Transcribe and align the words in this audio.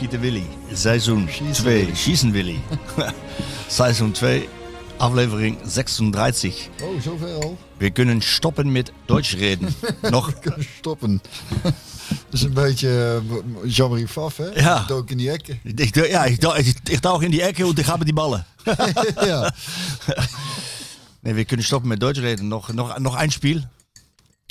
Skieten 0.00 0.20
Willy, 0.20 0.46
seizoen 0.72 1.28
2, 1.52 1.94
Schießen 1.94 2.32
Willy. 2.32 2.60
seizoen 3.68 4.12
2, 4.12 4.48
aflevering 4.96 5.58
36. 5.66 6.68
Oh, 6.82 7.00
zoveel. 7.00 7.58
We 7.76 7.90
kunnen 7.90 8.20
stoppen 8.22 8.72
met 8.72 8.92
Deutsch 9.06 9.34
reden. 9.34 9.74
Nog, 10.10 10.32
Stoppen. 10.76 11.22
Dat 11.62 11.72
is 12.30 12.42
een 12.42 12.52
beetje 12.52 13.22
Jean-Marie 13.64 14.08
Faf, 14.08 14.36
hè? 14.36 14.48
Ja. 14.54 14.84
Dook 14.86 15.10
in 15.10 15.16
die 15.16 15.30
ekken. 15.30 15.60
ik, 15.62 15.94
ja, 15.94 16.24
ik, 16.24 16.42
ik, 16.42 16.76
ik 16.84 17.20
in 17.20 17.30
die 17.30 17.42
Ecke 17.42 17.66
und 17.66 17.78
ich 17.78 17.86
habe 17.86 18.04
die 18.04 18.14
Ballen. 18.14 18.46
ja. 19.20 19.54
Nee, 21.20 21.34
we 21.34 21.44
kunnen 21.44 21.66
stoppen 21.66 21.88
met 21.88 22.00
Deutsch 22.00 22.20
reden. 22.20 22.48
Nog, 22.48 22.72
nog 22.98 23.20
een 23.22 23.32
spiel. 23.32 23.60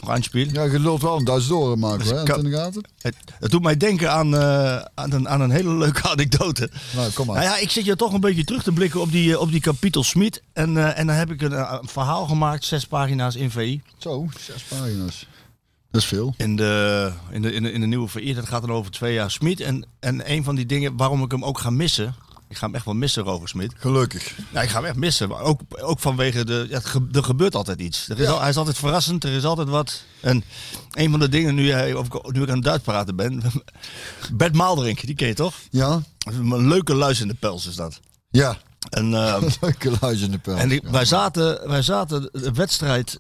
Nog 0.06 0.16
een 0.16 0.24
spiel. 0.24 0.48
ja, 0.52 0.64
je 0.64 0.80
lult 0.80 1.02
wel 1.02 1.18
een 1.18 1.24
Duits 1.24 1.48
door, 1.48 1.80
Marco, 1.80 2.16
hè? 2.16 2.24
Ka- 2.24 2.36
in 2.36 2.44
de 2.44 2.52
gaten. 2.52 2.84
Het, 3.02 3.16
het 3.40 3.52
doet 3.52 3.62
mij 3.62 3.78
denken 3.78 4.12
aan, 4.12 4.36
eh, 4.36 4.76
aan, 4.94 5.12
een, 5.12 5.30
aan 5.30 5.42
een 5.42 5.52
hele 5.52 5.74
leuke 5.74 6.10
anekdote. 6.12 6.70
Nou, 6.96 7.12
kom 7.12 7.26
maar. 7.26 7.36
Nou 7.36 7.48
ja, 7.48 7.58
ik 7.58 7.70
zit 7.72 7.86
je 7.86 7.96
toch 7.96 8.14
een 8.14 8.20
beetje 8.20 8.44
terug 8.44 8.64
te 8.64 8.72
blikken 8.72 9.02
op 9.02 9.12
die, 9.12 9.34
eh, 9.34 9.40
op 9.40 9.52
die 9.52 9.62
kapitel 9.62 10.04
Smit. 10.04 10.42
En, 10.54 10.78
eh, 10.78 11.00
en 11.00 11.08
dan 11.08 11.16
heb 11.16 11.32
ik 11.32 11.42
een, 11.42 11.52
een 11.74 11.88
verhaal 11.88 12.26
gemaakt, 12.28 12.66
zes 12.66 12.86
pagina's 12.86 13.36
in 13.36 13.52
VI. 13.52 13.82
Zo, 13.98 14.28
zes 14.40 14.64
pagina's. 14.64 15.28
Dat 15.92 16.02
is 16.02 16.08
veel. 16.08 16.34
In 16.38 16.56
de, 16.56 17.12
in 17.32 17.42
de, 17.42 17.54
in 17.54 17.64
de, 17.64 17.72
in 17.72 17.82
de 17.82 17.88
nieuwe 17.88 18.08
VI, 18.08 18.34
dat 18.34 18.48
gaat 18.48 18.62
dan 18.62 18.72
over 18.72 18.92
twee 18.92 19.14
jaar 19.14 19.32
Smit. 19.32 19.60
En, 19.60 19.86
en 20.00 20.32
een 20.32 20.44
van 20.44 20.56
die 20.56 20.66
dingen 20.66 20.98
waarom 20.98 21.24
ik 21.24 21.32
hem 21.32 21.46
ook 21.46 21.60
ga 21.60 21.70
missen. 21.70 22.16
Ik 22.50 22.58
ga 22.58 22.66
hem 22.66 22.76
echt 22.76 22.86
wel 22.86 22.94
missen, 22.94 23.24
Roger 23.24 23.48
Smit. 23.48 23.74
Gelukkig. 23.78 24.36
Ja, 24.52 24.62
ik 24.62 24.70
ga 24.70 24.76
hem 24.76 24.86
echt 24.86 24.96
missen. 24.96 25.30
Maar 25.30 25.42
ook, 25.42 25.62
ook 25.82 26.00
vanwege 26.00 26.46
de. 26.46 26.66
Ja, 26.70 26.82
er 27.12 27.24
gebeurt 27.24 27.56
altijd 27.56 27.80
iets. 27.82 28.10
Er 28.10 28.20
is 28.20 28.26
Ja. 28.26 28.32
al, 28.32 28.40
hij 28.40 28.50
is 28.50 28.58
altijd 28.58 28.78
verrassend, 28.78 29.24
er 29.24 29.32
is 29.32 29.44
altijd 29.44 29.68
wat. 29.70 30.04
En 30.22 30.44
een 30.92 31.12
van 31.12 31.20
de 31.20 31.30
dingen, 31.30 31.56
nu, 31.56 31.66
jij, 31.66 31.94
of 31.94 32.06
ik- 32.06 32.32
nu 32.32 32.42
ik 32.42 32.50
aan 32.50 32.56
het 32.56 32.64
Duits 32.64 32.84
praten 32.84 33.16
ben. 33.16 33.42
Bert 34.34 34.56
Maalderink, 34.56 35.06
die 35.06 35.16
ken 35.16 35.28
je 35.28 35.34
toch? 35.34 35.56
Ja? 35.70 36.02
Een 36.26 36.68
leuke 36.68 36.94
luis 36.96 37.22
in 37.22 37.28
de 37.28 37.34
pels 37.34 37.68
is 37.68 37.76
dat. 37.76 38.00
Ja. 38.30 38.58
En, 38.90 39.14
eh, 39.26 39.42
Leuke 39.62 39.92
luis 40.02 40.22
in 40.22 40.32
de 40.32 40.38
pijl. 40.40 40.58
en 40.58 40.70
die- 40.70 40.82
wij, 40.92 41.06
zaten, 41.06 41.68
wij 41.68 41.82
zaten 41.82 42.30
de 42.32 42.52
wedstrijd 42.52 43.20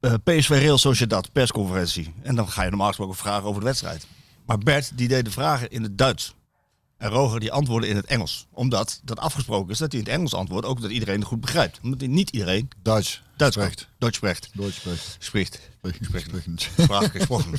eh, 0.00 0.14
PSV 0.24 0.48
Real 0.48 0.78
Sociedad, 0.78 1.32
persconferentie. 1.32 2.14
En 2.22 2.34
dan 2.34 2.48
ga 2.50 2.62
je 2.62 2.68
normaal 2.68 2.88
gesproken 2.88 3.16
vragen 3.16 3.44
over 3.44 3.60
de 3.60 3.66
wedstrijd. 3.66 4.06
Maar 4.46 4.58
Bert 4.58 4.92
die 4.94 5.08
deed 5.08 5.24
de 5.24 5.30
vragen 5.30 5.70
in 5.70 5.82
het 5.82 5.98
Duits. 5.98 6.34
En 7.00 7.10
Roger 7.10 7.40
die 7.40 7.52
antwoordde 7.52 7.88
in 7.88 7.96
het 7.96 8.06
Engels. 8.06 8.46
Omdat 8.52 9.00
dat 9.04 9.18
afgesproken 9.18 9.70
is 9.70 9.78
dat 9.78 9.92
hij 9.92 10.00
in 10.00 10.06
het 10.06 10.14
Engels 10.14 10.34
antwoordt. 10.34 10.66
Ook 10.66 10.80
dat 10.80 10.90
iedereen 10.90 11.18
het 11.18 11.28
goed 11.28 11.40
begrijpt. 11.40 11.80
Omdat 11.82 12.00
niet 12.08 12.30
iedereen 12.30 12.68
Duits. 12.82 13.22
Duits 13.36 13.56
Spreekt. 13.56 13.80
spreekt. 13.80 13.90
Duits 13.98 14.16
spreekt. 14.16 14.50
Duits 14.54 14.76
spreekt. 15.18 15.70
Spreekt. 16.24 16.70
Spraak 16.78 17.10
gesproken. 17.10 17.58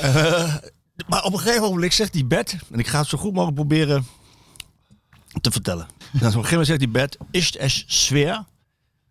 Eh, 0.00 0.54
maar 1.06 1.24
op 1.24 1.32
een 1.32 1.38
gegeven 1.38 1.62
moment 1.62 1.94
zegt 1.94 2.12
die 2.12 2.24
Bert, 2.24 2.56
en 2.70 2.78
ik 2.78 2.86
ga 2.86 2.98
het 2.98 3.08
zo 3.08 3.18
goed 3.18 3.32
mogelijk 3.32 3.54
proberen 3.56 4.06
te 5.40 5.50
vertellen. 5.50 5.86
Dan 5.98 6.12
op 6.12 6.22
een 6.22 6.30
gegeven 6.30 6.50
moment 6.50 6.66
zegt 6.66 6.80
die 6.80 6.88
Bert, 6.88 7.16
is 7.30 7.56
es 7.56 7.84
schwer 7.86 8.44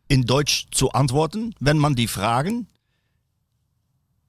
in 0.07 0.21
Deutsch 0.21 0.63
zu 0.69 0.87
antworten, 0.87 1.55
wenn 1.59 1.77
man 1.77 1.93
die 1.95 2.07
Fragen 2.07 2.67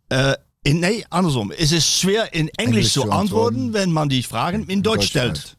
äh, 0.09 0.37
in, 0.67 0.79
nee, 0.79 1.05
andersom. 1.09 1.53
Is 1.53 1.73
es 1.73 1.99
schwer 1.99 2.33
in 2.33 2.49
Englisch 2.49 2.67
Englisch 2.67 2.93
zu 2.93 3.01
zu 3.01 3.11
antworten, 3.11 3.59
antworten. 3.59 3.73
wenn 3.73 3.93
man 3.93 4.09
die 4.09 4.23
Fragen 4.23 4.69
in 4.69 4.83
Deutsch 4.83 4.83
Deutsch 4.83 5.07
stellt? 5.09 5.37
stellt. 5.39 5.57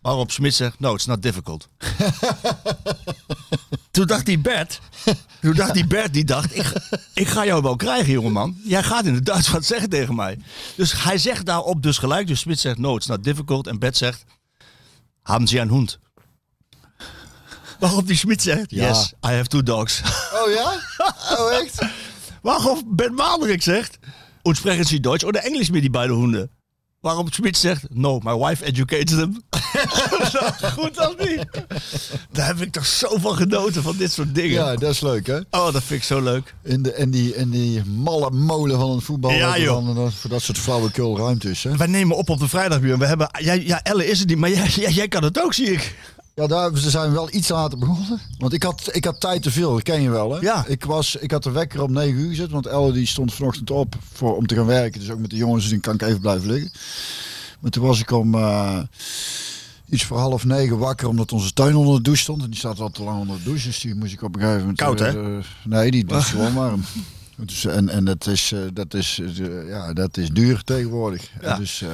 Waarop 0.00 0.32
Smit 0.32 0.54
zegt, 0.54 0.80
no, 0.80 0.94
it's 0.94 1.06
not 1.06 1.22
difficult. 1.22 1.68
Toen 3.90 4.06
dacht 4.06 4.26
die 4.26 4.38
Bert, 4.38 4.80
toen 5.40 5.54
dacht 5.54 5.74
die 5.74 5.86
Bert, 5.86 6.12
die 6.12 6.24
dacht, 6.24 6.56
ik, 6.56 6.72
ik 7.14 7.28
ga 7.28 7.44
jou 7.44 7.62
wel 7.62 7.76
krijgen, 7.76 8.12
jongeman. 8.12 8.56
Jij 8.64 8.82
gaat 8.82 9.04
in 9.04 9.14
het 9.14 9.26
Duits 9.26 9.48
wat 9.50 9.64
zeggen 9.64 9.88
tegen 9.88 10.14
mij. 10.14 10.38
Dus 10.76 11.02
hij 11.02 11.18
zegt 11.18 11.46
daarop 11.46 11.82
dus 11.82 11.98
gelijk, 11.98 12.26
dus 12.26 12.40
Smit 12.40 12.60
zegt, 12.60 12.78
no, 12.78 12.96
it's 12.96 13.06
not 13.06 13.24
difficult. 13.24 13.66
En 13.66 13.78
Bert 13.78 13.96
zegt, 13.96 14.24
hebben 15.22 15.48
ze 15.48 15.58
een 15.58 15.68
hond? 15.68 15.98
Waarop 17.78 18.06
die 18.06 18.16
Smit 18.16 18.42
zegt, 18.42 18.70
Ja. 18.70 18.88
yes, 18.88 19.12
I 19.26 19.28
have 19.28 19.46
two 19.48 19.62
dogs. 19.62 20.00
Oh 20.32 20.52
ja? 20.54 20.72
Oh 21.38 21.52
echt? 21.52 21.78
Waarop 22.42 22.82
Bert 22.86 23.12
Maalderik 23.12 23.62
zegt, 23.62 23.98
und 24.44 24.56
sprechen 24.56 24.84
Sie 24.84 25.00
Deutsch 25.00 25.24
oder 25.24 25.44
Englisch 25.44 25.70
met 25.70 25.82
die 25.82 25.90
beide 25.90 26.14
honden? 26.14 26.48
Waarop 27.04 27.34
Smit 27.34 27.56
zegt, 27.56 27.94
no, 27.94 28.20
my 28.22 28.32
wife 28.32 28.64
educates 28.64 29.14
them. 29.16 29.42
Goed 30.78 30.98
als 30.98 31.14
niet. 31.18 31.46
Daar 32.32 32.46
heb 32.46 32.60
ik 32.60 32.72
toch 32.72 32.86
zo 32.86 33.18
van 33.18 33.36
genoten 33.36 33.82
van 33.82 33.96
dit 33.96 34.12
soort 34.12 34.34
dingen. 34.34 34.50
Ja, 34.50 34.76
dat 34.76 34.90
is 34.90 35.00
leuk, 35.00 35.26
hè? 35.26 35.38
Oh, 35.50 35.72
dat 35.72 35.82
vind 35.82 36.00
ik 36.00 36.02
zo 36.02 36.22
leuk. 36.22 36.54
In, 36.62 36.82
de, 36.82 36.94
in, 36.96 37.10
die, 37.10 37.34
in 37.34 37.50
die 37.50 37.84
malle 37.84 38.30
molen 38.30 38.78
van 38.78 38.90
het 38.90 39.04
voetbal. 39.04 39.30
Ja, 39.30 39.58
joh. 39.58 39.94
Dan, 39.94 40.12
voor 40.12 40.30
dat 40.30 40.42
soort 40.42 40.58
flauwekul 40.58 41.18
ruimte 41.18 41.50
is, 41.50 41.64
hè? 41.64 41.76
Wij 41.76 41.86
nemen 41.86 42.16
op 42.16 42.28
op 42.28 42.38
de 42.38 42.48
vrijdagbuur. 42.48 42.98
We 42.98 43.06
hebben, 43.06 43.28
jij, 43.38 43.64
ja, 43.64 43.82
Elle 43.82 44.06
is 44.06 44.18
het 44.18 44.28
niet, 44.28 44.38
maar 44.38 44.50
jij, 44.50 44.68
jij, 44.84 44.92
jij 44.92 45.08
kan 45.08 45.24
het 45.24 45.42
ook, 45.42 45.54
zie 45.54 45.72
ik. 45.72 45.94
Ja, 46.34 46.46
daar 46.46 46.76
ze 46.76 46.90
zijn 46.90 47.12
wel 47.12 47.28
iets 47.32 47.48
later 47.48 47.78
begonnen. 47.78 48.20
Want 48.38 48.52
ik 48.52 48.62
had, 48.62 48.88
ik 48.92 49.04
had 49.04 49.20
tijd 49.20 49.42
te 49.42 49.50
veel, 49.50 49.72
dat 49.72 49.82
ken 49.82 50.02
je 50.02 50.10
wel, 50.10 50.32
hè? 50.32 50.40
Ja. 50.40 50.64
Ik, 50.66 50.84
was, 50.84 51.16
ik 51.16 51.30
had 51.30 51.42
de 51.42 51.50
wekker 51.50 51.82
om 51.82 51.92
9 51.92 52.18
uur 52.18 52.28
gezet, 52.28 52.50
want 52.50 52.66
Elle 52.66 52.92
die 52.92 53.06
stond 53.06 53.34
vanochtend 53.34 53.70
op 53.70 53.94
voor, 54.12 54.36
om 54.36 54.46
te 54.46 54.54
gaan 54.54 54.66
werken. 54.66 55.00
Dus 55.00 55.10
ook 55.10 55.18
met 55.18 55.30
de 55.30 55.36
jongens, 55.36 55.62
dus 55.62 55.72
dan 55.72 55.80
kan 55.80 55.94
ik 55.94 56.02
even 56.02 56.20
blijven 56.20 56.50
liggen. 56.50 56.72
Maar 57.60 57.70
toen 57.70 57.84
was 57.84 58.00
ik 58.00 58.10
om 58.10 58.34
eh, 58.34 58.78
iets 59.88 60.04
voor 60.04 60.18
half 60.18 60.44
negen 60.44 60.78
wakker, 60.78 61.08
omdat 61.08 61.32
onze 61.32 61.52
tuin 61.52 61.76
onder 61.76 61.96
de 61.96 62.02
douche 62.02 62.22
stond. 62.22 62.42
En 62.42 62.50
die 62.50 62.58
staat 62.58 62.80
al 62.80 62.90
te 62.90 63.02
lang 63.02 63.20
onder 63.20 63.36
de 63.36 63.42
douche, 63.42 63.66
dus 63.66 63.80
die 63.80 63.94
moest 63.94 64.12
ik 64.12 64.22
op 64.22 64.34
een 64.34 64.40
gegeven 64.40 64.60
moment... 64.60 64.78
Koud, 64.78 64.98
hè? 64.98 65.06
eh, 65.06 65.36
eh, 65.36 65.44
nee, 65.64 65.90
die 65.90 66.06
is 66.06 66.24
gewoon 66.24 66.54
warm. 66.54 66.84
Dus, 67.36 67.64
en 67.64 67.88
en 67.88 68.04
dat, 68.04 68.26
is, 68.26 68.52
eh, 68.52 68.60
dat, 68.72 68.94
is, 68.94 69.20
eh, 69.20 69.68
ja, 69.68 69.92
dat 69.92 70.16
is 70.16 70.28
duur 70.28 70.62
tegenwoordig. 70.64 71.30
Ja. 71.42 71.56
Dus 71.56 71.82
eh 71.82 71.88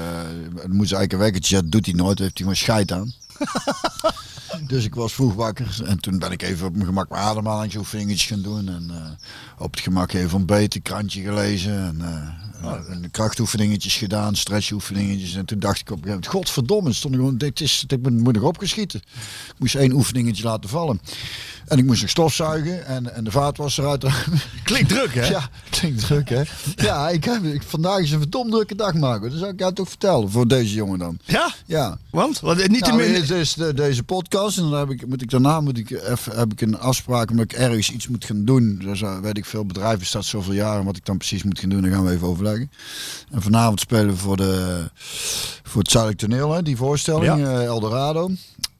dan 0.54 0.76
moet 0.76 0.88
ze 0.88 0.94
eigenlijk 0.96 1.12
een 1.12 1.18
wekkertje 1.18 1.54
zetten. 1.54 1.70
doet 1.70 1.86
hij 1.86 1.94
nooit, 1.94 2.18
heeft 2.18 2.38
hij 2.38 2.46
gewoon 2.46 2.56
scheid 2.56 2.92
aan. 2.92 3.12
Dus 4.66 4.84
ik 4.84 4.94
was 4.94 5.12
vroeg 5.12 5.34
wakker 5.34 5.80
en 5.84 6.00
toen 6.00 6.18
ben 6.18 6.32
ik 6.32 6.42
even 6.42 6.66
op 6.66 6.74
mijn 6.74 6.86
gemak 6.86 7.08
mijn 7.08 7.22
ademhalingsoefeningetjes 7.22 8.26
gaan 8.26 8.42
doen. 8.42 8.68
En 8.68 8.90
eh, 8.90 9.10
op 9.58 9.70
het 9.70 9.80
gemak 9.80 10.12
even 10.12 10.38
ontbeten, 10.38 10.82
krantje 10.82 11.22
gelezen. 11.22 11.72
En, 11.72 12.00
eh, 12.62 12.92
en 12.94 13.02
de 13.02 13.08
krachtoefeningetjes 13.08 13.96
gedaan, 13.96 14.36
stretchoefeningetjes. 14.36 15.34
En 15.34 15.44
toen 15.44 15.58
dacht 15.58 15.80
ik 15.80 15.90
op 15.90 15.96
een 15.96 16.02
gegeven 16.02 16.20
moment, 16.22 16.26
godverdomme, 16.26 16.92
stond 16.92 17.14
ik 17.14 17.20
gewoon, 17.20 17.38
dit, 17.38 17.60
is, 17.60 17.84
dit 17.86 18.02
moet, 18.02 18.18
moet 18.18 18.34
nog 18.34 18.42
opgeschieten. 18.42 19.00
Ik 19.48 19.58
moest 19.58 19.74
één 19.74 19.92
oefeningetje 19.92 20.44
laten 20.44 20.70
vallen. 20.70 21.00
En 21.66 21.78
ik 21.78 21.84
moest 21.84 22.00
nog 22.00 22.10
stofzuigen 22.10 22.86
en, 22.86 23.14
en 23.14 23.24
de 23.24 23.30
vaatwasser 23.30 23.88
uitruimen. 23.88 24.40
Klinkt 24.64 24.88
druk, 24.88 25.14
hè? 25.14 25.26
Ja, 25.26 25.48
klinkt 25.70 26.00
druk 26.00 26.28
hè. 26.28 26.42
Ja, 26.86 27.08
ik 27.08 27.24
heb, 27.24 27.44
ik, 27.44 27.62
vandaag 27.62 27.98
is 27.98 28.10
een 28.10 28.18
verdomd 28.18 28.50
drukke 28.50 28.74
dag 28.74 28.94
maken. 28.94 29.30
Dat 29.30 29.38
zou 29.38 29.52
ik 29.52 29.58
jou 29.58 29.72
toch 29.72 29.88
vertellen, 29.88 30.30
voor 30.30 30.48
deze 30.48 30.74
jongen 30.74 30.98
dan. 30.98 31.18
Ja? 31.24 31.52
Ja. 31.66 31.98
Want? 32.10 32.40
Want 32.40 32.68
niet 32.68 32.84
te 32.84 32.90
Nou, 32.90 33.10
min... 33.10 33.38
is 33.38 33.54
de, 33.54 33.74
deze 33.74 34.02
podcast 34.02 34.58
en 34.58 34.62
dan 34.70 34.78
heb 34.78 34.90
ik, 34.90 35.06
moet 35.06 35.22
ik 35.22 35.30
daarna 35.30 35.60
moet 35.60 35.78
ik 35.78 35.90
even, 35.90 36.38
heb 36.38 36.52
ik 36.52 36.60
een 36.60 36.78
afspraak 36.78 37.30
omdat 37.30 37.44
ik 37.44 37.52
ergens 37.52 37.90
iets 37.90 38.08
moet 38.08 38.24
gaan 38.24 38.44
doen. 38.44 38.80
Dus 38.84 39.00
uh, 39.00 39.18
weet 39.18 39.36
ik 39.36 39.44
veel, 39.44 39.64
bedrijf 39.64 39.98
bestaat 39.98 40.24
zoveel 40.24 40.52
jaar 40.52 40.78
en 40.78 40.84
wat 40.84 40.96
ik 40.96 41.04
dan 41.04 41.16
precies 41.16 41.42
moet 41.42 41.58
gaan 41.58 41.68
doen, 41.68 41.82
dan 41.82 41.90
gaan 41.90 42.04
we 42.04 42.10
even 42.10 42.26
overleggen. 42.26 42.49
En 43.30 43.42
vanavond 43.42 43.80
spelen 43.80 44.08
we 44.08 44.16
voor, 44.16 44.36
de, 44.36 44.84
voor 45.62 45.82
het 45.82 45.90
Zuidelijk 45.90 46.20
Toneel, 46.22 46.52
hè, 46.52 46.62
die 46.62 46.76
voorstelling, 46.76 47.24
Ja. 47.40 47.50
eh, 47.58 47.64
Eldorado. 47.64 48.30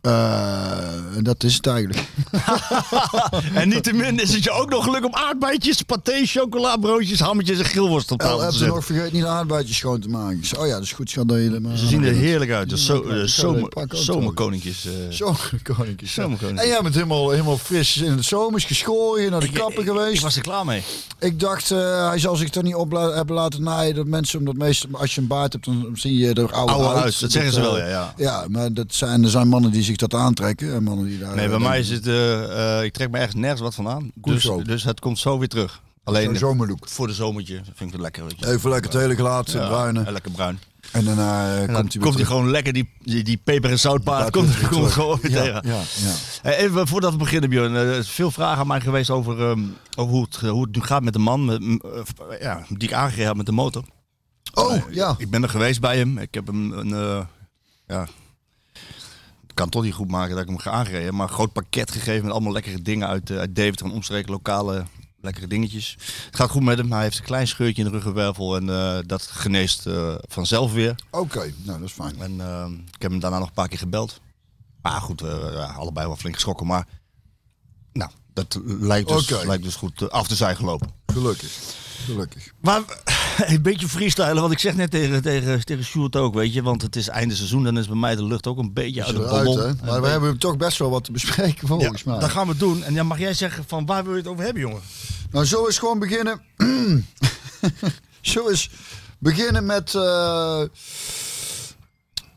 Eh, 0.00 0.78
dat 1.22 1.42
is 1.44 1.54
het 1.54 1.66
eigenlijk. 1.66 2.04
En 3.54 3.68
niet 3.68 3.82
te 3.84 3.92
min 3.92 4.18
is 4.20 4.34
het 4.34 4.44
je 4.44 4.50
ook 4.50 4.70
nog 4.70 4.84
geluk 4.84 5.04
om 5.04 5.14
aardbeidjes, 5.14 5.82
paté, 5.82 6.12
chocoladebroodjes, 6.24 7.20
hammetjes 7.20 7.58
en 7.58 7.64
grillworst 7.64 8.10
op 8.10 8.20
El, 8.20 8.26
tafel 8.28 8.40
heb 8.42 8.50
te 8.50 8.58
je 8.58 8.64
nog 8.64 8.74
zetten. 8.74 8.94
vergeten 8.94 9.14
niet 9.16 9.22
de 9.26 9.30
aardbeidjes 9.30 9.76
schoon 9.76 10.00
te 10.00 10.08
maken? 10.08 10.40
Oh 10.58 10.66
ja, 10.66 10.72
dat 10.72 10.82
is 10.82 10.92
goed, 10.92 11.14
dat 11.14 11.26
maar 11.60 11.76
Ze 11.76 11.86
zien 11.86 12.04
er 12.04 12.12
heerlijk 12.12 12.50
uit. 12.50 12.68
Dus 12.68 12.84
zo, 12.86 13.02
eh, 13.02 13.22
zomer, 13.24 13.68
er 13.74 13.96
zomerkoninkjes. 13.96 14.86
eh. 14.86 14.92
Zomerkoninkjes. 15.08 16.16
En 16.18 16.38
jij 16.66 16.78
bent 16.82 16.94
helemaal, 16.94 17.30
helemaal 17.30 17.58
fris 17.58 17.96
in 17.96 18.12
het 18.12 18.24
zomers 18.24 18.64
geschoren, 18.64 19.30
naar 19.30 19.40
de 19.40 19.50
kapper 19.52 19.82
geweest. 19.84 20.14
Ik 20.16 20.20
was 20.20 20.36
er 20.36 20.42
klaar 20.42 20.64
mee. 20.64 20.82
Ik 21.18 21.40
dacht, 21.40 21.68
hij 21.68 22.18
zal 22.18 22.36
zich 22.36 22.48
toch 22.50 22.62
niet 22.62 22.74
op 22.74 22.90
hebben 22.92 23.34
laten 23.34 23.62
naaien. 23.62 23.94
Dat 23.94 24.06
mensen, 24.06 24.38
omdat 24.38 24.54
meestal 24.56 24.88
als 25.00 25.14
je 25.14 25.20
een 25.20 25.26
baard 25.26 25.52
hebt, 25.52 25.64
dan 25.64 25.88
zie 25.94 26.16
je 26.16 26.32
er 26.32 26.52
oude, 26.52 26.72
Oude 26.72 26.88
uit. 26.88 26.98
huis, 26.98 27.18
dat 27.18 27.32
zeggen 27.32 27.52
ze 27.52 27.60
wel, 27.60 27.78
ja, 27.78 27.86
ja. 27.88 28.14
Ja, 28.16 28.44
maar 28.48 28.72
dat 28.72 28.86
zijn, 28.94 29.24
er 29.24 29.30
zijn 29.30 29.48
mannen 29.48 29.70
die 29.70 29.82
zich 29.98 30.08
dat 30.08 30.20
aantrekken. 30.20 30.74
En 30.74 30.82
mannen 30.82 31.06
die 31.06 31.18
daar, 31.18 31.34
Nee, 31.36 31.46
bij 31.48 31.56
eh, 31.56 31.62
mij 31.62 31.78
is 31.78 31.88
het, 31.90 32.06
eh, 32.06 32.82
ik 32.84 32.92
trek 32.92 33.10
me 33.10 33.16
ergens 33.18 33.34
nergens 33.36 33.60
wat 33.60 33.74
van 33.74 33.88
aan. 33.88 34.10
Goed 34.22 34.32
Dus, 34.32 34.42
zo. 34.42 34.62
dus 34.62 34.84
het 34.84 35.00
komt 35.00 35.18
zo 35.18 35.38
weer 35.38 35.48
terug. 35.48 35.82
Alleen 36.04 36.36
zomerlook. 36.36 36.88
voor 36.88 37.06
de 37.06 37.12
zomertje 37.12 37.54
vind 37.64 37.80
ik 37.80 37.92
het 37.92 38.00
lekker. 38.00 38.22
Weet 38.24 38.34
je. 38.38 38.46
Even 38.46 38.70
lekker 38.70 38.90
het 38.92 39.00
hele 39.00 39.14
gelaat, 39.14 39.50
Ja, 39.50 39.66
bruine. 39.68 40.02
en 40.04 40.12
lekker 40.12 40.30
bruin. 40.30 40.58
En 40.92 41.04
daarna 41.04 41.44
eh, 41.54 41.62
En 41.62 41.74
komt 41.74 41.92
hij 41.92 42.02
komt 42.02 42.14
hij 42.14 42.24
gewoon 42.24 42.50
lekker, 42.50 42.72
die, 42.72 42.90
die, 43.02 43.22
die 43.24 43.36
peper- 43.44 43.70
en 43.70 43.78
zoutpaard, 43.78 44.30
komt, 44.30 44.56
weer 44.68 44.90
gewoon 44.90 45.18
weer 45.20 45.30
ja, 45.30 45.42
tegen. 45.42 45.60
ja, 45.64 45.82
ja. 46.42 46.50
Even 46.50 46.86
voordat 46.88 47.12
we 47.12 47.18
beginnen, 47.18 47.50
Björn. 47.50 47.74
eh, 47.74 47.80
Er 47.82 47.98
is 47.98 48.10
veel 48.10 48.30
vragen 48.30 48.58
aan 48.60 48.66
mij 48.66 48.80
geweest 48.80 49.10
over, 49.10 49.40
ehm, 49.50 49.60
over 49.96 50.12
hoe, 50.12 50.22
het, 50.24 50.36
hoe 50.36 50.62
het 50.66 50.74
nu 50.76 50.82
gaat 50.82 51.02
met 51.02 51.12
de 51.12 51.18
man 51.18 51.44
met, 51.44 51.62
ja, 52.40 52.64
die 52.68 52.88
ik 52.88 52.94
aangereden 52.94 53.26
heb 53.26 53.36
met 53.36 53.46
de 53.46 53.52
motor. 53.52 53.84
Oh, 54.54 54.74
ja. 54.90 55.14
Ik 55.18 55.30
ben 55.30 55.42
er 55.42 55.48
geweest 55.48 55.80
bij 55.80 55.96
hem. 55.96 56.18
Ik 56.18 56.34
heb 56.34 56.46
hem 56.46 56.72
een... 56.72 57.26
ja, 57.86 58.08
kan 59.60 59.68
toch 59.68 59.82
niet 59.82 59.94
goed 59.94 60.08
maken 60.08 60.34
dat 60.34 60.42
ik 60.42 60.48
hem 60.48 60.58
ga 60.58 60.70
aangereden. 60.70 61.14
Maar 61.14 61.28
een 61.28 61.34
groot 61.34 61.52
pakket 61.52 61.90
gegeven 61.90 62.24
met 62.24 62.32
allemaal 62.32 62.52
lekkere 62.52 62.82
dingen 62.82 63.08
uit, 63.08 63.30
eh, 63.30 63.38
uit 63.38 63.54
Deventer 63.54 63.86
en 63.86 63.92
omstreken. 63.92 64.30
Lokale 64.30 64.84
lekkere 65.20 65.46
dingetjes. 65.46 65.96
Het 66.26 66.36
gaat 66.36 66.50
goed 66.50 66.62
met 66.62 66.78
hem. 66.78 66.92
Hij 66.92 67.02
heeft 67.02 67.18
een 67.18 67.24
klein 67.24 67.48
scheurtje 67.48 67.82
in 67.82 67.88
de 67.88 67.94
ruggenwervel. 67.94 68.56
En 68.56 68.70
eh, 68.70 68.98
dat 69.06 69.22
geneest 69.22 69.86
eh, 69.86 70.14
vanzelf 70.28 70.72
weer. 70.72 70.94
Oké, 71.10 71.52
nou 71.62 71.78
dat 71.78 71.88
is 71.88 71.94
fijn. 71.94 72.20
En 72.20 72.34
ik 72.94 73.02
heb 73.02 73.10
hem 73.10 73.20
daarna 73.20 73.38
nog 73.38 73.48
een 73.48 73.54
paar 73.54 73.68
keer 73.68 73.78
gebeld. 73.78 74.20
Maar 74.82 75.00
goed, 75.00 75.22
allebei 75.76 76.06
wel 76.06 76.16
flink 76.16 76.34
geschrokken. 76.34 76.66
Maar 76.66 76.86
nou, 77.92 78.10
dat 78.32 78.60
lijkt 78.64 79.08
dus, 79.08 79.44
lijkt 79.44 79.62
dus 79.62 79.76
goed 79.76 80.10
af 80.10 80.28
te 80.28 80.34
zijn 80.34 80.56
gelopen. 80.56 80.88
Gelukkig. 81.06 81.58
Gelukkig. 82.04 82.52
Maar 82.60 82.82
een 83.46 83.62
beetje 83.62 83.88
freestylen, 83.88 84.40
want 84.40 84.52
ik 84.52 84.58
zeg 84.58 84.74
net 84.74 84.90
tegen, 84.90 85.22
tegen, 85.22 85.64
tegen 85.64 85.84
Sjoerd 85.84 86.16
ook, 86.16 86.34
weet 86.34 86.54
je. 86.54 86.62
Want 86.62 86.82
het 86.82 86.96
is 86.96 87.08
einde 87.08 87.34
seizoen, 87.34 87.64
dan 87.64 87.78
is 87.78 87.86
bij 87.86 87.96
mij 87.96 88.16
de 88.16 88.24
lucht 88.24 88.46
ook 88.46 88.58
een 88.58 88.72
beetje 88.72 89.04
uit 89.04 89.16
de? 89.16 89.76
En 89.80 89.86
Maar 89.86 90.02
we 90.02 90.08
hebben 90.08 90.38
toch 90.38 90.56
best 90.56 90.78
wel 90.78 90.90
wat 90.90 91.04
te 91.04 91.12
bespreken 91.12 91.68
volgens 91.68 92.02
ja, 92.02 92.10
mij. 92.10 92.20
Dat 92.20 92.30
gaan 92.30 92.46
we 92.46 92.56
doen. 92.56 92.82
En 92.82 92.94
dan 92.94 93.06
mag 93.06 93.18
jij 93.18 93.34
zeggen 93.34 93.64
van 93.66 93.86
waar 93.86 94.02
wil 94.04 94.12
je 94.12 94.18
het 94.18 94.28
over 94.28 94.44
hebben, 94.44 94.62
jongen? 94.62 94.80
Nou, 95.30 95.44
zo 95.44 95.64
is 95.66 95.78
gewoon 95.78 95.98
beginnen. 95.98 96.40
zo 98.20 98.46
is 98.46 98.70
beginnen 99.18 99.66
met. 99.66 99.94
eh, 99.94 100.00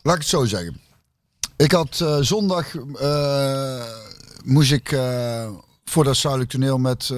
laat 0.02 0.16
ik 0.16 0.22
het 0.22 0.28
zo 0.28 0.46
zeggen. 0.46 0.82
Ik 1.58 1.72
had 1.72 2.00
eh, 2.02 2.18
zondag. 2.22 2.76
eh, 3.00 3.84
moest 4.44 4.72
ik. 4.72 4.92
Voor 5.86 6.04
dat 6.04 6.16
zuidelijk 6.16 6.52
toneel 6.52 6.78
met 6.78 7.02
eh, 7.02 7.18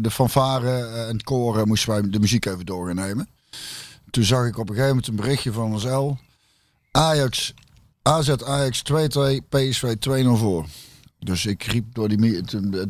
de 0.00 0.10
fanfare 0.10 0.68
eh, 0.68 1.08
en 1.08 1.12
het 1.12 1.22
koren. 1.22 1.68
moesten 1.68 1.90
wij 1.90 2.10
de 2.10 2.20
muziek 2.20 2.46
even 2.46 2.66
door 2.66 2.86
gaan 2.86 2.96
nemen. 2.96 3.28
Toen 4.10 4.24
zag 4.24 4.46
ik 4.46 4.58
op 4.58 4.68
een 4.68 4.74
gegeven 4.74 4.88
moment 4.88 5.06
een 5.06 5.16
berichtje 5.16 5.52
van 5.52 5.72
ons 5.72 5.84
L. 5.84 6.16
Ajax. 6.90 7.54
AZ 8.02 8.28
Ajax 8.28 8.82
2-2, 8.92 8.92
PSV 9.48 9.94
2-0 10.08 10.38
voor. 10.38 10.66
Dus 11.18 11.46
ik 11.46 11.62
riep 11.62 11.94
door 11.94 12.08
die, 12.08 12.40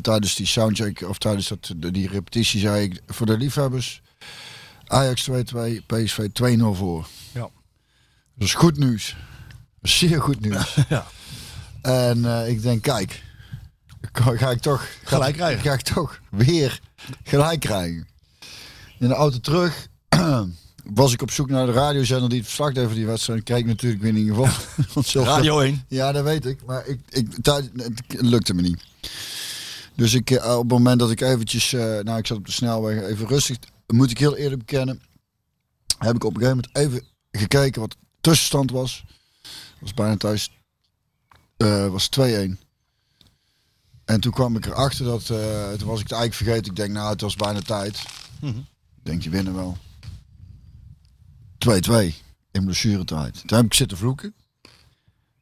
tijdens 0.01 0.35
die 0.35 0.45
soundcheck 0.45 1.01
of 1.01 1.17
tijdens 1.17 1.47
dat, 1.47 1.73
die 1.77 2.07
repetitie 2.07 2.59
zei 2.59 2.83
ik 2.83 3.01
voor 3.07 3.25
de 3.25 3.37
liefhebbers 3.37 4.01
Ajax 4.87 5.29
2-2, 5.29 5.33
PSV 5.85 6.27
2-0 6.43 6.77
voor. 6.77 7.07
Ja. 7.31 7.49
Dat 8.35 8.47
is 8.47 8.53
goed 8.53 8.77
nieuws. 8.77 9.15
Zeer 9.81 10.21
goed 10.21 10.39
nieuws. 10.39 10.77
Ja. 10.89 11.05
En 11.81 12.47
ik 12.47 12.61
denk, 12.61 12.81
kijk, 12.81 13.23
ga, 14.15 14.49
ik 14.51 14.61
toch 14.61 14.87
Gelijk 15.03 15.33
krijgen. 15.35 15.61
Ga 15.63 15.73
ik 15.73 15.81
toch 15.81 16.19
weer 16.29 16.79
gelijk 17.23 17.59
krijgen. 17.59 18.07
In 18.99 19.07
de 19.07 19.13
auto 19.13 19.39
terug 19.39 19.87
was 20.83 21.13
ik 21.13 21.21
op 21.21 21.31
zoek 21.31 21.49
naar 21.49 21.65
de 21.65 21.71
radiozender 21.71 22.29
die 22.29 22.37
het 22.37 22.47
verslag 22.47 22.73
deed 22.73 22.85
van 22.85 22.95
die 22.95 23.05
wedstrijd. 23.05 23.43
Kreeg 23.43 23.57
ik 23.57 23.65
natuurlijk 23.65 24.01
weer 24.01 24.13
niet 24.13 24.27
gevonden. 24.27 25.27
Radio 25.33 25.59
1. 25.59 25.83
ja, 25.87 26.11
dat 26.11 26.23
weet 26.23 26.45
ik. 26.45 26.65
Maar 26.65 26.87
ik, 26.87 26.99
ik, 27.09 27.27
het 27.43 27.71
lukte 28.07 28.53
me 28.53 28.61
niet. 28.61 28.83
Dus 29.95 30.13
ik, 30.13 30.31
eh, 30.31 30.53
op 30.53 30.61
het 30.61 30.71
moment 30.71 30.99
dat 30.99 31.11
ik 31.11 31.21
eventjes... 31.21 31.73
eh, 31.73 31.81
nou, 31.81 32.17
ik 32.17 32.27
zat 32.27 32.37
op 32.37 32.45
de 32.45 32.51
snelweg 32.51 33.01
even 33.03 33.27
rustig. 33.27 33.57
Moet 33.87 34.11
ik 34.11 34.17
heel 34.17 34.35
eerlijk 34.35 34.65
bekennen. 34.65 35.01
Heb 35.97 36.15
ik 36.15 36.23
op 36.23 36.35
een 36.35 36.41
gegeven 36.41 36.63
moment 36.73 36.93
even 36.93 37.07
gekeken 37.31 37.81
wat 37.81 37.91
de 37.91 37.97
tussenstand 38.21 38.71
was. 38.71 39.03
Was 39.79 39.93
bijna 39.93 40.17
thuis. 40.17 40.51
eh 41.57 41.87
was 41.87 42.09
2-1. 42.19 42.64
En 44.05 44.19
toen 44.19 44.31
kwam 44.31 44.55
ik 44.55 44.65
erachter 44.65 45.05
dat... 45.05 45.29
eh, 45.29 45.71
toen 45.71 45.87
was 45.87 45.99
ik 45.99 46.09
het 46.09 46.17
eigenlijk 46.17 46.33
vergeten. 46.33 46.65
Ik 46.65 46.75
denk, 46.75 46.91
nou, 46.91 47.09
het 47.09 47.21
was 47.21 47.35
bijna 47.35 47.59
tijd. 47.61 48.03
Ik 48.41 48.53
denk, 49.03 49.21
je 49.23 49.29
winnen 49.29 49.55
wel. 49.55 49.77
2-2 52.11 52.13
in 52.51 52.65
blessuretijd. 52.65 53.43
Toen 53.47 53.57
heb 53.57 53.65
ik 53.65 53.73
zitten 53.73 53.97
vloeken. 53.97 54.33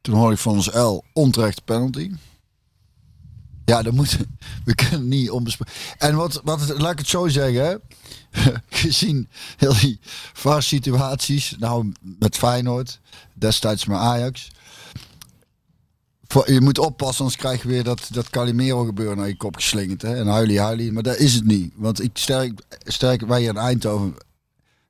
Toen 0.00 0.14
hoorde 0.14 0.34
ik 0.34 0.40
van 0.40 0.54
ons 0.54 0.74
L 0.74 1.04
onterecht 1.12 1.64
penalty. 1.64 2.10
Ja, 3.64 3.82
dat 3.82 3.92
moet, 3.92 4.18
we 4.64 4.74
kunnen 4.74 5.08
niet 5.08 5.30
onbesproken. 5.30 5.74
En 5.98 6.14
wat, 6.14 6.40
wat, 6.44 6.78
laat 6.78 6.92
ik 6.92 6.98
het 6.98 7.08
zo 7.08 7.28
zeggen, 7.28 7.64
hè. 7.64 7.76
gezien 8.68 9.28
heel 9.56 9.74
die 9.74 9.98
VAR-situaties, 10.32 11.54
nou 11.58 11.92
met 12.00 12.36
Feyenoord, 12.36 13.00
destijds 13.34 13.84
met 13.84 13.98
Ajax. 13.98 14.50
Je 16.42 16.60
moet 16.60 16.78
oppassen, 16.78 17.24
anders 17.24 17.40
krijg 17.40 17.62
je 17.62 17.68
weer 17.68 17.84
dat, 17.84 18.08
dat 18.10 18.30
Calimero 18.30 18.84
gebeuren 18.84 19.16
naar 19.16 19.28
je 19.28 19.36
kop 19.36 19.56
geslingerd. 19.56 20.02
Hè? 20.02 20.16
En 20.16 20.26
huilie, 20.26 20.60
huilie. 20.60 20.92
Maar 20.92 21.02
dat 21.02 21.16
is 21.16 21.34
het 21.34 21.44
niet. 21.44 21.72
Want 21.76 22.02
ik 22.02 22.10
sterk, 22.14 22.60
sterk 22.84 23.26
wij 23.26 23.40
hier 23.40 23.48
in 23.48 23.56
Eindhoven, 23.56 24.14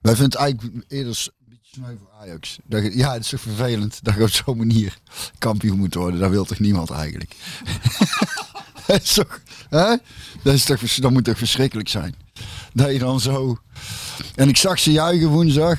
wij 0.00 0.16
vinden 0.16 0.24
het 0.24 0.34
eigenlijk 0.34 0.84
eerder 0.88 1.28
een 1.38 1.46
beetje 1.48 1.70
sneu 1.72 1.96
voor 1.98 2.10
Ajax. 2.20 2.58
Dat, 2.64 2.94
ja, 2.94 3.12
het 3.12 3.22
is 3.22 3.28
toch 3.28 3.40
vervelend 3.40 3.98
dat 4.02 4.14
je 4.14 4.22
op 4.22 4.30
zo'n 4.30 4.56
manier 4.56 4.98
kampioen 5.38 5.78
moet 5.78 5.94
worden. 5.94 6.20
Dat 6.20 6.30
wil 6.30 6.44
toch 6.44 6.58
niemand 6.58 6.90
eigenlijk? 6.90 7.36
dat 8.86 9.26
hè? 9.70 9.96
Dat, 10.42 10.54
is 10.54 10.64
toch, 10.64 11.10
moet 11.10 11.24
toch 11.24 11.38
verschrikkelijk 11.38 11.88
zijn? 11.88 12.14
Dat 12.72 12.92
je 12.92 12.98
dan 12.98 13.20
zo... 13.20 13.58
En 14.34 14.48
ik 14.48 14.56
zag 14.56 14.78
ze 14.78 14.92
juichen 14.92 15.28
woensdag. 15.28 15.78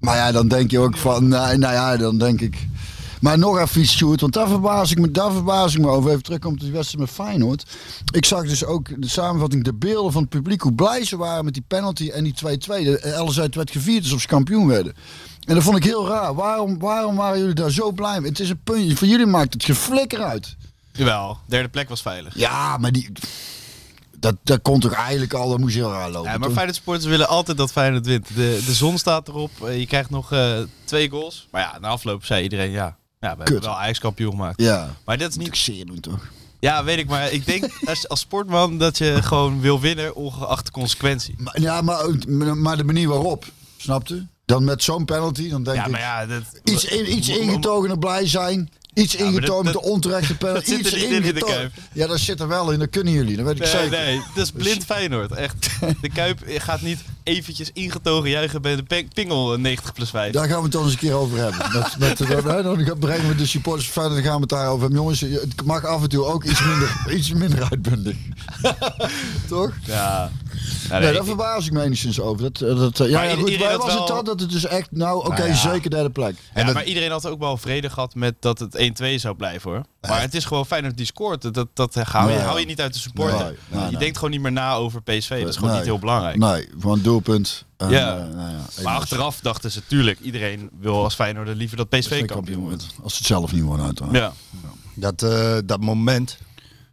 Maar 0.00 0.16
ja, 0.16 0.32
dan 0.32 0.48
denk 0.48 0.70
je 0.70 0.78
ook 0.78 0.96
van... 0.96 1.28
Nou, 1.28 1.58
nou 1.58 1.74
ja, 1.74 1.96
dan 1.96 2.18
denk 2.18 2.40
ik... 2.40 2.66
Maar 3.24 3.38
nog 3.38 3.58
even 3.58 3.80
iets, 3.80 3.96
Sjoerd, 3.96 4.20
want 4.20 4.32
daar 4.32 4.48
verbaas 4.48 4.90
ik 4.90 4.98
me, 4.98 5.10
daar 5.10 5.32
verbaas 5.32 5.74
ik 5.74 5.80
me 5.80 5.88
over. 5.88 6.10
Even 6.10 6.22
terugkomen 6.22 6.58
op 6.58 6.64
die 6.64 6.72
wedstrijd 6.72 7.04
met 7.04 7.14
Feyenoord. 7.14 7.64
Ik 8.12 8.24
zag 8.24 8.42
dus 8.46 8.64
ook 8.64 9.02
de 9.02 9.08
samenvatting, 9.08 9.64
de 9.64 9.74
beelden 9.74 10.12
van 10.12 10.20
het 10.20 10.30
publiek, 10.30 10.60
hoe 10.60 10.72
blij 10.72 11.04
ze 11.04 11.16
waren 11.16 11.44
met 11.44 11.54
die 11.54 11.64
penalty 11.66 12.10
en 12.10 12.24
die 12.24 12.34
2-2. 12.34 12.46
De 12.66 13.14
LZ 13.26 13.36
werd 13.36 13.70
gevierd 13.70 14.02
alsof 14.02 14.20
ze 14.20 14.26
kampioen 14.26 14.66
werden. 14.66 14.94
En 15.44 15.54
dat 15.54 15.62
vond 15.62 15.76
ik 15.76 15.84
heel 15.84 16.08
raar. 16.08 16.34
Waarom, 16.34 16.78
waarom 16.78 17.16
waren 17.16 17.38
jullie 17.38 17.54
daar 17.54 17.70
zo 17.70 17.92
blij 17.92 18.20
mee? 18.20 18.30
Het 18.30 18.40
is 18.40 18.50
een 18.50 18.62
puntje. 18.64 18.96
Voor 18.96 19.06
jullie 19.06 19.26
maakt 19.26 19.52
het 19.52 19.64
geflikker 19.64 20.22
uit. 20.22 20.56
Jawel, 20.92 21.38
derde 21.46 21.68
plek 21.68 21.88
was 21.88 22.02
veilig. 22.02 22.36
Ja, 22.36 22.76
maar 22.76 22.92
die... 22.92 23.12
Dat, 24.18 24.36
dat 24.42 24.62
kon 24.62 24.80
toch 24.80 24.92
eigenlijk 24.92 25.32
al, 25.32 25.48
dat 25.48 25.58
moest 25.58 25.74
heel 25.74 25.90
raar 25.90 26.10
lopen. 26.10 26.30
Ja, 26.30 26.38
maar 26.38 26.46
toch? 26.46 26.52
Feyenoord 26.52 26.76
supporters 26.76 27.06
willen 27.06 27.28
altijd 27.28 27.56
dat 27.56 27.72
Feyenoord 27.72 28.06
wint. 28.06 28.26
De, 28.26 28.62
de 28.66 28.74
zon 28.74 28.98
staat 28.98 29.28
erop, 29.28 29.50
eh, 29.64 29.78
je 29.78 29.86
krijgt 29.86 30.10
nog 30.10 30.32
eh, 30.32 30.58
twee 30.84 31.10
goals. 31.10 31.48
Maar 31.50 31.62
ja, 31.62 31.78
na 31.78 31.88
afloop 31.88 32.24
zei 32.24 32.42
iedereen, 32.42 32.70
ja, 32.70 32.96
ja 33.24 33.36
we 33.36 33.42
hebben 33.42 33.62
wel 33.62 33.78
Ajax 33.78 33.98
kampioen 33.98 34.30
gemaakt. 34.30 34.60
Ja, 34.60 34.94
Maar 35.04 35.18
dat 35.18 35.30
is 35.30 35.36
niet... 35.36 35.56
zeer 35.56 35.86
doen 35.86 36.00
toch? 36.00 36.20
Ja, 36.60 36.84
weet 36.84 36.98
ik, 36.98 37.08
maar 37.08 37.32
ik 37.32 37.46
denk 37.46 37.64
als, 37.84 38.08
als 38.08 38.20
sportman 38.20 38.78
dat 38.78 38.98
je 38.98 39.22
gewoon 39.22 39.60
wil 39.60 39.80
winnen, 39.80 40.14
ongeacht 40.14 40.64
de 40.64 40.70
consequentie. 40.72 41.34
Maar, 41.38 41.60
ja, 41.60 41.80
maar, 41.80 42.06
maar 42.56 42.76
de 42.76 42.84
manier 42.84 43.08
waarop, 43.08 43.44
snapte? 43.76 44.26
Dan 44.44 44.64
met 44.64 44.82
zo'n 44.82 45.04
penalty, 45.04 45.48
dan 45.48 45.62
denk 45.62 45.76
Ja, 45.76 45.84
ik... 45.84 45.90
maar 45.90 46.00
ja, 46.00 46.26
dat... 46.26 46.42
Iets, 46.64 46.84
in, 46.84 47.16
iets 47.16 47.28
ingetogener 47.28 47.98
blij 47.98 48.26
zijn. 48.26 48.70
Iets 48.94 49.16
maar 49.16 49.26
ingetogen 49.26 49.72
de 49.72 49.82
onterechte 49.82 50.36
penalty. 50.44 50.70
dat 50.70 50.78
zit 50.78 50.92
er 50.92 50.98
Iets 50.98 51.26
ingetogen. 51.26 51.72
Ja, 51.92 52.06
dat 52.06 52.18
zit 52.18 52.40
er 52.40 52.48
wel 52.48 52.70
in. 52.70 52.78
Dat 52.78 52.90
kunnen 52.90 53.12
jullie. 53.12 53.36
Dat 53.36 53.46
weet 53.46 53.54
ik 53.54 53.60
Nee, 53.62 53.70
zeker. 53.70 53.90
nee, 53.90 54.20
dat 54.34 54.44
is 54.44 54.50
blind 54.50 54.84
Feyenoord. 54.84 55.32
Echt. 55.32 55.68
De 56.00 56.08
Kuip 56.08 56.40
gaat 56.46 56.80
niet 56.80 57.00
eventjes 57.24 57.70
ingetogen 57.72 58.30
juichen 58.30 58.62
bij 58.62 58.76
de 58.76 59.06
pingel 59.14 59.58
90 59.58 59.92
plus 59.92 60.10
5. 60.10 60.32
Daar 60.32 60.48
gaan 60.48 60.56
we 60.56 60.62
het 60.62 60.72
dan 60.72 60.82
eens 60.84 60.92
een 60.92 60.98
keer 60.98 61.14
over 61.14 61.38
hebben. 61.38 61.60
Met, 61.72 61.98
met, 62.08 62.16
de- 62.18 62.84
dan 62.86 62.98
brengen 62.98 63.28
we 63.28 63.34
de 63.34 63.46
supporters 63.46 63.88
verder. 63.88 64.12
Dan 64.14 64.22
gaan 64.22 64.34
we 64.34 64.40
het 64.40 64.48
daarover 64.48 64.80
hebben. 64.80 64.98
Jongens, 64.98 65.20
het 65.20 65.64
mag 65.64 65.84
af 65.84 66.02
en 66.02 66.08
toe 66.08 66.24
ook 66.24 66.44
iets 66.44 66.64
minder, 66.64 67.04
iets 67.18 67.32
minder 67.32 67.62
uitbundig. 67.70 68.16
Toch? 69.48 69.72
Ja. 69.84 70.30
Nee, 70.90 71.00
nee, 71.00 71.12
daar 71.12 71.24
verbaas 71.24 71.66
ik 71.66 71.72
me 71.72 71.82
enigszins 71.82 72.20
over. 72.20 72.42
Dat, 72.52 72.58
dat, 72.58 73.08
ja, 73.08 73.18
Maar 73.18 73.24
ja, 73.28 73.36
ieder- 73.36 73.68
goed, 73.68 73.76
was 73.82 73.92
het 73.94 73.98
wel- 73.98 74.06
dat, 74.06 74.24
dat 74.26 74.40
het 74.40 74.50
dus 74.50 74.64
echt, 74.64 74.90
nou 74.90 75.18
oké, 75.26 75.28
Nou 75.38 75.48
ja. 75.48 75.54
zeker 75.54 75.90
derde 75.90 76.10
plek. 76.10 76.36
Ja, 76.54 76.64
dat- 76.64 76.74
maar 76.74 76.84
iedereen 76.84 77.10
had 77.10 77.26
ook 77.26 77.38
wel 77.38 77.56
vrede 77.56 77.90
gehad 77.90 78.14
met 78.14 78.34
dat 78.40 78.58
het 78.58 78.76
1-2 79.02 79.14
zou 79.18 79.34
blijven 79.34 79.70
hoor. 79.70 79.82
Maar 80.00 80.20
het 80.20 80.34
is 80.34 80.44
gewoon 80.44 80.66
Feyenoord 80.66 80.96
die 80.96 81.06
scoort. 81.06 81.42
Dat, 81.42 81.54
dat, 81.54 81.68
dat 81.74 81.94
hou, 81.94 82.32
je, 82.32 82.38
hou 82.38 82.60
je 82.60 82.66
niet 82.66 82.80
uit 82.80 82.92
de 82.94 82.98
supporter. 83.00 83.56
Nee, 83.68 83.90
je 83.90 83.96
denkt 83.96 84.16
gewoon 84.16 84.30
niet 84.30 84.40
meer 84.40 84.52
na 84.52 84.74
over 84.74 85.02
PSV. 85.02 85.40
Dat 85.40 85.48
is 85.48 85.56
gewoon 85.56 85.74
niet 85.74 85.84
heel 85.84 85.98
belangrijk. 85.98 86.36
Nee, 86.36 86.68
gewoon 86.80 87.02
doelpunt. 87.14 87.64
En, 87.76 87.90
Ja. 87.90 88.16
eh, 88.18 88.34
nou 88.34 88.50
ja, 88.50 88.64
Maar 88.82 88.94
achteraf 88.96 89.40
dachten 89.40 89.70
ze, 89.70 89.86
tuurlijk, 89.86 90.20
iedereen 90.20 90.70
wil 90.80 91.04
als 91.04 91.14
Feyenoord 91.14 91.48
liever 91.56 91.76
dat 91.76 91.88
PSV 91.88 91.98
PSV 92.00 92.24
kampioen 92.24 92.60
wordt. 92.62 92.86
Als 93.02 93.12
ze 93.12 93.18
het 93.18 93.26
zelf 93.26 93.52
niet 93.52 93.62
worden 93.62 93.86
uiteraard. 93.86 94.14
Ja. 94.16 94.32
Dat, 94.94 95.22
eh, 95.22 95.56
dat 95.64 95.80
moment, 95.80 96.38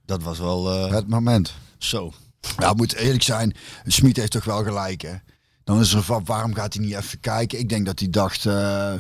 dat 0.06 0.24
was 0.24 0.40
wel 0.40 0.72
eh, 0.72 0.92
Het 0.92 1.08
moment. 1.08 1.54
zo. 1.78 2.14
Ja, 2.58 2.68
het 2.70 2.78
moet 2.78 2.94
eerlijk 2.94 3.24
zijn. 3.24 3.56
Smit 3.86 4.18
heeft 4.18 4.32
toch 4.32 4.44
wel 4.44 4.64
gelijk, 4.64 5.02
hè? 5.02 5.14
Dan 5.64 5.80
is 5.80 5.94
er 5.94 6.04
van, 6.04 6.26
waarom 6.26 6.54
gaat 6.54 6.74
hij 6.74 6.84
niet 6.86 6.96
even 6.96 7.20
kijken? 7.20 7.60
Ik 7.60 7.70
denk 7.70 7.86
dat 7.86 8.00
hij 8.00 8.10
dacht, 8.10 8.46
eh, 8.46 8.94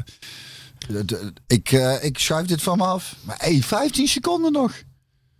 ik, 1.47 1.71
ik 2.01 2.19
schuif 2.19 2.47
dit 2.47 2.61
van 2.61 2.77
me 2.77 2.83
af. 2.83 3.15
Maar 3.23 3.35
hey, 3.39 3.61
15 3.61 4.07
seconden 4.07 4.51
nog. 4.51 4.73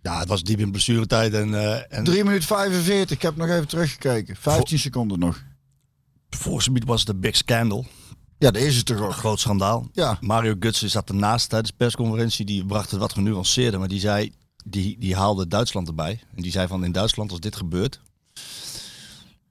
Ja, 0.02 0.18
het 0.18 0.28
was 0.28 0.42
diep 0.42 0.58
in 0.58 0.70
blessuretijd 0.70 1.34
en, 1.34 1.54
eh 1.54 1.98
en 1.98 2.04
3 2.04 2.24
minuten 2.24 2.46
45. 2.48 3.10
Ik 3.16 3.22
heb 3.22 3.36
nog 3.36 3.48
even 3.48 3.68
teruggekeken. 3.68 4.36
15 4.36 4.78
seconden 4.78 5.18
nog. 5.18 5.42
Volgens 6.36 6.68
mij 6.68 6.82
was 6.86 7.00
het 7.00 7.08
een 7.08 7.20
big 7.20 7.36
scandal. 7.36 7.86
Ja, 8.38 8.50
dat 8.50 8.62
is 8.62 8.76
het 8.76 8.86
toch 8.86 9.00
ook. 9.00 9.12
Groot 9.12 9.40
schandaal. 9.40 9.88
Ja. 9.92 10.18
Mario 10.20 10.54
Gutsen 10.60 10.90
zat 10.90 11.08
ernaast 11.08 11.48
tijdens 11.48 11.70
de 11.70 11.76
persconferentie. 11.76 12.44
Die 12.44 12.64
bracht 12.64 12.90
het 12.90 13.00
wat 13.00 13.12
genuanceerder. 13.12 13.78
Maar 13.78 13.88
die 13.88 14.00
zei, 14.00 14.32
die, 14.64 14.98
die 14.98 15.16
haalde 15.16 15.48
Duitsland 15.48 15.88
erbij. 15.88 16.20
En 16.34 16.42
die 16.42 16.50
zei 16.52 16.66
van 16.66 16.84
in 16.84 16.92
Duitsland 16.92 17.30
als 17.30 17.40
dit 17.40 17.56
gebeurt. 17.56 18.00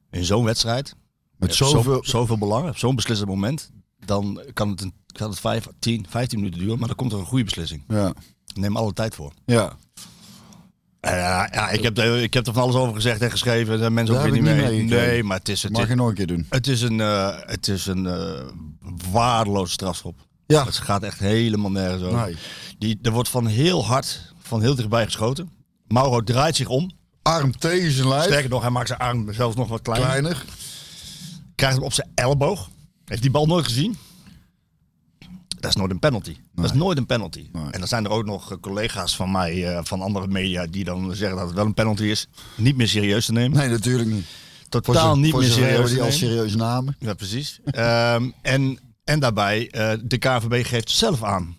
In 0.09 0.25
zo'n 0.25 0.43
wedstrijd. 0.43 0.95
Met 1.37 1.49
hebt 1.49 1.55
zoveel... 1.55 2.03
zo, 2.03 2.09
zoveel 2.09 2.37
belang. 2.37 2.69
Op 2.69 2.77
zo'n 2.77 2.95
beslissend 2.95 3.29
moment. 3.29 3.71
Dan 4.05 4.41
kan 4.53 4.69
het, 4.69 4.81
een, 4.81 4.93
kan 5.11 5.29
het 5.29 5.39
5, 5.39 5.67
10, 5.79 6.05
15 6.09 6.39
minuten 6.39 6.59
duren. 6.59 6.79
Maar 6.79 6.87
dan 6.87 6.97
komt 6.97 7.11
er 7.11 7.19
een 7.19 7.25
goede 7.25 7.43
beslissing. 7.43 7.83
Ja. 7.87 8.13
Neem 8.53 8.77
alle 8.77 8.93
tijd 8.93 9.15
voor. 9.15 9.33
Ja. 9.45 9.77
Eh, 11.01 11.11
ja, 11.51 11.69
ik 11.69 11.83
heb, 11.83 11.97
er- 11.97 12.21
ik 12.21 12.33
heb 12.33 12.47
er 12.47 12.53
van 12.53 12.61
alles 12.63 12.75
over 12.75 12.95
gezegd 12.95 13.21
en 13.21 13.31
geschreven. 13.31 13.79
Daar 13.79 13.91
mensen 13.91 14.15
ook 14.15 14.21
weer 14.23 14.31
niet 14.31 14.41
mee. 14.41 14.83
nee, 14.83 15.23
maar 15.23 15.37
het 15.37 15.49
is, 15.49 15.63
het, 15.63 15.71
Mag 15.71 15.87
je 15.87 15.95
nog 15.95 16.07
een 16.07 16.13
keer 16.13 16.27
doen. 16.27 16.45
het 16.49 16.67
is 16.67 16.81
een, 16.81 16.99
eh, 17.01 17.35
het 17.39 17.67
is 17.67 17.85
een 17.85 18.05
eh, 18.07 18.41
waardeloze 19.11 19.71
strafschop. 19.71 20.19
Ja. 20.47 20.65
Het 20.65 20.77
gaat 20.77 21.03
echt 21.03 21.19
helemaal 21.19 21.71
nergens 21.71 22.03
over. 22.03 22.25
Nee. 22.25 22.35
Die, 22.77 22.99
er 23.01 23.11
wordt 23.11 23.29
van 23.29 23.47
heel 23.47 23.85
hard, 23.85 24.33
van 24.41 24.61
heel 24.61 24.75
dichtbij 24.75 25.05
geschoten. 25.05 25.49
Mauro 25.87 26.23
draait 26.23 26.55
zich 26.55 26.67
om. 26.67 26.91
Arm 27.21 27.57
tegen 27.57 27.91
zijn 27.91 28.07
lijf. 28.07 28.23
Sterker 28.23 28.49
nog, 28.49 28.61
hij 28.61 28.69
maakt 28.71 28.87
zijn 28.87 28.99
arm 28.99 29.33
zelfs 29.33 29.55
nog 29.55 29.67
wat 29.67 29.81
kleiner. 29.81 30.07
Kleiner. 30.09 30.45
Krijgt 31.55 31.75
hem 31.75 31.85
op 31.85 31.93
zijn 31.93 32.09
elleboog. 32.15 32.69
Heeft 33.05 33.21
die 33.21 33.31
bal 33.31 33.45
nooit 33.45 33.65
gezien. 33.65 33.97
Dat 35.61 35.69
is 35.69 35.75
nooit 35.75 35.91
een 35.91 35.99
penalty. 35.99 36.35
Dat 36.55 36.65
is 36.65 36.73
nooit 36.73 36.97
een 36.97 37.05
penalty. 37.05 37.49
Nee. 37.51 37.63
En 37.71 37.79
dan 37.79 37.87
zijn 37.87 38.05
er 38.05 38.11
ook 38.11 38.25
nog 38.25 38.51
eh, 38.51 38.57
collega's 38.61 39.15
van 39.15 39.31
mij, 39.31 39.67
eh, 39.67 39.79
van 39.83 40.01
andere 40.01 40.27
media, 40.27 40.65
die 40.67 40.83
dan 40.83 41.15
zeggen 41.15 41.37
dat 41.37 41.45
het 41.45 41.55
wel 41.55 41.65
een 41.65 41.73
penalty 41.73 42.03
is. 42.03 42.27
Niet 42.55 42.77
meer 42.77 42.87
serieus 42.87 43.25
te 43.25 43.31
nemen. 43.31 43.57
Nee, 43.57 43.69
natuurlijk 43.69 44.09
niet. 44.09 44.25
Totaal 44.69 45.17
niet 45.17 45.35
meer 45.35 45.49
serieus 45.49 45.89
die 45.89 45.97
nemen. 45.97 46.13
serieuze 46.13 46.57
namen. 46.57 46.95
Ja, 46.99 47.13
precies. 47.13 47.59
Ehm, 47.65 48.29
en, 48.41 48.79
en 49.03 49.19
daarbij, 49.19 49.69
eh, 49.69 49.91
de 50.03 50.17
KVB 50.17 50.65
geeft 50.65 50.91
zelf 50.91 51.23
aan. 51.23 51.55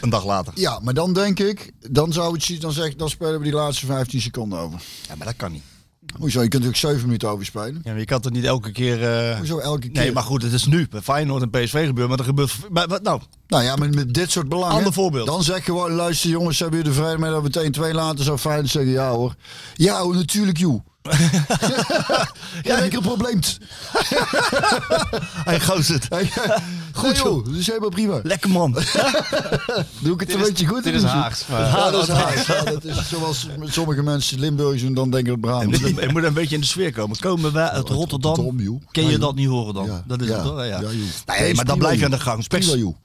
Een 0.00 0.10
dag 0.10 0.24
later. 0.24 0.52
Ja, 0.56 0.78
maar 0.78 0.94
dan 0.94 1.12
denk 1.12 1.38
ik, 1.38 1.72
dan 1.90 2.12
zou 2.12 2.32
het 2.32 2.42
zien, 2.42 2.60
dan 2.60 2.72
zeg 2.72 2.86
ik, 2.86 2.98
dan 2.98 3.10
spelen 3.10 3.38
we 3.38 3.44
die 3.44 3.52
laatste 3.52 3.86
15 3.86 4.20
seconden 4.20 4.58
over. 4.58 4.82
Ja, 5.08 5.14
maar 5.14 5.26
dat 5.26 5.36
kan 5.36 5.52
niet. 5.52 5.62
Hoezo? 6.18 6.42
Je 6.42 6.48
kunt 6.48 6.62
natuurlijk 6.64 6.76
7 6.94 7.06
minuten 7.06 7.28
overspelen. 7.28 7.80
Ja, 7.84 7.90
maar 7.90 7.98
je 7.98 8.04
kan 8.04 8.20
toch 8.20 8.32
niet 8.32 8.44
elke 8.44 8.72
keer... 8.72 9.02
eh, 9.30 9.36
Hoezo 9.38 9.58
elke 9.58 9.88
keer? 9.88 10.02
Nee, 10.02 10.12
maar 10.12 10.22
goed, 10.22 10.42
het 10.42 10.52
is 10.52 10.66
nu 10.66 10.86
bij 10.90 11.00
Feyenoord 11.00 11.42
en 11.42 11.50
PSV 11.50 11.86
gebeurd. 11.86 12.08
Maar 12.08 12.18
er 12.18 12.24
gebeurt... 12.24 12.54
Maar, 12.70 12.88
wat 12.88 13.02
nou, 13.02 13.20
Nou 13.46 13.64
ja, 13.64 13.76
maar 13.76 13.88
met 13.90 14.14
dit 14.14 14.30
soort 14.30 14.48
belangen. 14.48 14.76
Ander 14.76 14.92
voorbeeld. 14.92 15.26
Dan 15.26 15.42
zeg 15.42 15.64
gewoon, 15.64 15.90
luister 15.92 16.30
jongens, 16.30 16.58
hebben 16.58 16.78
jullie 16.78 16.94
er 16.94 17.02
vrede 17.02 17.18
mee 17.18 17.30
dat 17.30 17.38
we 17.38 17.44
meteen 17.44 17.72
twee 17.72 17.94
laten? 17.94 18.24
Zou 18.24 18.38
fijn 18.38 18.68
zeggen, 18.68 18.92
ja 18.92 19.10
hoor. 19.10 19.34
Ja 19.74 20.04
natuurlijk 20.04 20.58
joh. 20.58 20.80
Ja, 22.62 22.76
ik 22.78 22.92
heb 22.92 22.94
een 22.94 23.00
probleem. 23.02 23.40
hij 25.44 25.60
goot 25.60 25.86
het. 25.86 26.08
Goed 26.92 27.16
joh, 27.16 27.44
dat 27.44 27.54
is 27.54 27.66
helemaal 27.66 27.88
prima. 27.88 28.20
Lekker 28.22 28.50
man. 28.50 28.72
Doe 30.00 30.14
ik 30.14 30.20
het 30.20 30.34
een 30.34 30.40
beetje 30.40 30.66
goed? 30.66 30.84
Dit 30.84 30.94
is? 30.94 31.02
Haags. 31.02 31.46
Maar, 31.46 31.60
Ja, 31.60 31.90
dat 31.90 32.02
is 32.08 32.14
Haags. 32.14 32.46
Ja, 32.46 32.62
dat 32.64 32.84
is 32.84 33.08
zoals 33.08 33.46
met 33.58 33.72
sommige 33.72 34.02
mensen 34.02 34.38
Limburgers 34.40 34.82
doen, 34.82 34.94
dan 34.94 35.10
denken 35.10 35.40
dat 35.40 35.50
Je 35.50 35.58
Brabant. 35.60 35.80
moet, 35.94 36.02
je 36.02 36.08
moet 36.12 36.22
een 36.24 36.34
beetje 36.34 36.54
in 36.54 36.60
de 36.60 36.66
sfeer 36.66 36.92
komen. 36.92 37.18
Komen 37.18 37.52
wij 37.52 37.68
uit 37.68 37.88
Rotterdam? 37.88 38.34
Rotterdam. 38.34 38.82
Ken 38.90 39.06
je 39.08 39.18
dat 39.18 39.34
niet 39.34 39.48
horen 39.48 39.74
dan? 39.74 39.86
Ja. 39.86 40.02
Dat 40.06 40.20
is 40.20 40.26
Ja. 40.28 40.34
het 40.34 40.44
toch? 40.44 40.56
Ja, 40.56 40.64
Ja, 40.64 40.80
joh. 40.80 40.90
Nee, 40.90 41.40
Nee, 41.40 41.54
maar 41.54 41.76
blijf 41.76 41.98
je 41.98 42.04
aan 42.04 42.10
de 42.10 42.20
gang. 42.20 42.46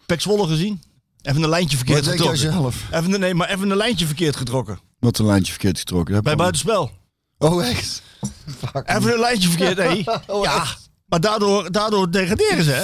Pek, 0.06 0.22
Zwolle 0.22 0.48
gezien? 0.48 0.82
Even 1.22 1.44
een 1.44 1.50
lijntje 1.50 1.78
verkeerd 1.78 2.06
Wat 2.06 2.18
denk 2.18 2.24
jij 2.30 2.38
getrokken. 2.38 2.72
zelf? 2.92 3.04
Even, 3.04 3.20
nee, 3.20 3.34
maar 3.34 3.50
even 3.50 3.70
een 3.70 3.78
lijntje 3.78 4.06
verkeerd 4.06 4.36
getrokken. 4.36 4.80
Wat 5.00 5.18
een 5.20 5.26
lijntje 5.26 5.52
verkeerd 5.52 5.78
getrokken. 5.80 6.24
Bij 6.24 6.36
buitenspel. 6.36 6.92
Oh 7.38 7.66
echt? 7.68 8.02
Even 8.86 9.14
een 9.14 9.20
lijntje 9.20 9.50
verkeerd, 9.50 9.78
nee. 9.78 10.06
Oh, 10.28 10.44
Ja, 10.44 10.64
maar 11.06 11.20
daardoor, 11.22 11.72
daardoor 11.72 12.12
degraderen 12.12 12.64
ze, 12.64 12.72
hè? 12.72 12.84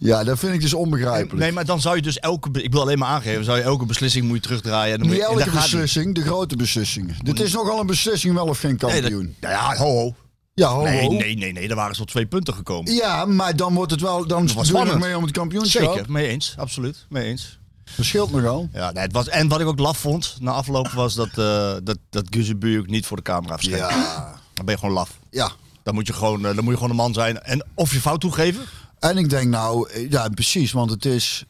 Ja, 0.00 0.24
dat 0.24 0.38
vind 0.38 0.54
ik 0.54 0.60
dus 0.60 0.74
onbegrijpelijk. 0.74 1.38
Nee, 1.42 1.52
maar 1.52 1.64
dan 1.64 1.80
zou 1.80 1.96
je 1.96 2.02
dus 2.02 2.18
elke... 2.18 2.50
be- 2.50 2.62
Ik 2.62 2.72
wil 2.72 2.80
alleen 2.80 2.98
maar 2.98 3.08
aangeven. 3.08 3.44
Zou 3.44 3.56
je 3.58 3.62
elke 3.62 3.86
beslissing 3.86 4.26
moet 4.26 4.36
je 4.36 4.42
terugdraaien. 4.42 4.92
En 4.92 4.98
dan 4.98 5.08
moet 5.08 5.16
Niet 5.16 5.26
je, 5.26 5.32
en 5.32 5.38
elke 5.38 5.44
dat 5.50 5.54
gaat 5.60 5.72
niet. 5.72 5.80
beslissing, 5.80 6.14
de 6.14 6.22
grote 6.22 6.56
beslissingen. 6.56 7.16
Dit 7.22 7.40
is 7.40 7.52
nogal 7.52 7.80
een 7.80 7.86
beslissing, 7.86 8.34
wel 8.34 8.46
of 8.46 8.58
geen 8.58 8.76
Nee, 8.80 8.90
dat- 9.00 9.10
kampioen. 9.10 9.36
ja, 9.40 9.50
ja, 9.50 9.74
ho, 9.76 9.84
ho. 9.84 10.14
Ja, 10.54 10.68
ho, 10.68 10.82
Nee, 10.82 11.00
ho. 11.06 11.12
nee, 11.12 11.36
nee, 11.36 11.52
nee. 11.52 11.66
Daar 11.68 11.76
waren 11.76 11.94
ze 11.94 12.00
tot 12.00 12.10
twee 12.10 12.26
punten 12.26 12.54
gekomen. 12.54 12.94
Ja, 12.94 13.24
maar 13.24 13.56
dan 13.56 13.74
wordt 13.74 13.90
het 13.90 14.00
wel, 14.00 14.26
dan 14.26 14.42
was 14.42 14.46
doe 14.46 14.64
je 14.64 14.72
nog 14.72 14.80
spannend. 14.82 15.00
mee 15.00 15.16
om 15.16 15.22
het 15.22 15.32
kampioenschap. 15.32 15.92
Zeker, 15.94 16.10
mee 16.12 16.28
eens. 16.28 16.54
Absoluut, 16.56 17.06
mee 17.08 17.24
eens. 17.24 17.57
Dat 17.96 18.06
scheelt 18.06 18.30
nogal. 18.30 18.68
Ja, 18.72 18.90
nee, 18.90 19.02
het 19.02 19.12
was, 19.12 19.28
en 19.28 19.48
wat 19.48 19.60
ik 19.60 19.66
ook 19.66 19.78
laf 19.78 19.98
vond 19.98 20.36
na 20.40 20.50
afloop 20.50 20.88
was 20.88 21.14
dat, 21.14 21.28
eh 21.28 21.74
dat, 21.82 21.98
dat 22.10 22.24
Guzebuur 22.30 22.84
niet 22.86 23.06
voor 23.06 23.16
de 23.16 23.22
camera 23.22 23.54
verscheen. 23.54 23.76
Ja. 23.76 24.40
Dan 24.54 24.64
ben 24.64 24.74
je 24.74 24.80
gewoon 24.80 24.94
laf. 24.94 25.18
Ja. 25.30 25.50
Dan 25.82 25.94
moet 25.94 26.06
je 26.06 26.12
gewoon, 26.12 26.46
eh, 26.46 26.54
dan 26.54 26.64
moet 26.64 26.72
je 26.72 26.74
gewoon 26.74 26.90
een 26.90 26.96
man 26.96 27.14
zijn. 27.14 27.42
En 27.42 27.66
of 27.74 27.92
je 27.92 28.00
fout 28.00 28.20
toegeven. 28.20 28.64
En 28.98 29.16
ik 29.18 29.30
denk 29.30 29.48
nou, 29.50 29.90
eh, 29.90 30.10
ja 30.10 30.28
precies, 30.28 30.72
want 30.72 30.90
het 30.90 31.04
is... 31.04 31.44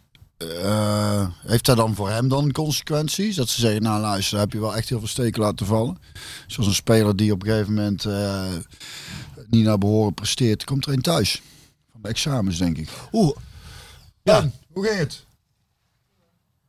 heeft 1.47 1.65
dat 1.65 1.77
dan 1.77 1.95
voor 1.95 2.11
hem 2.11 2.29
dan 2.29 2.53
consequenties? 2.53 3.37
Dat 3.37 3.49
ze 3.49 3.61
zeggen, 3.61 3.83
nou 3.83 4.01
luister, 4.01 4.33
daar 4.33 4.45
heb 4.45 4.53
je 4.53 4.61
wel 4.61 4.77
echt 4.77 4.89
heel 4.89 4.99
veel 4.99 5.09
steken 5.09 5.43
laten 5.43 5.67
vallen. 5.67 5.99
Zoals 6.47 6.69
een 6.69 6.75
speler 6.75 7.17
die 7.17 7.33
op 7.33 7.43
een 7.43 7.49
gegeven 7.49 7.75
moment 7.75 8.05
niet 9.51 9.65
naar 9.65 9.79
behoren 9.79 10.15
presteert, 10.15 10.65
komt 10.65 10.87
er 10.87 10.93
een 10.93 11.03
thuis. 11.03 11.43
Van 11.93 12.01
de 12.03 12.09
examens, 12.09 12.59
denk 12.59 12.79
ik. 12.79 12.89
Oeh, 13.13 13.37
Dan, 14.23 14.53
hoe 14.73 14.87
ging 14.87 14.99
het? 14.99 15.27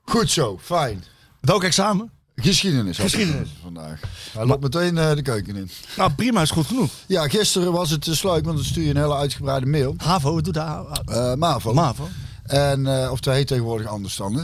Goed 0.09 0.29
zo, 0.29 0.59
fijn. 0.61 1.03
welk 1.39 1.63
examen? 1.63 2.11
Geschiedenis. 2.35 2.97
had 2.97 3.09
Geschiedenis. 3.09 3.49
vandaag. 3.63 3.99
Hij 4.31 4.45
loopt 4.45 4.61
meteen 4.61 4.97
eh, 4.97 5.15
de 5.15 5.21
keuken 5.21 5.55
in. 5.55 5.69
Nou, 5.97 6.11
prima, 6.13 6.41
is 6.41 6.51
goed 6.51 6.65
genoeg. 6.65 6.91
Ja, 7.05 7.27
gisteren 7.27 7.71
was 7.71 7.89
het 7.89 8.03
dus 8.05 8.23
leuk, 8.23 8.45
want 8.45 8.57
dan 8.57 8.65
stuur 8.65 8.83
je 8.83 8.89
een 8.89 8.97
hele 8.97 9.15
uitgebreide 9.15 9.65
mail. 9.65 9.95
HAVO, 9.97 10.33
wat 10.33 10.43
doet 10.43 10.53
de 10.53 10.59
HAVO? 10.59 10.91
Eh 11.05 11.33
MAVO. 11.33 11.73
MAVO. 11.73 12.07
En, 12.43 13.03
eh, 13.03 13.11
of 13.11 13.19
dat 13.19 13.33
heet 13.33 13.47
tegenwoordig 13.47 13.87
anders 13.87 14.15
dan, 14.15 14.33
hè. 14.35 14.43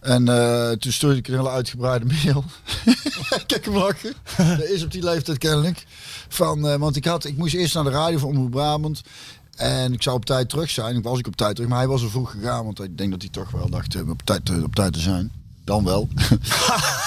En 0.00 0.28
eh, 0.28 0.70
toen 0.70 0.92
stuurde 0.92 1.16
ik 1.18 1.28
een 1.28 1.34
hele 1.36 1.50
uitgebreide 1.50 2.04
mail. 2.04 2.44
Kijk 3.46 3.64
hem 3.64 3.76
lachen. 3.76 4.12
Dat 4.36 4.68
is 4.68 4.82
op 4.82 4.90
die 4.90 5.02
leeftijd 5.02 5.38
kennelijk. 5.38 5.84
Van, 6.28 6.68
eh, 6.68 6.74
want 6.76 6.96
ik, 6.96 7.04
had, 7.04 7.24
ik 7.24 7.36
moest 7.36 7.54
eerst 7.54 7.74
naar 7.74 7.84
de 7.84 7.90
radio 7.90 8.18
van 8.18 8.28
Omroep 8.28 8.50
Brabant. 8.50 9.00
En 9.60 9.92
ik 9.92 10.02
zou 10.02 10.16
op 10.16 10.24
tijd 10.24 10.48
terug 10.48 10.70
zijn. 10.70 10.96
Ik 10.96 11.02
was 11.02 11.18
ik 11.18 11.26
op 11.26 11.36
tijd 11.36 11.54
terug. 11.54 11.70
Maar 11.70 11.78
hij 11.78 11.88
was 11.88 12.02
er 12.02 12.10
vroeg 12.10 12.30
gegaan. 12.30 12.64
Want 12.64 12.82
ik 12.82 12.98
denk 12.98 13.10
dat 13.10 13.20
hij 13.20 13.30
toch 13.30 13.50
wel 13.50 13.68
dacht 13.70 13.94
eh, 13.94 14.08
op 14.08 14.22
tijd, 14.24 14.50
eh, 14.50 14.62
op 14.62 14.74
tijd 14.74 14.92
te 14.92 15.00
zijn. 15.00 15.32
Dan 15.64 15.84
wel. 15.84 16.08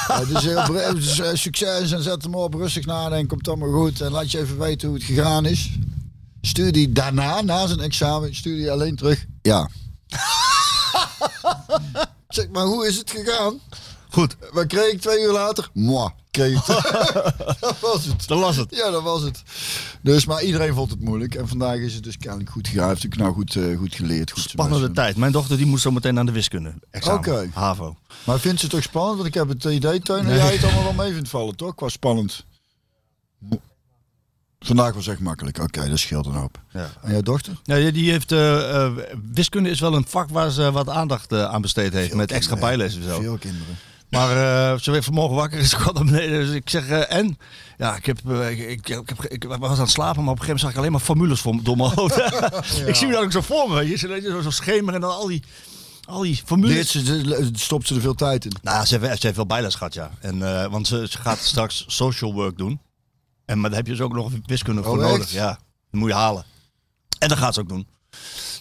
Ja, 0.07 0.25
dus 0.25 0.43
heel 0.43 0.63
bre- 0.63 0.93
dus, 0.93 1.19
eh, 1.19 1.29
succes 1.33 1.91
en 1.91 2.03
zet 2.03 2.23
hem 2.23 2.35
op. 2.35 2.53
Rustig 2.53 2.85
nadenken. 2.85 3.27
Komt 3.27 3.47
allemaal 3.47 3.71
goed. 3.81 4.01
En 4.01 4.11
laat 4.11 4.31
je 4.31 4.39
even 4.39 4.59
weten 4.59 4.87
hoe 4.87 4.97
het 4.97 5.05
gegaan 5.05 5.45
is. 5.45 5.71
Stuurde 6.41 6.79
hij 6.79 6.91
daarna, 6.91 7.41
na 7.41 7.67
zijn 7.67 7.79
examen, 7.79 8.35
stuurde 8.35 8.61
hij 8.61 8.71
alleen 8.71 8.95
terug. 8.95 9.25
Ja. 9.41 9.69
zeg 12.27 12.47
maar, 12.51 12.65
hoe 12.65 12.87
is 12.87 12.97
het 12.97 13.11
gegaan? 13.11 13.59
Goed, 14.09 14.35
Wat 14.51 14.67
kreeg 14.67 14.91
ik 14.91 15.01
twee 15.01 15.21
uur 15.23 15.31
later? 15.31 15.69
Moi, 15.73 16.09
kreeg 16.33 16.65
dat 17.59 17.79
was 17.79 18.05
het. 18.05 18.27
dan 18.27 18.39
was 18.39 18.55
het. 18.55 18.75
Ja, 18.75 18.91
dat 18.91 19.03
was 19.03 19.21
het. 19.21 19.43
Dus, 20.01 20.25
maar 20.25 20.43
iedereen 20.43 20.73
vond 20.73 20.89
het 20.89 20.99
moeilijk. 20.99 21.35
En 21.35 21.47
vandaag 21.47 21.77
is 21.77 21.93
het 21.93 22.03
dus 22.03 22.17
kennelijk 22.17 22.49
goed 22.49 22.67
gegaan. 22.67 22.89
Heeft 22.89 23.03
ik 23.03 23.17
nou 23.17 23.33
goed, 23.33 23.55
eh, 23.55 23.77
goed 23.77 23.95
geleerd. 23.95 24.31
Goed 24.31 24.43
Spannende 24.43 24.91
tijd. 24.91 25.17
Mijn 25.17 25.31
dochter 25.31 25.57
die 25.57 25.65
moest 25.65 25.83
zo 25.83 25.91
meteen 25.91 26.19
aan 26.19 26.25
de 26.25 26.31
wiskunde. 26.31 26.73
Oké. 27.09 27.49
HAVO. 27.53 27.97
Maar 28.23 28.39
vindt 28.39 28.59
ze 28.59 28.65
het 28.65 28.75
toch 28.75 28.83
spannend? 28.83 29.15
Want 29.15 29.27
ik 29.27 29.33
heb 29.33 29.47
het 29.47 29.63
idee, 29.63 29.99
Teun, 29.99 30.25
dat 30.25 30.35
jij 30.35 30.53
het 30.53 30.63
allemaal 30.63 30.83
wel 30.83 30.93
mee 30.93 31.13
vindt 31.13 31.29
vallen, 31.29 31.55
toch? 31.55 31.75
Qua 31.75 31.89
spannend. 31.89 32.45
Vandaag 34.59 34.93
was 34.93 35.07
echt 35.07 35.19
makkelijk. 35.19 35.57
Oké, 35.59 35.89
dat 35.89 35.99
scheelt 35.99 36.25
een 36.25 36.33
hoop. 36.33 36.61
Ja. 36.71 36.89
En 37.01 37.11
jouw 37.11 37.21
dochter? 37.21 37.53
Ja, 37.63 37.91
die 37.91 38.11
heeft, 38.11 38.31
eh, 38.31 38.85
eh, 38.85 38.91
wiskunde 39.33 39.69
is 39.69 39.79
wel 39.79 39.95
een 39.95 40.05
vak 40.07 40.29
waar 40.29 40.51
ze 40.51 40.71
wat 40.71 40.89
aandacht 40.89 41.33
aan 41.33 41.61
besteed 41.61 41.93
heeft. 41.93 42.07
Veel 42.07 42.17
met 42.17 42.31
extra 42.31 42.55
bijlezen 42.55 43.01
en 43.01 43.07
zo. 43.09 43.21
Veel 43.21 43.37
kinderen. 43.37 43.75
Maar 44.13 44.71
eh, 44.71 44.79
ze 44.79 44.91
werd 44.91 45.03
vanmorgen 45.03 45.35
wakker 45.35 45.65
ze 45.65 45.75
kwam 45.81 45.93
naar 45.93 46.05
beneden. 46.05 46.45
Dus 46.45 46.55
ik 46.55 46.69
zeg, 46.69 46.87
eh, 46.87 47.17
en? 47.17 47.37
Ja, 47.77 47.95
ik, 47.95 48.05
heb, 48.05 48.19
eh, 48.29 48.51
ik, 48.51 48.59
ik, 48.59 48.89
ik, 48.89 49.09
heb, 49.09 49.25
ik 49.25 49.43
was 49.43 49.69
aan 49.69 49.79
het 49.79 49.89
slapen, 49.89 50.23
maar 50.23 50.33
op 50.33 50.39
een 50.39 50.45
gegeven 50.45 50.45
moment 50.45 50.59
zag 50.59 50.71
ik 50.71 50.77
alleen 50.77 50.91
maar 50.91 50.99
formules 50.99 51.39
voor, 51.39 51.63
door 51.63 51.77
mijn 51.77 51.91
hoofd. 51.95 52.17
Ik 52.87 52.95
zie 52.95 53.07
me 53.07 53.13
dat 53.13 53.23
ook 53.23 53.31
zo 53.31 53.41
voor 53.41 53.69
me. 53.69 53.89
Je 53.89 53.97
ziet 53.97 54.23
zo, 54.23 54.41
zo 54.41 54.49
schemer 54.49 54.93
en 54.93 55.01
dan 55.01 55.09
al 55.11 55.27
die, 55.27 55.43
al 56.05 56.21
die 56.21 56.41
formules. 56.45 56.91
Ze, 56.91 57.49
stopt 57.53 57.87
ze 57.87 57.95
er 57.95 58.01
veel 58.01 58.15
tijd 58.15 58.45
in? 58.45 58.51
Nou, 58.61 58.85
ze 58.85 58.97
heeft, 58.99 59.19
ze 59.19 59.25
heeft 59.25 59.37
wel 59.37 59.45
bijles 59.45 59.75
gehad, 59.75 59.93
ja. 59.93 60.11
En, 60.21 60.39
want 60.71 60.87
ze, 60.87 61.07
ze 61.09 61.17
gaat 61.17 61.39
straks 61.39 61.83
social 61.87 62.33
work 62.33 62.57
doen. 62.57 62.79
En, 63.45 63.59
maar 63.59 63.69
daar 63.69 63.79
heb 63.79 63.87
je 63.87 63.93
dus 63.93 64.01
ook 64.01 64.13
nog 64.13 64.31
wiskunde 64.45 64.83
voor 64.83 64.97
Oh, 64.97 65.03
echt? 65.03 65.11
nodig. 65.11 65.31
Ja, 65.31 65.47
dat 65.91 65.99
moet 65.99 66.09
je 66.09 66.15
halen. 66.15 66.45
En 67.19 67.27
dat 67.27 67.37
gaat 67.37 67.53
ze 67.53 67.59
ook 67.59 67.69
doen. 67.69 67.87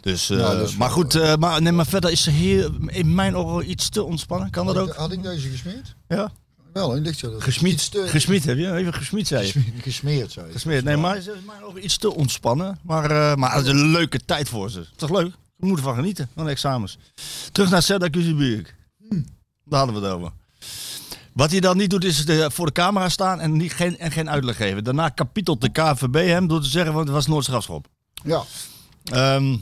Dus, 0.00 0.30
eh, 0.30 0.36
Nou, 0.36 0.62
is 0.62 0.76
maar 0.76 0.90
goed, 0.90 1.14
eh, 1.14 1.34
maar, 1.36 1.62
nee, 1.62 1.72
maar 1.72 1.86
verder 1.86 2.10
is 2.10 2.22
ze 2.22 2.30
heel, 2.30 2.70
in 2.86 3.14
mijn 3.14 3.36
ogen 3.36 3.70
iets 3.70 3.88
te 3.88 4.02
ontspannen. 4.02 4.50
Kan 4.50 4.66
dat 4.66 4.74
had, 4.74 4.84
ook? 4.84 4.90
Ik, 4.90 4.96
had 4.96 5.12
ik 5.12 5.22
deze 5.22 5.48
gesmeerd? 5.48 5.94
Ja. 6.08 6.32
Wel, 6.72 7.00
zo. 7.14 7.30
dat- 7.30 7.42
Gesmied, 7.42 7.90
te- 7.90 8.08
gesmied 8.08 8.44
heb 8.44 8.56
je? 8.58 8.74
Even 8.76 8.94
gesmied, 8.94 9.26
zei 9.26 9.46
je. 9.46 9.52
gesmeerd, 9.52 9.82
gesmeerd, 9.82 10.32
zei 10.32 10.46
je. 10.46 10.52
Gesmeerd. 10.52 10.84
Nee, 10.84 10.96
maar 10.96 11.20
ze 11.20 11.30
is 11.30 11.36
in 11.38 11.44
mijn 11.46 11.62
ogen 11.64 11.84
iets 11.84 11.96
te 11.96 12.14
ontspannen. 12.14 12.78
Maar, 12.82 13.10
eh, 13.10 13.34
maar 13.36 13.54
het 13.54 13.64
is 13.66 13.70
een 13.72 13.90
leuke 13.90 14.20
tijd 14.24 14.48
voor 14.48 14.70
ze. 14.70 14.86
Toch 14.96 15.10
leuk? 15.10 15.32
We 15.56 15.66
moeten 15.66 15.84
ervan 15.84 16.00
genieten, 16.00 16.28
van 16.34 16.44
de 16.44 16.50
examens. 16.50 16.98
Terug 17.52 17.70
naar 17.70 17.82
Sedda 17.82 18.08
Kuzebuurk. 18.08 18.74
Daar 19.64 19.78
hadden 19.78 20.00
we 20.00 20.06
het 20.06 20.16
over. 20.16 20.32
Wat 21.32 21.50
hij 21.50 21.60
dan 21.60 21.76
niet 21.76 21.90
doet, 21.90 22.04
is 22.04 22.24
de, 22.26 22.50
voor 22.52 22.66
de 22.66 22.72
camera 22.72 23.08
staan 23.08 23.40
en, 23.40 23.56
niet, 23.56 23.72
geen, 23.72 23.98
en 23.98 24.10
geen 24.12 24.30
uitleg 24.30 24.56
geven. 24.56 24.84
Daarna 24.84 25.08
kapitelt 25.08 25.60
de 25.60 25.68
KVB 25.72 26.14
hem 26.26 26.46
door 26.46 26.60
te 26.60 26.68
zeggen, 26.68 26.92
want 26.92 27.04
het 27.06 27.14
was 27.16 27.26
nooit 27.26 27.44
strafschop. 27.44 27.86
Ja. 28.24 28.42
Ehm, 29.04 29.56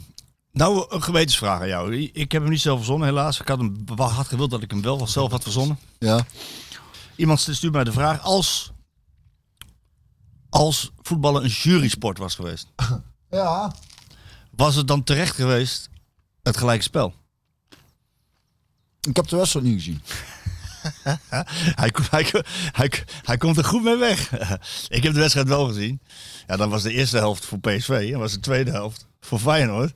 Nou, 0.53 0.85
een 0.89 1.03
gewetensvraag 1.03 1.61
aan 1.61 1.67
jou. 1.67 1.95
Ik 1.95 2.31
heb 2.31 2.41
hem 2.41 2.51
niet 2.51 2.61
zelf 2.61 2.77
verzonnen, 2.77 3.07
helaas. 3.07 3.39
Ik 3.39 3.47
had 3.47 3.57
hem 3.57 3.83
hard 3.97 4.27
gewild 4.27 4.49
dat 4.51 4.61
ik 4.61 4.71
hem 4.71 4.81
wel 4.81 5.07
zelf 5.07 5.31
had 5.31 5.43
verzonnen. 5.43 5.79
Ja. 5.99 6.25
Iemand 7.15 7.39
stuurt 7.39 7.73
mij 7.73 7.83
de 7.83 7.91
vraag: 7.91 8.21
als, 8.21 8.71
als 10.49 10.91
voetballen 11.01 11.43
een 11.43 11.49
jurysport 11.49 12.17
was 12.17 12.35
geweest, 12.35 12.67
Ja. 13.29 13.75
was 14.55 14.75
het 14.75 14.87
dan 14.87 15.03
terecht 15.03 15.35
geweest 15.35 15.89
het 16.43 16.57
gelijke 16.57 16.83
spel? 16.83 17.13
Ik 19.01 19.15
heb 19.15 19.27
de 19.27 19.35
wedstrijd 19.35 19.65
niet 19.65 19.75
gezien. 19.75 20.01
Hij, 21.75 21.93
hij, 22.09 22.43
hij, 22.71 22.91
hij 23.23 23.37
komt 23.37 23.57
er 23.57 23.63
goed 23.63 23.83
mee 23.83 23.95
weg. 23.95 24.31
Ik 24.97 25.03
heb 25.03 25.13
de 25.13 25.19
wedstrijd 25.19 25.47
wel 25.47 25.67
gezien. 25.67 26.01
Ja, 26.47 26.55
dan 26.57 26.69
was 26.69 26.81
de 26.83 26.93
eerste 26.93 27.17
helft 27.17 27.45
voor 27.45 27.59
PSV 27.59 28.09
en 28.13 28.19
was 28.19 28.31
de 28.31 28.39
tweede 28.39 28.71
helft 28.71 29.07
voor 29.25 29.39
Feyenoord. 29.39 29.93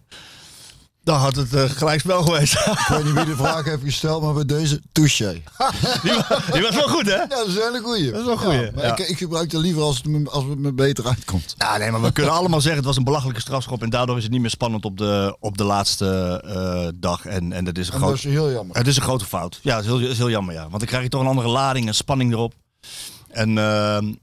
Dan 1.04 1.18
had 1.20 1.36
het 1.36 1.54
uh, 1.54 1.64
gelijkspel 1.70 2.24
geweest. 2.24 2.54
Ik 2.68 2.86
weet 2.88 3.04
niet 3.04 3.14
wie 3.14 3.26
de 3.26 3.36
vraag 3.36 3.66
heeft 3.66 3.84
gesteld, 3.84 4.22
maar 4.24 4.34
bij 4.34 4.46
deze 4.46 4.82
touché. 4.92 5.32
die, 5.32 6.14
was, 6.14 6.46
die 6.54 6.62
was 6.62 6.76
wel 6.76 6.88
goed, 6.88 7.06
hè? 7.06 7.16
Ja, 7.16 7.26
dat 7.28 7.48
is 7.48 7.56
een 7.56 7.62
hele 7.62 7.82
goeie. 7.84 8.12
Dat 8.12 8.20
is 8.20 8.26
wel 8.26 8.34
een 8.34 8.40
goeie. 8.40 8.62
Ja, 8.62 8.72
maar 8.76 8.84
Ja. 8.86 8.98
ik, 8.98 9.08
ik 9.10 9.18
gebruik 9.18 9.52
het 9.52 9.62
liever 9.62 9.82
als 9.82 9.98
het, 9.98 10.06
me, 10.06 10.30
als 10.30 10.44
het 10.44 10.60
me 10.60 10.74
beter 10.74 11.08
uitkomt. 11.08 11.56
Ja, 11.58 11.78
nee, 11.78 11.92
maar 11.92 12.02
we 12.02 12.12
kunnen 12.12 12.34
allemaal 12.40 12.60
zeggen 12.62 12.78
het 12.78 12.86
was 12.86 12.98
een 12.98 13.04
belachelijke 13.04 13.42
strafschop. 13.42 13.84
En 13.84 13.90
daardoor 13.90 14.18
is 14.18 14.24
het 14.24 14.32
niet 14.32 14.42
meer 14.42 14.50
spannend 14.50 14.86
op 14.86 14.98
de, 14.98 15.38
op 15.40 15.58
de 15.58 15.64
laatste 15.64 16.42
eh, 16.46 16.88
dag. 17.00 17.26
En, 17.26 17.52
en 17.54 17.66
dat 17.66 17.78
is 17.78 17.88
een 17.88 17.94
En 17.94 18.00
dat 18.00 18.08
groot, 18.10 18.18
is 18.26 18.32
heel 18.32 18.52
jammer. 18.52 18.78
Het 18.78 18.88
is 18.88 18.96
een 18.96 19.02
grote 19.04 19.26
fout. 19.26 19.60
Ja, 19.62 19.76
het 19.76 19.86
is 19.86 19.92
heel, 19.92 20.00
is 20.00 20.18
heel 20.18 20.30
jammer, 20.30 20.54
ja. 20.54 20.62
Want 20.62 20.78
dan 20.80 20.88
krijg 20.88 21.04
je 21.04 21.10
toch 21.10 21.22
een 21.22 21.28
andere 21.28 21.48
lading 21.48 21.88
en 21.88 21.96
spanning 21.96 22.32
erop. 22.32 22.54
En, 23.30 23.58
ehm, 23.58 24.14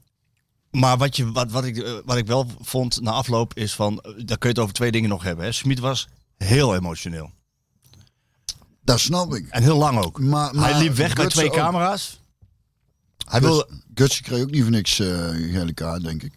maar 0.79 0.97
wat, 0.97 1.15
je, 1.15 1.31
wat, 1.31 1.51
wat, 1.51 1.63
ik, 1.65 1.77
eh, 1.77 1.93
wat 2.05 2.17
ik 2.17 2.25
wel 2.27 2.47
vond 2.61 3.01
na 3.01 3.11
afloop 3.11 3.53
is 3.53 3.73
van... 3.73 3.99
eh, 4.01 4.11
Daar 4.25 4.37
kun 4.37 4.49
je 4.49 4.55
het 4.55 4.59
over 4.59 4.73
twee 4.73 4.91
dingen 4.91 5.09
nog 5.09 5.23
hebben. 5.23 5.45
Hè. 5.45 5.51
Smit 5.51 5.79
was 5.79 6.07
heel 6.37 6.75
emotioneel. 6.75 7.31
Dat 8.81 8.99
snap 8.99 9.33
ik. 9.33 9.47
En 9.49 9.63
heel 9.63 9.77
lang 9.77 9.99
ook. 9.99 10.19
Maar, 10.19 10.51
Hij 10.53 10.79
liep 10.81 10.93
weg 10.95 11.13
bij 11.13 11.27
twee 11.27 11.47
ook. 11.47 11.53
camera's. 11.55 12.19
Hij 13.25 13.39
Guts- 13.39 13.53
wilde, 13.55 13.67
Gutsen 13.93 14.23
kreeg 14.23 14.41
ook 14.43 14.51
niet 14.51 14.61
voor 14.61 14.71
niks 14.71 14.99
eh 14.99 15.07
gele 15.29 15.73
kaart, 15.73 16.03
denk 16.03 16.23
ik. 16.23 16.33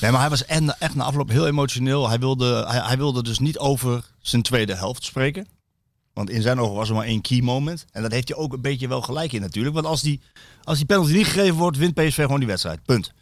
nee, 0.00 0.10
maar 0.10 0.20
hij 0.20 0.30
was 0.30 0.44
echt 0.44 0.94
na 0.94 1.04
afloop 1.04 1.28
heel 1.28 1.46
emotioneel. 1.46 2.08
Hij 2.08 2.18
wilde, 2.18 2.64
hij, 2.68 2.80
hij 2.80 2.96
wilde 2.96 3.22
dus 3.22 3.38
niet 3.38 3.58
over 3.58 4.04
zijn 4.20 4.42
tweede 4.42 4.74
helft 4.74 5.04
spreken. 5.04 5.46
Want 6.12 6.30
in 6.30 6.42
zijn 6.42 6.60
ogen 6.60 6.74
was 6.74 6.88
er 6.88 6.94
maar 6.94 7.04
één 7.06 7.20
key 7.20 7.40
moment. 7.40 7.84
En 7.92 8.02
dat 8.02 8.12
heeft 8.12 8.28
hij 8.28 8.36
ook 8.36 8.52
een 8.52 8.60
beetje 8.60 8.88
wel 8.88 9.02
gelijk 9.02 9.32
in 9.32 9.40
natuurlijk. 9.40 9.74
Want 9.74 9.86
als 9.86 10.02
die, 10.02 10.20
als 10.62 10.76
die 10.76 10.86
penalty 10.86 11.12
niet 11.12 11.26
gegeven 11.26 11.54
wordt, 11.56 11.76
wint 11.76 11.94
PSV 11.94 12.14
gewoon 12.22 12.38
die 12.38 12.48
wedstrijd. 12.48 12.82
Punt. 12.84 13.12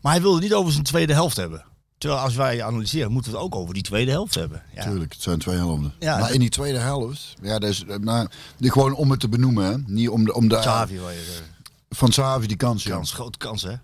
Maar 0.00 0.12
hij 0.12 0.22
wilde 0.22 0.40
niet 0.40 0.54
over 0.54 0.72
zijn 0.72 0.84
tweede 0.84 1.12
helft 1.12 1.36
hebben. 1.36 1.64
Terwijl 1.98 2.22
als 2.22 2.34
wij 2.34 2.62
analyseren, 2.64 3.12
moeten 3.12 3.30
we 3.32 3.36
het 3.36 3.46
ook 3.46 3.54
over 3.54 3.74
die 3.74 3.82
tweede 3.82 4.10
helft 4.10 4.34
hebben. 4.34 4.62
Ja. 4.74 4.82
Tuurlijk, 4.82 5.12
het 5.12 5.22
zijn 5.22 5.38
twee 5.38 5.56
helften. 5.56 5.94
Ja, 5.98 6.18
maar 6.18 6.32
in 6.32 6.40
die 6.40 6.48
tweede 6.48 6.78
helft, 6.78 7.34
ja, 7.42 7.58
nou, 8.00 8.28
die 8.56 8.70
gewoon 8.70 8.94
om 8.94 9.10
het 9.10 9.20
te 9.20 9.28
benoemen, 9.28 9.64
hè. 9.64 9.76
Niet 9.86 10.08
om 10.08 10.24
de, 10.24 10.34
om 10.34 10.48
de 10.48 10.54
je 10.88 11.40
van 11.88 12.08
Xavi 12.08 12.46
die 12.46 12.56
kans. 12.56 12.82
ja. 12.82 12.94
Kans, 12.94 13.12
grote 13.12 13.38
kans 13.38 13.62
hè. 13.62 13.70
Ja. 13.70 13.78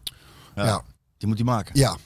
Ja. 0.54 0.82
Die 1.18 1.28
moet 1.28 1.36
hij 1.36 1.46
maken. 1.46 1.78
Ja. 1.78 1.96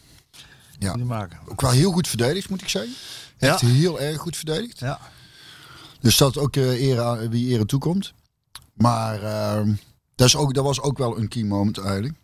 Ja. 0.78 0.92
Hij 0.92 1.04
maken. 1.04 1.38
Ook 1.48 1.60
wel 1.60 1.70
heel 1.70 1.92
goed 1.92 2.08
verdedigd, 2.08 2.48
moet 2.48 2.62
ik 2.62 2.68
zeggen. 2.68 2.94
Ja. 3.38 3.52
Echt 3.52 3.60
heel 3.60 4.00
erg 4.00 4.20
goed 4.20 4.36
verdedigd. 4.36 4.78
Ja. 4.78 4.98
Dus 6.00 6.16
dat 6.16 6.38
ook 6.38 6.56
eh 6.56 7.18
wie 7.28 7.50
eer 7.50 7.66
toekomt. 7.66 8.12
Maar 8.72 9.22
ehm, 9.22 9.74
dat, 10.14 10.26
is 10.26 10.36
ook, 10.36 10.54
dat 10.54 10.64
was 10.64 10.80
ook 10.80 10.98
wel 10.98 11.18
een 11.18 11.28
key 11.28 11.42
moment 11.42 11.78
eigenlijk. 11.78 12.14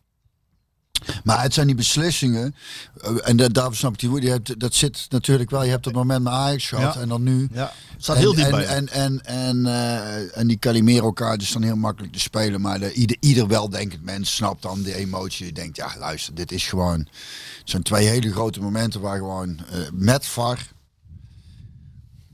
Maar 1.25 1.43
het 1.43 1.55
zijn 1.55 1.67
die 1.67 1.77
beslissingen. 1.77 2.55
eh, 3.01 3.29
en 3.29 3.37
dat, 3.37 3.77
snap 3.77 3.93
ik 3.93 3.99
die 3.99 4.09
woede. 4.09 4.27
Je 4.27 4.33
hebt, 4.33 4.61
dat 4.61 4.75
zit 4.75 5.07
natuurlijk 5.09 5.51
wel. 5.51 5.65
Je 5.65 5.71
hebt 5.71 5.85
het 5.85 5.95
moment 5.95 6.23
met 6.23 6.33
Ajax 6.33 6.69
gehad. 6.69 6.95
Ja. 6.95 7.01
En 7.01 7.09
dan 7.09 7.23
nu. 7.23 7.49
Ja. 7.53 7.73
Het 7.93 8.03
staat 8.03 8.17
heel 8.17 8.31
en, 8.31 8.37
dichtbij. 8.37 8.67
En, 8.67 8.89
en, 8.89 9.25
en, 9.25 9.47
en, 9.49 9.67
eh, 9.67 10.39
en 10.39 10.47
die 10.47 10.59
Calimero 10.59 11.13
kaart 11.13 11.43
is 11.43 11.53
dan 11.53 11.63
heel 11.63 11.77
makkelijk 11.77 12.13
te 12.13 12.21
spelen. 12.21 12.61
Maar 12.61 12.79
de, 12.79 12.93
ieder, 12.93 13.17
ieder 13.21 13.47
weldenkend 13.47 14.03
mens 14.03 14.35
snapt 14.35 14.63
dan 14.63 14.83
de 14.83 14.95
emotie. 14.95 15.47
Je 15.47 15.53
denkt, 15.53 15.77
ja 15.77 15.95
luister, 15.99 16.35
dit 16.35 16.53
is 16.53 16.67
gewoon... 16.67 16.99
Het 17.59 17.71
zijn 17.71 17.83
twee 17.83 18.07
hele 18.07 18.33
grote 18.33 18.61
momenten 18.61 19.01
waar 19.01 19.19
gewoon 19.19 19.59
eh, 19.59 19.79
met 19.93 20.27
VAR... 20.27 20.69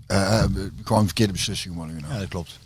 eh, 0.06 0.44
gewoon 0.84 1.04
verkeerde 1.04 1.32
beslissingen 1.32 1.76
worden 1.76 1.94
genomen. 1.94 2.14
ja, 2.14 2.20
dat 2.22 2.30
klopt. 2.30 2.58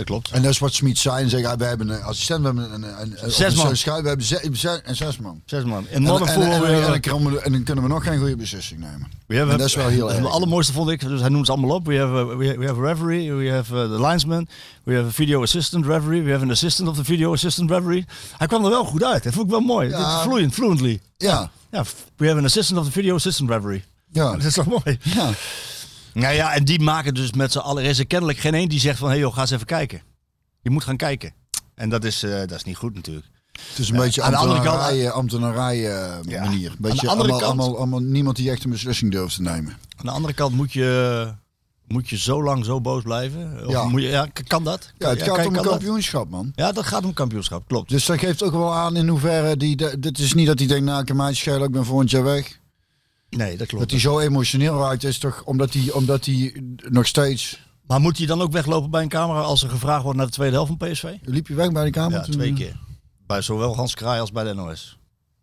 Dat 0.00 0.08
klopt. 0.08 0.30
En 0.30 0.42
dat 0.42 0.50
is 0.50 0.58
wat 0.58 0.72
Smit 0.74 0.98
zei. 0.98 1.22
En 1.22 1.30
zeggen, 1.30 1.48
ja, 1.50 1.56
we 1.56 1.64
hebben 1.64 1.88
een 1.88 2.02
assistent, 2.02 2.40
we 2.40 2.46
hebben 2.46 2.72
een, 2.72 2.82
een, 3.00 3.14
een 3.24 3.30
Zes 3.30 3.54
man. 3.54 3.76
schuif, 3.76 4.02
we 4.02 4.08
hebben 4.08 4.26
zes, 4.26 4.40
zes, 4.52 4.80
en 4.84 4.96
zes 4.96 5.18
man. 5.18 5.40
Zes 5.44 5.64
man. 5.64 5.86
En, 5.88 6.06
en, 6.06 6.26
en, 6.26 6.60
weer- 6.60 6.82
en, 6.82 6.90
dan 6.90 7.00
kunnen 7.00 7.32
we- 7.32 7.40
en 7.40 7.52
dan 7.52 7.62
kunnen 7.62 7.84
we 7.84 7.90
nog 7.90 8.04
geen 8.04 8.18
goede 8.18 8.36
beslissing 8.36 8.80
nemen. 8.80 9.08
We 9.26 9.36
have, 9.38 9.50
En 9.50 9.58
dat 9.58 9.66
is 9.66 9.74
wel 9.74 9.88
heel 9.88 10.08
Het 10.08 10.16
erg. 10.18 10.26
allermooiste 10.30 10.72
vond 10.72 10.90
ik, 10.90 11.00
dus 11.00 11.20
hij 11.20 11.28
noemt 11.28 11.46
ze 11.46 11.52
allemaal 11.52 11.76
op. 11.76 11.86
We 11.86 11.96
have, 11.98 12.12
a, 12.12 12.24
we, 12.36 12.56
we 12.58 12.66
have 12.66 12.80
a 12.80 12.84
referee, 12.84 13.32
we 13.32 13.50
have 13.50 13.74
uh, 13.74 13.82
the 13.82 14.06
linesman, 14.06 14.48
we 14.82 14.94
have 14.94 15.06
a 15.06 15.10
video 15.12 15.42
assistant 15.42 15.86
referee, 15.86 16.22
we 16.22 16.30
have 16.30 16.42
an 16.44 16.50
assistant 16.50 16.88
of 16.88 16.96
the 16.96 17.04
video 17.04 17.32
assistant 17.32 17.70
referee. 17.70 18.04
Hij 18.36 18.46
kwam 18.46 18.64
er 18.64 18.70
wel 18.70 18.84
goed 18.84 19.04
uit. 19.04 19.22
Dat 19.22 19.32
vond 19.32 19.44
ik 19.44 19.50
wel 19.50 19.60
mooi. 19.60 19.88
Ja. 19.88 20.22
Dit- 20.22 20.30
Fluent, 20.32 20.54
fluently. 20.54 21.00
Ja, 21.16 21.50
Ja, 21.70 21.84
we 22.16 22.26
have 22.26 22.38
an 22.38 22.44
assistant 22.44 22.78
of 22.78 22.84
the 22.86 22.92
video 22.92 23.14
assistant 23.14 23.50
referee. 23.50 23.84
ja, 24.12 24.30
Dat 24.36 24.44
is 24.44 24.54
toch 24.54 24.66
mooi? 24.66 24.98
ja. 25.02 25.30
Nou 26.14 26.34
ja, 26.34 26.52
en 26.54 26.64
die 26.64 26.80
maken 26.80 27.14
dus 27.14 27.32
met 27.32 27.52
z'n 27.52 27.58
allen. 27.58 27.82
Er 27.84 27.88
is 27.88 27.98
er 27.98 28.06
kennelijk 28.06 28.38
geen 28.38 28.54
één 28.54 28.68
die 28.68 28.80
zegt 28.80 28.98
van, 28.98 29.06
hé 29.08 29.12
hey 29.14 29.22
joh, 29.22 29.34
ga 29.34 29.40
eens 29.40 29.50
even 29.50 29.66
kijken. 29.66 30.02
Je 30.62 30.70
moet 30.70 30.84
gaan 30.84 30.96
kijken. 30.96 31.32
En 31.74 31.88
dat 31.88 32.04
is, 32.04 32.22
eh, 32.22 32.30
dat 32.38 32.50
is 32.52 32.64
niet 32.64 32.76
goed 32.76 32.94
natuurlijk. 32.94 33.26
Het 33.68 33.78
is 33.78 33.88
een 33.90 33.96
beetje 33.96 34.22
andere 34.22 34.52
kant- 34.60 34.66
ambtenarij, 34.66 35.10
ambtenarij 35.10 35.76
eh, 35.76 36.16
Ja. 36.22 36.42
manier. 36.44 36.70
Aan 36.70 36.76
Beetje 36.78 37.00
de 37.00 37.08
andere 37.08 37.28
allemaal, 37.32 37.38
kant- 37.38 37.42
allemaal, 37.60 37.76
allemaal 37.76 38.00
niemand 38.00 38.36
die 38.36 38.50
echt 38.50 38.64
een 38.64 38.70
beslissing 38.70 39.10
durft 39.12 39.34
te 39.36 39.42
nemen. 39.42 39.72
Aan 39.96 40.04
de 40.06 40.10
andere 40.10 40.34
kant 40.34 40.54
moet 40.54 40.72
je, 40.72 41.32
moet 41.86 42.08
je 42.08 42.18
zo 42.18 42.42
lang 42.42 42.64
zo 42.64 42.80
boos 42.80 43.02
blijven. 43.02 43.66
Of 43.66 43.72
Ja. 43.72 43.84
Moet 43.84 44.02
je, 44.02 44.08
ja, 44.08 44.28
kan 44.46 44.64
dat? 44.64 44.92
Ja, 44.98 45.08
het 45.08 45.22
gaat 45.22 45.36
kan 45.36 45.46
om 45.46 45.54
een 45.54 45.62
dat? 45.62 45.66
kampioenschap, 45.70 46.28
man. 46.30 46.52
Ja, 46.54 46.72
dat 46.72 46.84
gaat 46.86 47.04
om 47.04 47.12
kampioenschap, 47.12 47.68
klopt. 47.68 47.88
Dus 47.90 48.06
dat 48.06 48.18
geeft 48.18 48.42
ook 48.42 48.52
wel 48.52 48.74
aan 48.74 48.96
in 48.96 49.08
hoeverre 49.08 49.56
die. 49.56 49.76
de- 49.76 49.98
Dit 49.98 50.18
is 50.18 50.34
niet 50.34 50.46
dat 50.46 50.58
hij 50.58 50.68
denkt, 50.68 50.84
nou, 50.84 51.00
ik 51.00 51.06
kan 51.06 51.16
mij 51.16 51.34
schelen, 51.34 51.62
ik 51.62 51.70
ben 51.72 51.84
volgend 51.84 52.10
jaar 52.10 52.24
weg. 52.24 52.58
Nee, 53.30 53.56
dat 53.56 53.66
klopt. 53.66 53.82
Dat 53.82 53.90
hij 53.90 54.00
zo 54.00 54.18
emotioneel 54.18 54.78
raakt, 54.78 55.04
is 55.04 55.18
toch 55.18 55.42
omdat 55.44 55.72
hij, 55.72 55.90
omdat 55.92 56.24
hij 56.24 56.62
nog 56.88 57.06
steeds. 57.06 57.60
Maar 57.86 58.00
moet 58.00 58.18
hij 58.18 58.26
dan 58.26 58.40
ook 58.42 58.52
weglopen 58.52 58.90
bij 58.90 59.02
een 59.02 59.08
camera 59.08 59.40
als 59.40 59.62
er 59.62 59.70
gevraagd 59.70 60.02
wordt 60.02 60.18
naar 60.18 60.26
de 60.26 60.32
tweede 60.32 60.54
helft 60.54 60.72
van 60.78 60.88
PSV? 60.90 61.14
Liep 61.22 61.48
je 61.48 61.54
weg 61.54 61.72
bij 61.72 61.84
de 61.84 61.90
kamer? 61.90 62.18
Ja, 62.18 62.24
toen- 62.24 62.34
twee 62.34 62.52
keer. 62.52 62.76
Bij 63.26 63.42
zowel 63.42 63.76
Hans 63.76 63.94
Kraai 63.94 64.20
als 64.20 64.32
bij 64.32 64.44
de 64.44 64.54
NOS. 64.54 64.98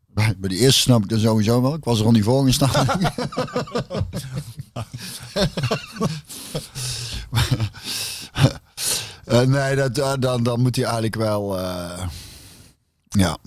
Bij, 0.07 0.35
bij 0.37 0.49
die 0.49 0.59
eerste 0.59 0.81
snap 0.81 1.03
ik 1.03 1.09
dat 1.09 1.19
sowieso 1.19 1.61
wel. 1.61 1.73
Ik 1.73 1.83
was 1.83 1.99
er 1.99 2.05
al 2.05 2.11
niet 2.11 2.23
voor 2.23 2.45
gestaan. 2.45 2.87
Eh, 9.25 9.41
nee, 9.41 9.75
dat, 9.75 9.97
eh, 9.97 10.13
dan, 10.19 10.43
dan 10.43 10.59
moet 10.61 10.75
hij 10.75 10.85
eigenlijk 10.85 11.15
wel. 11.15 11.59
eh, 11.59 12.07
ja. 13.09 13.37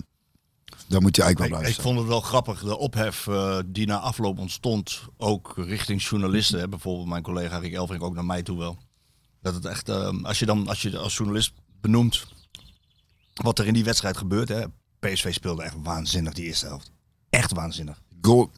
Dan 0.91 1.01
moet 1.01 1.15
hij 1.15 1.25
eigenlijk 1.25 1.37
wel 1.37 1.45
Ik, 1.45 1.49
blijven 1.49 1.67
ik 1.69 1.73
staan. 1.73 1.85
vond 1.85 1.97
het 1.97 2.07
wel 2.07 2.21
grappig, 2.21 2.63
de 2.63 2.77
ophef 2.77 3.27
eh, 3.27 3.59
die 3.65 3.87
na 3.87 3.99
afloop 3.99 4.39
ontstond, 4.39 5.01
ook 5.17 5.53
richting 5.57 6.03
journalisten. 6.03 6.59
Hè. 6.59 6.69
Bijvoorbeeld 6.69 7.07
mijn 7.07 7.23
collega 7.23 7.57
Rick 7.57 7.73
Elvering, 7.73 8.03
ook 8.03 8.13
naar 8.13 8.25
mij 8.25 8.43
toe 8.43 8.57
wel. 8.57 8.77
Dat 9.41 9.53
het 9.53 9.65
echt, 9.65 9.89
eh, 9.89 10.23
als 10.23 10.39
je 10.39 10.45
dan 10.45 10.67
als 10.67 10.81
je 10.81 10.97
als 10.97 11.17
journalist 11.17 11.53
benoemt 11.81 12.25
wat 13.33 13.59
er 13.59 13.67
in 13.67 13.73
die 13.73 13.83
wedstrijd 13.83 14.17
gebeurt. 14.17 14.49
Hè. 14.49 14.63
PSV 14.99 15.33
speelde 15.33 15.63
echt 15.63 15.75
waanzinnig 15.83 16.33
die 16.33 16.45
eerste 16.45 16.65
helft. 16.65 16.91
Echt 17.29 17.51
waanzinnig. 17.51 18.01
Goal. 18.21 18.51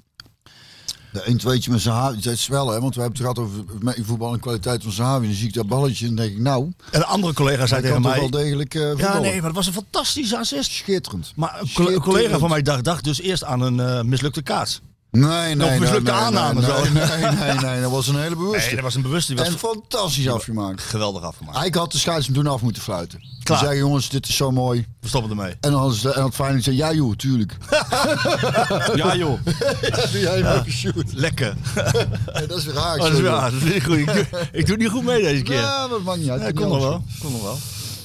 De 1.14 1.22
1 1.22 1.38
2 1.38 1.62
met 1.70 1.82
Zahavi, 1.82 2.22
dat 2.22 2.34
is 2.34 2.48
wel 2.48 2.72
hè, 2.72 2.80
want 2.80 2.96
we 2.96 3.02
hebben 3.02 3.20
het 3.20 3.30
gehad 3.30 3.48
over 3.48 4.06
voetbal 4.06 4.34
en 4.34 4.40
kwaliteit 4.40 4.84
van 4.84 4.92
Zahavi. 4.92 5.26
Dan 5.26 5.36
zie 5.36 5.48
ik 5.48 5.54
dat 5.54 5.68
balletje 5.68 6.08
en 6.08 6.16
denk 6.16 6.32
ik, 6.32 6.40
nou, 6.40 6.72
En 6.92 7.00
een 7.00 7.06
andere 7.06 7.34
collega 7.34 7.66
zei 7.66 7.82
tegen 7.82 8.02
mij... 8.02 8.20
wel 8.20 8.30
degelijk 8.30 8.76
eh 8.76 8.98
Ja, 8.98 9.20
nee, 9.20 9.34
maar 9.34 9.42
dat 9.42 9.56
was 9.56 9.68
een 9.68 9.74
fantastische 9.74 10.38
assist. 10.38 10.72
Schitterend. 10.72 11.34
Maar 11.36 11.58
een 11.60 11.68
Schitterend. 11.68 12.04
collega 12.04 12.38
van 12.38 12.50
mij 12.50 12.62
dacht, 12.62 12.84
dacht 12.84 13.04
dus 13.04 13.22
eerst 13.22 13.44
aan 13.44 13.62
een 13.62 13.80
eh, 13.80 14.02
mislukte 14.02 14.42
kaats. 14.42 14.82
Nee, 15.18 15.56
nee, 15.56 15.56
nee. 15.56 15.80
mislukte 15.80 16.12
nee, 16.12 16.22
aanname 16.22 16.60
nee, 16.62 16.70
zo. 16.70 16.84
Nee, 16.84 16.92
nee, 16.94 17.32
nee, 17.36 17.54
nee, 17.54 17.82
dat 17.82 17.92
was 17.92 18.08
een 18.08 18.16
hele 18.22 18.36
bewuste. 18.36 18.66
Nee, 18.66 18.76
dat 18.76 18.84
was 18.84 18.96
een 18.96 19.02
bewuste. 19.02 19.36
Was 19.36 19.48
en 19.48 19.58
fantastisch 19.58 20.30
afgemaakt. 20.30 20.82
geweldig 20.82 21.22
afgemaakt. 21.24 21.56
Eigenlijk 21.58 21.76
had 21.84 21.92
de 21.92 21.98
scheidsrechter 21.98 22.44
toen 22.44 22.54
af 22.54 22.62
moeten 22.62 22.82
fluiten. 22.82 23.22
Klaar. 23.44 23.60
Zeggen 23.60 23.78
jongens, 23.78 24.10
dit 24.10 24.28
is 24.28 24.36
zo 24.36 24.52
mooi. 24.52 24.88
We 25.00 25.08
stoppen 25.08 25.30
ermee. 25.32 25.56
En 25.60 25.72
dan 25.72 25.80
had 25.82 26.16
en 26.16 26.22
had 26.22 26.36
Feyenoord 26.36 26.64
zei, 26.64 26.76
ja 26.76 26.94
joh, 26.94 27.16
tuurlijk. 27.16 27.58
Ja 28.96 29.16
joh, 29.16 29.40
Doe 30.12 30.20
jij 30.20 30.40
een 30.40 30.72
shoot? 30.72 31.14
lekker. 31.14 31.54
Nee, 32.34 32.48
dat 32.48 32.58
is 32.58 32.68
raar. 32.68 32.98
Oh, 32.98 33.04
dat 33.04 33.14
is 33.14 33.22
waar. 33.22 33.52
Dat 33.52 33.62
is 33.62 33.74
niet 33.74 33.84
goed. 33.84 33.98
Ik, 33.98 34.06
doe- 34.06 34.26
ik 34.52 34.66
doe 34.68 34.78
niet 34.78 34.90
goed 34.90 35.04
mee 35.04 35.22
deze 35.22 35.44
keer. 35.44 35.56
Ja, 35.60 35.88
dat 35.88 36.04
maakt 36.04 36.20
niet 36.20 36.30
uit. 36.30 36.40
Ja, 36.42 36.46
Dat 36.52 36.56
kon 36.56 36.68
nog 36.70 36.82
wel. 36.82 37.04
Kon 37.20 37.32
nog 37.32 37.42
wel. 37.42 37.58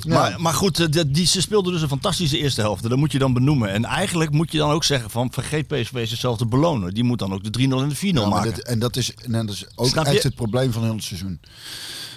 Ja. 0.08 0.14
Maar, 0.14 0.40
maar 0.40 0.54
goed, 0.54 0.96
eh, 0.96 1.02
die, 1.08 1.26
ze 1.26 1.40
speelden 1.40 1.72
dus 1.72 1.82
een 1.82 1.88
fantastische 1.88 2.38
eerste 2.38 2.60
helft. 2.60 2.88
Dat 2.88 2.98
moet 2.98 3.12
je 3.12 3.18
dan 3.18 3.32
benoemen. 3.32 3.70
En 3.70 3.84
eigenlijk 3.84 4.30
moet 4.30 4.52
je 4.52 4.58
dan 4.58 4.70
ook 4.70 4.84
zeggen 4.84 5.10
van 5.10 5.32
vergeet 5.32 5.66
PSV 5.66 6.08
zichzelf 6.08 6.36
te 6.38 6.46
belonen. 6.46 6.94
Die 6.94 7.04
moet 7.04 7.18
dan 7.18 7.32
ook 7.32 7.44
de 7.44 7.50
3-0 7.50 7.82
en 7.82 7.88
de 7.88 7.94
4-0 7.94 8.00
Ja, 8.00 8.28
maar 8.28 8.28
maken. 8.28 8.54
dit- 8.54 8.64
en 8.64 8.78
dat 8.78 8.96
is, 8.96 9.14
en 9.14 9.32
dat 9.32 9.50
is 9.54 9.64
ook 9.74 9.94
echt 9.94 10.22
het 10.22 10.34
probleem 10.34 10.72
van 10.72 10.82
heel 10.82 10.94
het 10.94 11.02
seizoen. 11.04 11.40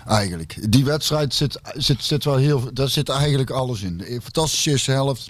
Eigenlijk. 0.05 0.57
Die 0.71 0.85
wedstrijd 0.85 1.33
zit, 1.33 1.59
zit, 1.75 2.03
zit 2.03 2.23
wel 2.23 2.35
heel. 2.35 2.73
Daar 2.73 2.89
zit 2.89 3.09
eigenlijk 3.09 3.49
alles 3.49 3.81
in. 3.81 3.97
De 3.97 4.19
fantastische 4.23 4.69
eerste 4.69 4.91
helft. 4.91 5.29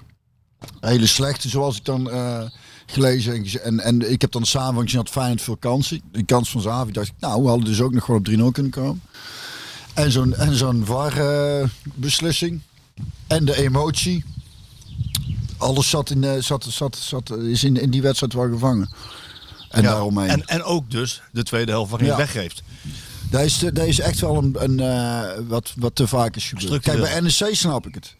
Hele 0.79 1.07
slechte, 1.07 1.49
zoals 1.49 1.77
ik 1.77 1.85
dan 1.85 2.09
eh, 2.09 2.41
gelezen. 2.85 3.33
En, 3.33 3.63
en, 3.63 3.79
en 3.79 4.11
ik 4.11 4.21
heb 4.21 4.31
dan 4.31 4.41
de 4.41 4.47
samenvatting 4.47 4.89
gezien, 4.89 5.05
had 5.05 5.09
Feyenoord 5.13 5.41
veel 5.41 5.57
kansen. 5.57 6.01
Die 6.11 6.23
kans 6.25 6.49
van 6.49 6.61
Zavi 6.61 6.91
dacht 6.91 7.07
ik, 7.07 7.13
nou, 7.19 7.41
we 7.41 7.47
hadden 7.47 7.65
dus 7.65 7.81
ook 7.81 7.93
nog 7.93 8.03
gewoon 8.05 8.19
op 8.19 8.25
3-0 8.49 8.51
kunnen 8.51 8.71
komen. 8.71 9.01
En 9.93 10.11
zo'n 10.11 10.35
en 10.35 10.55
zo'n 10.55 10.85
VAR-beslissing. 10.85 12.61
en 13.27 13.45
de 13.45 13.57
emotie. 13.57 14.23
Alles 15.57 15.89
zat 15.89 16.09
in, 16.09 16.23
eh, 16.23 16.41
zat, 16.41 16.63
zat, 16.69 16.95
zat, 16.95 17.29
is 17.37 17.63
in, 17.63 17.77
in 17.77 17.89
die 17.89 18.01
wedstrijd 18.01 18.33
wel 18.33 18.49
gevangen. 18.49 18.89
En 19.69 19.81
Ja, 19.81 19.89
daaromheen. 19.89 20.29
En, 20.29 20.45
en 20.45 20.63
ook 20.63 20.91
dus 20.91 21.21
de 21.31 21.43
tweede 21.43 21.71
helft 21.71 21.89
waarin 21.89 22.07
je 22.07 22.13
Ja. 22.13 22.19
weggeeft. 22.19 22.63
Dat 23.29 23.41
is, 23.41 23.57
dat 23.59 23.77
is 23.77 23.99
echt 23.99 24.19
wel 24.19 24.37
een, 24.37 24.55
een 24.59 24.79
eh, 24.79 25.29
wat, 25.47 25.73
wat 25.77 25.95
te 25.95 26.07
vaak 26.07 26.35
is 26.35 26.45
gebeurd. 26.49 26.81
Kijk, 26.83 26.99
bij 27.01 27.19
NEC 27.19 27.55
snap 27.55 27.87
ik 27.87 27.95
het. 27.95 28.15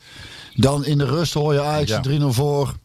Dan 0.56 0.86
in 0.86 0.98
de 0.98 1.06
rust 1.06 1.34
hoor 1.34 1.54
je 1.54 1.62
Ajax 1.62 1.90
Ja. 1.90 2.02
3-0 2.02 2.24
voor. 2.34 2.76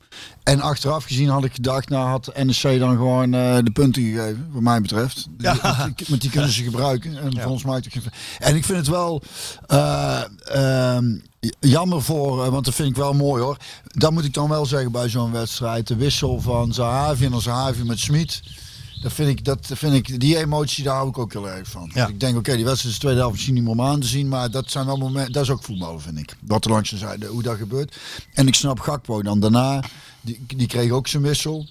En 0.42 0.60
achteraf 0.60 1.04
gezien 1.04 1.28
had 1.28 1.44
ik 1.44 1.54
gedacht, 1.54 1.88
nou 1.88 2.08
had 2.08 2.30
NEC 2.44 2.78
dan 2.78 2.96
gewoon 2.96 3.34
eh, 3.34 3.56
de 3.64 3.70
punten 3.70 4.02
gegeven, 4.02 4.48
wat 4.52 4.62
mij 4.62 4.80
betreft. 4.80 5.26
Ja. 5.38 5.52
Die- 5.96 6.06
Want 6.08 6.20
die 6.20 6.30
kunnen 6.30 6.50
ze 6.50 6.62
gebruiken. 6.70 7.18
En 7.22 7.40
volgens 7.42 7.64
mij... 7.64 7.82
geen- 7.88 8.02
En 8.38 8.56
ik 8.56 8.64
vind 8.64 8.78
het 8.78 8.88
wel 8.88 9.22
eh, 9.66 10.22
ehm, 10.44 11.04
jammer 11.60 12.02
voor, 12.02 12.44
eh, 12.44 12.50
want 12.50 12.64
dat 12.64 12.74
vind 12.74 12.88
ik 12.88 12.96
wel 12.96 13.12
mooi 13.14 13.42
hoor. 13.42 13.56
Dat 13.86 14.12
moet 14.12 14.24
ik 14.24 14.34
dan 14.34 14.48
wel 14.48 14.66
zeggen 14.66 14.92
bij 14.92 15.08
zo'n 15.08 15.32
wedstrijd. 15.32 15.86
De 15.86 15.96
wissel 15.96 16.40
van 16.40 16.72
Zahavi 16.74 17.24
en 17.26 17.40
Zahavi 17.40 17.84
met 17.84 17.98
Smit. 17.98 18.42
Dat 19.06 19.14
vind 19.14 19.28
ik, 19.28 19.44
dat 19.44 19.70
vind 19.74 19.94
ik, 19.94 20.20
die 20.20 20.36
emotie, 20.36 20.84
daar 20.84 20.94
hou 20.94 21.08
ik 21.08 21.18
ook 21.18 21.32
heel 21.32 21.48
erg 21.48 21.68
van. 21.68 21.90
Ja. 21.94 22.06
Ik 22.06 22.20
denk, 22.20 22.36
oké, 22.36 22.56
die 22.56 22.64
wedstrijd 22.64 22.94
is 22.94 22.94
de 22.94 23.00
tweede 23.00 23.18
helft 23.18 23.34
misschien 23.34 23.54
niet 23.54 23.62
meer 23.62 23.72
om 23.72 23.82
aan 23.82 24.00
te 24.00 24.06
zien. 24.06 24.28
Maar 24.28 24.50
dat 24.50 24.70
zijn 24.70 24.86
wel 24.86 24.96
momenten, 24.96 25.32
dat 25.32 25.42
is 25.42 25.50
ook 25.50 25.62
voetbal, 25.62 25.98
vind 25.98 26.18
ik. 26.18 26.36
Wat 26.40 26.64
er 26.64 26.70
langs 26.70 26.90
de 26.90 26.96
zijde, 26.96 27.26
hoe 27.26 27.42
dat 27.42 27.56
gebeurt. 27.56 27.96
En 28.32 28.46
ik 28.46 28.54
snap 28.54 28.80
Gakpo 28.80 29.22
dan 29.22 29.40
daarna, 29.40 29.82
die, 30.20 30.44
die 30.46 30.66
kreeg 30.66 30.90
ook 30.90 31.08
zijn 31.08 31.22
wissel. 31.22 31.66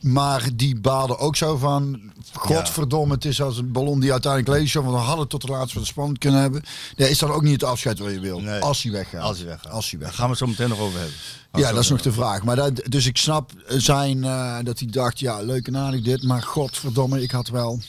Maar 0.00 0.48
die 0.54 0.80
baalde 0.80 1.18
ook 1.18 1.36
zo 1.36 1.56
van, 1.56 2.00
godverdomme, 2.32 3.14
het 3.14 3.24
is 3.24 3.42
als 3.42 3.56
een 3.58 3.72
ballon 3.72 4.00
die 4.00 4.12
uiteindelijk 4.12 4.52
leeg 4.52 4.66
is. 4.66 4.72
Want 4.72 4.90
we 4.90 4.96
hadden 4.96 5.28
tot 5.28 5.40
de 5.40 5.48
laatste 5.48 5.78
wat 5.78 5.86
spannend 5.88 6.18
kunnen 6.18 6.40
hebben. 6.40 6.62
Nee, 6.96 7.10
is 7.10 7.18
dat 7.18 7.30
ook 7.30 7.42
niet 7.42 7.52
het 7.52 7.64
afscheid 7.64 7.98
wat 7.98 8.10
je 8.12 8.20
wil. 8.20 8.40
Nee. 8.40 8.60
Als 8.60 8.82
hij 8.82 8.92
weggaat. 8.92 9.22
Als 9.22 9.38
hij 9.38 9.46
weggaat. 9.46 9.72
Als 9.72 9.90
hij 9.90 9.98
Daar 10.00 10.08
weggaat. 10.08 10.14
gaan 10.18 10.24
we 10.24 10.30
het 10.30 10.38
zo 10.38 10.46
meteen 10.46 10.68
nog 10.68 10.78
over 10.86 10.98
hebben. 10.98 11.16
Ja, 11.52 11.72
dat 11.72 11.82
is 11.82 11.88
nog 11.90 12.02
de 12.02 12.12
vraag. 12.12 12.42
Maar 12.42 12.56
dat, 12.56 12.82
dus 12.88 13.06
ik 13.06 13.16
snap 13.16 13.52
zijn 13.68 14.24
eh, 14.24 14.56
dat 14.62 14.78
hij 14.78 14.88
dacht, 14.90 15.18
ja, 15.18 15.40
leuk 15.42 15.66
en 15.66 15.76
aardig 15.76 16.02
dit, 16.02 16.22
maar 16.22 16.42
godverdomme, 16.42 17.22
ik 17.22 17.30
had 17.30 17.48
wel. 17.48 17.80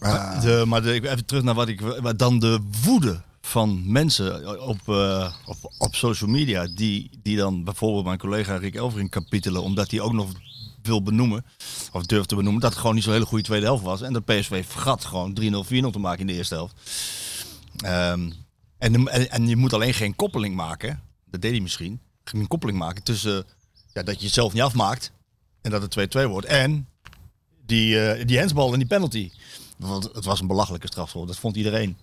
eh, 0.00 0.40
De, 0.42 0.64
maar 0.66 0.82
de, 0.82 0.94
ik- 0.94 1.04
even 1.04 1.24
terug 1.24 1.42
naar 1.42 1.54
wat 1.54 1.68
ik. 1.68 1.80
wat 1.80 2.18
Dan 2.18 2.38
de 2.38 2.60
woede 2.84 3.20
van 3.40 3.82
mensen 3.92 4.60
op, 4.66 4.78
eh, 4.86 5.32
op, 5.46 5.56
op 5.78 5.94
social 5.94 6.30
media. 6.30 6.68
Die, 6.74 7.10
die 7.22 7.36
dan 7.36 7.64
bijvoorbeeld 7.64 8.04
mijn 8.04 8.18
collega 8.18 8.56
Rick 8.56 8.74
Elvering 8.74 9.10
kapitelen. 9.10 9.62
Omdat 9.62 9.90
hij 9.90 10.00
ook 10.00 10.12
nog 10.12 10.28
wil 10.88 11.02
benoemen. 11.02 11.44
Of 11.92 12.06
durft 12.06 12.28
te 12.28 12.34
benoemen. 12.34 12.60
Dat 12.60 12.70
het 12.70 12.78
gewoon 12.78 12.94
niet 12.94 13.04
zo'n 13.04 13.12
hele 13.12 13.26
goede 13.26 13.44
tweede 13.44 13.66
helft 13.66 13.84
was. 13.84 14.02
En 14.02 14.12
dat 14.12 14.24
PSV 14.24 14.66
vergat 14.66 15.04
gewoon 15.04 15.38
3-0, 15.40 15.44
4-0 15.44 15.90
te 15.90 15.98
maken 15.98 16.20
in 16.20 16.26
de 16.26 16.32
eerste 16.32 16.54
helft. 16.54 16.74
Ehm, 17.76 18.30
en, 18.78 19.08
en, 19.08 19.30
en 19.30 19.48
je 19.48 19.56
moet 19.56 19.72
alleen 19.72 19.94
geen 19.94 20.16
koppeling 20.16 20.54
maken. 20.54 21.02
Dat 21.30 21.40
deed 21.40 21.50
hij 21.50 21.60
misschien. 21.60 22.00
Geen 22.24 22.48
koppeling 22.48 22.78
maken 22.78 23.02
tussen 23.02 23.44
ja, 23.92 24.02
dat 24.02 24.18
je 24.18 24.24
het 24.24 24.34
zelf 24.34 24.52
niet 24.52 24.62
afmaakt. 24.62 25.12
En 25.60 25.70
dat 25.70 25.94
het 25.94 26.16
2-2 26.18 26.28
wordt. 26.28 26.46
En 26.46 26.88
die, 27.66 28.00
eh, 28.00 28.26
die 28.26 28.38
handsbal 28.38 28.72
en 28.72 28.78
die 28.78 28.88
penalty. 28.88 29.30
Want 29.76 30.04
het 30.12 30.24
was 30.24 30.40
een 30.40 30.46
belachelijke 30.46 30.86
strafschop. 30.86 31.26
Dat 31.26 31.38
vond 31.38 31.56
iedereen. 31.56 31.96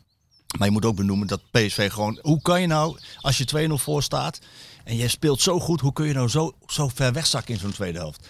Maar 0.57 0.67
je 0.67 0.73
moet 0.73 0.85
ook 0.85 0.95
benoemen 0.95 1.27
dat 1.27 1.41
PSV 1.51 1.91
gewoon... 1.91 2.19
Hoe 2.21 2.41
kan 2.41 2.61
je 2.61 2.67
nou, 2.67 2.97
als 3.21 3.37
je 3.37 3.67
2-0 3.69 3.73
voor 3.73 4.03
staat... 4.03 4.39
en 4.83 4.95
je 4.97 5.07
speelt 5.07 5.41
zo 5.41 5.59
goed... 5.59 5.81
hoe 5.81 5.93
kun 5.93 6.07
je 6.07 6.13
nou 6.13 6.29
zo, 6.29 6.55
zo 6.67 6.87
ver 6.87 7.13
wegzakken 7.13 7.53
in 7.53 7.59
zo'n 7.59 7.71
tweede 7.71 7.97
helft? 7.97 8.27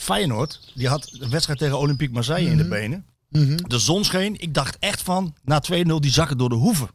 Feyenoord, 0.00 0.72
die 0.74 0.88
had 0.88 1.08
de 1.18 1.28
wedstrijd 1.28 1.58
tegen 1.58 1.78
Olympique 1.78 2.14
Marseille 2.14 2.50
in 2.50 2.56
de 2.56 2.68
benen. 2.68 3.04
De 3.66 3.78
zon 3.78 4.04
scheen. 4.04 4.40
Ik 4.40 4.54
dacht 4.54 4.76
echt 4.78 5.02
van, 5.02 5.34
na 5.42 5.62
2-0, 5.72 5.72
die 5.82 6.10
zakken 6.10 6.38
door 6.38 6.48
de 6.48 6.54
hoeven. 6.54 6.90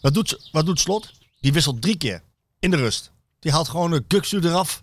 Wat 0.00 0.14
doet, 0.14 0.48
wat 0.52 0.66
doet 0.66 0.80
Slot? 0.80 1.12
Die 1.40 1.52
wisselt 1.52 1.82
drie 1.82 1.96
keer 1.96 2.22
in 2.58 2.70
de 2.70 2.76
rust. 2.76 3.10
Die 3.40 3.52
haalt 3.52 3.68
gewoon 3.68 3.90
de 3.90 4.04
Kuksu 4.06 4.38
eraf. 4.38 4.82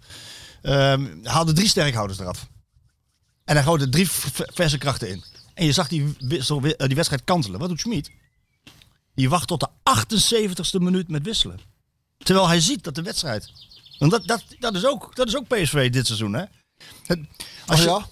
Ehm 0.62 1.05
haalde 1.23 1.53
drie 1.53 1.67
sterkhouders 1.67 2.19
eraf. 2.19 2.47
En 3.45 3.55
hij 3.55 3.63
gooide 3.63 3.89
drie 3.89 4.08
verse 4.34 4.77
krachten 4.77 5.10
in. 5.10 5.23
En 5.53 5.65
je 5.65 5.71
zag 5.71 5.88
die, 5.88 6.15
wissel, 6.19 6.63
eh, 6.63 6.88
die 6.88 6.95
wedstrijd 6.95 7.23
kantelen. 7.23 7.60
Wat 7.60 7.69
doet 7.69 7.79
Schmid? 7.79 8.12
Die 9.15 9.29
wacht 9.29 9.47
tot 9.47 9.60
de 9.60 9.69
78ste 9.84 10.82
minuut 10.82 11.10
met 11.10 11.25
wisselen. 11.25 11.60
Terwijl 12.17 12.47
hij 12.47 12.60
ziet 12.62 12.84
dat 12.84 12.95
de 12.95 13.01
wedstrijd... 13.01 13.51
Want 13.97 14.12
dat, 14.12 14.27
dat, 14.27 14.43
dat, 14.60 14.75
is, 14.75 14.86
ook, 14.86 15.15
dat 15.15 15.27
is 15.27 15.36
ook 15.36 15.47
PSV 15.47 15.91
dit 15.91 16.05
seizoen, 16.05 16.34
hè? 16.34 16.43
Het- 17.06 17.19
als 17.65 17.80
oh 17.80 17.86
je- 17.86 17.91
ja? 17.91 18.06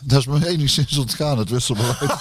Dat 0.00 0.18
is 0.18 0.26
me 0.26 0.46
enigszins 0.48 0.96
ontgaan, 0.98 1.38
het 1.38 1.50
wisselbeleid. 1.50 1.98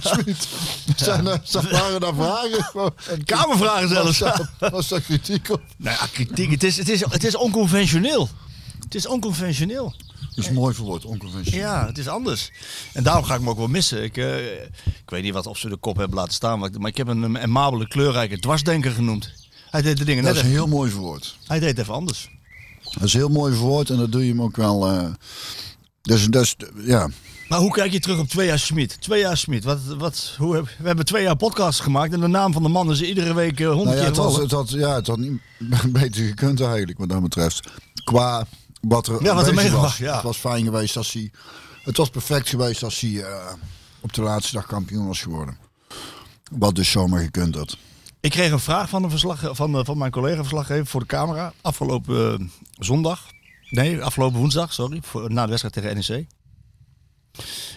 Smit. 0.00 0.48
Zijn 0.96 1.26
er, 1.26 1.40
zijn- 1.42 1.68
waren 1.70 2.00
daar 2.00 2.14
vragen? 2.14 2.92
En 3.10 3.24
Kamervragen 3.24 3.88
zelfs. 3.88 4.18
Was 4.18 4.36
daar, 4.58 4.70
was 4.70 4.88
daar 4.88 5.00
kritiek 5.00 5.50
op? 5.50 5.62
Nou 5.76 5.96
ja, 6.00 6.06
kritiek. 6.12 6.50
Het 6.50 6.62
is, 6.62 6.76
het, 6.76 6.88
is, 6.88 7.00
het 7.10 7.24
is 7.24 7.36
onconventioneel. 7.36 8.28
Het 8.84 8.94
is 8.94 9.06
onconventioneel. 9.06 9.94
Dat 10.34 10.44
is 10.44 10.50
mooi 10.50 10.74
verwoord, 10.74 11.04
onconventioneel. 11.04 11.60
Ja, 11.60 11.86
het 11.86 11.98
is 11.98 12.08
anders. 12.08 12.50
En 12.92 13.02
daarom 13.02 13.24
ga 13.24 13.32
ik 13.34 13.40
hem 13.40 13.48
ook 13.48 13.56
wel 13.58 13.66
missen. 13.66 14.02
Ik, 14.02 14.16
eh, 14.16 14.52
ik 14.84 15.02
weet 15.10 15.22
niet 15.22 15.32
wat 15.32 15.46
of 15.46 15.58
ze 15.58 15.68
de 15.68 15.76
kop 15.76 15.96
hebben 15.96 16.16
laten 16.16 16.32
staan, 16.34 16.58
maar 16.58 16.68
ik, 16.68 16.78
maar 16.78 16.90
ik 16.90 16.96
heb 16.96 17.06
hem 17.06 17.24
een 17.24 17.38
amabele, 17.38 17.88
kleurrijke 17.88 18.38
dwarsdenker 18.38 18.90
genoemd. 18.92 19.30
Hij 19.70 19.82
deed 19.82 19.96
de 19.96 20.04
dingen 20.04 20.24
Dat 20.24 20.34
net 20.34 20.42
is 20.42 20.48
even, 20.48 20.62
heel 20.62 20.72
mooi 20.76 20.90
verwoord. 20.90 21.36
hij 21.46 21.58
deed 21.60 21.78
even 21.78 21.94
anders. 21.94 22.28
Dat 22.94 23.02
is 23.02 23.12
heel 23.12 23.28
mooi 23.28 23.54
verwoord 23.54 23.90
en 23.90 23.96
dat 23.96 24.12
doe 24.12 24.24
je 24.24 24.30
hem 24.30 24.42
ook 24.42 24.56
wel. 24.56 24.88
eh 24.88 25.08
dus, 26.02 26.26
dus, 26.26 26.56
ja. 26.84 27.08
Maar 27.48 27.58
hoe 27.58 27.70
kijk 27.70 27.92
je 27.92 28.00
terug 28.00 28.18
op 28.18 28.28
twee 28.28 28.46
jaar 28.46 28.58
Smit? 28.58 29.00
Twee 29.00 29.20
jaar 29.20 29.36
Smit. 29.36 29.64
Wat, 29.64 29.78
wat, 29.98 30.34
hoe 30.38 30.54
heb, 30.54 30.64
we 30.78 30.86
hebben 30.86 31.04
twee 31.04 31.22
jaar 31.22 31.36
podcasts 31.36 31.80
gemaakt 31.80 32.12
en 32.12 32.20
de 32.20 32.26
naam 32.26 32.52
van 32.52 32.62
de 32.62 32.68
man 32.68 32.90
is 32.90 33.02
iedere 33.02 33.34
week 33.34 33.60
eh, 33.60 33.66
honderd 33.66 33.84
Nou 33.84 33.96
ja, 33.96 34.02
keer 34.02 34.10
het, 34.10 34.16
was, 34.16 34.36
het, 34.36 34.50
had, 34.50 34.70
ja, 34.70 34.94
het 34.94 35.06
had 35.06 35.18
niet 35.18 35.40
beter 36.02 36.26
gekund 36.26 36.60
eigenlijk, 36.60 36.98
wat 36.98 37.08
dat 37.08 37.22
betreft. 37.22 37.70
Qua 38.04 38.46
wat 38.80 39.06
er, 39.06 39.22
Ja, 39.22 39.34
wat 39.34 39.46
er 39.46 39.70
was, 39.70 39.96
ja. 39.96 40.14
Het 40.14 40.22
was 40.22 40.36
fijn 40.36 40.64
geweest 40.64 40.96
als 40.96 41.12
hij... 41.12 41.30
Het 41.82 41.96
was 41.96 42.08
perfect 42.08 42.48
geweest 42.48 42.82
als 42.82 43.00
hij 43.00 43.22
eh, 43.22 43.52
op 44.00 44.12
de 44.12 44.22
laatste 44.22 44.54
dag 44.54 44.66
kampioen 44.66 45.06
was 45.06 45.20
geworden. 45.20 45.56
Wat 46.50 46.74
dus 46.74 46.90
zomaar 46.90 47.22
gekund 47.22 47.54
had. 47.54 47.76
Ik 48.22 48.30
kreeg 48.30 48.50
een 48.50 48.60
vraag 48.60 48.88
van, 48.88 49.02
een 49.02 49.10
verslag, 49.10 49.48
van, 49.52 49.78
eh, 49.78 49.84
van 49.84 49.98
mijn 49.98 50.10
collega 50.10 50.36
verslaggever 50.36 50.86
voor 50.86 51.00
de 51.00 51.06
camera. 51.06 51.52
Afgelopen 51.60 52.40
eh, 52.40 52.46
zondag. 52.78 53.26
Nee, 53.70 54.02
afgelopen 54.02 54.38
woensdag, 54.38 54.72
sorry. 54.72 55.00
Voor, 55.02 55.32
na 55.32 55.42
de 55.42 55.48
wedstrijd 55.48 55.74
tegen 55.74 55.94
NEC. 55.94 56.26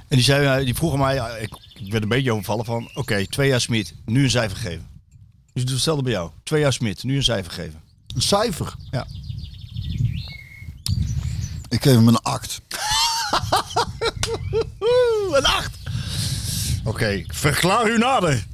En 0.08 0.16
die, 0.16 0.22
zei, 0.22 0.60
eh, 0.60 0.66
die 0.66 0.76
vroeg 0.76 0.94
aan 0.94 1.00
mij, 1.00 1.42
ik, 1.42 1.58
werd 1.92 2.04
een 2.04 2.10
beetje 2.10 2.32
overvallen 2.32 2.66
van... 2.66 2.90
Oké, 2.94 3.28
twee 3.28 3.48
jaar 3.48 3.62
Smit, 3.62 3.96
nu 4.06 4.24
een 4.24 4.30
cijfer 4.30 4.58
geven. 4.58 4.88
Dus 5.54 5.62
ik 5.62 5.66
doe 5.66 5.76
hetzelfde 5.76 6.04
bij 6.04 6.12
jou. 6.12 6.32
Twee 6.44 6.62
jaar 6.62 6.74
Smit, 6.74 7.04
nu 7.04 7.16
een 7.16 7.24
cijfer 7.24 7.52
geven. 7.52 7.82
Een 8.16 8.22
cijfer. 8.22 8.76
Ja. 8.92 9.08
Ik 11.70 11.82
geef 11.82 11.96
hem 11.96 12.08
een 12.08 12.22
8. 12.22 12.62
Oeh, 14.80 15.38
een 15.38 15.46
acht! 15.46 15.78
Oké, 16.84 17.24
verklaar 17.28 17.90
u 17.90 17.98
nader. 17.98 18.46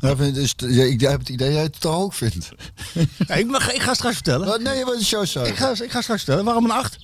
Dus, 0.00 0.54
ik 0.70 1.00
heb 1.00 1.18
het 1.18 1.28
idee 1.28 1.46
dat 1.46 1.54
jij 1.56 1.62
het 1.64 1.80
te 1.80 1.88
hoog 1.88 2.16
vindt. 2.16 2.48
Ja, 3.28 3.34
ik, 3.34 3.46
mag, 3.46 3.72
ik 3.72 3.80
ga 3.82 3.94
straks 3.94 4.14
vertellen. 4.14 4.46
Wat? 4.46 4.60
Nee, 4.60 4.84
wat 4.84 5.00
is 5.00 5.10
jouw 5.10 5.24
cijfer? 5.24 5.52
Ik 5.52 5.58
ga, 5.58 5.68
ik 5.84 5.90
ga 5.90 6.00
straks 6.02 6.22
vertellen. 6.22 6.44
Waarom 6.44 6.64
een 6.64 6.70
acht? 6.70 6.98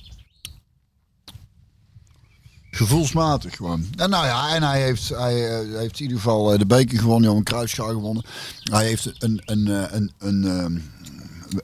Gevoelsmatig 2.71 3.55
gewoon. 3.55 3.85
En 3.95 4.09
nou 4.09 4.25
ja, 4.25 4.55
en 4.55 4.63
hij 4.63 4.81
heeft, 4.81 5.09
hij, 5.09 5.59
eh, 5.59 5.77
heeft 5.79 5.95
in 5.99 6.01
ieder 6.01 6.17
geval 6.17 6.53
eh, 6.53 6.59
de 6.59 6.65
beker 6.65 6.99
gewonnen, 6.99 7.29
Johan 7.29 7.43
Cruijffschaal 7.43 7.87
gewonnen. 7.89 8.23
Hij 8.63 8.85
heeft 8.85 9.11
een, 9.23 9.41
een, 9.45 9.67
eh, 9.67 9.83
een, 9.91 10.11
een, 10.17 10.83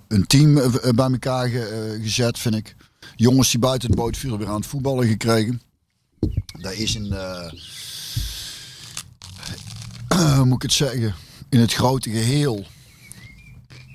een 0.07 0.27
team 0.27 0.53
bij 0.95 1.09
elkaar 1.11 1.47
ge- 1.47 1.99
gezet, 2.01 2.39
vind 2.39 2.55
ik. 2.55 2.75
Jongens 3.15 3.51
die 3.51 3.59
buiten 3.59 3.89
de 3.89 3.95
boot 3.95 4.17
vielen 4.17 4.39
weer 4.39 4.47
aan 4.47 4.55
het 4.55 4.65
voetballen 4.65 5.07
gekregen. 5.07 5.61
Daar 6.59 6.73
is 6.73 6.95
een, 6.95 7.13
hoe 10.15 10.45
moet 10.45 10.55
ik 10.55 10.61
het 10.61 10.73
zeggen, 10.73 11.15
in 11.49 11.59
het 11.59 11.73
grote 11.73 12.09
geheel 12.09 12.65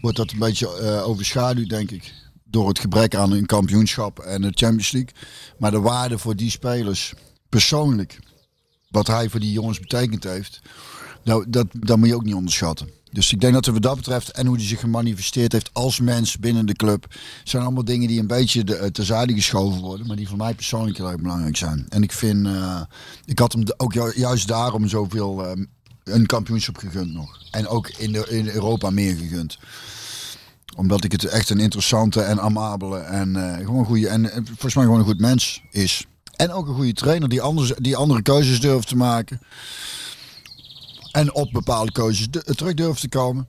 wordt 0.00 0.16
dat 0.16 0.32
een 0.32 0.38
beetje 0.38 0.76
eh, 0.78 1.08
overschaduwd, 1.08 1.68
denk 1.68 1.90
ik. 1.90 2.12
Door 2.44 2.68
het 2.68 2.78
gebrek 2.78 3.14
aan 3.14 3.32
een 3.32 3.46
kampioenschap 3.46 4.18
en 4.18 4.42
de 4.42 4.50
Champions 4.54 4.90
League. 4.92 5.12
Maar 5.58 5.70
de 5.70 5.80
waarde 5.80 6.18
voor 6.18 6.36
die 6.36 6.50
spelers, 6.50 7.14
persoonlijk, 7.48 8.18
wat 8.90 9.06
hij 9.06 9.28
voor 9.28 9.40
die 9.40 9.52
jongens 9.52 9.80
betekend 9.80 10.24
heeft, 10.24 10.60
nou, 11.24 11.44
dat, 11.48 11.66
dat 11.72 11.98
moet 11.98 12.08
je 12.08 12.14
ook 12.14 12.24
niet 12.24 12.34
onderschatten. 12.34 12.88
Dus 13.10 13.32
ik 13.32 13.40
denk 13.40 13.52
dat 13.54 13.64
het 13.64 13.74
wat 13.74 13.82
dat 13.82 13.96
betreft 13.96 14.30
en 14.30 14.46
hoe 14.46 14.56
hij 14.56 14.64
zich 14.66 14.80
gemanifesteerd 14.80 15.52
heeft 15.52 15.70
als 15.72 16.00
mens 16.00 16.38
binnen 16.38 16.66
de 16.66 16.72
club, 16.72 17.14
zijn 17.44 17.62
allemaal 17.62 17.84
dingen 17.84 18.08
die 18.08 18.20
een 18.20 18.26
beetje 18.26 18.64
de, 18.64 18.76
eh, 18.76 18.86
terzijde 18.90 19.34
geschoven 19.34 19.80
worden, 19.80 20.06
maar 20.06 20.16
die 20.16 20.28
voor 20.28 20.36
mij 20.36 20.54
persoonlijk 20.54 20.96
heel 20.96 21.10
erg 21.10 21.20
belangrijk 21.20 21.56
zijn. 21.56 21.86
En 21.88 22.02
ik 22.02 22.12
vind, 22.12 22.46
eh, 22.46 22.80
ik 23.24 23.38
had 23.38 23.52
hem 23.52 23.62
ook 23.76 23.92
ju- 23.92 24.12
juist 24.16 24.48
daarom 24.48 24.88
zoveel 24.88 25.46
eh, 25.46 25.64
een 26.04 26.26
kampioenschap 26.26 26.76
gegund 26.76 27.12
nog. 27.12 27.38
En 27.50 27.66
ook 27.66 27.88
in, 27.88 28.12
de, 28.12 28.26
in 28.28 28.48
Europa 28.48 28.90
meer 28.90 29.16
gegund. 29.16 29.58
Omdat 30.76 31.04
ik 31.04 31.12
het 31.12 31.24
echt 31.24 31.50
een 31.50 31.60
interessante 31.60 32.20
en 32.20 32.40
amabele 32.40 32.98
en 32.98 33.36
eh, 33.36 33.56
gewoon 33.56 33.84
goede 33.84 34.08
en 34.08 34.30
eh, 34.30 34.40
volgens 34.44 34.74
mij 34.74 34.84
gewoon 34.84 34.98
een 34.98 35.04
goed 35.04 35.20
mens 35.20 35.62
is. 35.70 36.06
En 36.36 36.52
ook 36.52 36.68
een 36.68 36.74
goede 36.74 36.92
trainer 36.92 37.28
die, 37.28 37.40
anders, 37.40 37.72
die 37.76 37.96
andere 37.96 38.22
keuzes 38.22 38.60
durft 38.60 38.88
te 38.88 38.96
maken. 38.96 39.40
En 41.12 41.34
op 41.34 41.52
bepaalde 41.52 41.92
keuzes 41.92 42.26
terug 42.30 42.74
durft 42.74 43.00
te 43.00 43.08
komen. 43.08 43.48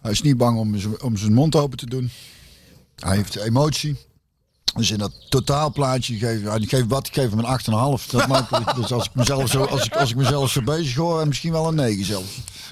Hij 0.00 0.10
is 0.10 0.22
niet 0.22 0.36
bang 0.36 0.58
om, 0.58 0.76
om 1.00 1.16
zijn 1.16 1.32
mond 1.32 1.56
open 1.56 1.78
te 1.78 1.86
doen. 1.86 2.10
Hij 2.96 3.16
heeft 3.16 3.36
emotie. 3.36 3.96
Dus 4.76 4.90
in 4.90 4.98
dat 4.98 5.12
totaalplaatje 5.28 6.16
geef 6.18 6.54
ik 6.54 6.68
geef 6.68 6.86
wat, 6.88 7.06
ik 7.06 7.14
geef 7.14 7.30
hem 7.30 7.38
een 7.38 7.98
8,5. 8.00 8.06
Dat 8.10 8.26
maakt, 8.26 8.50
dus 8.80 8.92
als 8.92 9.04
ik 9.04 9.10
mezelf 9.14 9.50
zo, 9.50 9.64
als 9.64 9.84
ik, 9.84 9.96
als 9.96 10.10
ik 10.10 10.16
mezelf 10.16 10.50
zo 10.50 10.62
bezig 10.62 10.94
hoor, 10.94 11.26
misschien 11.26 11.52
wel 11.52 11.68
een 11.68 11.74
9 11.74 12.04
zelfs. 12.04 12.28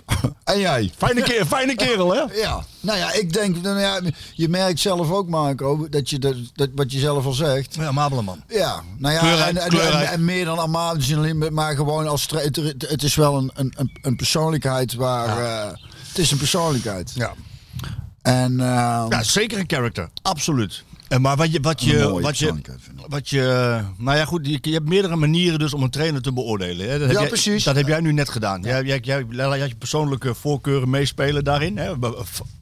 en 0.45 0.59
jij? 0.59 0.93
Fijne, 0.97 1.23
keer, 1.23 1.47
fijne 1.47 1.75
kerel, 1.75 2.15
hè? 2.15 2.23
Ja, 2.41 2.65
nou 2.81 2.99
ja, 2.99 3.13
ik 3.13 3.33
denk, 3.33 3.63
nou 3.63 3.79
ja, 3.81 4.01
je 4.35 4.49
merkt 4.49 4.81
zelf 4.81 5.11
ook, 5.11 5.29
Marco, 5.29 5.89
dat 5.89 6.11
je 6.11 6.19
dat, 6.19 6.35
dat 6.55 6.69
wat 6.75 6.93
je 6.93 6.99
zelf 6.99 7.25
al 7.25 7.33
zegt. 7.33 7.75
Ja, 7.75 7.93
Mabele 7.93 8.23
man. 8.23 8.43
Ja, 8.49 8.83
nou 8.99 9.15
ja, 9.15 9.21
Kleurrijk, 9.21 9.57
en, 9.57 9.69
kleurrijk. 9.69 10.11
en 10.11 10.25
meer 10.25 10.45
dan 10.45 10.59
allemaal, 10.59 10.97
maar 11.51 11.75
gewoon 11.77 12.07
als 12.09 12.27
het, 12.31 12.57
het- 12.57 13.03
is 13.03 13.15
wel 13.15 13.37
een, 13.37 13.51
een, 13.55 13.91
een- 14.03 14.17
persoonlijkheid 14.17 14.95
waar, 14.95 15.39
eh, 15.45 15.73
het 16.09 16.19
is 16.19 16.31
een 16.31 16.39
persoonlijkheid. 16.39 17.13
Ja. 17.15 17.33
En 18.23 18.61
eh, 18.61 19.07
ja, 19.09 19.23
zeker 19.23 19.59
een 19.59 19.65
character. 19.69 20.09
Absoluut. 20.23 20.85
En 21.09 21.21
maar 21.21 21.37
wat 21.37 21.53
je, 21.53 21.61
wat 21.61 21.83
je, 21.83 22.21
wat 22.21 22.39
je, 22.39 22.55
wat 23.09 23.29
je, 23.29 23.81
nou 23.97 24.17
ja 24.17 24.25
goed, 24.25 24.47
je, 24.47 24.59
je 24.61 24.73
hebt 24.73 24.89
meerdere 24.89 25.17
manieren 25.17 25.59
dus 25.59 25.75
om 25.75 25.83
een 25.83 25.91
trainer 25.91 26.23
te 26.23 26.33
beoordelen. 26.33 26.87
Hè. 26.91 26.93
Dat 26.99 27.01
heb 27.07 27.11
Ja, 27.11 27.19
jij- 27.21 27.29
precies. 27.29 27.65
Dat 27.65 27.75
heb 27.77 27.87
jij 27.87 28.01
nu 28.01 28.13
net 28.13 28.29
gedaan. 28.29 28.63
Jij, 28.63 28.83
jij, 28.85 28.99
jij, 29.03 29.25
jij 29.31 29.59
had 29.59 29.69
je 29.69 29.75
persoonlijke 29.77 30.35
voorkeuren 30.35 30.91
meespelen 30.91 31.45
daarin. 31.45 31.77
Hè. 31.79 31.91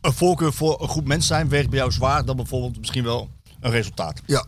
Een 0.01 0.13
voorkeur 0.13 0.53
voor 0.53 0.83
een 0.83 0.89
goed 0.89 1.05
mens 1.07 1.27
zijn 1.27 1.49
weegt 1.49 1.69
bij 1.71 1.79
jou 1.79 1.93
zwaar 1.93 2.25
dan 2.25 2.37
bijvoorbeeld 2.37 2.79
misschien 2.79 3.05
wel 3.05 3.31
een 3.61 3.71
resultaat. 3.71 4.21
ja, 4.27 4.45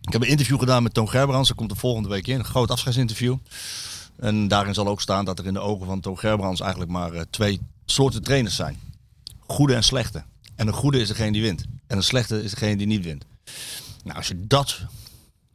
Ik 0.00 0.12
heb 0.12 0.22
een 0.22 0.28
interview 0.28 0.58
gedaan 0.58 0.82
met 0.82 0.94
Toon 0.94 1.08
Gerbrands. 1.08 1.48
Dat 1.48 1.56
komt 1.56 1.70
er 1.70 1.76
volgende 1.76 2.08
week 2.08 2.26
in. 2.26 2.38
Een 2.38 2.44
groot 2.44 2.70
afscheidsinterview. 2.70 3.36
En 4.16 4.48
daarin 4.48 4.74
zal 4.74 4.86
ook 4.88 5.00
staan 5.00 5.24
dat 5.24 5.38
er 5.38 5.46
in 5.46 5.52
de 5.52 5.60
ogen 5.60 5.86
van 5.86 6.00
Toon 6.00 6.18
Gerbrands 6.18 6.60
eigenlijk 6.60 6.90
maar 6.90 7.12
eh, 7.12 7.20
twee 7.30 7.60
soorten 7.84 8.22
trainers 8.22 8.56
zijn. 8.56 8.78
Goede 9.46 9.74
en 9.74 9.84
slechte. 9.84 10.22
En 10.56 10.66
een 10.66 10.72
goede 10.72 11.00
is 11.00 11.08
degene 11.08 11.32
die 11.32 11.42
wint. 11.42 11.64
En 11.90 11.96
een 11.96 12.02
slechte 12.02 12.42
is 12.42 12.50
degene 12.50 12.76
die 12.76 12.86
niet 12.86 13.04
wint. 13.04 13.24
Nou, 14.04 14.16
als 14.16 14.28
je 14.28 14.46
dat 14.46 14.80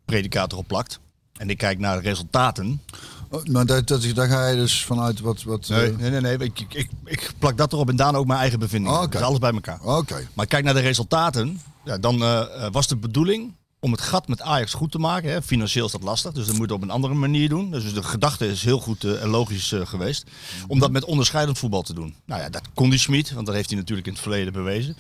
predicaat 0.06 0.52
erop 0.52 0.68
plakt. 0.68 1.00
En 1.38 1.50
ik 1.50 1.58
kijk 1.58 1.80
naar 1.80 1.96
de 1.96 2.02
resultaten. 2.02 2.82
Oh, 3.30 3.44
maar 3.44 3.66
dat, 3.66 3.88
dat, 3.88 4.12
daar 4.14 4.28
ga 4.28 4.48
je 4.48 4.56
dus 4.56 4.86
vanuit 4.86 5.20
wat... 5.20 5.44
wat 5.44 5.68
Nee, 5.68 5.92
eh, 5.92 5.98
nee, 5.98 6.10
nee. 6.10 6.22
nee. 6.22 6.38
Ik, 6.38 6.60
ik, 6.60 6.90
ik, 7.06 7.32
plak 7.40 7.58
dat 7.58 7.74
erop 7.74 7.90
en 7.90 7.96
daarna 7.96 8.18
ook 8.18 8.28
mijn 8.28 8.40
eigen 8.40 8.60
bevindingen. 8.60 9.00
Oh, 9.00 9.08
is 9.10 9.22
alles 9.22 9.40
bij 9.40 9.52
elkaar. 9.52 9.82
Oké, 9.82 10.28
Maar 10.34 10.46
kijk 10.46 10.64
naar 10.64 10.74
de 10.74 10.80
resultaten. 10.80 11.62
Ja, 11.84 11.98
dan 11.98 12.22
eh, 12.22 12.66
eh, 12.66 12.72
was 12.72 12.88
de 12.88 12.96
bedoeling 12.96 13.54
om 13.86 13.92
het 13.92 14.02
gat 14.02 14.28
met 14.28 14.42
Ajax 14.42 14.74
goed 14.74 14.92
te 14.92 14.98
maken. 14.98 15.32
Hè. 15.32 15.42
Financieel 15.42 15.86
is 15.86 15.92
dat 15.92 16.04
lastig, 16.04 16.32
dus 16.32 16.48
dat 16.48 16.56
moet 16.56 16.70
je 16.70 16.76
op 16.76 16.82
een 16.82 16.90
andere 16.90 17.14
manier 17.14 17.50
doen. 17.50 17.72
Dus 17.72 17.94
de 17.94 18.04
gedachte 18.04 18.48
is 18.48 18.64
heel 18.64 18.80
goed 18.80 19.04
eh, 19.04 19.22
en 19.22 19.28
logisch 19.28 19.72
eh, 19.72 19.86
geweest. 19.86 20.30
Om 20.68 20.80
dat 20.80 20.92
met 20.92 21.06
onderscheidend 21.06 21.58
voetbal 21.58 21.82
te 21.82 21.94
doen. 21.94 22.16
Nou 22.26 22.42
ja, 22.42 22.50
dat 22.50 22.62
kon 22.74 22.90
die 22.90 23.00
Schmid, 23.00 23.32
want 23.32 23.46
dat 23.46 23.56
heeft 23.56 23.70
hij 23.70 23.78
natuurlijk 23.78 24.08
in 24.08 24.14
het 24.14 24.22
verleden 24.22 24.54
bewezen. 24.54 24.96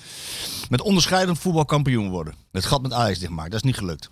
Met 0.70 0.82
onderscheidend 0.82 1.40
voetbal 1.40 1.66
kampioen 1.66 2.10
worden. 2.10 2.34
Het 2.52 2.66
gat 2.66 2.82
met 2.82 2.94
Ajax 2.94 3.20
dichtmaken, 3.20 3.52
dat 3.52 3.60
is 3.60 3.66
niet 3.66 3.78
gelukt. 3.78 4.10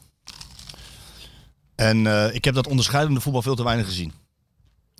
En 1.76 2.08
eh, 2.08 2.36
ik 2.36 2.46
heb 2.46 2.56
dat 2.56 2.68
onderscheidende 2.68 3.22
voetbal 3.22 3.42
veel 3.42 3.56
te 3.56 3.64
weinig 3.64 3.86
gezien. 3.86 4.14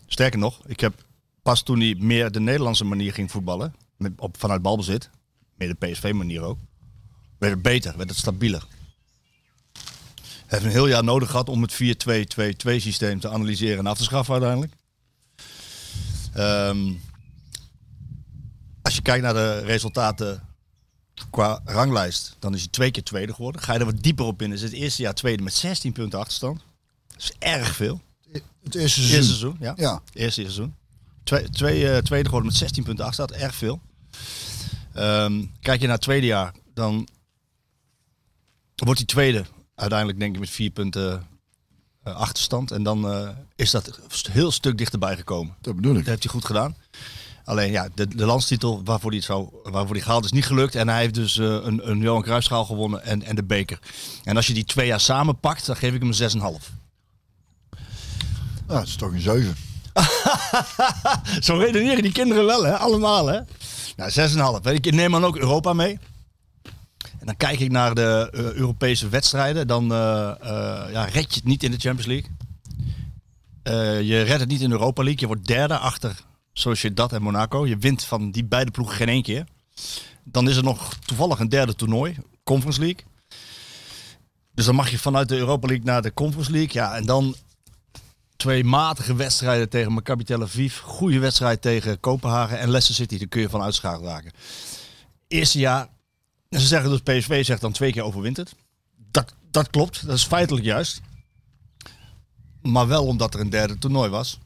Sterker 0.08 0.40
nog, 0.40 0.62
ik 0.66 0.80
heb 0.80 0.94
pas 1.42 1.64
toen 1.64 1.80
hij 1.80 1.96
meer 1.98 2.32
de 2.32 2.40
Nederlandse 2.40 2.86
manier 2.86 3.14
ging 3.14 3.32
voetballen, 3.32 3.76
met, 3.98 4.12
op, 4.18 4.38
vanuit 4.40 4.62
balbezit, 4.62 5.10
meer 5.56 5.76
de 5.78 5.88
PSV-manier 5.88 6.42
ook, 6.42 6.58
werd 7.38 7.54
het 7.54 7.62
beter, 7.62 7.98
werd 7.98 8.10
het 8.10 8.18
stabieler. 8.18 8.68
Heeft 10.48 10.64
een 10.64 10.72
heel 10.72 10.88
jaar 10.88 11.04
nodig 11.04 11.30
gehad 11.30 11.50
om 11.50 11.62
het 11.62 11.74
4-2-2-2 11.74 11.78
systeem 12.78 13.20
te 13.20 13.30
analyseren 13.30 13.78
en 13.78 13.88
af 13.88 13.98
te 13.98 14.04
schaffen 14.04 14.34
uiteindelijk. 14.34 14.74
Ehm, 16.34 16.94
als 18.82 18.96
je 18.96 19.02
kijkt 19.02 19.24
naar 19.24 19.34
de 19.34 19.60
resultaten 19.60 20.44
qua 21.30 21.62
ranglijst, 21.66 22.36
dan 22.40 22.54
is 22.54 22.60
hij 22.60 22.70
twee 22.70 22.92
keer 22.92 23.04
tweede 23.04 23.34
geworden. 23.34 23.62
Ga 23.62 23.74
je 23.74 23.80
er 23.80 23.86
wat 23.86 24.04
dieper 24.04 24.26
op 24.26 24.42
in, 24.42 24.52
is 24.52 24.62
het 24.62 24.72
eerste 24.72 25.02
jaar 25.02 25.14
tweede 25.14 25.44
met 25.44 25.54
16 25.54 25.92
punten 25.92 26.20
achterstand. 26.20 26.62
Dat 27.08 27.18
is 27.18 27.32
erg 27.40 27.76
veel. 27.76 28.02
het 28.64 28.76
eerste 28.76 29.02
seizoen. 29.02 29.18
Eerste 29.18 29.34
seizoen, 29.34 29.56
ja. 29.60 29.74
Ja, 29.76 30.02
Eerste 30.14 30.42
seizoen. 30.42 30.76
Twee, 31.24 31.50
twee, 31.50 31.90
eh, 31.92 31.98
tweede 31.98 32.26
geworden 32.26 32.50
met 32.52 32.60
16 32.60 32.84
punten 32.84 33.06
achterstand, 33.06 33.42
erg 33.42 33.56
veel. 33.56 33.82
Ehm, 34.94 35.46
kijk 35.62 35.80
je 35.80 35.86
naar 35.86 35.96
het 35.96 36.04
tweede 36.04 36.26
jaar, 36.26 36.54
dan 36.74 37.08
wordt 38.76 39.00
hij 39.00 39.08
tweede. 39.08 39.46
Uiteindelijk 39.76 40.20
denk 40.20 40.34
ik 40.34 40.40
met 40.40 40.50
vier 40.50 40.70
punten 40.70 41.28
eh, 42.04 42.16
achterstand. 42.16 42.72
En 42.72 42.84
dan 42.84 43.10
eh, 43.12 43.30
is 43.56 43.72
dat 43.72 43.88
een 43.88 44.32
heel 44.32 44.52
stuk 44.52 44.78
dichterbij 44.78 45.16
gekomen. 45.16 45.56
dat 45.62 45.76
bedoel 45.76 45.92
ik. 45.92 45.98
Dat 45.98 46.08
heeft 46.08 46.24
hij 46.24 46.32
goed 46.32 46.46
gedaan. 46.46 46.76
Alleen 47.46 47.72
ja, 47.72 47.90
de, 47.96 48.08
de 48.08 48.26
landstitel 48.26 48.82
waarvoor 48.84 49.10
hij, 49.10 49.20
het 49.20 49.28
zou, 49.28 49.50
waarvoor 49.64 49.96
hij 49.96 50.04
gehaald 50.04 50.26
is 50.26 50.32
niet 50.32 50.46
gelukt. 50.46 50.76
En 50.76 50.90
hij 50.90 51.00
heeft 51.00 51.14
dus 51.14 51.38
eh, 51.38 51.46
een, 51.46 51.90
een 51.90 52.00
Johan 52.00 52.22
Cruijffschaal 52.22 52.66
gewonnen 52.66 53.04
en, 53.04 53.24
en 53.24 53.36
de 53.36 53.44
beker. 53.44 53.80
En 54.24 54.36
als 54.36 54.48
je 54.48 54.54
die 54.54 54.66
twee 54.66 54.88
jaar 54.88 55.00
samen 55.00 55.40
pakt, 55.40 55.66
dan 55.66 55.76
geef 55.76 55.94
ik 55.94 56.02
hem 56.02 56.12
een 56.20 56.60
6,5. 56.60 56.70
Ja, 58.68 58.80
het 58.80 58.88
is 58.88 58.96
toch 58.96 59.12
een 59.12 59.22
7. 59.22 59.56
Zo 61.46 61.58
redeneren 61.58 62.04
die 62.04 62.12
kinderen 62.12 62.46
wel, 62.46 62.64
hè? 62.64 62.78
Allemaal, 62.78 63.28
hè? 63.28 63.40
Nou, 63.96 64.12
6,5. 64.68 64.72
Ik 64.72 64.92
neem 64.92 65.12
dan 65.12 65.26
ook 65.26 65.38
Europa 65.38 65.74
mee. 65.74 66.00
Dan 67.24 67.38
kijk 67.38 67.60
ik 67.60 67.72
naar 67.72 67.96
de 67.96 68.30
eh, 68.34 68.54
Europese 68.54 69.10
wedstrijden. 69.10 69.68
Dan 69.68 69.92
eh, 69.92 70.30
eh, 70.30 70.92
ja, 70.92 71.04
red 71.04 71.34
je 71.34 71.36
het 71.36 71.44
niet 71.44 71.64
in 71.64 71.72
de 71.72 71.80
Champions 71.80 72.06
League. 72.06 72.32
Je 74.06 74.22
redt 74.22 74.40
het 74.40 74.50
niet 74.50 74.62
in 74.62 74.70
de 74.70 74.76
Europa 74.76 75.04
League. 75.04 75.22
Je 75.22 75.28
wordt 75.28 75.48
derde 75.48 75.78
achter 75.78 76.20
Sociedad 76.54 77.14
en 77.14 77.22
Monaco. 77.22 77.68
Je 77.68 77.78
wint 77.78 78.04
van 78.04 78.32
die 78.32 78.46
beide 78.46 78.72
ploegen 78.72 78.96
geen 78.96 79.10
één 79.10 79.24
keer. 79.24 79.46
Dan 80.24 80.50
is 80.50 80.56
er 80.56 80.64
nog 80.64 80.96
toevallig 81.06 81.40
een 81.40 81.50
derde 81.50 81.76
toernooi. 81.76 82.18
Conference 82.44 82.80
League. 82.80 83.04
Dus 84.54 84.66
dan 84.66 84.76
mag 84.76 84.90
je 84.90 85.00
vanuit 85.00 85.30
de 85.30 85.38
Europa 85.38 85.68
League 85.68 85.86
naar 85.86 86.02
de 86.02 86.14
Conference 86.14 86.52
League. 86.52 86.74
Ja, 86.74 86.96
en 86.96 87.06
dan 87.06 87.36
twee 88.36 88.64
matige 88.64 89.16
wedstrijden 89.16 89.70
tegen 89.70 89.92
Maccabi 89.92 90.24
Tel 90.24 90.42
Aviv. 90.42 90.80
Goede 90.80 91.20
wedstrijd 91.20 91.62
tegen 91.62 92.00
Kopenhagen 92.00 92.60
en 92.60 92.70
Leicester 92.70 92.96
City. 92.96 93.18
Daar 93.18 93.28
kun 93.28 93.42
je 93.42 93.50
van 93.50 93.62
uitschakeld 93.62 94.06
raken. 94.06 94.32
Eerste 95.28 95.60
jaar, 95.60 95.88
en 96.54 96.60
ze 96.60 96.68
zeggen 96.68 96.90
dus 96.90 97.00
PSV 97.02 97.46
zegt 97.46 97.62
dan 97.62 97.72
twee 97.72 97.92
keer 97.92 98.04
overwint 98.04 98.38
het. 98.38 98.56
Dat, 99.12 99.34
dat 99.52 99.70
klopt, 99.70 100.06
dat 100.06 100.16
is 100.16 100.24
feitelijk 100.24 100.66
juist. 100.66 101.02
Maar 102.62 102.88
wel 102.88 103.06
omdat 103.06 103.34
er 103.34 103.40
een 103.40 103.50
derde 103.50 103.78
toernooi 103.78 104.10
was. 104.10 104.40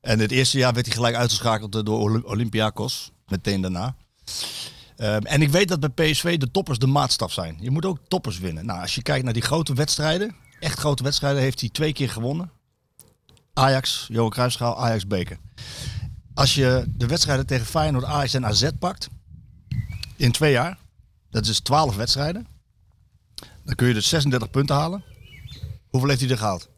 En 0.00 0.18
het 0.18 0.30
eerste 0.30 0.58
jaar 0.58 0.72
werd 0.72 0.86
hij 0.86 0.94
gelijk 0.94 1.14
uitgeschakeld 1.14 1.72
door 1.72 1.98
Oly- 1.98 2.22
Olympiakos. 2.24 3.10
Meteen 3.26 3.60
daarna. 3.60 3.96
Ehm, 4.96 5.22
en 5.22 5.42
ik 5.42 5.50
weet 5.50 5.68
dat 5.68 5.80
bij 5.94 6.10
PSV 6.10 6.38
de 6.38 6.50
toppers 6.50 6.78
de 6.78 6.86
maatstaf 6.86 7.32
zijn. 7.32 7.56
Je 7.60 7.70
moet 7.70 7.84
ook 7.84 7.98
toppers 8.08 8.38
winnen. 8.38 8.66
Nou, 8.66 8.80
als 8.80 8.94
je 8.94 9.02
kijkt 9.02 9.24
naar 9.24 9.32
die 9.32 9.42
grote 9.42 9.74
wedstrijden, 9.74 10.34
echt 10.60 10.78
grote 10.78 11.02
wedstrijden, 11.02 11.42
heeft 11.42 11.60
hij 11.60 11.68
twee 11.68 11.92
keer 11.92 12.10
gewonnen. 12.10 12.50
Ajax, 13.52 14.06
Johan 14.08 14.30
Cruijffschaal, 14.30 14.78
Ajax 14.84 15.06
beker. 15.06 15.38
Als 16.34 16.54
je 16.54 16.84
de 16.88 17.06
wedstrijden 17.06 17.46
tegen 17.46 17.66
Feyenoord, 17.66 18.04
Ajax 18.04 18.34
en 18.34 18.46
AZ 18.46 18.68
pakt, 18.78 19.08
in 20.16 20.32
twee 20.32 20.52
jaar, 20.52 20.78
dat 21.36 21.46
is 21.46 21.60
12 21.60 21.96
wedstrijden, 21.96 22.46
dan 23.64 23.74
kun 23.74 23.88
je 23.88 23.94
dus 23.94 24.08
36 24.08 24.50
punten 24.50 24.76
halen. 24.76 25.04
Hoeveel 25.88 26.08
heeft 26.08 26.20
hij 26.20 26.30
er 26.30 26.38
gehaald? 26.38 26.68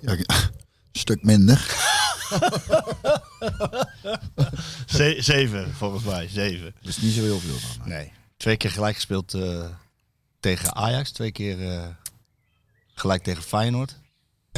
Ja, 0.00 0.12
een 0.12 0.24
stuk 0.92 1.22
minder. 1.22 1.58
Ze- 4.86 5.16
zeven, 5.18 5.74
volgens 5.74 6.04
mij. 6.04 6.28
Zeven. 6.28 6.74
Dat 6.80 6.88
is 6.88 6.98
niet 6.98 7.14
zo 7.14 7.22
heel 7.22 7.38
veel 7.38 7.56
van. 7.58 7.88
Nee. 7.88 8.12
Twee 8.36 8.56
keer 8.56 8.70
gelijk 8.70 8.94
gespeeld 8.94 9.34
eh, 9.34 9.68
tegen 10.40 10.74
Ajax. 10.74 11.10
Twee 11.10 11.32
keer 11.32 11.70
eh, 11.72 11.86
gelijk 12.94 13.22
tegen 13.22 13.42
Feyenoord. 13.42 13.96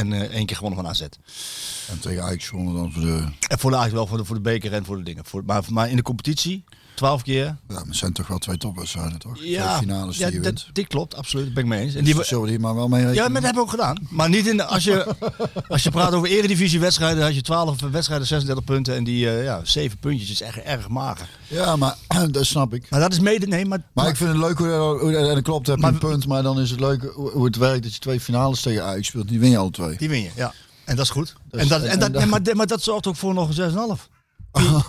En 0.01 0.13
eh, 0.13 0.21
één 0.21 0.47
keer 0.47 0.57
gewonnen 0.57 0.81
van 0.83 0.89
AZ. 0.91 1.01
En 1.01 2.01
tegen 2.01 2.23
Ajax 2.23 2.49
gewonnen 2.49 2.75
dan 2.75 2.93
voor 2.93 3.03
de... 3.03 3.25
En 3.49 3.59
voor 3.59 3.71
de 3.71 3.77
Ajax 3.77 3.93
wel 3.93 4.07
voor 4.07 4.19
de, 4.19 4.25
voor 4.25 4.35
de 4.37 4.43
beker 4.43 4.73
en 4.73 4.85
voor 4.85 4.97
de 4.97 5.03
dingen. 5.03 5.25
Voor, 5.25 5.43
maar, 5.47 5.63
maar 5.71 5.91
in 5.91 5.97
de 5.97 6.03
competitie, 6.03 6.65
twaalf 6.95 7.23
keer. 7.23 7.45
Ja, 7.45 7.57
maar 7.69 7.83
het 7.85 7.97
zijn 7.97 8.13
toch 8.13 8.27
wel 8.27 8.39
twee 8.39 8.57
topwedstrijden, 8.57 9.19
toch? 9.19 9.37
Ja, 9.43 9.67
Twee 9.77 9.89
finales 9.89 10.17
die 10.17 10.27
ja 10.27 10.33
je 10.33 10.41
dat, 10.41 10.67
dit 10.73 10.87
klopt, 10.87 11.15
absoluut. 11.15 11.45
Dat 11.45 11.55
ben 11.55 11.63
ik 11.63 11.69
mee 11.69 11.81
eens. 11.81 11.95
En 11.95 12.05
Die 12.05 12.15
die, 12.15 12.25
zullen 12.25 12.45
we 12.45 12.51
hier 12.51 12.61
maar 12.61 12.75
wel 12.75 12.89
mee 12.89 13.03
ja, 13.07 13.09
maar 13.29 13.33
dat 13.33 13.43
hebben 13.43 13.53
we 13.55 13.61
ook 13.61 13.71
gedaan. 13.71 13.97
Maar 14.11 14.29
niet 14.29 14.47
in 14.47 14.57
de, 14.57 14.65
als, 14.65 14.85
je, 14.85 15.15
als 15.69 15.83
je 15.83 15.91
praat 15.91 16.13
over 16.13 16.29
eredivisiewedstrijden, 16.29 17.23
had 17.23 17.35
je 17.35 17.43
12 17.43 17.81
wedstrijden, 17.81 18.27
36 18.27 18.65
punten. 18.65 18.95
En 18.95 19.05
die 19.05 19.31
eh, 19.31 19.45
ja, 19.45 19.61
7 19.65 19.99
puntjes 19.99 20.31
is 20.31 20.41
echt 20.43 20.57
erg 20.59 20.89
mager. 20.89 21.29
Ja, 21.49 21.77
maar 21.77 21.97
dat 22.31 22.47
snap 22.47 22.75
ik. 22.75 22.91
Maar 22.91 23.01
dat 23.01 23.13
is 23.13 23.21
mede, 23.21 23.47
nee, 23.47 23.65
maar, 23.67 23.83
Maar 23.93 24.09
ik 24.09 24.17
vind 24.17 24.29
het 24.31 24.39
leuk 24.39 24.59
hoe, 24.59 24.69
hoe 25.01 25.17
en 25.17 25.35
dat 25.35 25.43
klopt, 25.43 25.67
heb 25.67 25.77
je 25.77 25.83
Maar- 25.83 25.93
een 25.93 25.99
punt. 25.99 26.27
Maar 26.27 26.43
dan 26.43 26.61
is 26.61 26.71
het 26.71 26.81
leuk 26.81 27.03
hoe 27.15 27.31
hoe 27.31 27.45
het 27.45 27.57
werkt 27.57 27.83
dat 27.83 27.93
je 27.95 27.99
twee 28.01 28.21
finales 28.21 28.61
tegen 28.61 28.85
Ajax 28.85 29.07
speelt. 29.07 29.29
Die 29.29 29.41
win 29.41 29.51
je 29.51 29.57
alle 29.59 29.71
twee. 29.71 29.90
Die 29.99 30.09
win 30.09 30.23
je. 30.23 30.31
Ja. 30.37 30.53
En 30.85 30.97
dat 30.97 31.05
is 31.05 31.11
goed. 31.11 31.35
Dus- 31.51 31.61
en 31.63 31.69
dat, 31.69 31.83
en- 31.83 31.89
en 31.91 31.99
dat, 31.99 32.23
en 32.23 32.29
maar, 32.29 32.41
maar 32.53 32.67
dat 32.67 32.83
zorgt 32.83 33.07
ook 33.07 33.17
voor 33.17 33.35
nog 33.35 33.49
een 33.49 33.55
6,5. 33.99 34.09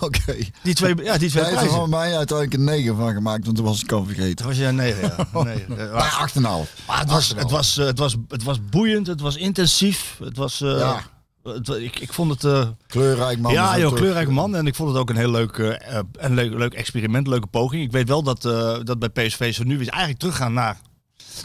Oké. 0.00 0.36
Die 0.62 0.74
twee, 0.74 0.94
ja, 1.02 1.18
die 1.18 1.30
twee 1.30 1.42
Jij 1.42 1.52
hebt 1.52 1.64
er 1.64 1.70
van 1.70 1.90
mij 1.90 2.16
uiteindelijk 2.16 2.52
een 2.58 2.64
9 2.64 2.96
van 2.96 3.12
gemaakt, 3.12 3.44
want 3.44 3.56
toen 3.56 3.64
was 3.66 3.82
ik 3.82 3.92
al 3.92 3.98
Toen 4.04 4.14
vergeten. 4.14 4.46
was 4.46 4.56
je 4.56 4.64
een 4.64 4.74
negen, 4.74 5.14
ja. 5.32 5.42
Negen. 5.42 5.76
Maar 5.76 5.92
Maar 5.92 6.30
8,5. 6.34 6.40
maar 6.86 6.98
het, 7.00 7.10
was, 7.10 7.28
het, 7.36 7.50
was, 7.50 7.78
eh, 7.78 7.86
het, 7.86 7.98
was, 7.98 8.16
het 8.28 8.42
was 8.42 8.58
boeiend, 8.70 9.06
het 9.06 9.20
was 9.20 9.36
intensief. 9.36 10.16
Het 10.24 10.36
was, 10.36 10.60
eh, 10.60 10.78
Ja. 10.78 11.00
het, 11.42 11.68
ik, 11.68 11.98
ik 11.98 12.12
vond 12.12 12.30
het... 12.30 12.44
eh, 12.44 12.68
Kleurrijk 12.86 13.38
man. 13.38 13.52
ja, 13.52 13.78
joh, 13.78 13.94
kleurrijke 13.94 14.30
man. 14.30 14.56
En 14.56 14.66
ik 14.66 14.74
vond 14.74 14.88
het 14.88 14.98
ook 14.98 15.10
een 15.10 15.16
heel 15.16 15.30
leuk, 15.30 15.58
eh, 15.58 15.96
eh, 15.96 16.02
een 16.12 16.34
leuk, 16.34 16.52
leuk 16.52 16.74
experiment, 16.74 17.26
leuke 17.26 17.46
poging. 17.46 17.82
Ik 17.82 17.92
weet 17.92 18.08
wel 18.08 18.22
dat, 18.22 18.44
eh, 18.44 18.76
dat 18.82 18.98
bij 18.98 19.08
PSV 19.26 19.54
ze 19.54 19.64
nu 19.64 19.78
weer 19.78 19.88
eigenlijk 19.88 20.20
teruggaan 20.20 20.52
naar... 20.52 20.76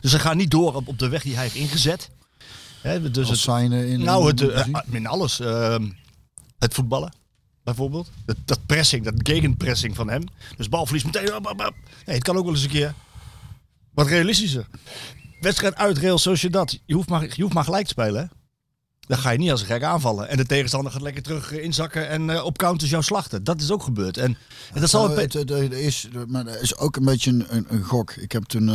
Dus 0.01 0.11
ze 0.11 0.19
gaan 0.19 0.37
niet 0.37 0.51
door 0.51 0.73
op, 0.75 0.87
op 0.87 0.99
de 0.99 1.09
weg 1.09 1.21
die 1.23 1.33
hij 1.33 1.43
heeft 1.43 1.55
ingezet. 1.55 2.09
Hè, 2.87 3.11
dus 3.11 3.17
Als 3.17 3.29
het, 3.29 3.39
zijn 3.39 3.71
in 3.71 3.99
nou, 4.03 4.27
het, 4.27 4.41
eh, 4.41 4.65
in 4.91 5.07
alles. 5.07 5.39
Ehm, 5.39 5.89
het 6.59 6.73
voetballen, 6.73 7.13
bijvoorbeeld. 7.63 8.09
Dat, 8.25 8.35
dat 8.45 8.59
pressing, 8.65 9.03
dat 9.03 9.13
gegenpressing 9.17 9.95
van 9.95 10.09
hem. 10.09 10.23
Dus 10.57 10.69
balverlies 10.69 11.03
meteen. 11.03 11.35
op, 11.35 11.45
op, 11.45 11.59
op. 11.65 11.73
Nee, 12.05 12.15
het 12.15 12.23
kan 12.23 12.37
ook 12.37 12.43
wel 12.45 12.53
eens 12.53 12.63
een 12.63 12.69
keer 12.69 12.93
wat 13.93 14.07
realistischer. 14.07 14.67
Wedstrijd 15.39 15.75
uit 15.75 15.97
Real 15.97 16.17
Sociedad. 16.17 16.79
Je 16.85 16.93
hoeft 16.93 17.09
maar, 17.09 17.27
je 17.35 17.41
hoeft 17.41 17.53
maar 17.53 17.63
gelijk 17.63 17.83
te 17.83 17.89
spelen, 17.89 18.21
hè? 18.21 18.27
Dan 18.99 19.17
ga 19.17 19.29
je 19.29 19.37
niet 19.37 19.51
als 19.51 19.61
een 19.61 19.67
gek 19.67 19.83
aanvallen. 19.83 20.29
En 20.29 20.37
de 20.37 20.45
tegenstander 20.45 20.91
gaat 20.91 21.01
lekker 21.01 21.23
terug 21.23 21.51
eh, 21.51 21.63
inzakken 21.63 22.09
en 22.09 22.29
eh, 22.29 22.43
op 22.45 22.57
counters 22.57 22.89
jou 22.91 23.03
slachten. 23.03 23.43
Dat 23.43 23.61
is 23.61 23.71
ook 23.71 23.83
gebeurd. 23.83 24.17
En, 24.17 24.37
en 24.73 24.81
dat 24.81 24.89
zal 24.89 25.07
Nou, 25.07 25.21
het, 25.21 25.33
het, 25.33 25.49
het- 25.49 25.59
het 25.61 25.73
is, 25.73 26.07
maar 26.27 26.43
dat 26.45 26.61
is 26.61 26.77
ook 26.77 26.95
een 26.95 27.05
beetje 27.05 27.31
een, 27.31 27.45
een, 27.49 27.65
een 27.69 27.83
gok. 27.83 28.11
Ik 28.11 28.31
heb 28.31 28.43
toen. 28.43 28.69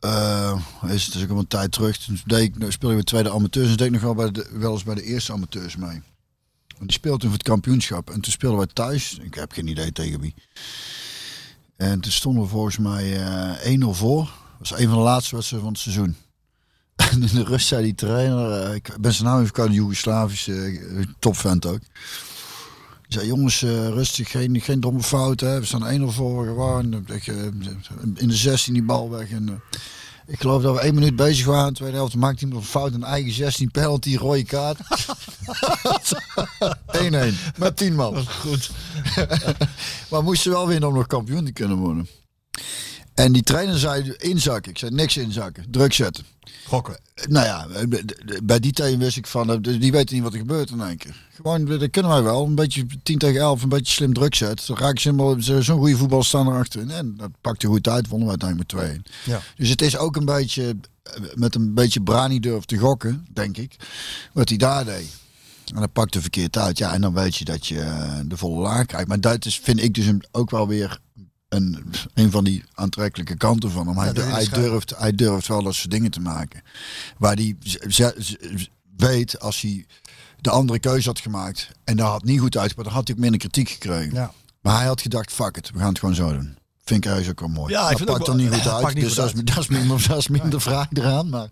Eh 0.00 0.50
eh, 0.82 0.92
is 0.92 1.04
het 1.06 1.14
is 1.14 1.22
ook 1.22 1.38
een 1.38 1.46
tijd 1.46 1.72
terug. 1.72 1.96
Toen 1.96 2.38
ik, 2.38 2.54
speelde 2.68 2.96
ik 2.96 3.04
tweede 3.04 3.30
amateurs. 3.30 3.70
En 3.70 3.76
deed 3.76 3.86
ik 3.86 3.92
nog 3.92 4.02
wel, 4.02 4.14
bij 4.14 4.30
de, 4.30 4.48
wel 4.52 4.72
eens 4.72 4.84
bij 4.84 4.94
de 4.94 5.02
eerste 5.02 5.32
amateurs 5.32 5.76
mee. 5.76 6.02
Die 6.78 6.92
speelde 6.92 7.18
toen 7.18 7.28
voor 7.28 7.38
het 7.38 7.48
kampioenschap. 7.48 8.10
En 8.10 8.20
toen 8.20 8.32
speelden 8.32 8.58
wij 8.58 8.68
thuis. 8.72 9.18
Ik 9.22 9.34
heb 9.34 9.52
geen 9.52 9.66
idee 9.66 9.92
tegen 9.92 10.20
wie. 10.20 10.34
En 11.76 12.00
toen 12.00 12.12
stonden 12.12 12.42
we 12.42 12.48
volgens 12.48 12.78
mij 12.78 13.26
eh 13.60 13.80
1-0 13.80 13.84
voor. 13.84 14.24
Dat 14.58 14.68
was 14.68 14.78
een 14.78 14.88
van 14.88 14.96
de 14.96 15.04
laatste 15.04 15.34
wedstrijden 15.34 15.68
van 15.68 15.78
het 15.78 15.82
seizoen. 15.82 16.16
En 17.12 17.22
in 17.22 17.34
de 17.34 17.44
rust 17.44 17.66
zei 17.66 17.82
die 17.82 17.94
trainer, 17.94 18.52
eh, 18.52 18.74
ik 18.74 18.90
ben 19.00 19.14
zijn 19.14 19.28
naam 19.28 19.40
even 19.40 19.52
kwijt, 19.52 19.68
een 19.68 19.74
Joegoslavische 19.74 20.52
eh, 20.54 21.06
topvent 21.18 21.66
ook. 21.66 21.80
Die 23.08 23.18
zei, 23.18 23.30
jongens, 23.30 23.62
eh, 23.62 23.88
rustig, 23.88 24.30
geen, 24.30 24.60
geen 24.60 24.80
domme 24.80 25.02
fouten. 25.02 25.60
We 25.60 25.66
staan 25.66 25.86
1-0 25.86 26.04
voor, 26.12 26.46
gewoon. 26.46 27.04
Ik, 27.06 27.26
eh, 27.26 27.34
In 28.14 28.28
de 28.28 28.34
16 28.34 28.72
die 28.72 28.82
bal 28.82 29.10
weg. 29.10 29.30
En, 29.30 29.48
eh, 29.48 29.80
ik 30.26 30.40
geloof 30.40 30.62
dat 30.62 30.74
we 30.74 30.80
één 30.80 30.94
minuut 30.94 31.16
bezig 31.16 31.46
waren. 31.46 31.66
In 31.66 31.72
de 31.72 31.78
tweede 31.78 31.96
helft 31.96 32.14
maakte 32.14 32.44
iemand 32.44 32.62
een 32.62 32.68
fout. 32.68 32.92
Een 32.92 33.04
eigen 33.04 33.32
16 33.32 33.70
penalty, 33.70 34.16
rode 34.16 34.44
kaart. 34.44 34.78
1-1. 36.92 37.34
Met 37.56 37.76
10 37.76 37.94
man. 37.94 38.26
goed. 38.26 38.70
Maar 40.10 40.22
moesten 40.22 40.50
wel 40.50 40.66
winnen 40.66 40.88
om 40.88 40.94
nog 40.94 41.06
kampioen 41.06 41.44
te 41.44 41.52
kunnen 41.52 41.76
worden. 41.76 42.08
En 43.18 43.32
die 43.32 43.42
trainer 43.42 43.78
zei 43.78 44.12
inzakken. 44.18 44.70
Ik 44.70 44.78
zei 44.78 44.90
niks 44.94 45.16
inzakken. 45.16 45.64
Druk 45.70 45.92
zetten. 45.92 46.24
Gokken. 46.66 46.98
Nou 47.28 47.46
ja, 47.46 47.66
bij 48.42 48.58
die 48.60 48.72
tijd 48.72 48.96
wist 48.96 49.16
ik 49.16 49.26
van, 49.26 49.50
eh, 49.50 49.56
die 49.80 49.92
weten 49.92 50.14
niet 50.14 50.24
wat 50.24 50.32
er 50.32 50.38
gebeurt 50.38 50.70
in 50.70 50.80
één 50.80 50.96
keer. 50.96 51.26
Gewoon, 51.34 51.64
dat 51.64 51.90
kunnen 51.90 52.10
wij 52.12 52.22
wel. 52.22 52.44
Een 52.44 52.54
beetje 52.54 52.86
10 53.02 53.18
tegen 53.18 53.40
11, 53.40 53.62
een 53.62 53.68
beetje 53.68 53.92
slim 53.92 54.12
druk 54.12 54.34
zetten. 54.34 54.66
Dan 54.66 54.76
raak 54.78 54.98
je 54.98 55.34
zo'n 55.62 55.78
goede 55.78 55.96
voetbal 55.96 56.22
staan 56.22 56.46
erachter. 56.46 56.88
En 56.90 57.14
dat 57.16 57.30
pakte 57.40 57.66
goed 57.66 57.88
uit, 57.88 58.08
wonnen 58.08 58.28
we 58.28 58.34
uiteindelijk 58.40 58.72
met 58.72 58.82
2 58.82 59.00
Ja. 59.24 59.40
Dus 59.56 59.68
het 59.68 59.82
is 59.82 59.96
ook 59.96 60.16
een 60.16 60.24
beetje, 60.24 60.76
eh, 61.02 61.12
met 61.34 61.54
een 61.54 61.74
beetje 61.74 62.02
brani 62.02 62.40
durf 62.40 62.64
te 62.64 62.76
gokken, 62.76 63.26
denk 63.32 63.56
ik, 63.56 63.76
wat 64.32 64.48
hij 64.48 64.58
daar 64.58 64.84
deed. 64.84 65.08
En 65.74 65.80
dat 65.80 65.92
pakte 65.92 66.20
verkeerd 66.20 66.56
uit. 66.58 66.78
Ja, 66.78 66.92
en 66.92 67.00
dan 67.00 67.14
weet 67.14 67.36
je 67.36 67.44
dat 67.44 67.66
je 67.66 67.80
eh, 67.80 68.20
de 68.26 68.36
volle 68.36 68.60
laag 68.60 68.86
krijgt. 68.86 69.08
Maar 69.08 69.20
dat 69.20 69.44
is, 69.44 69.58
vind 69.62 69.82
ik 69.82 69.94
dus 69.94 70.06
een- 70.06 70.24
ook 70.30 70.50
wel 70.50 70.68
weer 70.68 70.98
een, 71.48 71.92
een 72.14 72.30
van 72.30 72.44
die 72.44 72.64
aantrekkelijke 72.74 73.36
kanten 73.36 73.70
van 73.70 73.86
hem. 73.86 73.96
Hij, 73.96 74.12
Ja, 74.42 74.50
durft, 74.50 74.94
hij 74.96 75.14
durft 75.14 75.46
wel 75.46 75.62
dat 75.62 75.74
soort 75.74 75.90
dingen 75.90 76.10
te 76.10 76.20
maken. 76.20 76.62
Waar 77.18 77.34
hij 77.36 77.56
weet, 78.96 79.40
als 79.40 79.60
hij 79.60 79.86
de 80.40 80.50
andere 80.50 80.78
keuze 80.78 81.08
had 81.08 81.18
gemaakt 81.18 81.70
en 81.84 81.96
dat 81.96 82.06
had 82.06 82.24
niet 82.24 82.40
goed 82.40 82.56
uitgepakt, 82.56 82.86
dan 82.86 82.96
had 82.96 83.06
hij 83.06 83.16
ook 83.16 83.22
minder 83.22 83.40
kritiek 83.40 83.68
gekregen. 83.68 84.14
Ja. 84.14 84.32
Maar 84.60 84.76
hij 84.76 84.86
had 84.86 85.00
gedacht, 85.00 85.32
fuck 85.32 85.56
it, 85.56 85.70
we 85.70 85.78
gaan 85.78 85.88
het 85.88 85.98
gewoon 85.98 86.14
zo 86.14 86.32
doen. 86.32 86.56
Vind 86.84 87.04
ik 87.04 87.10
eigenlijk 87.10 87.42
ook 87.42 87.48
wel 87.48 87.56
mooi. 87.56 87.72
Ja, 87.72 87.90
ik 87.90 87.98
dat 87.98 88.06
pakt 88.06 88.28
er 88.28 88.34
niet 88.34 88.54
goed 88.54 88.68
uit. 88.72 88.94
dus 88.94 89.04
goed 89.04 89.16
dat, 89.16 89.34
is, 89.34 89.44
dat, 89.54 89.58
is 89.58 89.68
minder, 89.68 90.08
dat 90.08 90.18
is 90.18 90.28
minder 90.28 90.60
vraag 90.60 90.86
eraan. 90.92 91.28
Maar, 91.28 91.48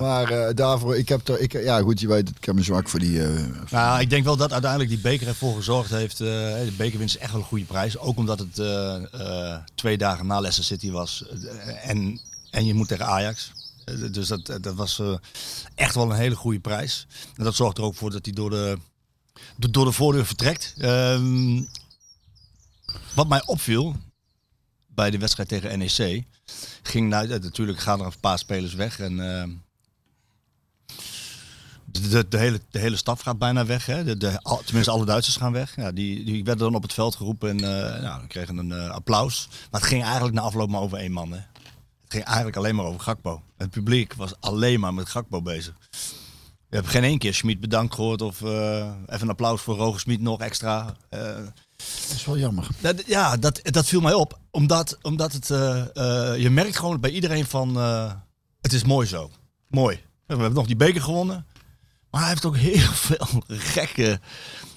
maar 0.00 0.30
eh, 0.30 0.54
daarvoor, 0.54 0.96
ik 0.96 1.08
heb 1.08 1.28
er, 1.28 1.40
ik, 1.40 1.52
ja 1.52 1.80
goed, 1.80 2.00
je 2.00 2.08
weet, 2.08 2.28
ik 2.28 2.44
heb 2.44 2.56
een 2.56 2.64
zwak 2.64 2.88
voor 2.88 3.00
die. 3.00 3.24
eh, 3.24 3.44
Nou, 3.70 4.00
ik 4.00 4.10
denk 4.10 4.24
wel 4.24 4.36
dat 4.36 4.52
uiteindelijk 4.52 4.90
die 4.90 5.00
beker 5.00 5.26
ervoor 5.28 5.54
gezorgd 5.56 5.90
heeft. 5.90 6.20
eh, 6.20 6.26
de 6.26 6.72
bekerwinst 6.76 7.14
is 7.14 7.20
echt 7.20 7.32
wel 7.32 7.40
een 7.40 7.46
goede 7.46 7.64
prijs. 7.64 7.98
Ook 7.98 8.16
omdat 8.16 8.38
het 8.38 8.54
twee 9.74 9.98
dagen 9.98 10.26
na 10.26 10.34
Leicester 10.40 10.64
City 10.64 10.90
was. 10.90 11.24
En, 11.82 12.20
en 12.50 12.64
je 12.66 12.74
moet 12.74 12.88
tegen 12.88 13.06
Ajax. 13.06 13.52
Dus 14.10 14.28
dat, 14.28 14.46
dat 14.60 14.74
was 14.74 15.02
echt 15.74 15.94
wel 15.94 16.10
een 16.10 16.16
hele 16.16 16.34
goede 16.34 16.60
prijs. 16.60 17.06
En 17.36 17.44
dat 17.44 17.54
zorgt 17.54 17.78
er 17.78 17.84
ook 17.84 17.94
voor 17.94 18.10
dat 18.10 18.24
hij 18.24 18.34
door 18.34 18.50
de, 18.50 18.78
do- 19.56 19.70
door 19.70 19.84
de 19.84 19.92
voordeur 19.92 20.26
vertrekt. 20.26 20.74
Ehm, 20.78 21.62
wat 23.14 23.28
mij 23.28 23.46
opviel 23.46 23.96
bij 24.86 25.10
de 25.10 25.18
wedstrijd 25.18 25.48
tegen 25.48 25.78
NEC. 25.78 26.24
Ging 26.82 27.08
nou, 27.08 27.26
natuurlijk 27.26 27.78
gaan 27.80 28.00
er 28.00 28.06
een 28.06 28.12
paar 28.20 28.38
spelers 28.38 28.74
weg. 28.74 28.98
En 28.98 29.20
de, 31.92 32.08
de, 32.08 32.28
de 32.28 32.38
hele, 32.38 32.60
de 32.70 32.78
hele 32.78 32.96
staf 32.96 33.20
gaat 33.20 33.38
bijna 33.38 33.66
weg. 33.66 33.86
Hè? 33.86 34.04
De, 34.04 34.16
de, 34.16 34.42
al- 34.42 34.62
tenminste, 34.64 34.90
alle 34.92 35.04
Duitsers 35.04 35.36
gaan 35.36 35.52
weg. 35.52 35.76
Ja, 35.76 35.92
die, 35.92 36.24
die 36.24 36.44
werden 36.44 36.64
dan 36.64 36.74
op 36.74 36.82
het 36.82 36.92
veld 36.92 37.16
geroepen 37.16 37.48
en 37.50 37.58
uh, 37.58 38.02
nou, 38.02 38.26
kregen 38.26 38.56
een 38.56 38.70
uh, 38.70 38.90
applaus. 38.90 39.48
Maar 39.70 39.80
het 39.80 39.88
ging 39.88 40.02
eigenlijk 40.02 40.34
na 40.34 40.40
afloop 40.40 40.70
maar 40.70 40.80
over 40.80 40.98
één 40.98 41.12
man. 41.12 41.32
Hè? 41.32 41.38
Het 42.02 42.12
ging 42.20 42.24
eigenlijk 42.24 42.56
alleen 42.56 42.74
maar 42.74 42.84
over 42.84 43.00
Gakpo. 43.00 43.42
Het 43.56 43.70
publiek 43.70 44.14
was 44.14 44.32
alleen 44.40 44.80
maar 44.80 44.94
met 44.94 45.08
Gakpo 45.08 45.42
bezig. 45.42 45.74
We 46.68 46.78
hebben 46.78 46.92
geen 46.92 47.04
één 47.04 47.18
keer 47.18 47.34
Schmid 47.34 47.60
bedankt 47.60 47.94
gehoord 47.94 48.22
of 48.22 48.40
uh, 48.40 48.50
even 49.06 49.20
een 49.20 49.28
applaus 49.28 49.60
voor 49.60 49.76
Roger 49.76 50.00
Schmid 50.00 50.20
nog 50.20 50.40
extra. 50.40 50.96
Dat 51.08 52.14
is 52.14 52.24
wel 52.24 52.38
jammer. 52.38 52.66
Dat, 52.80 53.06
ja, 53.06 53.36
dat, 53.36 53.60
dat 53.62 53.86
viel 53.86 54.00
mij 54.00 54.14
op. 54.14 54.38
Omdat, 54.50 54.98
omdat 55.02 55.32
het, 55.32 55.50
uh, 55.50 55.58
je 56.36 56.50
merkt 56.50 56.76
gewoon 56.76 57.00
bij 57.00 57.10
iedereen 57.10 57.46
van, 57.46 57.76
uh, 57.76 58.12
het 58.60 58.72
is 58.72 58.84
mooi 58.84 59.06
zo. 59.06 59.30
Mooi. 59.68 59.96
We 60.26 60.34
hebben 60.34 60.52
nog 60.52 60.66
die 60.66 60.76
beker 60.76 61.02
gewonnen. 61.02 61.46
Maar 62.12 62.20
hij 62.20 62.30
heeft 62.30 62.44
ook 62.44 62.56
heel 62.56 62.92
veel 62.92 63.42
gekke, 63.48 64.20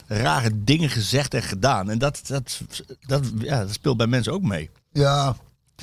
rare 0.08 0.64
dingen 0.64 0.90
gezegd 0.90 1.34
en 1.34 1.44
gedaan. 1.44 1.90
En 1.90 1.98
dat, 1.98 2.22
dat, 2.28 2.62
dat, 3.02 3.24
ja, 3.40 3.60
dat 3.60 3.74
speelt 3.74 3.98
bij 3.98 4.08
mensen 4.08 4.34
ook 4.34 4.42
mee. 4.42 4.70
Ja, 4.92 5.36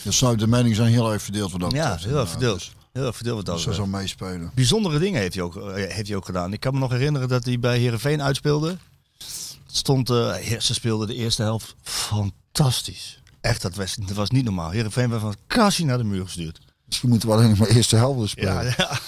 zou 0.08 0.36
de 0.36 0.46
meningen 0.46 0.76
zijn 0.76 0.88
heel 0.88 1.12
erg 1.12 1.22
verdeeld. 1.22 1.52
Wat 1.52 1.72
ja, 1.72 1.96
heel 1.96 2.18
erg 2.18 2.30
verdeeld. 2.30 2.58
Dus, 2.58 2.72
heel 2.92 3.06
erg 3.06 3.16
verdeeld 3.16 3.36
wat 3.36 3.46
dat 3.46 3.60
zou 3.60 3.74
zo 3.74 3.86
meespelen. 3.86 4.50
Bijzondere 4.54 4.98
dingen 4.98 5.20
heeft 5.20 5.34
hij, 5.34 5.42
ook, 5.42 5.54
heeft 5.74 6.08
hij 6.08 6.16
ook 6.16 6.24
gedaan. 6.24 6.52
Ik 6.52 6.60
kan 6.60 6.72
me 6.72 6.78
nog 6.78 6.90
herinneren 6.90 7.28
dat 7.28 7.44
hij 7.44 7.58
bij 7.58 7.78
Herenveen 7.78 8.22
uitspeelde. 8.22 8.76
Stond, 9.66 10.10
uh, 10.10 10.34
ze 10.58 10.74
speelden 10.74 11.06
de 11.06 11.14
eerste 11.14 11.42
helft 11.42 11.74
fantastisch. 11.82 13.22
Echt, 13.40 13.62
dat 13.62 13.74
was, 13.74 13.94
dat 13.94 14.16
was 14.16 14.30
niet 14.30 14.44
normaal. 14.44 14.70
Herenveen 14.70 15.08
werd 15.08 15.20
van 15.20 15.30
het 15.30 15.40
kassie 15.46 15.84
naar 15.84 15.98
de 15.98 16.04
muur 16.04 16.24
gestuurd. 16.24 16.60
Misschien 16.86 17.08
moeten 17.08 17.28
we 17.28 17.34
alleen 17.34 17.48
nog 17.48 17.58
maar 17.58 17.68
eerste 17.68 17.96
helft 17.96 18.30
spelen. 18.30 18.64
Ja, 18.64 18.74
ja. 18.76 18.98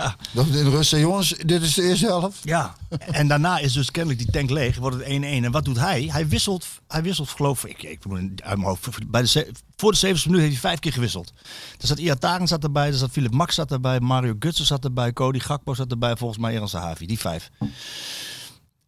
Ja. 0.00 0.16
Dat 0.32 0.46
in 0.46 0.70
rust 0.70 0.90
jongens, 0.90 1.34
dit 1.44 1.62
is 1.62 1.74
de 1.74 1.82
eerste 1.82 2.06
helft. 2.06 2.38
Ja, 2.42 2.76
en 2.98 3.28
daarna 3.28 3.58
is 3.58 3.72
dus 3.72 3.90
kennelijk 3.90 4.22
die 4.22 4.30
tank 4.30 4.50
leeg, 4.50 4.76
wordt 4.76 4.96
het 4.96 5.06
1-1. 5.06 5.08
En 5.10 5.50
wat 5.50 5.64
doet 5.64 5.78
hij? 5.78 6.08
Hij 6.10 6.28
wisselt, 6.28 6.66
hij 6.88 7.02
wisselt 7.02 7.28
geloof 7.28 7.64
ik, 7.64 7.82
ik 7.82 8.02
uit 8.10 8.56
mijn 8.56 8.62
hoofd, 8.62 9.10
bij 9.10 9.22
de, 9.22 9.52
voor 9.76 9.90
de 9.90 9.98
70 9.98 10.26
minuut 10.26 10.40
heeft 10.40 10.52
hij 10.52 10.70
vijf 10.70 10.78
keer 10.78 10.92
gewisseld. 10.92 11.32
Er 11.80 11.86
zat 11.86 11.98
Iataren 11.98 12.46
zat 12.46 12.62
erbij, 12.62 12.86
er 12.86 12.94
zat 12.94 13.10
Philip 13.10 13.32
Max 13.32 13.54
zat 13.54 13.72
erbij, 13.72 14.00
Mario 14.00 14.34
Gutsen 14.38 14.66
zat 14.66 14.84
erbij, 14.84 15.12
Cody 15.12 15.38
Gakpo 15.38 15.74
zat 15.74 15.90
erbij, 15.90 16.16
volgens 16.16 16.40
mij 16.40 16.54
Eran 16.54 16.68
Sahavi, 16.68 17.06
die 17.06 17.18
vijf. 17.18 17.50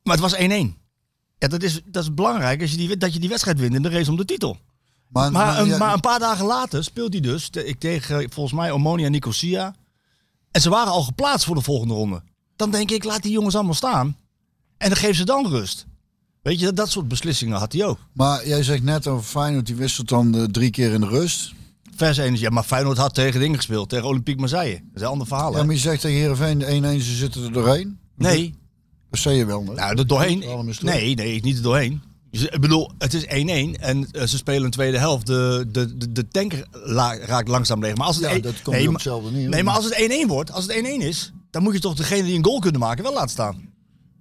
Maar 0.03 0.17
het 0.17 0.21
was 0.21 0.37
1-1. 0.37 0.39
Ja, 1.39 1.49
dat 1.49 1.63
is, 1.63 1.81
dat 1.85 2.03
is 2.03 2.15
belangrijk 2.15 2.61
als 2.61 2.71
je 2.71 2.77
die, 2.77 2.97
dat 2.97 3.13
je 3.13 3.21
die 3.21 3.29
wedstrijd 3.29 3.59
wint 3.59 3.75
in 3.75 3.83
de 3.83 3.89
race 3.89 4.11
om 4.11 4.17
de 4.17 4.25
titel. 4.25 4.59
Maar, 5.09 5.33
maar, 5.33 5.47
maar, 5.47 5.59
een, 5.59 5.69
ja, 5.69 5.79
maar 5.79 5.93
een, 5.93 6.01
paar 6.01 6.19
dagen 6.19 6.47
later 6.47 6.85
speelt 6.85 7.13
hij 7.13 7.23
dus 7.23 7.51
ik 7.51 7.79
tegen 7.79 8.33
volgens 8.33 8.55
mij 8.55 8.71
Omonia 8.71 9.09
Nicosia. 9.09 9.75
En 10.51 10.61
ze 10.61 10.71
waren 10.71 10.93
al 10.93 11.03
geplaatst 11.03 11.47
voor 11.47 11.55
de 11.55 11.61
volgende 11.63 11.95
ronde. 11.95 12.23
Dan 12.57 12.71
denk 12.71 12.91
ik, 12.91 13.05
laat 13.05 13.23
die 13.23 13.33
jongens 13.33 13.55
allemaal 13.55 13.75
staan. 13.75 14.17
En 14.77 14.89
dan 14.89 14.99
geef 14.99 15.17
ze 15.17 15.25
dan 15.25 15.47
rust. 15.47 15.87
Weet 16.43 16.59
je, 16.59 16.65
dat, 16.65 16.77
dat 16.77 16.91
soort 16.91 17.09
beslissingen 17.09 17.59
had 17.59 17.73
hij 17.73 17.85
ook. 17.85 17.99
Maar 18.13 18.49
jij 18.49 18.63
zegt 18.63 18.83
net 18.83 19.07
over 19.07 19.25
Feyenoord, 19.25 19.67
die 19.67 19.75
wisselt 19.75 20.09
dan 20.09 20.37
uh, 20.37 20.45
drie 20.45 20.71
keer 20.71 20.93
in 20.93 21.01
de 21.01 21.07
rust. 21.07 21.53
Vers 21.97 22.17
energie. 22.17 22.41
Ja, 22.41 22.51
maar 22.51 22.63
Feyenoord 22.63 22.99
had 22.99 23.15
tegen 23.15 23.41
dingen 23.41 23.57
gespeeld. 23.57 23.89
Tegen 23.89 24.07
Olympique 24.07 24.41
Marseille. 24.41 24.75
Dat 24.75 24.95
is 24.95 25.01
een 25.01 25.09
ander 25.09 25.27
verhaal. 25.27 25.57
Ja, 25.57 25.63
maar 25.63 25.75
je 25.75 25.81
zegt 25.81 26.01
tegen 26.01 26.19
Heerenveen 26.19 27.01
1-1, 27.01 27.03
ze 27.03 27.17
zitten 27.17 27.45
er 27.45 27.53
doorheen. 27.53 27.99
Nee. 28.17 28.55
Dat 29.11 29.21
zei 29.21 29.37
je 29.37 29.45
wel. 29.45 29.63
Nee? 29.63 29.75
Nou, 29.75 29.99
er 29.99 30.07
doorheen. 30.07 30.45
Nee, 30.81 31.15
nee, 31.15 31.41
niet 31.41 31.57
er 31.57 31.63
doorheen. 31.63 32.03
Ik 32.31 32.61
bedoel, 32.61 32.91
het 32.99 33.15
is 33.15 33.25
1-1 33.25 33.29
en 33.81 34.09
uh, 34.13 34.23
ze 34.23 34.37
spelen 34.37 34.65
een 34.65 34.71
tweede 34.71 34.99
helft. 34.99 35.27
De, 35.27 35.67
de, 35.73 35.97
de, 35.97 36.13
de 36.13 36.29
tanker 36.29 36.67
raakt 37.27 37.49
langzaam 37.49 37.81
leeg. 37.81 37.95
Maar 37.97 38.07
als 38.07 38.17
het 38.17 38.25
ja, 38.25 38.35
een, 38.35 38.41
dat 38.41 38.63
komt 38.63 38.77
nee, 38.77 38.91
hetzelfde 38.91 39.31
neer. 39.31 39.49
Nee, 39.49 39.63
maar 39.63 39.75
als 39.75 39.85
het 39.85 40.25
1-1 40.25 40.27
wordt, 40.27 40.53
als 40.53 40.67
het 40.67 40.77
1-1 40.77 40.79
is, 40.99 41.33
dan 41.51 41.63
moet 41.63 41.75
je 41.75 41.81
toch 41.81 41.95
degene 41.95 42.23
die 42.23 42.37
een 42.37 42.45
goal 42.45 42.59
kunnen 42.59 42.81
maken 42.81 43.03
wel 43.03 43.13
laten 43.13 43.31
staan. 43.31 43.69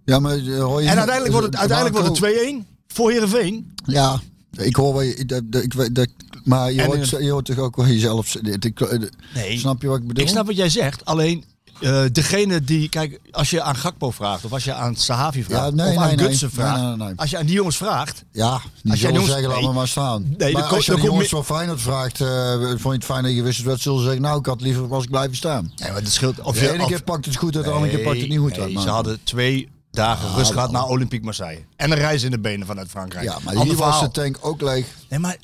Ja, 0.05 0.19
maar 0.19 0.37
eh, 0.37 0.63
hoor 0.63 0.81
je 0.81 0.89
En 0.89 0.97
uiteindelijk 0.97 1.31
wordt 1.31 1.45
het, 1.47 1.55
uiteindelijk 1.55 1.97
wordt 1.97 2.19
het 2.19 2.65
2-1 2.65 2.67
voor 2.87 3.11
Heerenveen. 3.11 3.73
Ja, 3.85 4.19
ik 4.57 4.75
hoor 4.75 4.93
wel 4.93 5.01
je, 5.01 5.25
dat, 5.25 5.51
dat, 5.51 5.63
ik 5.63 5.73
weet 5.73 5.95
dat, 5.95 6.07
maar 6.43 6.71
je 6.71 6.83
hoort, 6.83 7.11
in 7.11 7.23
je 7.23 7.31
hoort 7.31 7.45
toch 7.45 7.57
ook 7.57 7.75
wel 7.75 7.87
jezelf. 7.87 8.41
Nee. 8.41 9.57
Snap 9.57 9.81
je 9.81 9.87
wat 9.87 9.97
ik 9.97 10.07
bedoel? 10.07 10.23
Ik 10.23 10.29
snap 10.29 10.45
wat 10.45 10.55
jij 10.55 10.69
zegt. 10.69 11.05
Alleen 11.05 11.43
eh, 11.81 12.03
degene 12.11 12.61
die, 12.61 12.89
kijk, 12.89 13.19
als 13.31 13.49
je 13.49 13.61
aan 13.61 13.75
Gakpo 13.75 14.11
vraagt 14.11 14.45
of 14.45 14.51
als 14.51 14.63
je 14.63 14.73
aan 14.73 14.95
Sahavi 14.95 15.43
vraagt 15.43 15.63
Ja, 15.65 15.69
nee, 15.83 15.95
of 15.95 16.01
aan 16.01 16.15
nee. 16.15 16.25
Gutsen 16.25 16.51
vraagt, 16.51 16.97
Nee, 16.97 17.13
als 17.15 17.29
je 17.29 17.37
aan 17.37 17.45
die 17.45 17.55
jongens 17.55 17.77
vraagt, 17.77 18.23
Ja, 18.31 18.61
die 18.81 18.91
Als 18.91 18.99
zullen 18.99 19.15
jongens- 19.15 19.33
zeggen, 19.33 19.51
laat 19.51 19.61
me 19.61 19.73
maar 19.73 19.87
staan. 19.87 20.33
Nee, 20.37 20.53
maar 20.53 20.61
dan 20.61 20.71
als 20.71 20.85
je 20.85 20.91
de 20.91 20.97
kom 20.97 21.07
jongens 21.07 21.29
van 21.29 21.45
Feyenoord 21.45 21.81
vraagt, 21.81 22.21
eh, 22.21 22.53
vond 22.69 22.81
je 22.83 22.89
het 22.89 23.05
fijn 23.05 23.23
dat 23.23 23.33
je 23.35 23.41
wisseld 23.41 23.67
werd, 23.67 23.81
zullen 23.81 23.97
ze 23.99 24.03
zeggen, 24.05 24.21
nou, 24.21 24.39
ik 24.39 24.45
had 24.45 24.61
liever 24.61 24.87
was 24.87 25.03
ik 25.03 25.09
blijven 25.09 25.35
staan. 25.35 25.71
nee, 25.75 25.91
maar 25.91 26.01
het 26.01 26.11
scheelt. 26.13 26.41
Of 26.41 26.57
de 26.59 26.71
ene 26.73 26.85
keer 26.85 27.03
pakt 27.03 27.25
het 27.25 27.35
goed 27.35 27.55
uit, 27.55 27.65
de 27.65 27.71
andere 27.71 27.95
keer 27.95 28.03
pakt 28.05 28.19
het 28.19 28.29
niet 28.29 28.39
goed 28.39 28.59
uit. 28.59 28.81
Ze 28.81 28.89
hadden 28.89 29.19
twee 29.23 29.69
dagen 29.91 30.35
rust 30.35 30.51
gehad 30.51 30.71
naar 30.71 30.83
Olympique 30.85 31.25
Marseille. 31.25 31.65
En 31.75 31.91
een 31.91 31.97
reis 31.97 32.23
in 32.23 32.31
de 32.31 32.39
benen 32.39 32.67
vanuit 32.67 32.89
Frankrijk. 32.89 33.25
Ja, 33.25 33.37
maar 33.43 33.63
hier 33.63 33.75
was 33.75 33.99
de 33.99 34.11
tank 34.11 34.37
ook 34.41 34.61
leeg. 34.61 34.85
Nee, 35.09 35.19
maar 35.19 35.37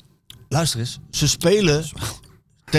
luister 0.48 0.80
eens. 0.80 0.98
Ze 1.10 1.28
spelen 1.28 1.84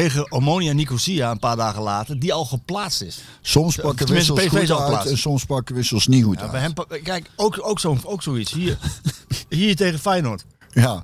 tegen 0.02 0.32
Omonia 0.32 0.74
Nicosia 0.74 1.32
een 1.32 1.40
paar 1.40 1.56
dagen 1.56 1.82
later, 1.82 2.20
die 2.20 2.34
al 2.34 2.46
geplaatst 2.46 3.02
is. 3.02 3.22
Soms 3.42 3.76
pakken 3.76 4.08
wissels 4.08 4.40
PSV 4.40 4.50
goed 4.50 4.68
zal 4.68 4.96
uit 4.96 5.10
en 5.10 5.18
soms 5.18 5.46
pakken 5.46 5.76
wissels 5.76 6.08
niet 6.08 6.24
goed 6.24 6.36
Ja, 6.36 6.42
uit. 6.42 6.52
bij 6.52 6.62
hem, 6.62 6.74
kijk, 7.04 7.30
ook, 7.36 7.58
ook, 7.62 7.80
zo, 7.80 7.98
ook 8.04 8.24
zoiets. 8.24 8.52
Hier, 8.54 8.78
hier 9.50 9.76
tegen 9.76 10.00
Feyenoord. 10.00 10.46
Ja, 10.74 11.04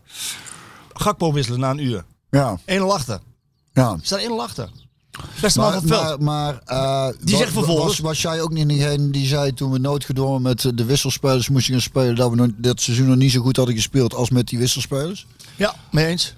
Gakpo 0.93 1.33
wisselen 1.33 1.59
na 1.59 1.69
een 1.69 1.77
uur. 1.83 2.03
1-0 2.03 2.05
ja, 2.29 2.57
achter. 2.79 3.19
ja. 3.73 3.97
Staat 4.01 4.21
1-0 4.21 4.25
achter. 4.39 4.69
Beste 5.41 5.59
man 5.59 5.71
Maar, 5.71 5.81
van 5.81 5.89
het 5.91 5.99
veld. 5.99 6.19
maar, 6.21 6.61
maar 6.65 7.07
eh, 7.07 7.13
Die 7.21 7.37
zegt 7.37 7.51
vervolgens- 7.51 7.87
Was, 7.87 7.99
was 7.99 8.21
jij 8.21 8.41
ook 8.41 8.51
niet 8.51 8.69
degene 8.69 9.09
die 9.09 9.27
zei 9.27 9.53
toen 9.53 9.71
we 9.71 9.77
noodgedwongen 9.77 10.41
met 10.41 10.71
de 10.75 10.83
wisselspelers 10.85 11.49
moesten 11.49 11.73
gaan 11.73 11.81
spelen, 11.81 12.15
dat 12.15 12.31
we 12.31 12.53
dat 12.57 12.81
seizoen 12.81 13.07
nog 13.07 13.15
niet 13.17 13.31
zo 13.31 13.41
goed 13.41 13.57
hadden 13.57 13.75
gespeeld 13.75 14.13
als 14.13 14.29
met 14.29 14.47
die 14.47 14.59
wisselspelers? 14.59 15.27
Ja, 15.55 15.75
mee 15.91 16.05
eens. 16.05 16.35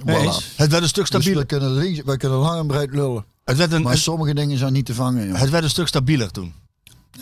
Voilà. 0.00 0.56
Het 0.56 0.70
werd 0.70 0.82
een 0.82 0.88
stuk 0.88 0.94
Dus 0.96 1.06
stabieler. 1.06 1.40
we 1.40 1.46
kunnen, 1.46 1.72
links, 1.72 2.00
we 2.04 2.16
kunnen 2.16 2.38
lang 2.38 2.60
en 2.60 2.66
breed 2.66 2.90
lullen. 2.92 3.24
het, 3.44 3.56
werd 3.56 3.72
een, 3.72 3.82
Maar 3.82 3.92
het, 3.92 4.00
sommige 4.02 4.34
dingen 4.34 4.58
zijn 4.58 4.72
niet 4.72 4.86
te 4.86 4.94
vangen. 4.94 5.26
joh. 5.28 5.38
het 5.38 5.50
werd 5.50 5.64
een 5.64 5.70
stuk 5.70 5.86
stabieler 5.88 6.30
toen. 6.30 6.52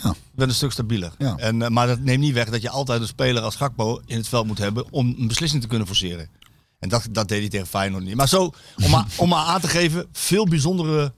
Ja. 0.01 0.09
Het 0.09 0.17
werd 0.35 0.49
een 0.49 0.55
stuk 0.55 0.71
stabieler. 0.71 1.11
Ja. 1.17 1.35
En, 1.37 1.61
eh, 1.61 1.69
maar 1.69 1.87
dat 1.87 1.99
neemt 1.99 2.19
niet 2.19 2.33
weg 2.33 2.49
dat 2.49 2.61
je 2.61 2.69
altijd 2.69 3.01
een 3.01 3.07
speler 3.07 3.41
als 3.43 3.55
Gakpo 3.55 4.01
in 4.05 4.17
het 4.17 4.27
veld 4.27 4.47
moet 4.47 4.57
hebben 4.57 4.91
om 4.91 5.15
een 5.19 5.27
beslissing 5.27 5.61
te 5.61 5.67
kunnen 5.67 5.87
forceren. 5.87 6.29
En 6.79 6.89
dat, 6.89 7.07
dat 7.11 7.27
deed 7.27 7.39
hij 7.39 7.49
tegen 7.49 7.67
Feyenoord 7.67 8.03
niet. 8.03 8.15
Maar 8.15 8.27
zo, 8.27 8.51
om 8.83 8.89
maar, 8.89 9.05
om 9.17 9.29
maar 9.29 9.45
aan 9.45 9.61
te 9.61 9.67
geven, 9.67 10.07
veel 10.11 10.45
bijzondere 10.47 11.13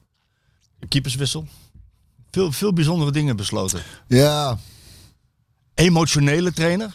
keeperswissel. 0.87 1.47
Veel, 2.31 2.51
veel 2.51 2.73
bijzondere 2.73 3.11
dingen 3.11 3.35
besloten. 3.35 3.81
Ja, 4.07 4.57
emotionele 5.73 6.51
trainer. 6.53 6.93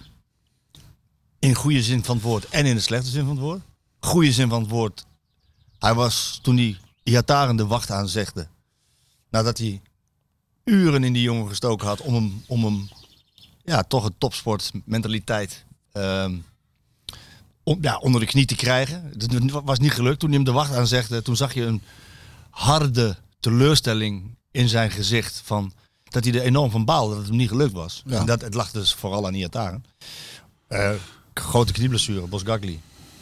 In 1.39 1.55
goede 1.55 1.83
zin 1.83 2.05
van 2.05 2.15
het 2.17 2.25
woord 2.25 2.49
en 2.49 2.67
in 2.67 2.75
de 2.75 2.81
slechte 2.81 3.11
zin 3.11 3.21
van 3.27 3.31
het 3.31 3.41
woord. 3.45 3.61
Goede 4.01 4.33
zin 4.33 4.49
van 4.49 4.61
het 4.61 4.71
woord. 4.71 5.07
Hij 5.79 5.95
was 5.95 6.39
toen 6.43 6.57
hij 6.57 6.79
Iataren 7.03 7.57
de 7.57 7.67
wacht 7.67 7.91
aanzegde. 7.91 8.49
Nadat 9.31 9.59
hij 9.59 9.81
uren 10.65 11.05
in 11.05 11.13
die 11.13 11.23
jongen 11.23 11.49
gestoken 11.49 11.87
had 11.87 12.01
om 12.01 12.15
hem, 12.15 12.45
om 12.47 12.65
hem 12.65 12.89
ja, 13.65 13.83
toch 13.83 14.05
een 14.05 14.15
topsportmentaliteit 14.19 15.65
ehm, 15.93 16.37
om, 17.63 17.79
ja, 17.81 17.97
onder 17.97 18.21
de 18.21 18.27
knie 18.27 18.47
te 18.47 18.57
krijgen. 18.57 19.13
Dat 19.17 19.63
was 19.65 19.79
niet 19.79 19.93
gelukt. 19.93 20.19
Toen 20.19 20.29
hij 20.29 20.39
hem 20.39 20.47
de 20.47 20.53
wacht 20.53 20.75
aanzegde, 20.75 21.23
toen 21.23 21.37
zag 21.37 21.55
je 21.55 21.65
een 21.65 21.83
harde 22.51 23.17
teleurstelling 23.41 24.37
in 24.51 24.69
zijn 24.69 24.91
gezicht. 24.91 25.41
Van, 25.45 25.73
dat 26.05 26.25
hij 26.25 26.35
er 26.35 26.43
enorm 26.43 26.71
van 26.71 26.85
baalde 26.85 27.09
dat 27.09 27.19
het 27.19 27.29
hem 27.29 27.37
niet 27.37 27.49
gelukt 27.49 27.73
was. 27.73 28.03
Ja. 28.07 28.19
En 28.19 28.27
dat, 28.27 28.41
het 28.41 28.55
lag 28.55 28.71
dus 28.71 28.95
vooral 28.95 29.27
aan 29.27 29.35
Iataren. 29.35 29.85
Eh 30.67 30.95
grote 31.39 31.73
knieblessure, 31.73 32.27
Bosgagli. 32.27 32.81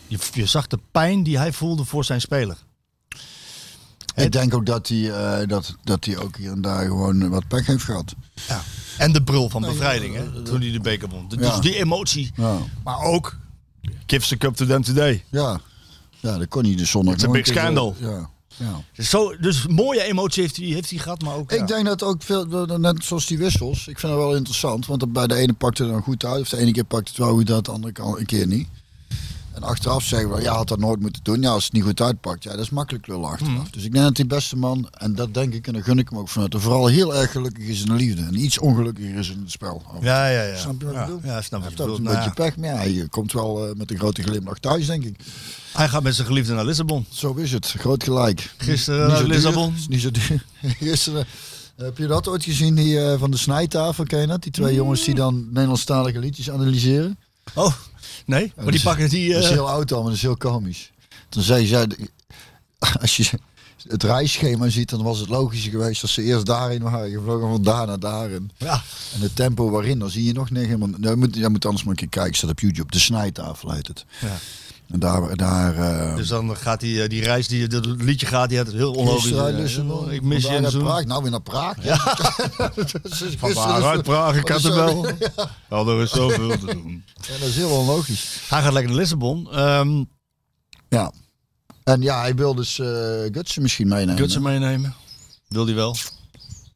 Je, 0.08 0.18
je 0.32 0.46
zag 0.46 0.66
de 0.66 0.78
pijn 0.90 1.22
die 1.22 1.38
hij 1.38 1.52
voelde 1.52 1.84
voor 1.84 2.04
zijn 2.04 2.20
speler. 2.20 2.56
ik 4.14 4.32
denk 4.32 4.54
ook 4.54 4.66
dat 4.66 4.88
hij, 4.88 5.10
eh, 5.12 5.48
dat, 5.48 5.74
dat 5.84 6.04
hij 6.04 6.18
ook 6.18 6.36
hier 6.36 6.50
en 6.50 6.60
daar 6.62 6.84
gewoon 6.84 7.28
wat 7.28 7.48
pech 7.48 7.66
heeft 7.66 7.84
gehad. 7.84 8.14
Ja. 8.48 8.62
En 8.98 9.12
de 9.12 9.22
brul 9.22 9.48
van 9.48 9.62
bevrijding, 9.62 10.14
hè, 10.14 10.42
toen 10.42 10.60
hij 10.60 10.70
de 10.72 10.80
beker 10.80 11.08
won. 11.08 11.28
Dus 11.28 11.38
Ja. 11.46 11.60
die 11.60 11.74
emotie. 11.76 12.30
Ja, 12.36 12.58
Maar 12.84 13.00
ook, 13.00 13.36
give 14.06 14.26
the 14.28 14.36
cup 14.36 14.54
to 14.56 14.66
them 14.66 14.82
today. 14.82 15.24
ja. 15.30 15.60
ja 16.20 16.38
dat 16.38 16.48
kon 16.48 16.62
hij 16.64 16.72
It's 16.72 16.94
a 16.96 17.00
nog 17.02 17.14
big 17.16 17.24
een 17.26 17.44
zo- 17.44 17.52
scandal. 17.52 17.96
Ja, 17.98 18.30
ja. 18.56 18.80
Dus, 18.94 19.10
zo, 19.10 19.36
dus 19.36 19.66
mooie 19.66 20.02
emotie 20.02 20.42
heeft 20.42 20.56
hij, 20.56 20.66
heeft 20.66 20.90
hij 20.90 20.98
gehad, 20.98 21.22
maar 21.22 21.34
ook... 21.34 21.50
ja. 21.50 21.56
Ik 21.56 21.66
denk 21.66 21.86
dat 21.86 22.02
ook 22.02 22.22
veel, 22.22 22.66
net 22.78 23.04
zoals 23.04 23.26
die 23.26 23.38
wissels, 23.38 23.78
ik 23.88 23.98
vind 23.98 24.12
dat 24.12 24.20
wel 24.22 24.36
interessant. 24.36 24.86
Want 24.86 25.12
bij 25.12 25.26
de 25.26 25.34
ene 25.34 25.52
pakt 25.52 25.78
het 25.78 25.88
dan 25.88 26.02
goed 26.02 26.24
uit, 26.24 26.40
of 26.40 26.48
de 26.48 26.56
ene 26.56 26.72
keer 26.72 26.84
pakt 26.84 27.08
het 27.08 27.16
wel 27.16 27.32
goed 27.34 27.50
uit, 27.50 27.64
de 27.64 27.70
andere 27.70 28.24
keer 28.24 28.46
niet. 28.46 28.68
En 29.56 29.62
achteraf 29.62 30.04
zeggen 30.04 30.34
we, 30.34 30.42
ja, 30.42 30.54
had 30.54 30.68
dat 30.68 30.78
nooit 30.78 31.00
moeten 31.00 31.22
doen. 31.24 31.40
Ja, 31.40 31.50
als 31.50 31.64
het 31.64 31.72
niet 31.72 31.82
goed 31.82 32.00
uitpakt, 32.00 32.42
ja, 32.42 32.50
dat 32.50 32.60
is 32.60 32.70
makkelijk 32.70 33.06
lullen 33.06 33.28
achteraf. 33.28 33.52
Hmm. 33.52 33.66
Dus 33.70 33.84
ik 33.84 33.92
denk 33.92 34.04
dat 34.04 34.16
die 34.16 34.26
beste 34.26 34.56
man, 34.56 34.88
en 34.90 35.14
dat 35.14 35.34
denk 35.34 35.54
ik 35.54 35.66
en 35.66 35.72
dat 35.72 35.82
gun 35.82 35.98
ik 35.98 36.08
hem 36.08 36.18
ook 36.18 36.28
vanuit, 36.28 36.54
er 36.54 36.60
vooral 36.60 36.86
heel 36.86 37.16
erg 37.16 37.30
gelukkig 37.30 37.64
is 37.64 37.80
in 37.80 37.86
de 37.86 37.92
liefde. 37.92 38.22
En 38.22 38.40
iets 38.40 38.58
ongelukkiger 38.58 39.16
is 39.18 39.30
in 39.30 39.38
het 39.40 39.50
spel. 39.50 39.82
Ja, 40.00 40.28
ja, 40.28 40.42
ja. 40.42 40.56
Snap 40.56 40.80
je 40.80 40.86
wat 40.86 40.94
ik 40.94 41.00
bedoel? 41.00 41.20
Ja, 41.24 41.42
snap 41.42 41.62
wat 41.62 41.72
je 41.72 41.78
ook 41.78 41.88
bedoelt. 41.88 41.98
een 41.98 42.04
Nou 42.04 42.16
beetje 42.16 42.42
ja, 42.42 42.50
pech, 42.50 42.56
maar 42.56 42.68
ja, 42.68 42.82
je 42.82 43.08
komt 43.08 43.32
wel 43.32 43.68
eh, 43.68 43.74
met 43.74 43.90
een 43.90 43.98
grote 43.98 44.22
glimlach 44.22 44.58
thuis, 44.58 44.86
denk 44.86 45.04
ik. 45.04 45.16
hij 45.72 45.88
gaat 45.88 46.02
met 46.02 46.14
zijn 46.14 46.26
geliefde 46.26 46.54
naar 46.54 46.64
Lissabon. 46.64 47.06
Zo 47.10 47.34
is 47.34 47.52
het, 47.52 47.74
groot 47.78 48.04
gelijk. 48.04 48.54
Gisteren 48.56 49.08
naar 49.08 49.18
duur, 49.18 49.26
Lissabon. 49.26 49.74
is 49.76 49.88
Niet 49.88 50.00
zo 50.00 50.10
duur. 50.10 50.44
Gisteren. 50.80 51.26
Heb 51.76 51.98
je 51.98 52.06
dat 52.06 52.28
ooit 52.28 52.44
gezien, 52.44 52.74
die 52.74 53.00
eh, 53.00 53.18
van 53.18 53.30
de 53.30 53.36
snijtafel, 53.36 54.04
ken 54.04 54.20
je 54.20 54.26
dat? 54.26 54.42
Die 54.42 54.52
twee 54.52 54.74
jongens 54.74 55.04
die 55.04 55.14
dan 55.14 55.46
Nederlandstalige 55.50 56.18
liedjes 56.18 56.50
analyseren. 56.50 57.18
Oh, 57.54 57.72
nee? 58.26 58.52
Maar 58.56 58.70
die 58.70 58.82
pakken 58.82 59.08
die... 59.08 59.32
Dat 59.32 59.42
is 59.42 59.48
eh, 59.48 59.54
heel 59.54 59.68
oud 59.68 59.92
al, 59.92 59.98
maar 59.98 60.06
dat 60.06 60.16
is 60.16 60.22
heel 60.22 60.36
komisch. 60.36 60.92
Toen 61.28 61.42
zei 61.42 61.66
zij, 61.66 61.88
als 63.00 63.16
je 63.16 63.30
het 63.88 64.02
reisschema 64.02 64.68
ziet, 64.68 64.90
dan 64.90 65.02
was 65.02 65.18
het 65.18 65.28
logischer 65.28 65.70
geweest 65.70 66.02
als 66.02 66.12
ze 66.12 66.22
eerst 66.22 66.46
daarin 66.46 66.82
waren 66.82 67.10
gevlogen, 67.10 67.48
van 67.48 67.62
daar 67.62 67.86
naar 67.86 68.00
daar. 68.00 68.30
En, 68.30 68.50
ja, 68.56 68.82
en 69.14 69.20
het 69.20 69.36
tempo 69.36 69.70
waarin, 69.70 69.98
dan 69.98 70.10
zie 70.10 70.24
je 70.24 70.32
nog 70.32 70.50
niet 70.50 70.64
helemaal... 70.64 70.88
Nou, 70.88 71.10
je, 71.10 71.16
moet, 71.16 71.36
je 71.36 71.48
moet 71.48 71.64
anders 71.64 71.84
maar 71.84 71.92
een 71.92 71.98
keer 71.98 72.08
kijken, 72.08 72.36
staat 72.36 72.50
op 72.50 72.60
YouTube. 72.60 72.92
De 72.92 72.98
snijtafel 72.98 73.72
heet 73.72 73.86
het. 73.86 74.04
Ja. 74.20 74.38
En 74.88 74.98
daar... 74.98 75.36
daar 75.36 75.76
eh, 75.76 76.16
dus 76.16 76.28
dan 76.28 76.56
gaat 76.56 76.80
die, 76.80 77.02
eh, 77.02 77.08
die 77.08 77.22
reis, 77.22 77.48
die 77.48 77.66
dat 77.66 77.86
liedje 77.86 78.26
gaat, 78.26 78.48
die 78.48 78.58
had 78.58 78.66
het 78.66 78.76
heel 78.76 78.92
onlogisch. 78.92 79.32
Eh, 79.32 79.46
Lissabon, 79.50 80.10
ik 80.10 80.22
mis 80.22 80.46
je 80.46 80.70
zo. 80.70 80.78
Praag. 80.78 81.04
Nou 81.04 81.22
weer 81.22 81.30
naar 81.30 81.40
Praag. 81.40 81.84
Ja. 81.84 81.96
Van 83.38 83.52
waaruit 83.52 84.02
Praag, 84.02 84.36
ik 84.36 84.48
had 84.48 84.62
hem 84.62 84.74
wel. 84.74 85.06
Ja, 85.06 85.50
Oh, 85.68 85.88
er 85.88 86.02
is 86.02 86.10
zoveel 86.10 86.58
te 86.58 86.66
doen. 86.66 87.04
dat 87.14 87.48
is 87.48 87.56
heel 87.56 87.70
onlogisch. 87.70 88.40
Hij 88.48 88.62
gaat 88.62 88.72
lekker 88.72 88.90
naar 88.90 89.00
Lissabon. 89.00 89.52
Ehm 89.52 90.04
Ja. 90.88 91.12
En 91.84 92.02
ja, 92.02 92.20
hij 92.20 92.34
wil 92.34 92.54
dus 92.54 92.78
eh 92.78 92.86
Gutsen 93.32 93.62
misschien 93.62 93.88
meenemen. 93.88 94.16
Gutsen 94.16 94.42
meenemen. 94.42 94.94
Wil 95.48 95.66
hij 95.66 95.74
wel. 95.74 95.96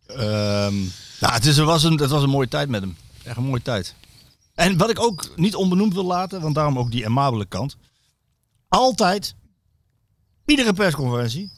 Ehm 0.07 0.75
nou, 1.21 1.33
het, 1.35 1.47
is, 1.47 1.57
het, 1.57 1.67
was 1.67 1.83
een, 1.83 2.01
het 2.01 2.11
was 2.11 2.23
een 2.23 2.31
mooie 2.31 2.49
tijd 2.49 2.69
met 2.69 2.81
hem. 2.81 2.97
Echt 3.23 3.37
een 3.37 3.45
mooie 3.45 3.63
tijd. 3.63 3.95
En 4.55 4.77
wat 4.77 4.91
ik 4.91 5.01
ook 5.01 5.29
niet 5.37 5.55
onbenoemd 5.55 5.95
wil 5.95 6.05
laten, 6.05 6.41
want 6.41 6.55
daarom 6.55 6.79
ook 6.79 6.91
die 6.91 7.07
amabele 7.07 7.47
kant. 7.47 7.77
Altijd, 8.71 9.35
iedere 10.45 10.73
persconferentie, 10.73 11.51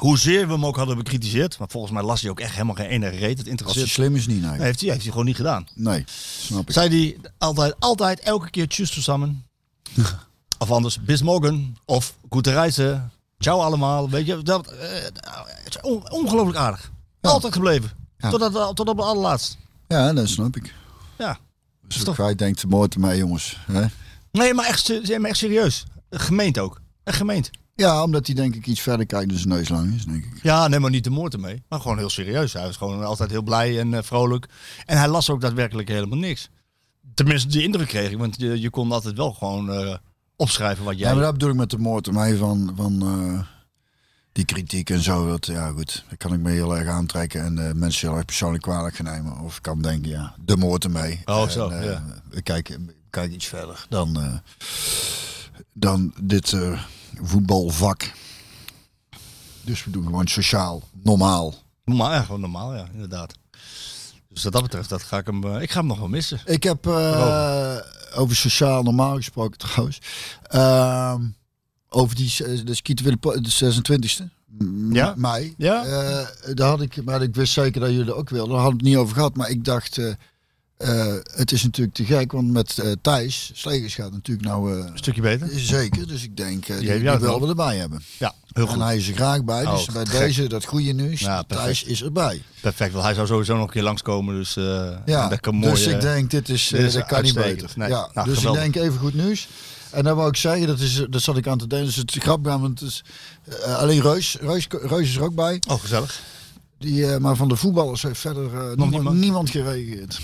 hoezeer 0.00 0.46
we 0.46 0.52
hem 0.52 0.66
ook 0.66 0.76
hadden 0.76 0.96
bekritiseerd, 0.96 1.58
maar 1.58 1.68
volgens 1.70 1.92
mij 1.92 2.02
las 2.02 2.20
hij 2.20 2.30
ook 2.30 2.40
echt 2.40 2.52
helemaal 2.52 2.74
geen 2.74 2.86
ene 2.86 3.08
reet. 3.08 3.20
Het 3.20 3.28
Als 3.38 3.42
hij 3.44 3.50
interesseert. 3.50 3.88
slim 3.88 4.16
is 4.16 4.26
niet, 4.26 4.40
nee. 4.42 4.60
heeft, 4.60 4.80
hij, 4.80 4.88
heeft 4.90 5.02
hij 5.02 5.10
gewoon 5.10 5.26
niet 5.26 5.36
gedaan. 5.36 5.66
Nee, 5.74 6.04
snap 6.40 6.68
ik. 6.68 6.72
Zei 6.72 6.88
hij 6.88 7.30
altijd, 7.38 7.74
altijd, 7.78 8.20
elke 8.20 8.50
keer 8.50 8.68
tjus 8.68 8.92
zusammen. 8.92 9.46
of 10.58 10.70
anders, 10.70 11.00
bis 11.00 11.22
morgen. 11.22 11.76
Of 11.84 12.14
goede 12.30 12.50
reizen. 12.50 13.12
Ciao 13.38 13.60
allemaal. 13.60 14.10
Weet 14.10 14.26
je, 14.26 14.42
dat, 14.42 14.66
eh, 14.66 14.88
het 15.02 15.68
is 15.68 15.80
on- 15.80 16.10
ongelooflijk 16.10 16.58
aardig. 16.58 16.90
Ja. 17.20 17.30
Altijd 17.30 17.52
gebleven. 17.52 17.90
Ja. 18.18 18.30
Totdat, 18.30 18.76
tot 18.76 18.88
op 18.88 18.96
het 18.96 19.06
allerlaatst. 19.06 19.56
Ja, 19.88 20.12
dat 20.12 20.28
snap 20.28 20.56
ik. 20.56 20.74
Ja. 21.18 21.38
Dus 21.88 22.16
hij 22.16 22.34
denkt, 22.34 22.66
mooi 22.66 22.88
te 22.88 22.98
mij 22.98 23.16
jongens. 23.16 23.58
Hè? 23.66 23.84
Nee, 24.32 24.54
maar 24.54 24.66
echt, 24.66 25.18
maar 25.18 25.30
echt 25.30 25.38
serieus. 25.38 25.84
Gemeend 26.10 26.58
ook. 26.58 26.80
Echt 27.04 27.16
gemeend. 27.16 27.50
Ja, 27.78 28.02
omdat 28.02 28.26
hij 28.26 28.34
denk 28.34 28.54
ik 28.54 28.66
iets 28.66 28.80
verder 28.80 29.06
kijkt 29.06 29.28
dan 29.28 29.38
zijn 29.38 29.54
neus 29.54 29.68
lang 29.68 29.94
is, 29.94 30.04
denk 30.04 30.24
ik. 30.24 30.42
Ja, 30.42 30.68
nee, 30.68 30.78
maar 30.80 30.90
niet 30.90 31.04
de 31.04 31.10
moord 31.10 31.32
ermee. 31.32 31.62
Maar 31.68 31.80
gewoon 31.80 31.98
heel 31.98 32.10
serieus. 32.10 32.52
Hij 32.52 32.62
was 32.62 32.76
gewoon 32.76 33.04
altijd 33.04 33.30
heel 33.30 33.42
blij 33.42 33.80
en 33.80 33.94
eh, 33.94 34.02
vrolijk. 34.02 34.46
En 34.84 34.98
hij 34.98 35.08
las 35.08 35.30
ook 35.30 35.40
daadwerkelijk 35.40 35.88
helemaal 35.88 36.18
niks. 36.18 36.50
Tenminste, 37.14 37.48
die 37.48 37.62
indruk 37.62 37.88
kreeg 37.88 38.10
ik. 38.10 38.18
Want 38.18 38.40
je, 38.40 38.60
je 38.60 38.70
kon 38.70 38.92
altijd 38.92 39.16
wel 39.16 39.32
gewoon 39.32 39.72
eh, 39.72 39.94
opschrijven 40.36 40.84
wat 40.84 40.98
jij... 40.98 41.08
Ja, 41.08 41.14
maar 41.14 41.24
dat 41.24 41.32
bedoel 41.32 41.50
ik 41.50 41.56
met 41.56 41.70
de 41.70 41.78
moord 41.78 42.12
mij 42.12 42.36
van, 42.36 42.72
van 42.76 43.02
eh, 43.02 43.40
die 44.32 44.44
kritiek 44.44 44.90
en 44.90 45.02
zo. 45.02 45.28
Dat, 45.28 45.46
ja 45.46 45.70
goed, 45.70 46.04
dat 46.08 46.18
kan 46.18 46.32
ik 46.32 46.40
me 46.40 46.50
heel 46.50 46.76
erg 46.76 46.88
aantrekken 46.88 47.44
en 47.44 47.78
mensen 47.78 48.08
heel 48.08 48.16
erg 48.16 48.26
persoonlijk 48.26 48.62
kwalijk 48.62 48.96
gaan 48.96 49.06
nemen. 49.06 49.38
Of 49.38 49.56
ik 49.56 49.62
kan 49.62 49.82
denken, 49.82 50.10
ja, 50.10 50.34
de 50.44 50.56
moord 50.56 50.84
ermee. 50.84 51.20
Oh, 51.24 51.42
En, 51.42 51.50
zo, 51.50 51.72
ja. 51.72 52.04
We 52.30 52.42
kijken, 52.42 52.86
we 52.86 52.94
kijken 53.10 53.34
iets 53.34 53.46
verder 53.46 53.86
dan, 53.88 54.40
dan 55.72 56.12
dit 56.22 56.52
eh, 56.52 56.82
voetbalvak. 57.22 58.12
Dus 59.62 59.84
we 59.84 59.90
doen 59.90 60.04
gewoon 60.04 60.26
sociaal, 60.28 60.82
normaal. 61.02 61.54
Normaal, 61.84 62.12
ja, 62.12 62.22
gewoon 62.22 62.40
normaal, 62.40 62.74
ja, 62.74 62.88
inderdaad. 62.92 63.34
Dus 63.50 63.60
Dus 64.28 64.42
wat 64.42 64.52
dat 64.52 64.62
betreft, 64.62 64.88
dat 64.88 65.02
ga 65.02 65.18
ik, 65.18 65.26
hem, 65.26 65.44
eh, 65.44 65.62
ik 65.62 65.70
ga 65.70 65.78
hem 65.78 65.88
nog 65.88 65.98
wel 65.98 66.08
missen. 66.08 66.40
Ik 66.44 66.62
heb 66.62 66.86
eh, 66.86 67.76
over 68.14 68.36
sociaal 68.36 68.82
normaal 68.82 69.16
gesproken 69.16 69.58
trouwens. 69.58 70.00
Ehm, 70.42 71.22
over 71.88 72.16
die 72.16 72.44
eh, 72.44 72.64
de 72.64 72.74
skieten 72.74 73.04
willen 73.04 73.42
de 73.42 73.50
26e. 73.50 74.24
m- 74.58 74.94
Ja? 74.94 75.14
Mei. 75.16 75.54
Ja? 75.58 75.82
Daar 76.54 76.68
had 76.68 76.80
ik, 76.80 77.04
maar 77.04 77.22
ik 77.22 77.34
wist 77.34 77.52
zeker 77.52 77.80
dat 77.80 77.90
jullie 77.90 78.06
er 78.06 78.14
ook 78.14 78.28
wilden. 78.30 78.52
Daar 78.52 78.60
hadden 78.62 78.78
we 78.78 78.84
het 78.84 78.94
niet 78.94 79.02
over 79.04 79.14
gehad. 79.14 79.36
Maar 79.36 79.50
ik 79.50 79.64
dacht, 79.64 79.98
eh, 80.78 81.14
het 81.34 81.52
is 81.52 81.62
natuurlijk 81.62 81.96
te 81.96 82.04
gek. 82.04 82.32
Want 82.32 82.50
met 82.52 82.78
eh, 82.78 82.92
Thijs, 83.02 83.50
Slegers 83.54 83.94
gaat 83.94 84.12
natuurlijk 84.12 84.48
nou 84.48 84.72
eh, 84.72 84.86
Een 84.86 84.98
stukje 84.98 85.20
beter. 85.22 85.48
zeker. 85.54 86.06
Dus 86.08 86.22
ik 86.22 86.36
denk, 86.36 86.66
die, 86.66 86.76
die 86.78 87.00
wel. 87.02 87.40
we 87.40 87.48
erbij 87.48 87.76
hebben. 87.76 88.02
Ja, 88.18 88.34
heel 88.52 88.68
En 88.68 88.80
hij 88.80 88.96
is 88.96 89.08
er 89.08 89.14
graag 89.14 89.44
bij. 89.44 89.64
Dus 89.64 89.86
Oh, 89.88 89.94
bij 89.94 90.06
gek. 90.06 90.18
deze, 90.18 90.46
dat 90.48 90.64
goede 90.64 90.92
nieuws, 90.92 91.20
Ja. 91.20 91.42
Thijs 91.42 91.82
is 91.82 92.02
erbij. 92.02 92.42
Perfect, 92.60 92.92
want 92.92 93.04
hij 93.04 93.14
zou 93.14 93.26
sowieso 93.26 93.54
nog 93.54 93.64
een 93.66 93.70
keer 93.72 93.82
langskomen. 93.82 94.34
Dus 94.34 94.54
Ja, 95.06 95.28
dat 95.28 95.40
kan 95.40 95.54
mooi. 95.54 95.72
dus 95.72 95.86
ik 95.86 96.00
denk, 96.00 96.30
dit 96.30 96.48
is, 96.48 96.68
dit 96.68 96.80
is 96.80 96.92
dat 96.92 97.06
kan 97.06 97.22
niet 97.22 97.34
beter. 97.34 97.70
Nee, 97.74 97.88
ja, 97.88 98.10
nou, 98.14 98.28
dus 98.28 98.36
geweldig. 98.38 98.64
ik 98.64 98.72
denk 98.72 98.84
even 98.86 98.98
goed 98.98 99.14
nieuws. 99.14 99.48
En 99.90 100.04
dan 100.04 100.16
wou 100.16 100.28
ik 100.28 100.36
zeggen, 100.36 100.66
dat, 100.66 100.80
is, 100.80 101.04
dat 101.10 101.22
zat 101.22 101.36
ik 101.36 101.46
aan 101.46 101.58
te 101.58 101.66
denken, 101.66 101.86
dus 101.86 101.96
het 101.96 102.16
is 102.16 102.22
grappig, 102.22 102.52
want 102.56 102.80
het 102.80 102.88
is, 102.88 103.04
alleen 103.64 104.00
Reus, 104.02 104.36
Reus, 104.40 104.66
Reus 104.68 105.08
is 105.08 105.16
er 105.16 105.22
ook 105.22 105.34
bij. 105.34 105.62
Oh, 105.68 105.80
gezellig. 105.80 106.20
Die, 106.78 107.18
maar 107.18 107.36
van 107.36 107.48
de 107.48 107.56
voetballers 107.56 108.02
heeft 108.02 108.20
verder 108.20 108.76
niemand? 108.76 109.18
niemand 109.18 109.50
gereageerd. 109.50 110.20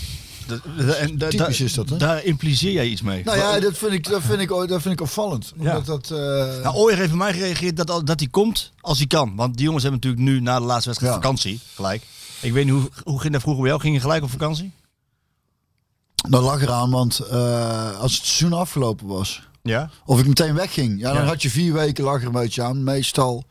Dat- 0.47 0.61
dat- 0.77 0.95
en 0.95 1.17
da- 1.17 1.27
Typisch 1.29 1.61
is 1.61 1.73
dat, 1.73 1.89
hè? 1.89 1.97
Daar 1.97 2.23
impliceer 2.23 2.71
jij 2.71 2.87
iets 2.87 3.01
mee. 3.01 3.23
Nou 3.23 3.37
ja, 3.37 3.59
dat 3.59 3.77
vind 3.77 3.91
ik, 3.91 4.09
dat 4.09 4.21
vind 4.21 4.39
ik, 4.41 4.47
dat 4.49 4.81
vind 4.81 4.93
ik 4.93 5.01
opvallend. 5.01 5.53
Ja. 5.59 5.77
Omdat 5.77 5.85
dat, 5.85 6.19
eh, 6.19 6.61
Nou, 6.63 6.75
Ooyer 6.75 6.97
heeft 6.97 7.09
bij 7.09 7.17
mij 7.17 7.33
gereageerd 7.33 7.77
dat, 7.77 7.87
dat 8.07 8.19
hij 8.19 8.29
komt 8.29 8.71
als 8.81 8.97
hij 8.97 9.07
kan. 9.07 9.35
Want 9.35 9.55
die 9.55 9.65
jongens 9.65 9.83
hebben 9.83 10.01
natuurlijk 10.01 10.29
nu 10.29 10.39
na 10.41 10.59
de 10.59 10.65
laatste 10.65 10.87
wedstrijd 10.89 11.13
Ja. 11.15 11.21
vakantie. 11.21 11.59
Gelijk. 11.75 12.03
Ik 12.41 12.53
weet 12.53 12.65
niet, 12.65 12.73
hoe, 12.73 12.89
hoe 13.03 13.19
ging 13.21 13.33
dat 13.33 13.41
vroeger 13.41 13.61
bij 13.61 13.71
jou? 13.71 13.81
Ging 13.83 13.95
je 13.95 14.01
gelijk 14.01 14.23
op 14.23 14.29
vakantie? 14.29 14.71
dat 16.29 16.41
lag 16.43 16.61
eraan, 16.61 16.91
want 16.91 17.19
eh, 17.19 17.99
als 17.99 18.15
het 18.15 18.25
seizoen 18.25 18.59
afgelopen 18.59 19.07
was, 19.07 19.41
Ja. 19.63 19.89
of 20.05 20.19
ik 20.19 20.27
meteen 20.27 20.55
wegging, 20.55 20.99
ja, 20.99 21.13
dan 21.13 21.21
Ja. 21.21 21.27
had 21.27 21.41
je 21.41 21.49
vier 21.49 21.73
weken 21.73 22.03
lag 22.03 22.19
er 22.21 22.25
een 22.25 22.31
beetje 22.31 22.63
aan. 22.63 22.83
Meestal, 22.83 23.43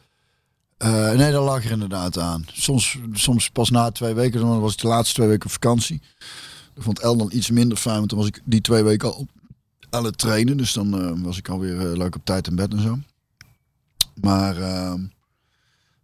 eh, 0.76 1.10
nee, 1.10 1.32
dat 1.32 1.44
lag 1.44 1.64
er 1.64 1.70
inderdaad 1.70 2.18
aan. 2.18 2.46
Soms, 2.52 2.98
soms 3.12 3.50
pas 3.50 3.70
na 3.70 3.90
twee 3.90 4.14
weken, 4.14 4.40
dan 4.40 4.60
was 4.60 4.72
ik 4.72 4.78
de 4.80 4.86
laatste 4.86 5.14
twee 5.14 5.28
weken 5.28 5.50
vakantie. 5.50 6.02
Dat 6.74 6.84
vond 6.84 6.98
El 6.98 7.16
dan 7.16 7.30
iets 7.32 7.50
minder 7.50 7.78
fijn, 7.78 7.96
want 7.98 8.10
dan 8.10 8.18
was 8.18 8.28
ik 8.28 8.40
die 8.44 8.60
twee 8.60 8.82
weken 8.82 9.14
al 9.14 9.26
aan 9.90 10.04
het 10.04 10.18
trainen. 10.18 10.56
Dus 10.56 10.72
dan 10.72 11.00
eh, 11.00 11.22
was 11.24 11.38
ik 11.38 11.48
alweer 11.48 11.90
eh, 11.90 11.96
leuk 11.96 12.14
op 12.16 12.24
tijd 12.24 12.46
in 12.46 12.56
bed 12.56 12.72
en 12.72 12.80
zo. 12.82 12.98
Maar 14.20 14.56
ehm, 14.56 15.00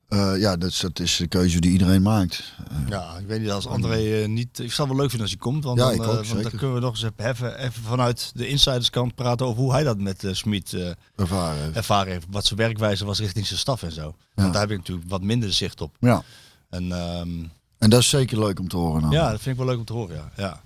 eh, 0.08 0.32
ja, 0.38 0.56
dat, 0.56 0.70
is- 0.70 0.80
dat 0.80 0.98
is 0.98 1.16
de 1.16 1.26
keuze 1.26 1.60
die 1.60 1.70
iedereen 1.70 2.02
maakt. 2.02 2.54
Ja, 2.88 3.16
ik 3.18 3.26
weet 3.26 3.40
niet 3.40 3.50
als 3.50 3.66
André 3.66 4.26
niet... 4.26 4.58
Ik 4.58 4.72
zou 4.72 4.88
wel 4.88 4.96
leuk 4.96 5.10
vinden 5.10 5.28
als 5.28 5.36
hij 5.36 5.40
komt. 5.50 5.64
Want, 5.64 5.78
Ja, 5.78 5.84
dan, 5.84 5.94
ik 5.94 6.00
ook, 6.02 6.24
want 6.26 6.42
dan 6.42 6.50
kunnen 6.50 6.74
we 6.74 6.80
nog 6.80 6.90
eens 7.02 7.10
even, 7.16 7.58
even 7.58 7.82
vanuit 7.82 8.30
de 8.34 8.48
insiderskant 8.48 9.14
praten 9.14 9.46
over 9.46 9.62
hoe 9.62 9.72
hij 9.72 9.82
dat 9.82 9.98
met 9.98 10.24
Smit 10.30 10.76
Ervaren. 11.16 11.62
heeft. 11.62 11.76
ervaren 11.76 12.12
heeft. 12.12 12.26
Wat 12.30 12.46
zijn 12.46 12.58
werkwijze 12.58 13.04
was 13.04 13.18
richting 13.18 13.46
zijn 13.46 13.58
staf 13.58 13.82
en 13.82 13.92
zo. 13.92 14.14
Want 14.34 14.52
daar 14.52 14.62
heb 14.62 14.70
ik 14.70 14.76
natuurlijk 14.78 15.08
wat 15.08 15.22
minder 15.22 15.52
zicht 15.52 15.80
op. 15.80 15.96
Ja, 16.00 16.22
En 16.70 16.92
ehm, 16.92 17.44
en 17.80 17.90
dat 17.90 18.00
is 18.00 18.08
zeker 18.08 18.38
leuk 18.38 18.58
om 18.58 18.68
te 18.68 18.76
horen. 18.76 19.00
Dan. 19.02 19.10
ja, 19.10 19.30
dat 19.30 19.40
vind 19.40 19.58
ik 19.58 19.64
wel 19.64 19.66
leuk 19.70 19.78
om 19.78 19.84
te 19.84 19.92
horen. 19.92 20.16
Ja. 20.16 20.30
ja. 20.36 20.60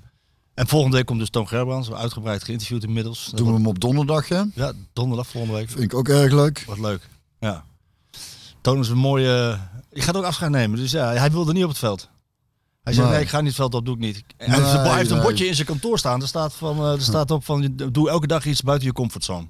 En 0.55 0.67
volgende 0.67 0.97
week 0.97 1.07
komt 1.07 1.19
dus 1.19 1.31
Toon 1.31 1.49
Gerbrands, 1.49 1.93
uitgebreid 1.93 2.45
geïnterviewd 2.45 2.83
inmiddels. 2.85 3.31
Doen 3.35 3.47
we 3.47 3.53
hem 3.53 3.67
op 3.67 3.81
donderdag, 3.81 4.29
hè? 4.29 4.43
Ja, 4.55 4.73
donderdag 4.93 5.27
volgende 5.27 5.57
week. 5.57 5.69
Vind 5.71 5.83
ik 5.83 5.95
ook 5.95 6.09
erg 6.09 6.33
leuk. 6.33 6.65
Wat 6.67 6.79
leuk. 6.79 7.09
Ja. 7.41 7.65
Toon 8.61 8.79
is 8.81 8.89
een 8.89 8.97
mooie... 8.99 9.59
Je 9.91 10.01
gaat 10.01 10.17
ook 10.17 10.25
afscheid 10.25 10.51
nemen. 10.51 10.79
Dus 10.79 10.91
ja, 10.91 11.13
hij 11.13 11.31
wilde 11.31 11.53
niet 11.53 11.63
op 11.63 11.69
het 11.69 11.79
veld. 11.79 12.09
Hij 12.83 12.93
zei, 12.93 13.07
Nee. 13.07 13.15
nee, 13.15 13.25
ik 13.25 13.31
ga 13.31 13.37
niet 13.39 13.47
het 13.47 13.57
veld 13.57 13.75
op, 13.75 13.85
doe 13.85 13.95
ik 13.95 14.01
niet. 14.01 14.23
Hij 14.37 14.49
Nee, 14.49 14.61
heeft 14.61 14.73
een- 14.75 14.81
hij 14.81 14.97
heeft 14.97 15.11
een 15.11 15.17
nee. 15.17 15.25
bordje 15.27 15.47
in 15.47 15.55
zijn 15.55 15.67
kantoor 15.67 15.99
staan. 15.99 16.21
Er 16.21 16.29
staat, 16.29 16.55
van, 16.55 16.79
eh, 16.79 16.93
er 16.93 17.03
staat 17.03 17.31
op 17.31 17.45
van, 17.45 17.73
doe 17.93 18.09
elke 18.11 18.27
dag 18.27 18.45
iets 18.47 18.63
buiten 18.63 18.87
je 18.87 18.93
comfortzone. 18.95 19.49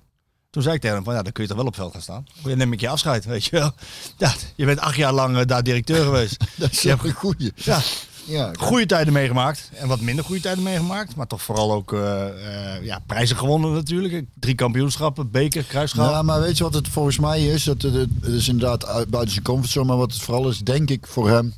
Toen 0.55 0.63
zei 0.63 0.75
ik 0.75 0.81
tegen 0.81 0.97
hem 0.97 1.05
van, 1.05 1.15
ja, 1.15 1.23
dan 1.23 1.33
kun 1.33 1.43
je 1.43 1.49
toch 1.49 1.59
wel 1.59 1.67
op 1.67 1.75
veld 1.75 1.93
gaan 1.93 2.03
staan. 2.03 2.27
Dan 2.43 2.59
neem 2.59 2.73
ik 2.73 2.81
je 2.81 2.89
afscheid, 2.89 3.25
weet 3.25 3.45
je 3.45 3.51
wel. 3.51 3.71
Ja, 4.19 4.35
je 4.55 4.65
bent 4.65 4.79
acht 4.79 4.97
jaar 4.97 5.13
lang 5.13 5.37
eh, 5.39 5.47
daar 5.47 5.63
directeur 5.63 6.05
geweest. 6.05 6.37
Dat 6.57 6.71
is 6.71 6.83
Je 6.83 6.89
hebt 6.89 7.05
een 7.05 7.13
goeie. 7.13 7.53
ja, 7.55 7.81
Ja, 8.27 8.51
goede 8.59 8.87
tijden 8.87 9.13
meegemaakt. 9.13 9.71
En 9.75 9.89
wat 9.89 10.01
minder 10.01 10.25
goede 10.25 10.41
tijden 10.41 10.63
meegemaakt. 10.63 11.17
Maar 11.17 11.27
toch 11.27 11.43
vooral 11.43 11.73
ook 11.73 11.93
eh, 11.93 12.75
eh, 12.77 12.85
ja, 12.85 12.99
prijzen 13.07 13.37
gewonnen 13.37 13.73
natuurlijk. 13.73 14.25
Drie 14.39 14.55
kampioenschappen, 14.55 15.31
beker, 15.31 15.63
kruisschap. 15.65 16.11
Ja, 16.11 16.23
maar 16.23 16.41
weet 16.41 16.57
je 16.59 16.65
wat 16.65 16.75
het 16.75 16.89
volgens 16.89 17.19
mij 17.19 17.47
is? 17.47 17.65
Dat 17.65 17.83
het, 17.83 17.95
het 17.95 18.33
is 18.33 18.49
inderdaad 18.49 18.87
uit- 18.87 19.09
buiten 19.11 19.33
zijn 19.33 19.45
comfortzone. 19.45 19.87
Maar 19.87 19.97
wat 19.97 20.13
het 20.13 20.23
vooral 20.23 20.49
is, 20.49 20.59
denk 20.59 20.91
ik 20.91 21.07
voor 21.07 21.31
hem, 21.31 21.55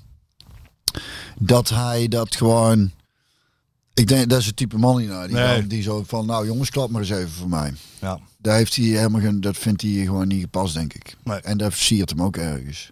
dat 1.38 1.68
hij 1.68 2.08
dat 2.08 2.36
gewoon. 2.36 2.90
Ik 3.94 4.06
denk 4.08 4.28
dat 4.28 4.40
is 4.40 4.46
het 4.46 4.56
type 4.56 4.78
man. 4.78 4.96
Die, 4.96 5.08
Nee. 5.08 5.28
wel- 5.28 5.68
die 5.68 5.82
zo 5.82 6.04
van, 6.06 6.26
nou 6.26 6.46
jongens, 6.46 6.70
klap 6.70 6.90
maar 6.90 7.00
eens 7.00 7.10
even 7.10 7.30
voor 7.30 7.48
mij. 7.48 7.74
ja. 8.00 8.18
Daar 8.46 8.56
heeft 8.56 8.76
hij 8.76 8.84
helemaal 8.84 9.20
geen, 9.20 9.40
dat 9.40 9.56
vindt 9.56 9.82
hij 9.82 9.90
gewoon 9.90 10.28
niet 10.28 10.40
gepast, 10.40 10.74
denk 10.74 10.94
ik. 10.94 11.16
Nee. 11.24 11.40
En 11.40 11.58
dat 11.58 11.72
versiert 11.72 12.10
hem 12.10 12.22
ook 12.22 12.36
ergens. 12.36 12.90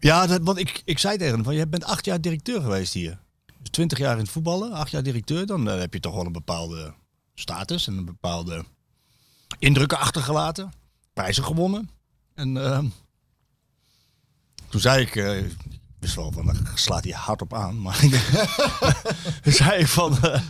Ja, 0.00 0.26
dat, 0.26 0.40
want 0.42 0.58
ik, 0.58 0.82
ik 0.84 0.98
zei 0.98 1.16
tegen 1.16 1.34
hem 1.34 1.44
van, 1.44 1.54
je 1.54 1.66
bent 1.66 1.84
acht 1.84 2.04
jaar 2.04 2.20
directeur 2.20 2.60
geweest 2.60 2.92
hier. 2.92 3.18
Dus 3.46 3.70
twintig 3.70 3.98
jaar 3.98 4.12
in 4.12 4.18
het 4.18 4.28
voetballen, 4.28 4.72
acht 4.72 4.90
jaar 4.90 5.02
directeur. 5.02 5.46
Dan 5.46 5.70
eh, 5.70 5.78
heb 5.78 5.92
je 5.92 6.00
toch 6.00 6.14
wel 6.14 6.26
een 6.26 6.32
bepaalde 6.32 6.94
status 7.34 7.86
en 7.86 7.96
een 7.96 8.04
bepaalde 8.04 8.64
indrukken 9.58 9.98
achtergelaten. 9.98 10.72
Prijzen 11.12 11.44
gewonnen. 11.44 11.90
En 12.34 12.56
ehm, 12.56 12.86
toen 14.68 14.80
zei 14.80 15.02
ik, 15.02 15.14
ik 15.14 15.56
wist 15.98 16.14
wel 16.14 16.32
van, 16.32 16.46
daar 16.46 16.70
slaat 16.74 17.04
hij 17.04 17.12
hard 17.12 17.42
op 17.42 17.54
aan. 17.54 17.80
Maar 17.80 17.98
toen 19.42 19.52
zei 19.52 19.80
ik 19.80 19.88
van, 19.88 20.22
eh, 20.22 20.40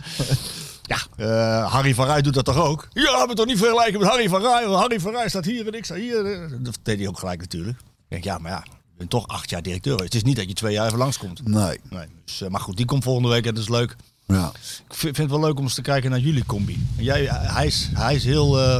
ja, 0.87 0.97
eh, 1.15 1.71
Harry 1.71 1.93
van 1.93 2.05
Rij 2.05 2.21
doet 2.21 2.33
dat 2.33 2.45
toch 2.45 2.57
ook? 2.57 2.87
Ja, 2.93 3.25
maar 3.25 3.35
toch 3.35 3.45
niet 3.45 3.57
vergelijken 3.57 3.99
met 3.99 4.09
Harry 4.09 4.29
van 4.29 4.41
Rij. 4.41 4.67
want 4.67 4.79
Harry 4.79 4.99
van 4.99 5.11
Rij 5.11 5.29
staat 5.29 5.45
hier 5.45 5.67
en 5.67 5.73
ik 5.73 5.85
sta 5.85 5.95
hier. 5.95 6.49
Dat 6.59 6.79
deed 6.83 6.97
hij 6.99 7.07
ook 7.07 7.19
gelijk 7.19 7.39
natuurlijk. 7.39 7.77
Ik 7.79 7.85
denk, 8.07 8.23
ja, 8.23 8.37
maar 8.37 8.51
ja, 8.51 8.63
je 8.65 8.97
bent 8.97 9.09
toch 9.09 9.27
acht 9.27 9.49
jaar 9.49 9.61
directeur. 9.61 9.97
Het 9.99 10.15
is 10.15 10.23
niet 10.23 10.35
dat 10.35 10.47
je 10.47 10.53
twee 10.53 10.73
jaar 10.73 10.85
even 10.85 10.97
langskomt. 10.97 11.47
Nee. 11.47 11.79
Nee, 11.89 12.05
dus, 12.25 12.41
eh, 12.41 12.49
maar 12.49 12.61
goed, 12.61 12.77
die 12.77 12.85
komt 12.85 13.03
volgende 13.03 13.29
week 13.29 13.45
en 13.45 13.53
dat 13.53 13.63
is 13.63 13.69
leuk. 13.69 13.95
Ja. 14.27 14.47
Ik 14.87 14.93
vind, 14.95 15.15
vind 15.15 15.17
het 15.17 15.29
wel 15.39 15.39
leuk 15.49 15.57
om 15.57 15.63
eens 15.63 15.73
te 15.73 15.81
kijken 15.81 16.09
naar 16.09 16.19
jullie 16.19 16.45
combi. 16.45 16.87
Jij, 16.97 17.25
hij, 17.31 17.65
is, 17.65 17.89
hij 17.93 18.15
is 18.15 18.23
heel 18.23 18.59
eh, 18.59 18.79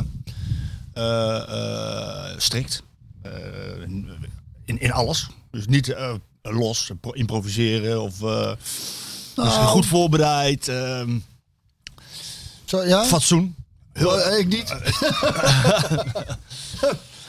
eh, 0.93 2.32
eh, 2.32 2.38
strikt 2.38 2.84
eh, 3.22 3.32
in, 4.66 4.80
in 4.82 4.91
alles. 4.91 5.28
Dus 5.51 5.66
niet 5.68 5.89
eh, 5.93 6.14
los, 6.41 6.91
pro- 7.01 7.12
improviseren 7.12 8.01
of 8.01 8.22
eh, 8.22 8.51
dus 9.36 9.53
goed 9.53 9.86
voorbereid. 9.86 10.68
ehm, 10.68 11.18
Zo, 12.68 12.84
ja? 12.84 13.03
fatsoen. 13.03 13.55
Heel, 13.93 14.22
Eh, 14.22 14.39
ik 14.39 14.47
niet. 14.47 14.76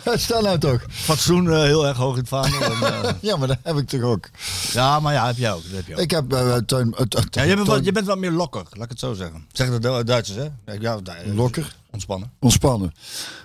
Stel 0.14 0.42
nou 0.42 0.58
toch. 0.58 0.80
fatsoen 0.90 1.50
eh, 1.52 1.62
heel 1.62 1.86
erg 1.86 1.96
hoog 1.96 2.12
in 2.12 2.18
het 2.20 2.28
vaandel. 2.28 2.60
Eh, 2.60 3.10
Ja, 3.20 3.36
maar 3.36 3.48
dat 3.48 3.56
heb 3.62 3.76
ik 3.76 3.88
toch 3.88 4.02
ook. 4.02 4.28
ja, 4.72 5.00
maar 5.00 5.12
ja, 5.12 5.26
heb 5.26 5.36
jij 5.36 5.52
ook. 5.52 5.62
Dat 5.62 5.72
heb 5.72 5.86
je 5.86 5.94
ook. 5.94 6.00
Ik 6.00 6.10
heb 6.10 6.32
uh, 6.32 6.56
Teun- 6.56 6.94
Ja, 7.30 7.42
je, 7.42 7.54
bent 7.56 7.66
wat, 7.66 7.84
je 7.84 7.92
bent 7.92 8.06
wat 8.06 8.18
meer 8.18 8.30
lokker, 8.30 8.62
laat 8.70 8.84
ik 8.84 8.90
het 8.90 8.98
zo 8.98 9.14
zeggen. 9.14 9.46
Zeggen 9.52 9.80
de 9.80 9.88
Du- 9.88 10.04
Duitsers, 10.04 10.38
hè? 10.38 10.74
Ja, 10.78 11.00
Lokker? 11.34 11.76
Ontspannen. 11.90 12.32
ontspannen. 12.38 12.94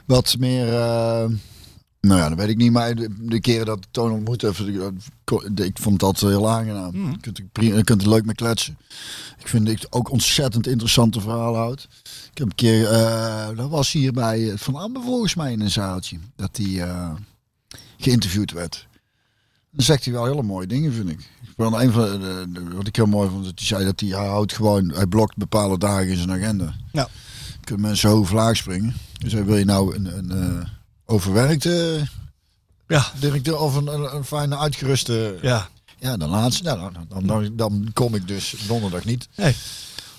Wat 0.05 0.35
meer, 0.39 0.67
nou 2.07 2.19
ja, 2.19 2.29
dat 2.29 2.37
weet 2.37 2.49
ik 2.49 2.57
niet. 2.57 2.71
Maar 2.71 2.95
de, 2.95 3.09
de 3.19 3.39
keren 3.39 3.65
dat 3.65 3.77
ik 3.77 3.83
Toon 3.91 4.11
ontmoette, 4.11 4.51
ik 5.55 5.77
vond 5.79 5.99
dat 5.99 6.19
heel 6.19 6.49
aangenaam. 6.49 6.97
Mhm. 7.01 7.11
Je, 7.11 7.17
kunt, 7.17 7.41
je 7.53 7.83
kunt 7.83 8.01
er 8.01 8.09
leuk 8.09 8.25
mee 8.25 8.35
kletsen. 8.35 8.77
Ik 9.39 9.47
vind 9.47 9.69
ik 9.69 9.85
ook 9.89 10.09
ontzettend 10.11 10.67
interessante 10.67 11.21
verhalen 11.21 11.59
houd. 11.59 11.87
Ik 12.31 12.37
heb 12.37 12.47
een 12.47 12.55
keer, 12.55 12.87
eh, 12.91 13.47
dat 13.55 13.69
was 13.69 13.91
hier 13.91 14.11
bij 14.13 14.51
eh, 14.51 14.57
Van 14.57 14.75
Amber 14.75 15.01
volgens 15.01 15.35
mij 15.35 15.51
in 15.51 15.61
een 15.61 15.71
zaaltje, 15.71 16.17
dat 16.35 16.57
hij 16.57 16.81
eh, 16.81 17.11
geïnterviewd 17.97 18.51
werd. 18.51 18.87
Dan 19.71 19.85
zegt 19.85 20.03
hij 20.05 20.13
wel 20.13 20.25
hele 20.25 20.43
mooie 20.43 20.67
dingen, 20.67 20.93
vind 20.93 21.09
ik. 21.09 21.19
Ik 21.19 21.53
vond 21.57 21.75
een 21.75 21.91
van 21.91 22.03
de, 22.19 22.45
de- 22.49 22.75
wat 22.75 22.87
ik 22.87 22.95
heel 22.95 23.05
mooi 23.05 23.29
vond, 23.29 23.43
dat 23.45 23.53
hij 23.55 23.67
zei 23.67 23.83
dat 23.85 23.99
hij, 23.99 24.09
hij 24.09 24.27
houdt 24.27 24.53
gewoon, 24.53 24.89
hij 24.91 25.07
blokt 25.07 25.37
bepaalde 25.37 25.77
dagen 25.77 26.07
in 26.07 26.17
zijn 26.17 26.31
agenda 26.31 26.73
Ja. 26.91 27.07
kunnen 27.63 27.85
mensen 27.85 28.09
hoog 28.09 28.31
laag 28.31 28.55
springen. 28.55 28.93
Dus 29.17 29.31
dan 29.33 29.45
wil 29.45 29.57
je 29.57 29.65
nou 29.65 29.95
een, 29.95 30.17
een 30.17 30.31
eh, 30.31 30.67
overwerkte 31.05 32.07
Ja. 32.87 33.05
directeur 33.19 33.59
of 33.59 33.75
een, 33.75 33.87
een, 33.93 34.15
een 34.15 34.23
fijne 34.25 34.57
uitgeruste... 34.57 35.37
Ja, 35.41 35.67
Ja. 35.99 36.17
dan 36.17 36.29
laatste. 36.29 36.63
Ja, 36.63 36.91
dan, 37.25 37.51
dan, 37.55 37.89
kom 37.93 38.15
ik 38.15 38.27
dus 38.27 38.55
donderdag 38.67 39.05
niet. 39.05 39.27
Nee. 39.35 39.55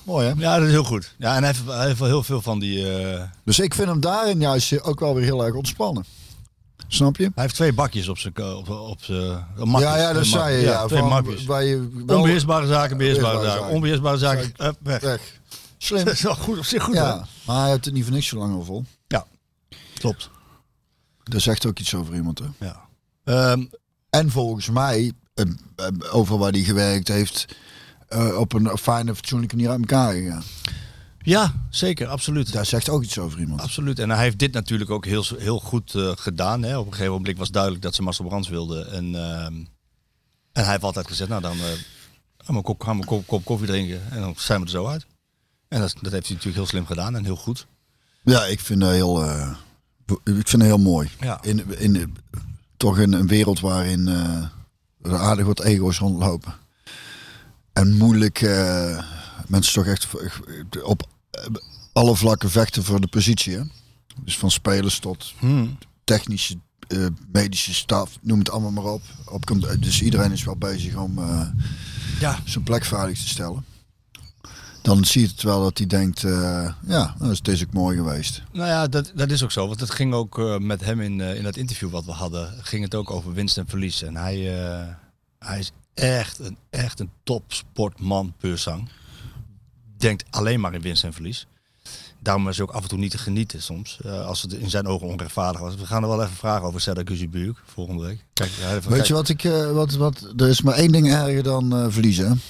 Mooi 0.05 0.26
hè? 0.26 0.32
Ja, 0.37 0.57
dat 0.57 0.66
is 0.66 0.72
heel 0.72 0.85
goed. 0.85 1.14
Ja, 1.18 1.37
en 1.37 1.43
hij 1.45 1.53
heeft, 1.53 1.66
hij 1.66 1.87
heeft 1.87 1.99
wel 1.99 2.09
heel 2.09 2.22
veel 2.22 2.43
van 2.43 2.59
die... 2.59 2.99
eh, 3.03 3.22
Dus 3.45 3.59
ik 3.59 3.74
vind 3.74 3.89
hem 3.89 4.01
daarin 4.01 4.41
juist 4.41 4.82
ook 4.82 5.01
wel 5.01 5.14
weer 5.14 5.24
heel 5.24 5.45
erg 5.45 5.55
ontspannen. 5.55 6.05
Snap 6.89 7.16
je? 7.16 7.22
hij 7.35 7.43
heeft 7.43 7.55
twee 7.55 7.72
bakjes 7.72 8.09
op 8.09 8.18
zijn... 8.18 8.37
Op, 8.57 8.68
op 8.68 9.03
zijn 9.05 9.47
ja, 9.78 9.97
ja, 9.97 10.12
dat 10.12 10.26
zei 10.26 10.57
je. 10.57 10.62
Ja, 10.62 10.87
twee 10.87 11.03
makjes. 11.03 11.47
Onbeheersbare 12.07 12.66
zaken, 12.66 12.97
beheersbare 12.97 13.37
zaken. 13.45 13.51
zaken. 13.61 13.74
Onbeheersbare 13.74 14.18
zaken, 14.18 14.53
hup, 14.57 14.76
weg. 14.82 15.01
weg. 15.01 15.20
Slim. 15.78 16.05
Dat 16.05 16.14
is 16.14 16.20
wel 16.22 16.35
goed, 16.35 16.59
op 16.59 16.64
zich 16.64 16.82
goed, 16.82 16.95
ja, 16.95 17.26
maar 17.47 17.61
hij 17.61 17.70
heeft 17.70 17.85
het 17.85 17.95
niet 17.95 18.05
voor 18.05 18.12
niks 18.12 18.26
zo 18.26 18.37
lang 18.39 18.55
al 18.55 18.64
vol. 18.64 18.85
Ja, 19.07 19.26
klopt. 19.99 20.30
Dat 21.25 21.41
zegt 21.43 21.66
ook 21.66 21.79
iets 21.79 21.95
over 21.95 22.14
iemand 22.14 22.39
hè. 22.39 22.47
Ja. 22.59 22.81
Ehm, 23.25 23.64
En 24.11 24.31
volgens 24.31 24.70
mij, 24.70 25.12
eh, 25.35 25.45
eh, 25.77 25.87
over 26.11 26.39
waar 26.39 26.53
hij 26.53 26.62
gewerkt 26.62 27.09
heeft, 27.09 27.57
eh, 28.09 28.39
op 28.39 28.53
een 28.53 28.79
fijne, 28.79 29.14
fatsoenlijke 29.14 29.55
manier 29.57 29.70
uit 29.70 29.81
elkaar 29.81 30.12
gegaan. 30.12 30.43
Ja, 31.18 31.53
zeker, 31.70 32.07
absoluut. 32.07 32.53
Daar 32.53 32.66
zegt 32.66 32.89
ook 32.89 33.03
iets 33.03 33.18
over 33.18 33.41
iemand. 33.41 33.61
Absoluut. 33.61 33.99
En 33.99 34.11
hij 34.11 34.22
heeft 34.22 34.39
dit 34.39 34.53
natuurlijk 34.53 34.91
ook 34.91 35.05
heel, 35.07 35.25
heel 35.39 35.61
goed 35.61 35.95
eh, 35.95 36.12
gedaan. 36.14 36.62
Hè. 36.62 36.79
Op 36.79 36.87
een 36.87 36.93
gegeven 36.93 37.12
moment 37.12 37.39
was 37.39 37.51
duidelijk 37.51 37.83
dat 37.83 37.95
ze 37.95 38.03
Marcel 38.03 38.25
Brands 38.25 38.49
wilden. 38.49 38.91
En, 38.93 39.14
ehm, 39.14 39.55
en 40.53 40.62
hij 40.62 40.70
heeft 40.70 40.83
altijd 40.83 41.07
gezegd, 41.07 41.31
nou 41.31 41.43
dan 41.43 41.57
uh, 41.57 41.62
gaan 41.62 41.77
we 42.47 42.55
een 42.55 42.62
kop, 42.62 42.83
gaan 42.83 42.95
we 42.95 43.01
een 43.01 43.09
kop, 43.09 43.27
kop 43.27 43.45
koffie 43.45 43.66
drinken. 43.66 44.11
En 44.11 44.20
dan 44.20 44.35
zijn 44.37 44.59
we 44.59 44.64
er 44.64 44.70
zo 44.70 44.87
uit. 44.87 45.07
En 45.68 45.81
dat, 45.81 45.95
dat 46.01 46.12
heeft 46.12 46.27
hij 46.27 46.37
natuurlijk 46.37 46.57
heel 46.57 46.66
slim 46.66 46.87
gedaan 46.87 47.16
en 47.16 47.25
heel 47.25 47.37
goed. 47.37 47.66
Ja, 48.25 48.45
ik 48.45 48.61
vind 48.61 48.83
het 48.83 48.91
heel, 48.91 49.25
eh, 49.25 49.55
ik 50.07 50.20
vind 50.24 50.52
het 50.52 50.62
heel 50.62 50.78
mooi. 50.78 51.11
Ja. 51.20 51.42
In, 51.42 51.78
in, 51.78 52.16
toch 52.76 52.98
in 52.98 53.12
een 53.12 53.26
wereld 53.26 53.61
waarin 53.61 54.09
eh, 54.09 54.42
er 55.02 55.16
aardig 55.18 55.46
wat 55.46 55.62
ego's 55.62 55.98
rondlopen. 55.98 56.55
En 57.72 57.96
moeilijk 57.96 58.40
eh, 58.42 59.02
mensen 59.46 59.72
toch 59.72 59.86
echt 59.86 60.09
op 60.82 61.09
alle 61.92 62.16
vlakken 62.16 62.50
vechten 62.50 62.84
voor 62.84 63.00
de 63.00 63.07
positie. 63.07 63.57
Hè? 63.57 63.62
Dus 64.24 64.38
van 64.38 64.50
spelers 64.50 64.98
tot 64.98 65.34
technische, 66.05 66.57
eh, 66.88 67.07
medische 67.32 67.74
staf, 67.74 68.18
noem 68.22 68.38
het 68.38 68.50
allemaal 68.50 68.70
maar 68.70 68.92
op. 68.92 69.02
op 69.24 69.46
dus 69.80 70.02
iedereen 70.02 70.32
is 70.32 70.44
wel 70.44 70.57
bezig 70.57 70.96
om 70.96 71.18
eh, 71.18 71.46
Ja. 72.20 72.38
zijn 72.44 72.64
plek 72.64 72.84
veilig 72.84 73.18
te 73.18 73.28
stellen. 73.28 73.64
Dan 74.85 75.05
zie 75.05 75.20
je 75.20 75.26
het 75.26 75.43
wel 75.43 75.62
dat 75.62 75.78
hij 75.78 75.87
denkt, 75.87 76.24
eh, 76.24 76.72
ja, 76.87 77.14
nou, 77.18 77.32
het 77.32 77.49
is 77.49 77.62
ook 77.62 77.72
mooi 77.72 77.97
geweest. 77.97 78.43
Nou 78.53 78.68
ja, 78.68 78.87
dat, 78.87 79.12
dat 79.14 79.30
is 79.30 79.43
ook 79.43 79.53
zo. 79.53 79.66
Want 79.66 79.80
het 79.80 79.91
ging 79.91 80.14
ook 80.14 80.39
eh, 80.39 80.59
met 80.59 80.85
hem 80.85 81.01
in, 81.01 81.20
eh, 81.20 81.37
in 81.37 81.43
dat 81.43 81.57
interview 81.57 81.91
wat 81.91 82.05
we 82.05 82.12
hadden, 82.12 82.53
ging 82.62 82.85
het 82.85 82.95
ook 82.95 83.11
over 83.11 83.32
winst 83.32 83.59
en 83.59 83.66
verlies. 83.68 84.03
En 84.03 84.16
hij, 84.16 84.37
hij 85.39 85.59
is 85.59 85.72
echt 85.95 86.39
een, 86.39 86.57
echt 86.70 87.01
een 87.01 87.11
topsportman 87.22 88.35
puur 88.39 88.59
zang. 88.59 88.89
Denkt 89.97 90.24
alleen 90.30 90.61
maar 90.61 90.74
in 90.74 90.80
winst 90.80 91.05
en 91.05 91.12
verlies. 91.12 91.47
Daarom 92.20 92.49
is 92.49 92.57
hij 92.57 92.66
ook 92.66 92.74
af 92.74 92.82
en 92.82 92.89
toe 92.89 92.99
niet 92.99 93.11
te 93.11 93.18
genieten 93.18 93.62
soms. 93.62 93.99
als 94.05 94.43
het 94.43 94.53
in 94.53 94.70
zijn 94.70 94.87
ogen 94.87 95.07
onrechtvaardig 95.07 95.61
was. 95.61 95.74
We 95.74 95.87
gaan 95.87 96.03
er 96.03 96.09
wel 96.09 96.22
even 96.22 96.37
vragen 96.37 96.66
over 96.66 96.80
Serdar 96.80 97.05
Kuzibuuk 97.05 97.62
volgende 97.66 98.05
week. 98.07 98.24
Kijk, 98.32 98.51
Weet 98.51 98.87
kijk- 98.87 99.05
je 99.07 99.14
wat 99.14 99.28
ik, 99.28 99.43
wat, 99.72 99.93
wat, 99.93 100.32
er 100.37 100.49
is 100.49 100.62
maar 100.62 100.74
één 100.74 100.93
ding 100.93 101.11
erger 101.12 101.43
dan 101.43 101.93
verliezen. 101.93 102.41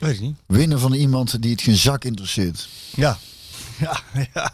Hè? 0.00 0.06
Weet 0.06 0.14
ik 0.14 0.20
niet. 0.20 0.36
Winnen 0.46 0.80
van 0.80 0.92
iemand 0.92 1.42
die 1.42 1.50
het 1.50 1.62
geen 1.62 1.76
zak 1.76 2.04
interesseert. 2.04 2.68
Ja. 2.94 3.18
Ja, 3.80 4.00
ja, 4.34 4.52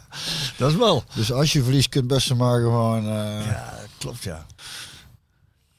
dat 0.57 0.71
is 0.71 0.77
wel. 0.77 1.03
Dus 1.15 1.31
als 1.31 1.53
je 1.53 1.63
verliest, 1.63 1.89
kunt 1.89 2.07
best 2.07 2.33
maar 2.33 2.59
gewoon, 2.61 3.03
eh, 3.03 3.45
Ja, 3.45 3.73
klopt 3.97 4.23
ja. 4.23 4.45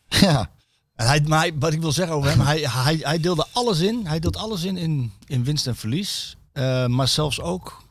ja. 0.20 0.50
En 0.94 1.06
hij, 1.06 1.20
maar 1.20 1.38
hij, 1.38 1.54
wat 1.58 1.72
ik 1.72 1.80
wil 1.80 1.92
zeggen 1.92 2.16
over 2.16 2.30
hem, 2.30 2.40
hij, 2.40 2.60
hij, 2.60 2.98
hij 3.02 3.20
deelde 3.20 3.46
alles 3.52 3.80
in. 3.80 4.06
Hij 4.06 4.18
deelt 4.18 4.36
alles 4.36 4.64
in 4.64 4.76
in, 4.76 5.12
in 5.26 5.44
winst 5.44 5.66
en 5.66 5.76
verlies. 5.76 6.36
Eh, 6.52 6.86
maar 6.86 7.08
zelfs 7.08 7.40
ook 7.40 7.82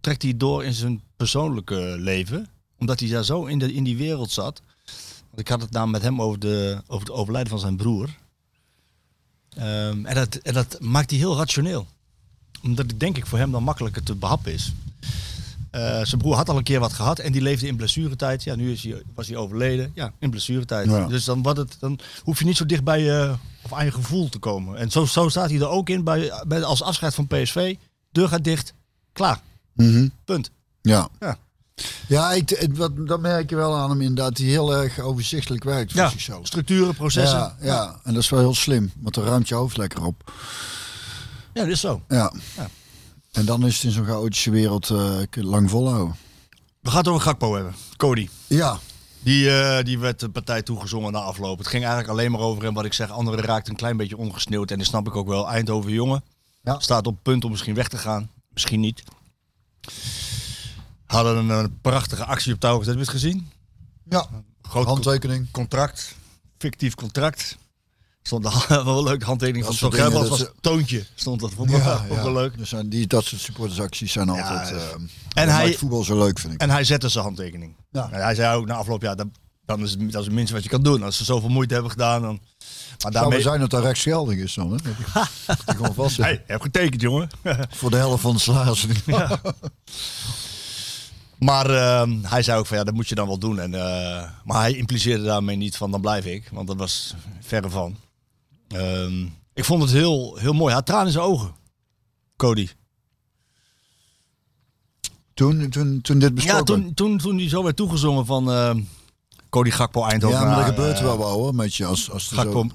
trekt 0.00 0.22
hij 0.22 0.36
door 0.36 0.64
in 0.64 0.72
zijn 0.72 1.02
persoonlijke 1.16 1.94
leven. 1.98 2.48
Omdat 2.78 3.00
hij 3.00 3.08
daar 3.08 3.24
zo 3.24 3.44
in, 3.44 3.58
de, 3.58 3.72
in 3.72 3.84
die 3.84 3.96
wereld 3.96 4.30
zat. 4.30 4.62
Want 5.28 5.40
ik 5.40 5.48
had 5.48 5.60
het 5.60 5.70
nou 5.70 5.88
met 5.88 6.02
hem 6.02 6.22
over, 6.22 6.38
de, 6.38 6.82
over 6.86 7.06
het 7.06 7.16
overlijden 7.16 7.50
van 7.50 7.60
zijn 7.60 7.76
broer. 7.76 8.08
Ehm, 9.56 10.06
en, 10.06 10.14
dat, 10.14 10.34
en 10.34 10.54
dat 10.54 10.76
maakt 10.80 11.10
hij 11.10 11.18
heel 11.18 11.36
rationeel. 11.36 11.86
Omdat 12.62 12.86
het 12.90 13.00
denk 13.00 13.16
ik 13.16 13.26
voor 13.26 13.38
hem 13.38 13.50
dan 13.50 13.62
makkelijker 13.62 14.02
te 14.02 14.14
behappen 14.14 14.52
is. 14.52 14.72
Eh, 15.70 16.04
zijn 16.04 16.20
broer 16.20 16.34
had 16.34 16.48
al 16.48 16.56
een 16.56 16.62
keer 16.62 16.80
wat 16.80 16.92
gehad 16.92 17.18
en 17.18 17.32
die 17.32 17.42
leefde 17.42 17.66
in 17.66 17.76
blessuretijd. 17.76 18.42
Ja, 18.42 18.54
nu 18.54 18.72
is 18.72 18.82
hij, 18.82 19.02
was 19.14 19.28
hij 19.28 19.36
overleden. 19.36 19.90
Ja, 19.94 20.12
in 20.18 20.30
blessuretijd. 20.30 20.90
Ja. 20.90 21.06
Dus 21.06 21.24
dan, 21.24 21.42
wat 21.42 21.56
het, 21.56 21.76
dan 21.80 21.98
hoef 22.22 22.38
je 22.38 22.44
niet 22.44 22.56
zo 22.56 22.66
dicht 22.66 22.84
bij 22.84 23.02
je 23.02 23.34
of 23.62 23.72
aan 23.72 23.84
je 23.84 23.92
gevoel 23.92 24.28
te 24.28 24.38
komen. 24.38 24.76
En 24.76 24.90
zo, 24.90 25.04
zo 25.04 25.28
staat 25.28 25.50
hij 25.50 25.60
er 25.60 25.68
ook 25.68 25.88
in 25.88 26.04
bij, 26.04 26.32
bij, 26.46 26.62
als 26.62 26.82
afscheid 26.82 27.14
van 27.14 27.26
PSV. 27.26 27.76
Deur 28.12 28.28
gaat 28.28 28.44
dicht. 28.44 28.74
Klaar. 29.12 29.40
Mhm. 29.72 30.08
Punt. 30.24 30.50
Ja. 30.82 31.08
Ja. 31.20 31.38
Ja, 32.06 32.32
ik, 32.32 32.66
wat, 32.74 33.06
dat 33.06 33.20
merk 33.20 33.50
je 33.50 33.56
wel 33.56 33.76
aan 33.76 33.90
hem 33.90 34.00
inderdaad. 34.00 34.38
hij 34.38 34.46
heel 34.46 34.74
erg 34.74 34.98
overzichtelijk 34.98 35.64
werkt 35.64 35.92
voor 35.92 36.00
Ja, 36.00 36.08
zichzelf. 36.08 36.46
structuren, 36.46 36.94
processen. 36.94 37.38
Ja, 37.38 37.56
ja, 37.60 38.00
en 38.04 38.14
dat 38.14 38.22
is 38.22 38.28
wel 38.28 38.40
heel 38.40 38.54
slim. 38.54 38.92
Want 39.00 39.14
dan 39.14 39.24
ruimt 39.24 39.48
je 39.48 39.54
hoofd 39.54 39.76
lekker 39.76 40.04
op. 40.04 40.32
Ja, 41.54 41.62
dat 41.62 41.70
is 41.72 41.80
zo. 41.80 42.02
Ja. 42.08 42.32
Ja. 42.56 42.68
En 43.32 43.44
dan 43.44 43.66
is 43.66 43.74
het 43.74 43.84
in 43.84 43.90
zo'n 43.90 44.04
chaotische 44.04 44.50
wereld 44.50 44.86
je 44.86 45.26
lang 45.44 45.70
volhouden. 45.70 46.16
We 46.80 46.88
gaan 46.88 46.98
het 46.98 47.08
over 47.08 47.20
Gakpo 47.20 47.54
hebben. 47.54 47.74
Cody. 47.96 48.28
Ja. 48.46 48.78
Die, 49.22 49.50
eh, 49.50 49.84
die 49.84 49.98
werd 49.98 50.20
de 50.20 50.28
partij 50.28 50.62
toegezongen 50.62 51.12
na 51.12 51.18
afloop. 51.18 51.58
Het 51.58 51.66
ging 51.66 51.84
eigenlijk 51.84 52.12
alleen 52.12 52.30
maar 52.30 52.40
over 52.40 52.62
hem. 52.62 52.74
Wat 52.74 52.84
ik 52.84 52.92
zeg, 52.92 53.10
anderen 53.10 53.44
raakten 53.44 53.70
een 53.72 53.78
klein 53.78 53.96
beetje 53.96 54.16
ongesneeuwd. 54.16 54.70
En 54.70 54.78
dat 54.78 54.86
snap 54.86 55.06
ik 55.06 55.16
ook 55.16 55.28
wel. 55.28 55.48
Eindhoven 55.48 55.92
jongen. 55.92 56.22
Ja. 56.62 56.78
Staat 56.78 57.06
op 57.06 57.18
punt 57.22 57.44
om 57.44 57.50
misschien 57.50 57.74
weg 57.74 57.88
te 57.88 57.98
gaan. 57.98 58.30
Misschien 58.52 58.80
niet. 58.80 59.02
Hadden 61.10 61.36
een, 61.36 61.48
een 61.50 61.80
prachtige 61.80 62.24
actie 62.24 62.52
op 62.54 62.60
touw 62.60 62.78
gezet. 62.78 62.94
Heb 62.94 63.04
je 63.04 63.10
het 63.10 63.20
gezien? 63.20 63.50
Ja. 64.04 64.26
Groot 64.62 64.86
Handtekening. 64.86 65.50
contract. 65.50 66.14
Fictief 66.58 66.94
contract. 66.94 67.56
Stond 68.22 68.44
wel 68.68 68.98
een 68.98 69.04
leuke 69.04 69.24
handtekening 69.24 69.64
van 69.64 69.76
Dat 69.80 69.90
Tom 69.90 70.12
dat 70.12 70.28
was 70.28 70.44
Toontje. 70.60 71.06
Stond 71.14 71.40
dat. 71.40 71.52
Vond 71.52 71.70
ik 71.70 71.82
wel- 71.82 71.96
ik 72.10 72.22
wel 72.22 72.32
leuk. 72.32 72.58
Dus 72.58 72.72
die, 72.86 73.06
dat 73.06 73.24
soort 73.24 73.40
supportersacties 73.40 74.12
zijn 74.12 74.28
altijd... 74.28 74.68
Ja, 74.68 74.74
eh, 74.74 74.92
en 75.34 75.46
dat 75.46 75.56
hij- 75.56 75.74
voetbal 75.74 76.04
zo 76.04 76.18
leuk, 76.18 76.38
vind 76.38 76.52
ik. 76.54 76.60
En 76.60 76.70
hij 76.70 76.84
zette 76.84 77.08
zijn 77.08 77.24
handtekening. 77.24 77.74
Ja. 77.90 78.08
En 78.10 78.22
hij 78.22 78.34
zei 78.34 78.56
ook 78.56 78.66
na 78.66 78.74
afloop, 78.74 79.02
ja, 79.02 79.14
dan, 79.14 79.32
dan 79.64 79.82
is 79.82 79.90
het, 79.90 80.00
dat 80.12 80.20
is 80.20 80.26
het 80.26 80.34
minste 80.34 80.54
wat 80.54 80.62
je 80.62 80.68
kan 80.68 80.82
doen. 80.82 81.02
Als 81.02 81.16
ze 81.16 81.24
zoveel 81.24 81.48
moeite 81.48 81.72
hebben 81.74 81.90
gedaan, 81.92 82.22
dan... 82.22 82.40
Maar 82.40 83.12
Zou 83.12 83.12
daarmee... 83.12 83.40
zijn 83.42 83.60
dat 83.60 83.70
dat 83.70 83.82
rechtsgeldig 83.82 84.36
is 84.36 84.54
dan, 84.54 84.70
hè? 84.72 84.76
Dat 85.46 85.78
dat 85.78 85.94
vast 85.94 86.14
zit. 86.14 86.24
Hey, 86.24 86.32
je 86.32 86.42
hebt 86.46 86.62
getekend, 86.62 87.00
jongen. 87.00 87.28
Voor 87.70 87.90
de 87.90 87.96
helft 87.96 88.22
van 88.22 88.32
de 88.34 88.40
salaris. 88.40 88.86
maar 91.40 91.70
ehm, 91.70 92.22
hij 92.22 92.42
zei 92.42 92.58
ook 92.58 92.66
van, 92.66 92.76
ja, 92.76 92.84
dat 92.84 92.94
moet 92.94 93.08
je 93.08 93.14
dan 93.14 93.26
wel 93.26 93.38
doen. 93.38 93.58
En, 93.58 93.74
eh, 93.74 94.30
maar 94.44 94.60
hij 94.60 94.72
impliceerde 94.72 95.24
daarmee 95.24 95.56
niet 95.56 95.76
van, 95.76 95.90
dan 95.90 96.00
blijf 96.00 96.24
ik. 96.24 96.48
Want 96.52 96.66
dat 96.66 96.76
was 96.76 97.14
verre 97.40 97.70
van. 97.70 97.96
Ehm, 98.68 99.26
ik 99.54 99.64
vond 99.64 99.82
het 99.82 99.92
heel, 99.92 100.36
heel 100.36 100.52
mooi. 100.52 100.66
Hij 100.66 100.74
had 100.74 100.86
tranen 100.86 101.06
in 101.06 101.12
zijn 101.12 101.24
ogen. 101.24 101.54
Cody. 102.36 102.68
Toen, 105.34 105.70
toen, 105.70 106.00
toen 106.00 106.18
dit 106.18 106.28
Ja, 106.28 106.34
besproken 106.34 106.64
toen, 106.64 106.94
toen, 106.94 107.18
toen 107.18 107.36
hij 107.38 107.48
zo 107.48 107.62
werd 107.62 107.76
toegezongen 107.76 108.26
van 108.26 108.50
ehm, 108.50 108.80
Cody 109.48 109.70
Gakpo 109.70 110.04
Eindhoven. 110.04 110.38
Ja, 110.38 110.44
maar 110.44 110.56
dat 110.56 110.64
gebeurt 110.64 110.96
eh, 110.96 111.02
wel 111.02 111.18
wel 111.18 111.30
hoor, 111.30 111.54
met 111.54 111.74
je. 111.74 111.84
Als, 111.84 112.10
als 112.10 112.28
Gakpo, 112.28 112.62
zo... 112.62 112.74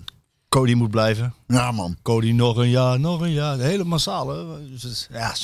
Cody 0.49 0.74
moet 0.74 0.91
blijven. 0.91 1.34
Ja 1.47 1.72
man. 1.72 1.97
Cody 2.01 2.32
nog 2.32 2.57
een 2.57 2.70
jaar, 2.70 2.99
nog 2.99 3.22
een 3.22 3.32
jaar. 3.32 3.57
De 3.57 3.63
hele 3.63 3.84
massale. 3.84 4.59
Dus 4.70 5.07
ja, 5.11 5.36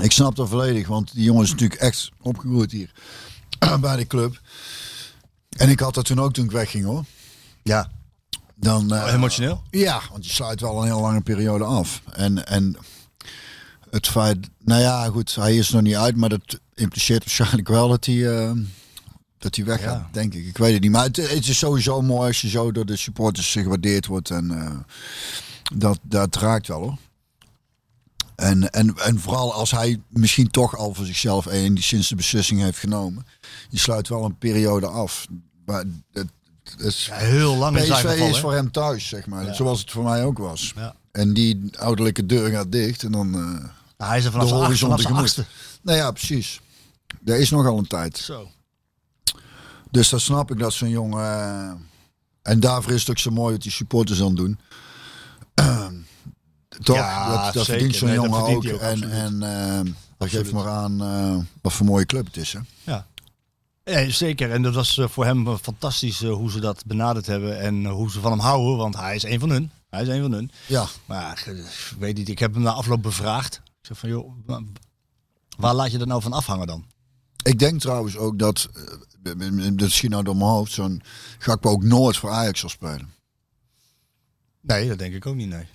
Ik 0.00 0.12
snap 0.12 0.36
dat 0.36 0.48
volledig, 0.48 0.86
want 0.88 1.14
die 1.14 1.24
jongen 1.24 1.42
is 1.44 1.50
natuurlijk 1.50 1.80
echt 1.80 2.10
opgegroeid 2.22 2.72
hier. 2.72 2.90
bij 3.80 3.96
de 3.96 4.06
club. 4.06 4.40
En 5.56 5.68
ik 5.68 5.80
had 5.80 5.94
dat 5.94 6.04
toen 6.04 6.20
ook 6.20 6.32
toen 6.32 6.44
ik 6.44 6.50
wegging 6.50 6.84
hoor. 6.84 7.04
ja. 7.62 7.90
Dan, 8.60 8.94
eh, 8.94 9.12
emotioneel? 9.12 9.62
Ja, 9.70 10.00
want 10.10 10.26
je 10.26 10.32
sluit 10.32 10.60
wel 10.60 10.78
een 10.80 10.86
heel 10.86 11.00
lange 11.00 11.20
periode 11.20 11.64
af. 11.64 12.02
En, 12.12 12.46
en 12.46 12.76
het 13.90 14.06
feit, 14.08 14.48
nou 14.64 14.80
ja, 14.80 15.06
goed, 15.08 15.34
hij 15.34 15.56
is 15.56 15.70
nog 15.70 15.82
niet 15.82 15.94
uit, 15.96 16.16
maar 16.16 16.28
dat 16.28 16.60
impliceert 16.74 17.24
waarschijnlijk 17.24 17.68
wel 17.68 17.88
dat 17.88 18.04
hij, 18.04 18.36
eh, 18.38 18.52
dat 19.38 19.56
hij 19.56 19.64
weggaat, 19.64 20.00
Ja. 20.00 20.08
denk 20.12 20.34
ik. 20.34 20.46
Ik 20.46 20.56
weet 20.58 20.72
het 20.72 20.82
niet, 20.82 20.90
maar 20.90 21.04
het, 21.04 21.16
het 21.16 21.48
is 21.48 21.58
sowieso 21.58 22.02
mooi 22.02 22.26
als 22.28 22.40
je 22.40 22.48
zo 22.48 22.72
door 22.72 22.86
de 22.86 22.96
supporters 22.96 23.52
gewaardeerd 23.52 24.06
wordt. 24.06 24.30
En 24.30 24.50
eh, 24.50 24.76
dat, 25.78 25.98
dat 26.02 26.36
raakt 26.36 26.66
wel 26.66 26.80
hoor. 26.80 26.96
En, 28.38 28.70
en, 28.70 28.96
en 28.96 29.20
vooral 29.20 29.52
als 29.52 29.70
hij 29.70 30.00
misschien 30.08 30.50
toch 30.50 30.76
al 30.76 30.94
voor 30.94 31.04
zichzelf 31.06 31.46
een 31.46 31.74
die 31.74 31.84
sinds 31.84 32.08
de 32.08 32.14
beslissing 32.14 32.60
heeft 32.60 32.78
genomen. 32.78 33.26
Je 33.68 33.78
sluit 33.78 34.08
wel 34.08 34.24
een 34.24 34.38
periode 34.38 34.86
af. 34.86 35.26
Maar 35.64 35.84
het, 36.12 36.28
het 36.64 36.80
is, 36.80 37.08
heel 37.12 37.56
lang 37.56 37.76
PSV 37.76 37.90
geval. 37.92 38.28
is 38.28 38.40
voor 38.40 38.52
hem 38.52 38.70
thuis, 38.70 39.08
zeg 39.08 39.26
maar. 39.26 39.54
Zoals 39.54 39.80
het 39.80 39.90
voor 39.90 40.04
mij 40.04 40.24
ook 40.24 40.38
was. 40.38 40.72
Ja. 40.76 40.94
En 41.12 41.34
die 41.34 41.70
ouderlijke 41.78 42.26
deur 42.26 42.50
gaat 42.50 42.72
dicht 42.72 43.02
en 43.02 43.12
dan 43.12 43.30
Nou, 43.30 43.60
hij 43.96 44.18
is 44.18 44.24
er 44.24 44.30
vanaf 44.30 44.46
de 44.46 44.48
zijn 44.54 44.60
acht- 44.60 44.80
horizon 44.80 44.88
vanaf 44.98 45.00
tegemoet. 45.24 45.46
Nou 45.82 45.98
ja, 45.98 46.10
precies. 46.10 46.60
Er 47.24 47.38
is 47.40 47.50
nogal 47.50 47.78
een 47.78 47.86
tijd. 47.86 48.16
Zo. 48.18 48.48
Dus 49.90 50.08
dan 50.08 50.20
snap 50.20 50.50
ik 50.50 50.58
dat 50.58 50.72
zo'n 50.72 50.88
jongen... 50.88 51.24
eh, 51.24 51.70
en 52.42 52.60
daarvoor 52.60 52.92
is 52.92 53.00
het 53.00 53.10
ook 53.10 53.18
zo 53.18 53.30
mooi 53.30 53.52
wat 53.52 53.62
die 53.62 53.72
supporters 53.72 54.18
dan 54.18 54.34
doen. 54.34 54.58
Toch? 56.82 56.96
Ja, 56.96 57.44
dat 57.44 57.54
dat 57.54 57.64
verdient 57.64 57.94
zo'n 57.94 58.08
Nee, 58.08 58.16
dat 58.16 58.24
jongen 58.26 58.40
verdient 58.44 58.72
ook. 58.74 58.80
hij 58.80 58.90
ook, 58.94 59.02
En, 59.02 59.10
en 59.10 59.42
eh, 59.86 59.92
dat 60.18 60.28
geeft 60.28 60.52
maar 60.52 60.68
aan 60.68 61.02
eh, 61.02 61.36
wat 61.62 61.72
voor 61.72 61.86
mooie 61.86 62.06
club 62.06 62.26
het 62.26 62.36
is. 62.36 62.52
Hè? 62.52 62.58
Ja. 62.82 63.06
Ja, 63.84 64.10
zeker. 64.10 64.50
En 64.50 64.62
dat 64.62 64.74
was 64.74 64.98
eh, 64.98 65.08
voor 65.08 65.24
hem 65.24 65.56
fantastisch 65.58 66.22
hoe 66.22 66.50
ze 66.50 66.60
dat 66.60 66.82
benaderd 66.86 67.26
hebben 67.26 67.60
en 67.60 67.86
hoe 67.86 68.10
ze 68.10 68.20
van 68.20 68.30
hem 68.30 68.40
houden. 68.40 68.76
Want 68.76 68.96
hij 68.96 69.14
is 69.14 69.22
een 69.22 69.40
van 69.40 69.50
hun. 69.50 69.70
Hij 69.90 70.02
is 70.02 70.08
een 70.08 70.22
van 70.22 70.32
hun. 70.32 70.50
Ja. 70.66 70.86
Maar 71.04 71.42
ik 71.46 71.94
weet 71.98 72.16
niet, 72.16 72.28
ik 72.28 72.38
heb 72.38 72.54
hem 72.54 72.62
na 72.62 72.70
afloop 72.72 73.02
bevraagd. 73.02 73.54
Ik 73.64 73.86
zeg 73.86 73.98
van, 73.98 74.08
joh, 74.08 74.32
wa- 74.46 74.62
waar 75.56 75.74
laat 75.74 75.90
je 75.92 75.98
er 75.98 76.06
nou 76.06 76.22
van 76.22 76.32
afhangen 76.32 76.66
dan? 76.66 76.84
Ik 77.42 77.58
denk 77.58 77.80
trouwens 77.80 78.16
ook 78.16 78.38
dat, 78.38 78.68
dat 79.72 79.90
schiet 79.90 80.10
nou 80.10 80.22
door 80.24 80.36
mijn 80.36 80.50
hoofd, 80.50 80.72
zo'n 80.72 81.02
Gakpo 81.38 81.70
ook 81.70 81.82
nooit 81.82 82.16
voor 82.16 82.30
Ajax 82.30 82.60
zal 82.60 82.68
spelen. 82.68 83.12
Nee, 84.60 84.88
dat 84.88 84.98
denk 84.98 85.14
ik 85.14 85.26
ook 85.26 85.34
niet, 85.34 85.48
nee. 85.48 85.68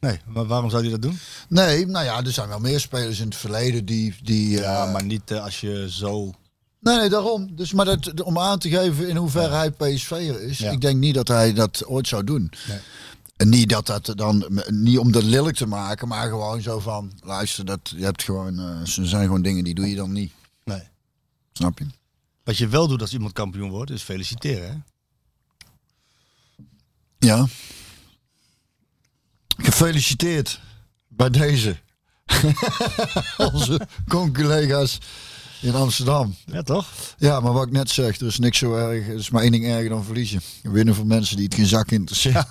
Nee, 0.00 0.20
maar 0.26 0.46
waarom 0.46 0.70
zou 0.70 0.82
hij 0.82 0.90
dat 0.90 1.02
doen? 1.02 1.18
Nee, 1.48 1.86
nou 1.86 2.04
ja, 2.04 2.24
er 2.24 2.32
zijn 2.32 2.48
wel 2.48 2.60
meer 2.60 2.80
spelers 2.80 3.20
in 3.20 3.26
het 3.26 3.36
verleden 3.36 3.84
die... 3.84 4.14
die 4.22 4.50
Ja, 4.50 4.86
eh, 4.86 4.92
maar 4.92 5.04
niet 5.04 5.30
eh, 5.30 5.44
als 5.44 5.60
je 5.60 5.86
zo... 5.90 6.34
Nee, 6.80 6.96
nee, 6.96 7.08
daarom. 7.08 7.56
Dus, 7.56 7.72
maar 7.72 7.84
dat, 7.84 8.22
om 8.22 8.38
aan 8.38 8.58
te 8.58 8.68
geven 8.68 9.08
in 9.08 9.16
hoeverre 9.16 9.54
hij 9.54 9.70
PSV'er 9.70 10.42
is. 10.42 10.58
Ja. 10.58 10.70
Ik 10.70 10.80
denk 10.80 10.98
niet 10.98 11.14
dat 11.14 11.28
hij 11.28 11.52
dat 11.52 11.86
ooit 11.86 12.08
zou 12.08 12.24
doen. 12.24 12.52
Nee. 12.68 12.78
En 13.36 13.48
niet 13.48 13.68
dat 13.68 13.86
dat 13.86 14.12
dan, 14.16 14.62
niet 14.66 14.98
om 14.98 15.12
dat 15.12 15.22
lelijk 15.22 15.56
te 15.56 15.66
maken, 15.66 16.08
maar 16.08 16.28
gewoon 16.28 16.62
zo 16.62 16.78
van, 16.78 17.12
luister, 17.22 17.64
dat, 17.64 17.92
je 17.96 18.04
hebt 18.04 18.22
gewoon, 18.22 18.58
er 18.58 18.86
zijn 18.86 19.24
gewoon 19.24 19.42
dingen 19.42 19.64
die 19.64 19.74
doe 19.74 19.88
je 19.88 19.96
dan 19.96 20.12
niet. 20.12 20.32
Nee. 20.64 20.82
Snap 21.52 21.78
je? 21.78 21.86
Wat 22.44 22.56
je 22.56 22.68
wel 22.68 22.88
doet 22.88 23.00
als 23.00 23.12
iemand 23.12 23.32
kampioen 23.32 23.70
wordt, 23.70 23.90
is 23.90 24.02
feliciteren. 24.02 24.68
Hè? 24.68 24.76
Ja. 27.18 27.46
Gefeliciteerd 29.56 30.60
bij 31.08 31.30
deze. 31.30 31.76
Onze 33.52 33.80
conculega's 34.08 34.98
in 35.60 35.74
Amsterdam. 35.74 36.36
Ja, 36.44 36.62
toch? 36.62 36.86
Ja, 37.18 37.40
maar 37.40 37.52
wat 37.52 37.66
ik 37.66 37.72
net 37.72 37.90
zeg, 37.90 38.20
er 38.20 38.26
is 38.26 38.38
niks 38.38 38.58
zo 38.58 38.74
erg. 38.74 39.08
Er 39.08 39.14
is 39.14 39.30
maar 39.30 39.42
één 39.42 39.50
ding 39.52 39.66
erger 39.66 39.88
dan 39.88 40.04
verliezen. 40.04 40.40
Winnen 40.62 40.94
voor 40.94 41.06
mensen 41.06 41.36
die 41.36 41.44
het 41.44 41.54
geen 41.54 41.66
zak 41.66 41.90
interesseert. 41.90 42.46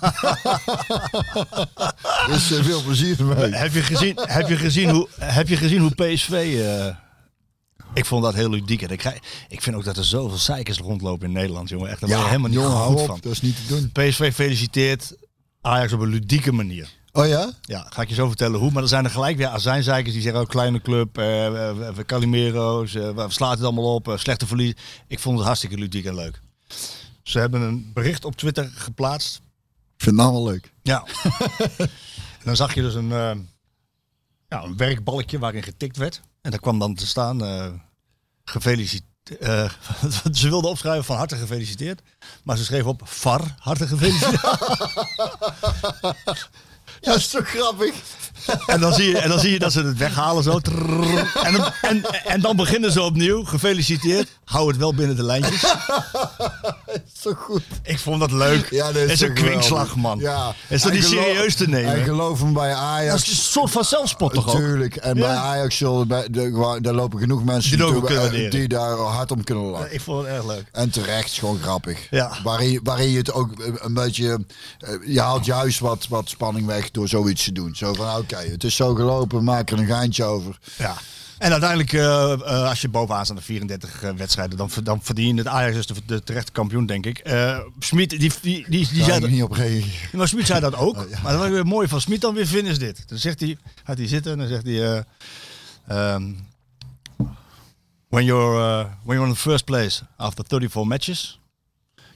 dus 2.26 2.50
eh, 2.52 2.64
veel 2.64 2.82
plezier 2.82 3.18
ermee. 3.20 3.50
Heb 3.54 3.72
je 3.72 3.82
gezien, 3.82 4.18
heb 4.20 4.48
je 4.48 4.56
gezien, 4.56 4.90
hoe, 4.90 5.08
heb 5.18 5.48
je 5.48 5.56
gezien 5.56 5.80
hoe 5.80 5.94
PSV... 5.94 6.30
eh, 6.30 6.94
ik 7.94 8.04
vond 8.04 8.22
dat 8.22 8.34
heel 8.34 8.50
ludiek. 8.50 8.82
En 8.82 8.88
ik, 8.90 8.98
krijg- 8.98 9.18
ik 9.48 9.62
vind 9.62 9.76
ook 9.76 9.84
dat 9.84 9.96
er 9.96 10.04
zoveel 10.04 10.38
zeikers 10.38 10.78
rondlopen 10.78 11.26
in 11.26 11.32
Nederland, 11.32 11.68
jongen. 11.68 11.90
Echt, 11.90 12.00
daar 12.00 12.08
word 12.08 12.20
je 12.22 12.26
helemaal 12.28 12.50
niet 12.50 12.58
jongen, 12.58 12.76
hou 12.76 12.90
goed 12.92 13.00
op. 13.00 13.06
van. 13.06 13.18
Dat 13.22 13.32
is 13.32 13.40
niet 13.40 13.56
te 13.56 13.74
doen. 13.74 13.90
PSV 13.92 14.32
feliciteert 14.34 15.14
Ajax 15.66 15.92
op 15.92 16.00
een 16.00 16.08
ludieke 16.08 16.52
manier. 16.52 16.88
Oh 17.12 17.26
ja? 17.26 17.52
Ja, 17.60 17.86
ga 17.90 18.02
ik 18.02 18.08
je 18.08 18.14
zo 18.14 18.26
vertellen 18.26 18.60
hoe. 18.60 18.70
Maar 18.72 18.82
er 18.82 18.88
zijn 18.88 19.04
er 19.04 19.10
gelijk 19.10 19.36
weer 19.36 19.46
azijnzeikers 19.48 20.12
die 20.14 20.22
zeggen 20.22 20.40
ook 20.40 20.48
kleine 20.48 20.80
club, 20.80 21.18
eh, 21.18 21.24
we- 21.24 21.92
we 21.94 22.04
Calimero's, 22.04 22.94
eh, 22.94 23.10
we 23.10 23.24
slaan 23.28 23.50
het 23.50 23.62
allemaal 23.62 23.94
op, 23.94 24.08
eh, 24.08 24.16
slechte 24.16 24.46
verlies. 24.46 24.72
Ik 25.06 25.18
vond 25.18 25.36
het 25.36 25.46
hartstikke 25.46 25.76
ludiek 25.76 26.04
en 26.04 26.14
leuk. 26.14 26.40
Ze 27.22 27.38
hebben 27.38 27.60
een 27.60 27.90
bericht 27.94 28.24
op 28.24 28.36
Twitter 28.36 28.70
geplaatst. 28.74 29.36
Ik 29.96 30.02
vind 30.02 30.16
het 30.16 30.24
nou 30.26 30.32
wel 30.32 30.44
leuk. 30.52 30.72
Ja. 30.82 31.04
en 31.78 32.44
dan 32.44 32.56
zag 32.56 32.74
je 32.74 32.82
dus 32.82 32.94
een, 32.94 33.12
eh, 33.12 33.30
ja, 34.48 34.62
een 34.64 34.76
werkbalkje 34.76 35.38
waarin 35.38 35.62
getikt 35.62 35.96
werd. 35.96 36.20
En 36.42 36.50
daar 36.50 36.60
kwam 36.60 36.78
dan 36.78 36.94
te 36.94 37.06
staan, 37.06 37.44
eh 37.44 37.72
gefeliciteerd. 38.44 39.14
Eh, 39.30 39.70
ze 40.32 40.48
wilden 40.48 40.70
opschrijven 40.70 41.04
van 41.04 41.16
harte 41.16 41.36
gefeliciteerd. 41.36 42.02
Maar 42.42 42.56
ze 42.56 42.64
schreef 42.64 42.84
op 42.84 43.00
VAR, 43.04 43.54
harte 43.58 43.86
gefeliciteerd. 43.86 44.42
Ja, 47.00 47.10
dat 47.12 47.16
is 47.16 47.28
toch 47.28 47.48
grappig? 47.48 47.94
En 48.66 48.80
dan, 48.80 48.92
zie 48.92 49.08
je, 49.08 49.18
en 49.18 49.28
dan 49.28 49.38
zie 49.40 49.50
je 49.50 49.58
dat 49.58 49.72
ze 49.72 49.82
het 49.82 49.96
weghalen 49.98 50.42
zo. 50.42 50.60
En, 51.42 51.52
dan- 51.52 51.72
en, 51.82 52.02
en 52.24 52.40
dan 52.40 52.56
beginnen 52.56 52.92
ze 52.92 53.02
opnieuw. 53.02 53.44
Gefeliciteerd. 53.44 54.28
Hou 54.44 54.68
het 54.68 54.76
wel 54.76 54.94
binnen 54.94 55.16
de 55.16 55.22
lijntjes. 55.22 55.60
Dat 55.60 56.30
is 57.14 57.20
toch 57.22 57.38
goed? 57.38 57.62
Ik 57.82 57.98
vond 57.98 58.20
dat 58.20 58.32
leuk. 58.32 58.70
Ja, 58.70 58.86
dat 58.86 58.96
is, 59.02 59.10
is 59.12 59.20
een 59.20 59.34
kwinkslag, 59.34 59.96
man. 59.96 60.18
Ja. 60.18 60.54
Is 60.68 60.82
dat 60.82 60.90
En 60.90 60.96
niet 60.96 61.06
serieus 61.06 61.54
te 61.54 61.64
En 61.64 61.70
nemen? 61.70 62.04
geloof 62.04 62.42
me 62.42 62.52
bij 62.52 62.68
Dat 62.68 62.78
Ajax. 62.78 63.22
is 63.22 63.28
een 63.28 63.36
soort 63.36 63.70
van 63.70 63.84
zelfspot 63.84 64.32
toch 64.34 64.48
ook? 64.48 64.54
Natuurlijk. 64.54 64.96
En 64.96 65.14
bij 65.14 65.22
Ja. 65.28 65.34
Ajax 65.36 65.76
zullen 65.76 66.08
bij, 66.08 66.28
de, 66.30 66.50
waar- 66.50 66.82
daar 66.82 66.94
lopen 66.94 67.18
genoeg 67.18 67.44
mensen 67.44 67.70
Die 67.78 68.08
dat 68.08 68.50
die 68.50 68.68
daar 68.68 68.96
hard 68.96 69.30
om 69.30 69.44
kunnen 69.44 69.64
lachen. 69.64 69.94
Ik 69.94 70.00
vond 70.00 70.26
het 70.26 70.36
erg 70.36 70.46
leuk. 70.46 70.64
En 70.72 70.90
terecht, 70.90 71.32
gewoon 71.32 71.58
grappig. 71.62 72.06
Ja. 72.10 72.36
Waarin, 72.42 72.80
waarin 72.82 73.10
je 73.10 73.18
het 73.18 73.32
ook 73.32 73.50
een 73.80 73.94
beetje... 73.94 74.44
eh, 74.78 74.90
Je 75.06 75.20
haalt 75.20 75.44
juist 75.44 75.78
wat, 75.78 76.06
wat 76.08 76.28
spanning 76.28 76.66
weg 76.66 76.85
door 76.92 77.08
zoiets 77.08 77.44
te 77.44 77.52
doen. 77.52 77.74
Zo 77.74 77.94
van, 77.94 78.16
oké, 78.16 78.36
het 78.36 78.64
is 78.64 78.76
zo 78.76 78.94
gelopen, 78.94 79.44
maak 79.44 79.70
er 79.70 79.78
een 79.78 79.86
geintje 79.86 80.24
over. 80.24 80.58
Ja. 80.78 80.96
En 81.38 81.50
uiteindelijk, 81.50 81.92
eh, 81.92 82.32
eh, 82.32 82.68
als 82.68 82.80
je 82.80 82.88
bovenaan 82.88 83.24
staat 83.24 83.36
de 83.36 83.42
34 83.42 84.02
eh, 84.02 84.10
wedstrijden, 84.10 84.56
dan, 84.56 84.70
dan 84.82 85.02
verdien 85.02 85.34
je 85.34 85.34
het. 85.34 85.46
Ajax 85.46 85.76
is 85.76 85.86
de, 85.86 85.94
de 86.06 86.22
terechte 86.22 86.52
kampioen, 86.52 86.86
denk 86.86 87.06
ik. 87.06 87.22
Smit, 87.78 88.10
die, 88.10 88.18
die, 88.18 88.32
die, 88.42 88.66
die, 88.68 88.88
Daar 88.94 89.04
zei 89.04 89.20
dat, 89.20 89.30
niet 89.30 89.42
op 89.42 89.52
reageren. 89.52 90.18
maar 90.18 90.28
Smit 90.28 90.46
zei 90.46 90.60
dat 90.60 90.74
ook. 90.74 90.94
Maar 91.22 91.32
dat 91.32 91.40
was 91.40 91.50
weer 91.50 91.66
mooi 91.66 91.88
van 91.88 92.00
Smit 92.00 92.20
dan 92.20 92.34
weer 92.34 92.46
vinden 92.46 92.72
is 92.72 92.78
dit. 92.78 93.08
Dan 93.08 93.18
zegt 93.18 93.40
hij, 93.40 93.58
gaat 93.84 93.98
hij 93.98 94.08
zitten 94.08 94.32
en 94.32 94.38
dan 94.38 94.48
zegt 94.48 94.64
hij... 94.64 95.04
eh, 95.86 96.14
ehm, 96.14 96.32
when, 98.08 98.24
you're, 98.24 98.88
when 99.02 99.16
you're 99.16 99.26
in 99.26 99.34
the 99.34 99.40
first 99.40 99.64
place 99.64 100.02
after 100.16 100.44
34 100.48 100.84
matches, 100.84 101.40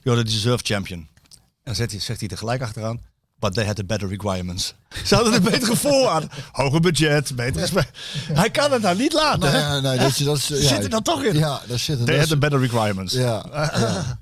you're 0.03 0.23
the 0.23 0.29
deserved 0.29 0.65
champion. 0.65 0.99
En 0.99 1.37
dan 1.63 1.75
zegt 1.75 1.91
hij, 1.91 1.99
zegt 1.99 2.19
hij 2.19 2.29
tegelijk 2.29 2.61
achteraan, 2.61 3.01
but 3.41 3.53
they 3.53 3.65
had 3.65 3.75
the 3.75 3.83
better 3.85 4.07
requirements. 4.09 4.73
Ze 5.05 5.15
hadden 5.15 5.33
een 5.33 5.43
betere 5.43 5.75
voorwaarden. 5.75 6.29
Hoger 6.51 6.79
budget, 6.79 7.35
betere 7.35 7.65
spe- 7.67 7.85
Hij 8.33 8.49
kan 8.49 8.71
het 8.71 8.81
nou 8.81 8.97
niet 8.97 9.13
laten. 9.13 9.39
Nee, 9.39 9.61
hè? 9.61 9.81
nee, 9.81 9.97
dat, 9.97 10.07
is- 10.09 10.17
dat 10.17 10.37
is, 10.37 10.47
ja, 10.47 10.55
Zit 10.67 10.83
er 10.83 10.89
dan 10.89 11.01
toch 11.03 11.23
in? 11.23 11.37
Ja, 11.37 11.61
daar 11.67 11.79
zit 11.79 11.97
het. 11.97 12.05
They 12.05 12.15
dat 12.15 12.15
had 12.15 12.23
is- 12.23 12.27
the 12.29 12.37
better 12.37 12.59
requirements. 12.59 13.13
Ja, 13.13 13.45
ja. 13.51 14.19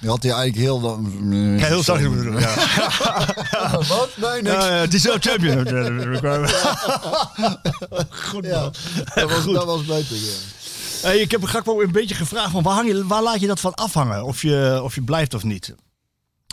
Die 0.00 0.12
had 0.12 0.22
hij 0.22 0.32
eigenlijk 0.32 0.62
heel... 0.62 0.80
Dan, 0.80 1.12
Ja, 1.58 1.66
heel 1.66 1.82
zachtjes 1.82 2.08
moeten 2.08 2.30
doen. 2.32 2.40
Ja. 2.40 2.54
Wat? 3.88 4.08
Nee, 4.16 4.42
niks. 4.42 4.54
Ja, 4.54 4.74
ja, 4.76 4.86
deserved 4.86 5.24
champion. 5.26 5.62
Requirements. 5.62 6.52
Goed 8.10 8.44
Ja, 8.44 8.60
man. 8.60 8.72
dat, 9.14 9.30
was, 9.30 9.38
Goed. 9.42 9.54
dat 9.54 9.64
was 9.64 9.84
beter, 9.84 10.16
ja. 10.16 10.32
Hey, 11.02 11.18
ik 11.18 11.30
heb 11.30 11.44
Gakpo 11.44 11.80
een 11.80 11.92
beetje 11.92 12.14
gevraagd 12.14 12.50
van 12.50 12.62
waar, 12.62 12.74
hang 12.74 12.88
je, 12.88 13.06
waar 13.06 13.22
laat 13.22 13.40
je 13.40 13.46
dat 13.46 13.60
van 13.60 13.74
afhangen? 13.74 14.24
Of 14.24 14.42
je, 14.42 14.80
of 14.82 14.94
je 14.94 15.02
blijft 15.02 15.34
of 15.34 15.42
niet? 15.42 15.74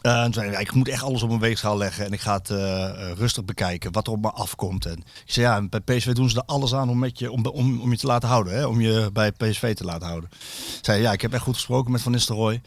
Eh, 0.02 0.60
ik 0.60 0.74
moet 0.74 0.88
echt 0.88 1.04
alles 1.04 1.24
op 1.24 1.30
een 1.30 1.40
weegschaal 1.40 1.78
leggen 1.78 2.06
en 2.06 2.12
ik 2.12 2.22
ga 2.22 2.34
het 2.34 2.50
eh, 2.50 2.90
eh, 2.90 3.18
rustig 3.18 3.46
bekijken 3.46 3.92
wat 3.92 4.08
er 4.08 4.14
op 4.14 4.22
me 4.22 4.32
afkomt. 4.32 4.86
En 4.86 4.98
ik 4.98 5.32
zei 5.32 5.46
ja, 5.46 5.62
bij 5.62 5.80
PSV 5.80 6.14
doen 6.14 6.30
ze 6.30 6.38
er 6.38 6.46
alles 6.46 6.74
aan 6.74 6.90
om, 6.90 7.00
met 7.00 7.20
je, 7.20 7.32
om, 7.32 7.46
om, 7.46 7.82
om 7.82 7.92
je 7.92 7.98
te 7.98 8.08
laten 8.08 8.30
houden, 8.30 8.54
hè? 8.54 8.66
om 8.66 8.82
je 8.82 9.10
bij 9.14 9.32
PSV 9.32 9.76
te 9.76 9.84
laten 9.84 10.08
houden. 10.08 10.30
Ik 10.78 10.86
zei 10.86 11.02
ja, 11.02 11.12
ik 11.12 11.22
heb 11.22 11.34
echt 11.34 11.44
goed 11.44 11.56
gesproken 11.56 11.92
met 11.92 12.02
Van 12.02 12.12
Nistelrooy. 12.12 12.62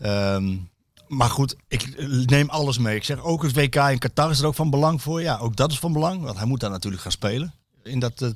Ehm, 0.00 0.56
maar 1.08 1.30
goed, 1.30 1.56
ik 1.68 1.94
neem 2.26 2.50
alles 2.50 2.78
mee. 2.78 2.96
Ik 2.96 3.04
zeg 3.04 3.22
ook 3.22 3.42
het 3.42 3.54
WK 3.54 3.74
in 3.74 3.98
Qatar 3.98 4.30
is 4.30 4.38
er 4.38 4.46
ook 4.46 4.54
van 4.54 4.70
belang 4.70 5.02
voor. 5.02 5.22
Ja, 5.22 5.38
ook 5.38 5.56
dat 5.56 5.70
is 5.70 5.78
van 5.78 5.92
belang, 5.92 6.22
want 6.22 6.36
hij 6.38 6.46
moet 6.46 6.60
daar 6.60 6.70
natuurlijk 6.70 7.02
gaan 7.02 7.12
spelen. 7.12 7.54
In 7.82 7.98
dat 7.98 8.22
eh 8.22 8.28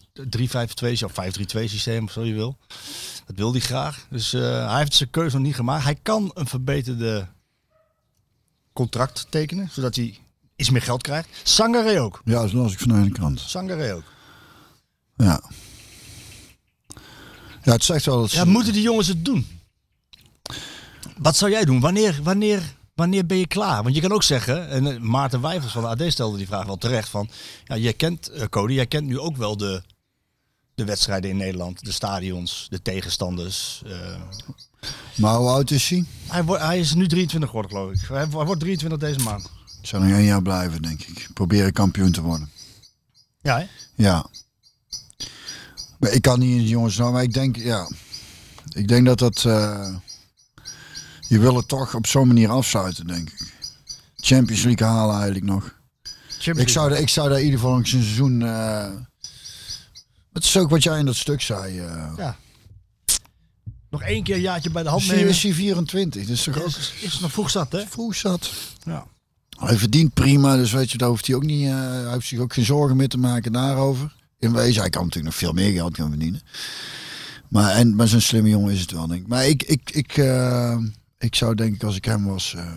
3-5-2 1.00 1.04
of 1.04 1.12
5-3-2 1.12 1.64
systeem, 1.64 2.04
of 2.04 2.12
zo 2.12 2.24
je 2.24 2.34
wil. 2.34 2.56
Dat 3.26 3.36
wil 3.36 3.52
hij 3.52 3.60
graag. 3.60 4.06
Dus 4.10 4.32
hij 4.32 4.78
heeft 4.78 4.94
zijn 4.94 5.10
keuze 5.10 5.36
nog 5.36 5.46
niet 5.46 5.54
gemaakt. 5.54 5.84
Hij 5.84 5.98
kan 6.02 6.30
een 6.34 6.46
verbeterde 6.46 7.26
contract 8.72 9.26
tekenen, 9.28 9.68
zodat 9.72 9.96
hij 9.96 10.18
iets 10.56 10.70
meer 10.70 10.82
geld 10.82 11.02
krijgt. 11.02 11.28
Sangare 11.42 12.00
ook. 12.00 12.20
Ja, 12.24 12.46
zo 12.46 12.56
las 12.56 12.72
ik 12.72 12.78
vanuit 12.78 13.04
de 13.04 13.12
krant. 13.12 13.40
Sangare 13.40 13.92
ook. 13.92 14.04
Ja. 15.16 15.42
Ja, 17.62 17.72
het 17.72 17.84
zegt 17.84 18.04
wel 18.04 18.20
dat 18.20 18.30
ze... 18.30 18.36
Ja, 18.36 18.44
moeten 18.44 18.72
die 18.72 18.82
jongens 18.82 19.08
het 19.08 19.24
doen? 19.24 19.46
Wat 21.18 21.36
zou 21.36 21.50
jij 21.50 21.64
doen? 21.64 21.80
Wanneer, 21.80 22.20
wanneer, 22.22 22.62
wanneer 22.94 23.26
ben 23.26 23.38
je 23.38 23.46
klaar? 23.46 23.82
Want 23.82 23.94
je 23.94 24.00
kan 24.00 24.12
ook 24.12 24.22
zeggen, 24.22 24.68
en 24.68 24.86
eh, 24.86 24.98
Maarten 24.98 25.40
Wijfels 25.40 25.72
van 25.72 25.82
de 25.82 25.88
AD 25.88 26.12
stelde 26.12 26.36
die 26.36 26.46
vraag 26.46 26.66
wel 26.66 26.76
terecht 26.76 27.08
van, 27.08 27.28
ja, 27.64 27.76
jij 27.76 27.92
kent, 27.92 28.28
eh, 28.28 28.46
Cody, 28.46 28.72
jij 28.72 28.86
kent 28.86 29.06
nu 29.06 29.18
ook 29.18 29.36
wel 29.36 29.56
de, 29.56 29.82
de 30.74 30.84
wedstrijden 30.84 31.30
in 31.30 31.36
Nederland, 31.36 31.84
de 31.84 31.92
stadions, 31.92 32.66
de 32.70 32.82
tegenstanders. 32.82 33.82
eh. 33.86 34.20
Maar 35.16 35.34
hoe 35.36 35.48
oud 35.48 35.70
is 35.70 35.88
hij? 35.88 36.04
hij, 36.26 36.44
wordt, 36.44 36.62
hij 36.62 36.78
is 36.80 36.94
nu 36.94 37.06
23 37.08 37.50
geworden, 37.50 37.70
geloof 37.76 37.92
ik. 37.92 38.00
Hij, 38.08 38.28
wordt 38.28 38.60
23 38.60 38.98
deze 38.98 39.18
maand. 39.20 39.44
Ik 39.82 39.88
zou 39.88 40.02
nog 40.04 40.12
één 40.12 40.24
jaar 40.24 40.42
blijven, 40.42 40.82
denk 40.82 41.00
ik. 41.02 41.28
Proberen 41.34 41.72
kampioen 41.72 42.12
te 42.12 42.20
worden. 42.22 42.50
Ja, 43.42 43.58
hè? 43.58 43.66
Ja. 43.94 44.26
Maar 45.98 46.10
ik 46.10 46.22
kan 46.22 46.38
niet 46.38 46.50
in 46.50 46.58
de 46.62 46.68
jongens 46.68 46.96
nou, 46.96 47.12
maar 47.12 47.22
ik 47.22 47.32
denk, 47.32 47.56
ja. 47.56 47.90
Ik 48.72 48.88
denk 48.88 49.06
dat 49.06 49.18
dat... 49.18 49.44
eh, 49.44 49.94
je 51.28 51.38
wil 51.38 51.56
het 51.56 51.68
toch 51.68 51.94
op 51.94 52.06
zo'n 52.06 52.26
manier 52.26 52.48
afsluiten, 52.50 53.06
denk 53.06 53.30
ik. 53.30 53.52
Champions 54.16 54.62
League 54.62 54.86
halen 54.86 55.14
eigenlijk 55.14 55.44
nog. 55.44 55.74
Ik 56.44 56.68
zou, 56.68 56.90
daar- 56.90 56.98
ik 57.00 57.08
zou 57.08 57.28
daar 57.28 57.38
in 57.38 57.44
ieder 57.44 57.60
geval 57.60 57.76
een 57.76 57.86
seizoen... 57.86 58.42
eh, 58.42 58.90
het 60.32 60.44
is 60.44 60.56
ook 60.56 60.70
wat 60.70 60.82
jij 60.82 60.98
in 60.98 61.06
dat 61.06 61.16
stuk 61.16 61.40
zei. 61.40 61.78
eh. 61.78 62.12
Ja. 62.16 62.36
Nog 63.90 64.02
één 64.02 64.22
keer 64.22 64.34
een 64.34 64.40
jaartje 64.40 64.70
bij 64.70 64.82
de 64.82 64.88
hand 64.88 65.06
nemen. 65.08 65.28
is 65.28 65.42
hij 65.42 65.52
24? 65.52 66.22
Dat 66.22 66.30
is 66.30 66.42
toch 66.42 66.58
ook 66.60 66.66
Is, 66.66 66.92
is 67.00 67.20
nog 67.20 67.32
vroeg 67.32 67.50
zat, 67.50 67.72
hè? 67.72 67.86
vroeg 67.86 68.14
zat. 68.14 68.50
Ja. 68.84 69.06
Hij 69.58 69.76
verdient 69.76 70.14
prima, 70.14 70.56
dus 70.56 70.72
weet 70.72 70.90
je, 70.90 70.98
daar 70.98 71.08
hoeft 71.08 71.26
hij 71.26 71.36
ook 71.36 71.42
niet... 71.44 71.66
eh, 71.68 71.74
hij 71.80 72.12
hoeft 72.12 72.26
zich 72.26 72.38
ook 72.38 72.52
geen 72.52 72.64
zorgen 72.64 72.96
meer 72.96 73.08
te 73.08 73.18
maken 73.18 73.52
daarover. 73.52 74.14
In 74.38 74.52
wezen, 74.52 74.80
hij 74.80 74.90
kan 74.90 75.02
natuurlijk 75.02 75.26
nog 75.34 75.34
veel 75.42 75.52
meer 75.52 75.72
geld 75.72 75.96
gaan 75.96 76.08
verdienen. 76.08 76.40
Maar, 77.48 77.70
en, 77.74 77.94
maar 77.94 78.08
zo'n 78.08 78.20
slimme 78.20 78.48
jongen 78.48 78.72
is 78.74 78.80
het 78.80 78.90
wel, 78.90 79.06
denk 79.06 79.20
ik. 79.20 79.26
Maar 79.28 79.46
ik, 79.46 79.62
ik, 79.62 79.90
ik, 79.90 80.16
eh, 80.16 80.78
ik 81.18 81.34
zou 81.34 81.54
denk 81.54 81.74
ik, 81.74 81.82
als 81.82 81.96
ik 81.96 82.04
hem 82.04 82.24
was... 82.24 82.54
eh, 82.54 82.74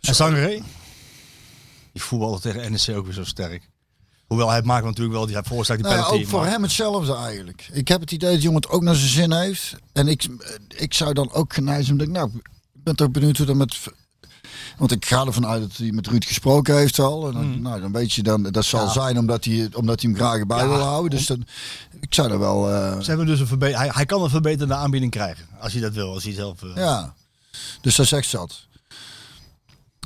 En 0.00 0.14
Sangare? 0.14 0.62
Die 1.92 2.02
voetbalde 2.02 2.40
tegen 2.40 2.72
NEC 2.72 2.96
ook 2.96 3.04
weer 3.04 3.14
zo 3.14 3.24
sterk. 3.24 3.68
Hoewel 4.26 4.50
hij 4.50 4.62
maakt 4.62 4.84
natuurlijk 4.84 5.16
wel 5.16 5.26
die 5.26 5.36
voorstel 5.42 5.76
die 5.76 5.84
Nou 5.84 5.96
penalty. 5.96 6.22
ook 6.22 6.28
voor 6.28 6.40
maar- 6.40 6.50
hem 6.50 6.62
hetzelfde 6.62 7.14
eigenlijk. 7.14 7.68
Ik 7.72 7.88
heb 7.88 8.00
het 8.00 8.12
idee 8.12 8.28
dat 8.30 8.38
die 8.38 8.46
jongen 8.48 8.62
het 8.62 8.70
ook 8.70 8.82
naar 8.82 8.94
zijn 8.94 9.10
zin 9.10 9.32
heeft. 9.32 9.74
En 9.92 10.08
ik, 10.08 10.26
ik 10.68 10.94
zou 10.94 11.12
dan 11.12 11.32
ook 11.32 11.52
geneigd 11.54 11.84
zijn. 11.86 11.96
denk, 11.98 12.10
Nou, 12.10 12.30
ik 12.34 12.50
ben 12.72 12.96
toch 12.96 13.10
benieuwd 13.10 13.36
hoe 13.36 13.46
dat 13.46 13.56
met 13.56 13.76
Want 14.78 14.92
ik 14.92 15.04
ga 15.06 15.24
ervan 15.26 15.46
uit 15.46 15.60
dat 15.62 15.76
hij 15.76 15.90
met 15.92 16.06
Ruud 16.06 16.24
gesproken 16.24 16.76
heeft 16.76 16.98
al. 16.98 17.26
En 17.26 17.32
dan, 17.32 17.42
Hmm. 17.42 17.62
nou, 17.62 17.80
dan 17.80 17.92
weet 17.92 18.12
je 18.12 18.22
dan, 18.22 18.42
dat 18.42 18.64
zal 18.64 18.88
zijn 18.88 19.18
omdat 19.18 19.44
hij, 19.44 19.68
omdat 19.72 20.00
hij 20.00 20.10
hem 20.10 20.18
graag 20.18 20.46
bij 20.46 20.68
wil 20.68 20.78
houden. 20.78 21.10
Dus 21.18 21.26
dan, 21.26 21.46
ik 22.00 22.14
zou 22.14 22.30
er 22.30 22.38
wel, 22.38 22.70
eh, 22.70 23.00
Ze 23.00 23.08
hebben 23.08 23.26
dus 23.26 23.40
een 23.40 23.46
verbe- 23.46 23.76
hij, 23.76 23.88
hij 23.92 24.06
kan 24.06 24.22
een 24.22 24.30
verbeterde 24.30 24.74
aanbieding 24.74 25.10
krijgen. 25.12 25.46
Als 25.60 25.72
hij 25.72 25.82
dat 25.82 25.92
wil, 25.92 26.12
als 26.12 26.24
hij 26.24 26.32
zelf... 26.32 26.62
eh, 26.62 26.70
ja. 26.74 27.14
Dus 27.80 27.96
dat 27.96 28.06
zegt 28.06 28.28
zat. 28.28 28.66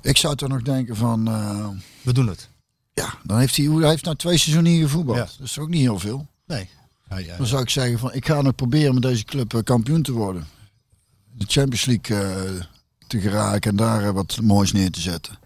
Ik 0.03 0.17
zou 0.17 0.37
toch 0.37 0.49
nog 0.49 0.63
denken 0.63 0.97
van, 0.97 1.29
eh, 1.29 1.69
We 2.03 2.13
doen 2.13 2.27
het. 2.29 2.49
Ja, 2.95 3.15
dan 3.25 3.39
heeft 3.39 3.57
hij, 3.57 3.67
hij 3.67 3.89
heeft 3.89 4.05
nou 4.05 4.17
twee 4.17 4.39
seizoenen 4.39 4.73
hier 4.73 4.83
gevoetbald. 4.83 5.19
Ja. 5.19 5.25
Dat 5.39 5.47
is 5.47 5.59
ook 5.59 5.69
niet 5.69 5.81
heel 5.81 5.99
veel. 5.99 6.27
Nee. 6.47 6.69
Dan 7.37 7.47
zou 7.47 7.63
ik 7.63 7.71
zeggen 7.71 7.99
van, 7.99 8.15
ik 8.15 8.27
ga 8.27 8.43
nog 8.43 8.55
proberen 8.55 8.95
met 8.95 9.03
deze 9.03 9.25
club 9.25 9.55
eh, 9.55 9.63
kampioen 9.63 10.03
te 10.03 10.13
worden. 10.13 10.49
De 11.33 11.45
Champions 11.49 11.85
League 11.85 12.17
eh, 12.17 12.65
te 13.07 13.21
geraken 13.21 13.71
en 13.71 13.77
daar 13.77 14.05
eh, 14.05 14.11
wat 14.11 14.41
moois 14.41 14.73
neer 14.73 14.91
te 14.91 15.01
zetten. 15.01 15.39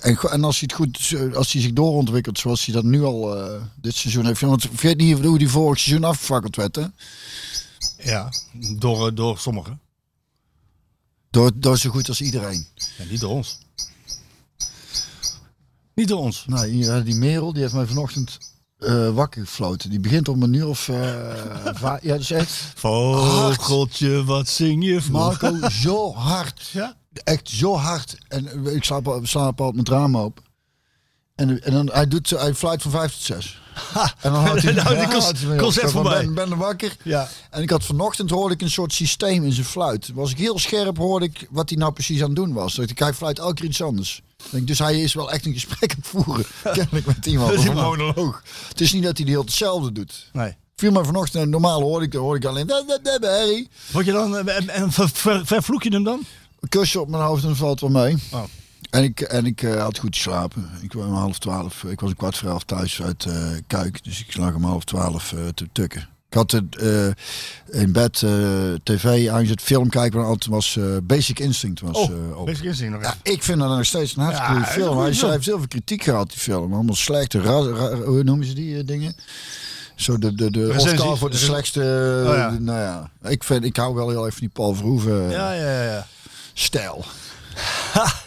En, 0.00 0.18
en 0.18 0.44
als 0.44 0.60
hij 0.60 0.68
het 0.68 0.76
goed, 0.76 1.14
als 1.34 1.52
hij 1.52 1.62
zich 1.62 1.72
doorontwikkelt 1.72 2.38
zoals 2.38 2.64
hij 2.64 2.74
dat 2.74 2.84
nu 2.84 3.02
al 3.02 3.48
dit 3.74 3.94
seizoen 3.94 4.26
heeft. 4.26 4.40
Want 4.40 4.62
vergeet 4.62 4.96
niet 4.96 5.18
hoe 5.18 5.38
die 5.38 5.48
vorig 5.48 5.78
seizoen 5.78 6.04
afgefakkeld 6.04 6.56
werd. 6.56 6.76
Hè? 6.76 6.84
ja, 7.98 8.32
door, 8.78 9.14
door 9.14 9.38
sommigen. 9.38 9.80
Door, 11.30 11.50
door 11.54 11.78
zo 11.78 11.90
goed 11.90 12.08
als 12.08 12.20
iedereen. 12.20 12.66
Ja, 12.96 13.04
niet 13.10 13.20
door 13.20 13.30
ons. 13.30 13.58
Niet 15.94 16.08
door 16.08 16.18
ons. 16.18 16.44
Nou, 16.48 16.66
hier, 16.66 16.96
eh, 16.96 17.04
die 17.04 17.14
Merel, 17.14 17.52
die 17.52 17.62
heeft 17.62 17.74
mij 17.74 17.86
vanochtend 17.86 18.38
eh, 18.78 19.08
wakker 19.14 19.40
gefloten. 19.46 19.90
Die 19.90 20.00
begint 20.00 20.28
om 20.28 20.42
een 20.42 20.52
uur 20.52 20.68
of... 20.68 20.78
va- 21.80 21.98
ja, 22.02 22.14
is 22.14 22.30
echt... 22.30 22.50
Vogeltje, 22.74 24.24
wat 24.24 24.48
zing 24.48 24.84
je 24.84 25.00
voor? 25.02 25.12
Marco, 25.12 25.68
zo 25.68 26.14
hard. 26.30 26.68
Ja? 26.72 26.96
Echt 27.12 27.48
zo 27.48 27.76
hard. 27.76 28.18
En 28.28 28.66
ik 28.66 28.84
slaap, 28.84 29.20
slaap 29.22 29.60
altijd 29.60 29.76
met 29.76 29.88
ramen 29.88 30.24
op. 30.24 30.40
En, 31.34 31.62
en 31.62 31.72
dan, 31.72 31.90
hij, 31.92 32.08
doet, 32.08 32.30
hij 32.30 32.54
fluit 32.54 32.82
van 32.82 32.90
vijf 32.90 33.12
tot 33.12 33.20
zes. 33.22 33.60
En 34.20 34.32
dan 34.32 34.46
had 34.46 34.62
hij, 34.62 34.72
Nou, 34.84 34.96
die 34.96 35.56
concert 35.56 35.90
van, 35.90 36.02
voorbij. 36.02 36.24
Ben, 36.24 36.34
ben 36.34 36.50
er 36.50 36.56
wakker. 36.56 36.96
Ja. 37.02 37.28
En 37.50 37.62
ik 37.62 37.70
had 37.70 37.84
vanochtend 37.84 38.30
hoorde 38.30 38.54
ik 38.54 38.62
een 38.62 38.70
soort 38.70 38.92
systeem 38.92 39.44
in 39.44 39.52
zijn 39.52 39.66
fluit. 39.66 40.10
Was 40.14 40.30
ik 40.30 40.38
heel 40.38 40.58
scherp 40.58 40.96
hoorde 40.96 41.24
ik 41.24 41.46
wat 41.50 41.68
hij 41.68 41.78
nou 41.78 41.92
precies 41.92 42.20
aan 42.20 42.26
het 42.26 42.36
doen 42.36 42.52
was. 42.52 42.74
Dat 42.74 42.90
ik, 42.90 42.98
hij 42.98 43.14
fluit 43.14 43.38
elke 43.38 43.54
keer 43.54 43.64
iets 43.64 43.82
anders. 43.82 44.22
Denk, 44.50 44.66
dus 44.66 44.78
hij 44.78 45.00
is 45.00 45.14
wel 45.14 45.30
echt 45.32 45.46
een 45.46 45.52
gesprek 45.52 45.90
aan 45.90 45.96
het 45.98 46.06
voeren. 46.06 46.44
Kennelijk 46.72 47.06
met 47.06 47.26
iemand. 47.26 47.50
Met 47.50 47.58
Of 47.58 47.66
een 47.66 47.74
monoloog. 47.74 48.42
Het 48.68 48.80
is 48.80 48.92
niet 48.92 49.02
dat 49.02 49.16
hij 49.16 49.24
de 49.26 49.30
hele 49.32 49.44
tijd 49.44 49.58
hetzelfde 49.58 49.92
doet. 49.92 50.28
Nee. 50.32 50.54
Viel 50.76 50.90
me 50.92 51.04
vanochtend, 51.04 51.42
en 51.42 51.50
normaal 51.50 51.80
hoorde 51.82 52.06
ik, 52.06 52.12
hoorde 52.12 52.38
ik 52.38 52.44
alleen... 52.44 52.66
"Da, 52.66 52.82
da, 52.86 52.98
da, 53.02 53.18
da, 53.18 53.28
Harry." 53.28 53.68
Word 53.92 54.06
je 54.06 54.12
dan, 54.12 54.48
eh, 54.48 54.76
en, 54.80 54.92
ver, 54.92 55.08
ver- 55.12 55.46
vervloek 55.46 55.82
je 55.82 55.90
hem 55.90 56.04
dan? 56.04 56.24
Een 56.60 56.68
kusje 56.68 57.00
op 57.00 57.08
mijn 57.08 57.22
hoofd 57.22 57.44
en 57.44 57.56
valt 57.56 57.80
wel 57.80 57.90
mee. 57.90 58.16
Oh. 58.32 58.42
En 58.94 59.02
ik, 59.02 59.20
en 59.20 59.46
ik 59.46 59.62
eh, 59.62 59.82
had 59.82 59.98
goed 59.98 60.16
geslapen. 60.16 60.70
Ik 60.80 60.92
was 60.92 61.04
om 61.04 61.12
half 61.14 61.38
twaalf. 61.38 61.84
Ik 61.84 62.00
was 62.00 62.10
een 62.10 62.16
kwart 62.16 62.36
voor 62.36 62.48
elf 62.48 62.62
thuis 62.64 63.02
uit 63.02 63.24
eh 63.24 63.34
Kuik. 63.66 64.04
Dus 64.04 64.20
ik 64.20 64.36
lag 64.36 64.54
om 64.54 64.64
half 64.64 64.84
twaalf 64.84 65.32
eh, 65.32 65.38
te 65.54 65.68
tukken. 65.72 66.08
Ik 66.28 66.34
had 66.40 66.50
het 66.50 66.76
eh, 66.76 67.80
in 67.82 67.92
bed 67.92 68.22
eh, 68.22 68.30
tv 68.82 69.28
aangezet, 69.28 69.62
film 69.62 69.88
kijken. 69.88 70.18
Maar 70.18 70.28
altijd 70.28 70.50
was 70.50 70.76
eh, 70.76 70.84
Basic 71.02 71.38
Instinct 71.38 71.80
was 71.80 71.96
Oh, 71.96 72.10
eh, 72.10 72.36
op. 72.38 72.46
basic 72.46 72.64
instinct 72.64 72.92
nog 72.92 73.02
Ja, 73.02 73.14
ik 73.22 73.42
vind 73.42 73.58
dat 73.58 73.68
nog 73.68 73.84
steeds 73.86 74.16
een 74.16 74.22
hartstikke 74.22 74.52
Ja, 74.52 74.58
goede 74.58 74.72
film. 74.72 74.98
Hij, 74.98 75.12
film. 75.12 75.24
hij 75.24 75.32
heeft 75.34 75.46
heel 75.46 75.58
veel 75.58 75.68
kritiek 75.68 76.02
gehad, 76.02 76.28
die 76.30 76.38
film. 76.38 76.74
Allemaal 76.74 76.94
slechte, 76.94 77.38
hoe 78.04 78.22
noemen 78.24 78.46
ze 78.46 78.52
die 78.54 78.78
eh, 78.78 78.86
dingen? 78.86 79.14
Zo 79.94 80.18
de, 80.18 80.34
de, 80.34 80.50
de. 80.50 80.74
Oscar 80.78 81.16
voor 81.16 81.30
de 81.30 81.36
slechtste... 81.36 81.80
Oh 82.26 82.34
ja. 82.34 82.50
Nou 82.58 82.78
ja, 82.78 83.10
ik, 83.30 83.44
vind, 83.44 83.64
ik 83.64 83.76
hou 83.76 83.94
wel 83.94 84.08
heel 84.08 84.20
even 84.26 84.32
van 84.32 84.40
die 84.40 84.48
Paul 84.54 84.74
Verhoeven 84.74 85.30
Ja, 85.30 85.52
ja, 85.52 85.70
ja. 85.70 85.82
ja. 85.82 86.06
stijl. 86.52 87.04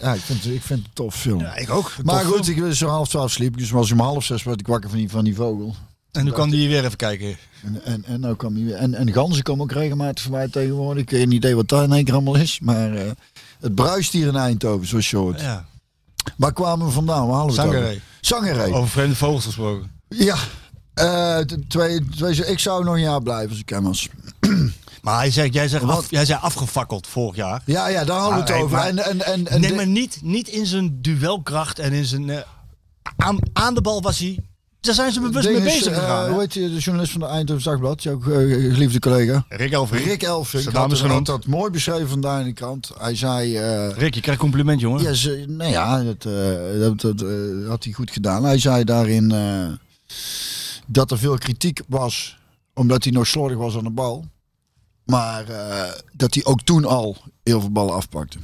Ja, 0.00 0.14
ik 0.14 0.20
vind, 0.20 0.46
ik 0.46 0.62
vind 0.62 0.78
het 0.78 0.88
een 0.88 0.92
tof 0.92 1.14
film. 1.14 1.40
Ja, 1.40 1.56
ik 1.56 1.70
ook. 1.70 1.92
maar 2.02 2.24
goed, 2.24 2.44
film. 2.44 2.56
ik 2.56 2.62
was 2.62 2.78
zo 2.78 2.88
half 2.88 3.08
twaalf 3.08 3.30
sliep. 3.30 3.56
Dus 3.58 3.70
was 3.70 3.92
om 3.92 4.00
half 4.00 4.24
zes 4.24 4.42
werd 4.42 4.60
ik 4.60 4.66
wakker 4.66 4.90
van 4.90 4.98
die, 4.98 5.10
van 5.10 5.24
die 5.24 5.34
vogel. 5.34 5.74
En 6.12 6.24
nu 6.24 6.30
kan 6.30 6.50
die 6.50 6.68
weer 6.68 6.84
even 6.84 6.96
kijken. 6.96 7.36
En, 7.64 7.84
en, 7.84 8.04
en 8.04 8.20
nou 8.20 8.36
kwam 8.36 8.54
weer. 8.54 8.74
En, 8.74 8.94
en 8.94 9.12
ganzen 9.12 9.42
komen 9.42 9.62
ook 9.64 9.72
regelmatig 9.72 10.22
voorbij 10.22 10.48
tegenwoordig. 10.48 11.02
Ik 11.02 11.10
heb 11.10 11.18
geen 11.20 11.32
idee 11.32 11.54
wat 11.54 11.68
daar 11.68 11.84
in 11.84 11.92
één 11.92 12.04
keer 12.04 12.14
allemaal 12.14 12.36
is. 12.36 12.60
Maar 12.60 12.94
eh, 12.94 13.10
het 13.60 13.74
bruist 13.74 14.12
hier 14.12 14.26
in 14.26 14.36
Eindhoven, 14.36 14.86
zoals 14.86 15.10
je 15.10 15.16
hoort. 15.16 15.40
Ja. 15.40 15.66
Waar 16.36 16.52
kwamen 16.52 16.86
we 16.86 16.92
vandaan? 16.92 17.26
Waar 17.26 17.36
hadden 17.36 17.82
het 17.82 18.00
Zangeré. 18.20 18.72
over? 18.72 18.88
Vreemde 18.88 19.16
vogels 19.16 19.44
gesproken. 19.44 19.90
Ja. 20.08 20.36
Eh, 20.94 21.38
twee, 21.68 22.08
twee, 22.08 22.46
ik 22.46 22.58
zou 22.58 22.84
nog 22.84 22.94
een 22.94 23.00
jaar 23.00 23.22
blijven 23.22 23.50
als 23.50 23.58
ik 23.58 23.68
hem 23.68 23.84
was. 23.84 24.08
Maar 25.02 25.18
hij 25.18 25.30
zei, 25.30 25.48
jij, 25.50 25.68
zegt 25.68 25.84
Wat? 25.84 25.96
af, 25.96 26.10
jij 26.10 26.24
zei 26.24 26.38
afgefakkeld 26.42 27.06
vorig 27.06 27.36
jaar. 27.36 27.62
Ja, 27.66 27.88
ja, 27.88 28.04
daar 28.04 28.18
hadden 28.18 28.34
we 28.38 28.44
het 28.44 28.50
Ah, 28.52 28.62
over. 28.62 28.76
maar- 28.76 28.86
En, 28.86 28.98
en, 28.98 29.22
en, 29.26 29.46
en 29.48 29.60
nee, 29.60 29.74
maar 29.74 29.86
niet, 29.86 30.18
niet 30.22 30.48
in 30.48 30.66
zijn 30.66 30.98
duelkracht 31.02 31.78
en 31.78 31.92
in 31.92 32.04
zijn... 32.04 32.30
eh, 32.30 32.38
aan, 33.16 33.38
aan 33.52 33.74
de 33.74 33.80
bal 33.80 34.02
was 34.02 34.18
hij... 34.18 34.38
Daar 34.80 34.94
zijn 34.94 35.12
ze 35.12 35.20
bewust 35.20 35.48
mee 35.48 35.60
bezig 35.62 35.86
eh, 35.92 35.98
gegaan. 35.98 36.30
hoe 36.30 36.40
heet 36.40 36.54
je, 36.54 36.60
de 36.60 36.78
journalist 36.78 37.12
van 37.12 37.20
de 37.20 37.26
Eindhoven 37.26 37.64
Dagblad? 37.64 38.02
Jouw 38.02 38.20
eh, 38.20 38.26
geliefde 38.74 38.98
collega. 38.98 39.44
Rick 39.48 39.72
Elfrink. 39.72 40.04
Rick 40.06 40.22
Elfrink 40.22 40.64
had, 40.64 40.74
had 40.90 40.98
genoemd. 40.98 41.26
dat 41.26 41.46
mooi 41.46 41.70
beschreven 41.70 42.08
vandaag 42.08 42.40
in 42.40 42.46
de 42.46 42.52
krant. 42.52 42.90
Hij 42.98 43.14
zei... 43.16 43.58
Rick, 43.88 44.14
je 44.14 44.20
krijgt 44.20 44.40
compliment, 44.40 44.80
jongen. 44.80 45.02
ja, 45.02 45.12
ze, 45.12 45.44
nou 45.48 45.70
ja, 45.70 46.02
dat, 46.02 46.22
dat, 46.22 47.00
dat 47.18 47.24
had 47.68 47.84
hij 47.84 47.92
goed 47.92 48.10
gedaan. 48.10 48.44
Hij 48.44 48.58
zei 48.58 48.84
daarin 48.84 49.32
dat 50.86 51.10
er 51.10 51.18
veel 51.18 51.38
kritiek 51.38 51.80
was 51.88 52.38
omdat 52.74 53.04
hij 53.04 53.12
nog 53.12 53.26
slordig 53.26 53.56
was 53.58 53.76
aan 53.76 53.84
de 53.84 53.90
bal. 53.90 54.24
Maar 55.10 55.48
eh, 55.48 55.92
dat 56.12 56.34
hij 56.34 56.44
ook 56.44 56.62
toen 56.62 56.84
al 56.84 57.16
heel 57.42 57.60
veel 57.60 57.70
ballen 57.70 57.94
afpakte. 57.94 58.38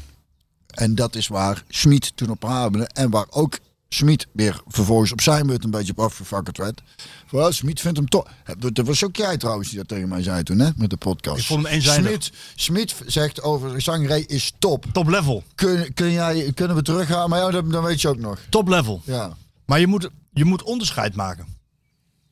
En 0.67 0.95
dat 0.95 1.14
is 1.14 1.29
waar 1.29 1.64
Schmid 1.69 2.12
toen 2.17 2.31
op 2.31 2.43
hamerde. 2.43 2.87
En 2.87 3.11
waar 3.11 3.27
ook 3.31 3.59
Schmid 3.89 4.27
weer 4.33 4.61
vervolgens 4.67 5.12
op 5.12 5.21
zijn 5.21 5.47
beurt 5.47 5.64
een 5.64 5.71
beetje 5.71 5.93
op 5.93 6.01
afgefakkerd 6.01 6.59
werd. 6.59 6.83
Van, 7.27 7.53
Schmid 7.53 7.81
vindt 7.81 7.97
hem 7.97 8.09
toch. 8.09 8.29
Dat 8.59 8.87
was 8.87 9.05
ook 9.05 9.17
jij 9.17 9.37
trouwens 9.37 9.69
die 9.69 9.79
dat 9.79 9.89
tegen 9.89 10.09
mij 10.09 10.23
zei 10.23 10.43
toen, 10.43 10.59
hè? 10.59 10.71
Met 10.77 10.91
de 10.91 10.97
podcast. 10.97 11.39
Ik 11.41 11.45
vond 11.47 11.62
hem 11.62 11.73
eenzijdig. 11.73 12.11
Schmid, 12.11 12.33
Schmid 12.55 12.95
zegt 13.07 13.43
over 13.43 13.81
Zangeré 13.81 14.17
is 14.17 14.53
top. 14.59 14.87
Top 14.93 15.09
level. 15.09 15.45
Kun, 15.55 15.95
kun 15.95 16.12
jij, 16.12 16.53
kunnen 16.55 16.77
we 16.77 16.83
teruggaan? 16.83 17.31
Maar 17.31 17.39
ja, 17.39 17.51
dat, 17.51 17.73
dan 17.73 17.85
weet 17.85 18.01
je 18.01 18.09
ook 18.09 18.19
nog. 18.19 18.39
Top 18.49 18.69
level. 18.69 19.03
Ja. 19.05 19.37
Maar 19.67 19.81
je 19.81 19.87
moet, 19.87 20.09
je 20.33 20.45
moet 20.45 20.62
onderscheid 20.62 21.14
maken. 21.14 21.47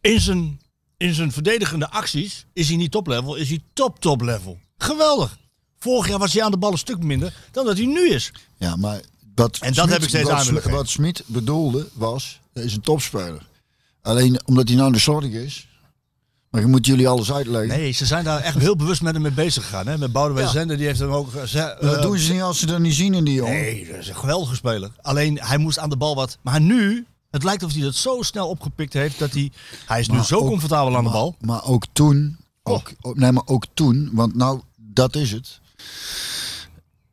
In 0.00 0.20
zijn, 0.20 0.60
in 1.04 1.14
zijn 1.14 1.32
verdedigende 1.32 1.90
acties 1.90 2.46
is 2.52 2.68
hij 2.68 2.76
niet 2.76 2.90
top 2.90 3.06
level, 3.06 3.34
is 3.34 3.48
hij 3.48 3.60
top 3.72 4.00
top 4.00 4.20
level. 4.20 4.58
Geweldig. 4.78 5.38
Vorig 5.78 6.08
jaar 6.08 6.18
was 6.18 6.32
hij 6.32 6.42
aan 6.42 6.50
de 6.50 6.56
bal 6.56 6.72
een 6.72 6.78
stuk 6.78 7.02
minder 7.02 7.34
dan 7.50 7.64
dat 7.66 7.76
hij 7.76 7.86
nu 7.86 8.08
is. 8.10 8.32
ja, 8.58 8.76
maar 8.76 9.00
wat 9.34 9.58
En 9.60 9.72
dat 9.72 9.84
Smit- 9.84 9.92
heb 9.92 10.02
ik 10.02 10.08
steeds 10.08 10.28
wat, 10.28 10.38
aan 10.38 10.44
geven. 10.44 10.70
Wat 10.70 10.88
Smit 10.88 11.22
bedoelde 11.26 11.88
was, 11.94 12.40
hij 12.52 12.62
is 12.64 12.74
een 12.74 12.80
topspeler. 12.80 13.46
Alleen 14.02 14.40
omdat 14.44 14.68
hij 14.68 14.76
nou 14.76 14.92
de 14.92 14.98
slordig 14.98 15.30
is. 15.32 15.68
Maar 16.50 16.60
je 16.62 16.68
moet 16.68 16.86
jullie 16.86 17.08
alles 17.08 17.32
uitleggen. 17.32 17.68
Nee, 17.78 17.92
ze 17.92 18.06
zijn 18.06 18.24
daar 18.24 18.40
echt 18.40 18.58
heel 18.58 18.76
bewust 18.76 19.02
met 19.02 19.12
hem 19.12 19.22
mee 19.22 19.32
bezig 19.32 19.62
gegaan. 19.64 19.86
Hè? 19.86 19.98
Met 19.98 20.12
Boudewijn 20.12 20.46
Ja. 20.46 20.52
Zender, 20.52 20.76
die 20.76 20.86
heeft 20.86 20.98
hem 20.98 21.10
ook 21.10 21.30
gezegd. 21.30 21.80
dat 21.80 21.96
eh, 21.96 22.02
doen 22.02 22.18
ze 22.18 22.32
niet 22.32 22.42
als 22.42 22.58
ze 22.58 22.66
dat 22.66 22.78
niet 22.78 22.94
zien 22.94 23.14
in 23.14 23.24
die 23.24 23.34
jongen. 23.34 23.52
Nee, 23.52 23.86
dat 23.86 23.96
is 23.96 24.08
een 24.08 24.16
geweldige 24.16 24.54
speler. 24.54 24.90
Alleen 25.02 25.38
hij 25.40 25.58
moest 25.58 25.78
aan 25.78 25.90
de 25.90 25.96
bal 25.96 26.14
wat. 26.14 26.38
Maar 26.42 26.60
nu, 26.60 27.06
het 27.34 27.44
lijkt 27.44 27.62
of 27.62 27.72
hij 27.72 27.82
dat 27.82 27.94
zo 27.94 28.22
snel 28.22 28.48
opgepikt 28.48 28.92
heeft 28.92 29.18
dat 29.18 29.32
hij. 29.32 29.52
Hij 29.86 30.00
is 30.00 30.08
nu 30.08 30.22
zo 30.22 30.36
ook- 30.36 30.46
comfortabel 30.46 30.96
aan 30.96 31.04
de 31.04 31.10
bal. 31.10 31.36
Maar 31.40 31.64
ook 31.64 31.84
toen, 31.92 32.36
ook, 32.62 32.92
ook- 33.00 33.16
nee, 33.16 33.32
maar 33.32 33.46
ook 33.46 33.64
toen, 33.74 34.10
want 34.12 34.34
nou, 34.34 34.60
dat 34.76 35.16
is 35.16 35.30
het. 35.32 35.60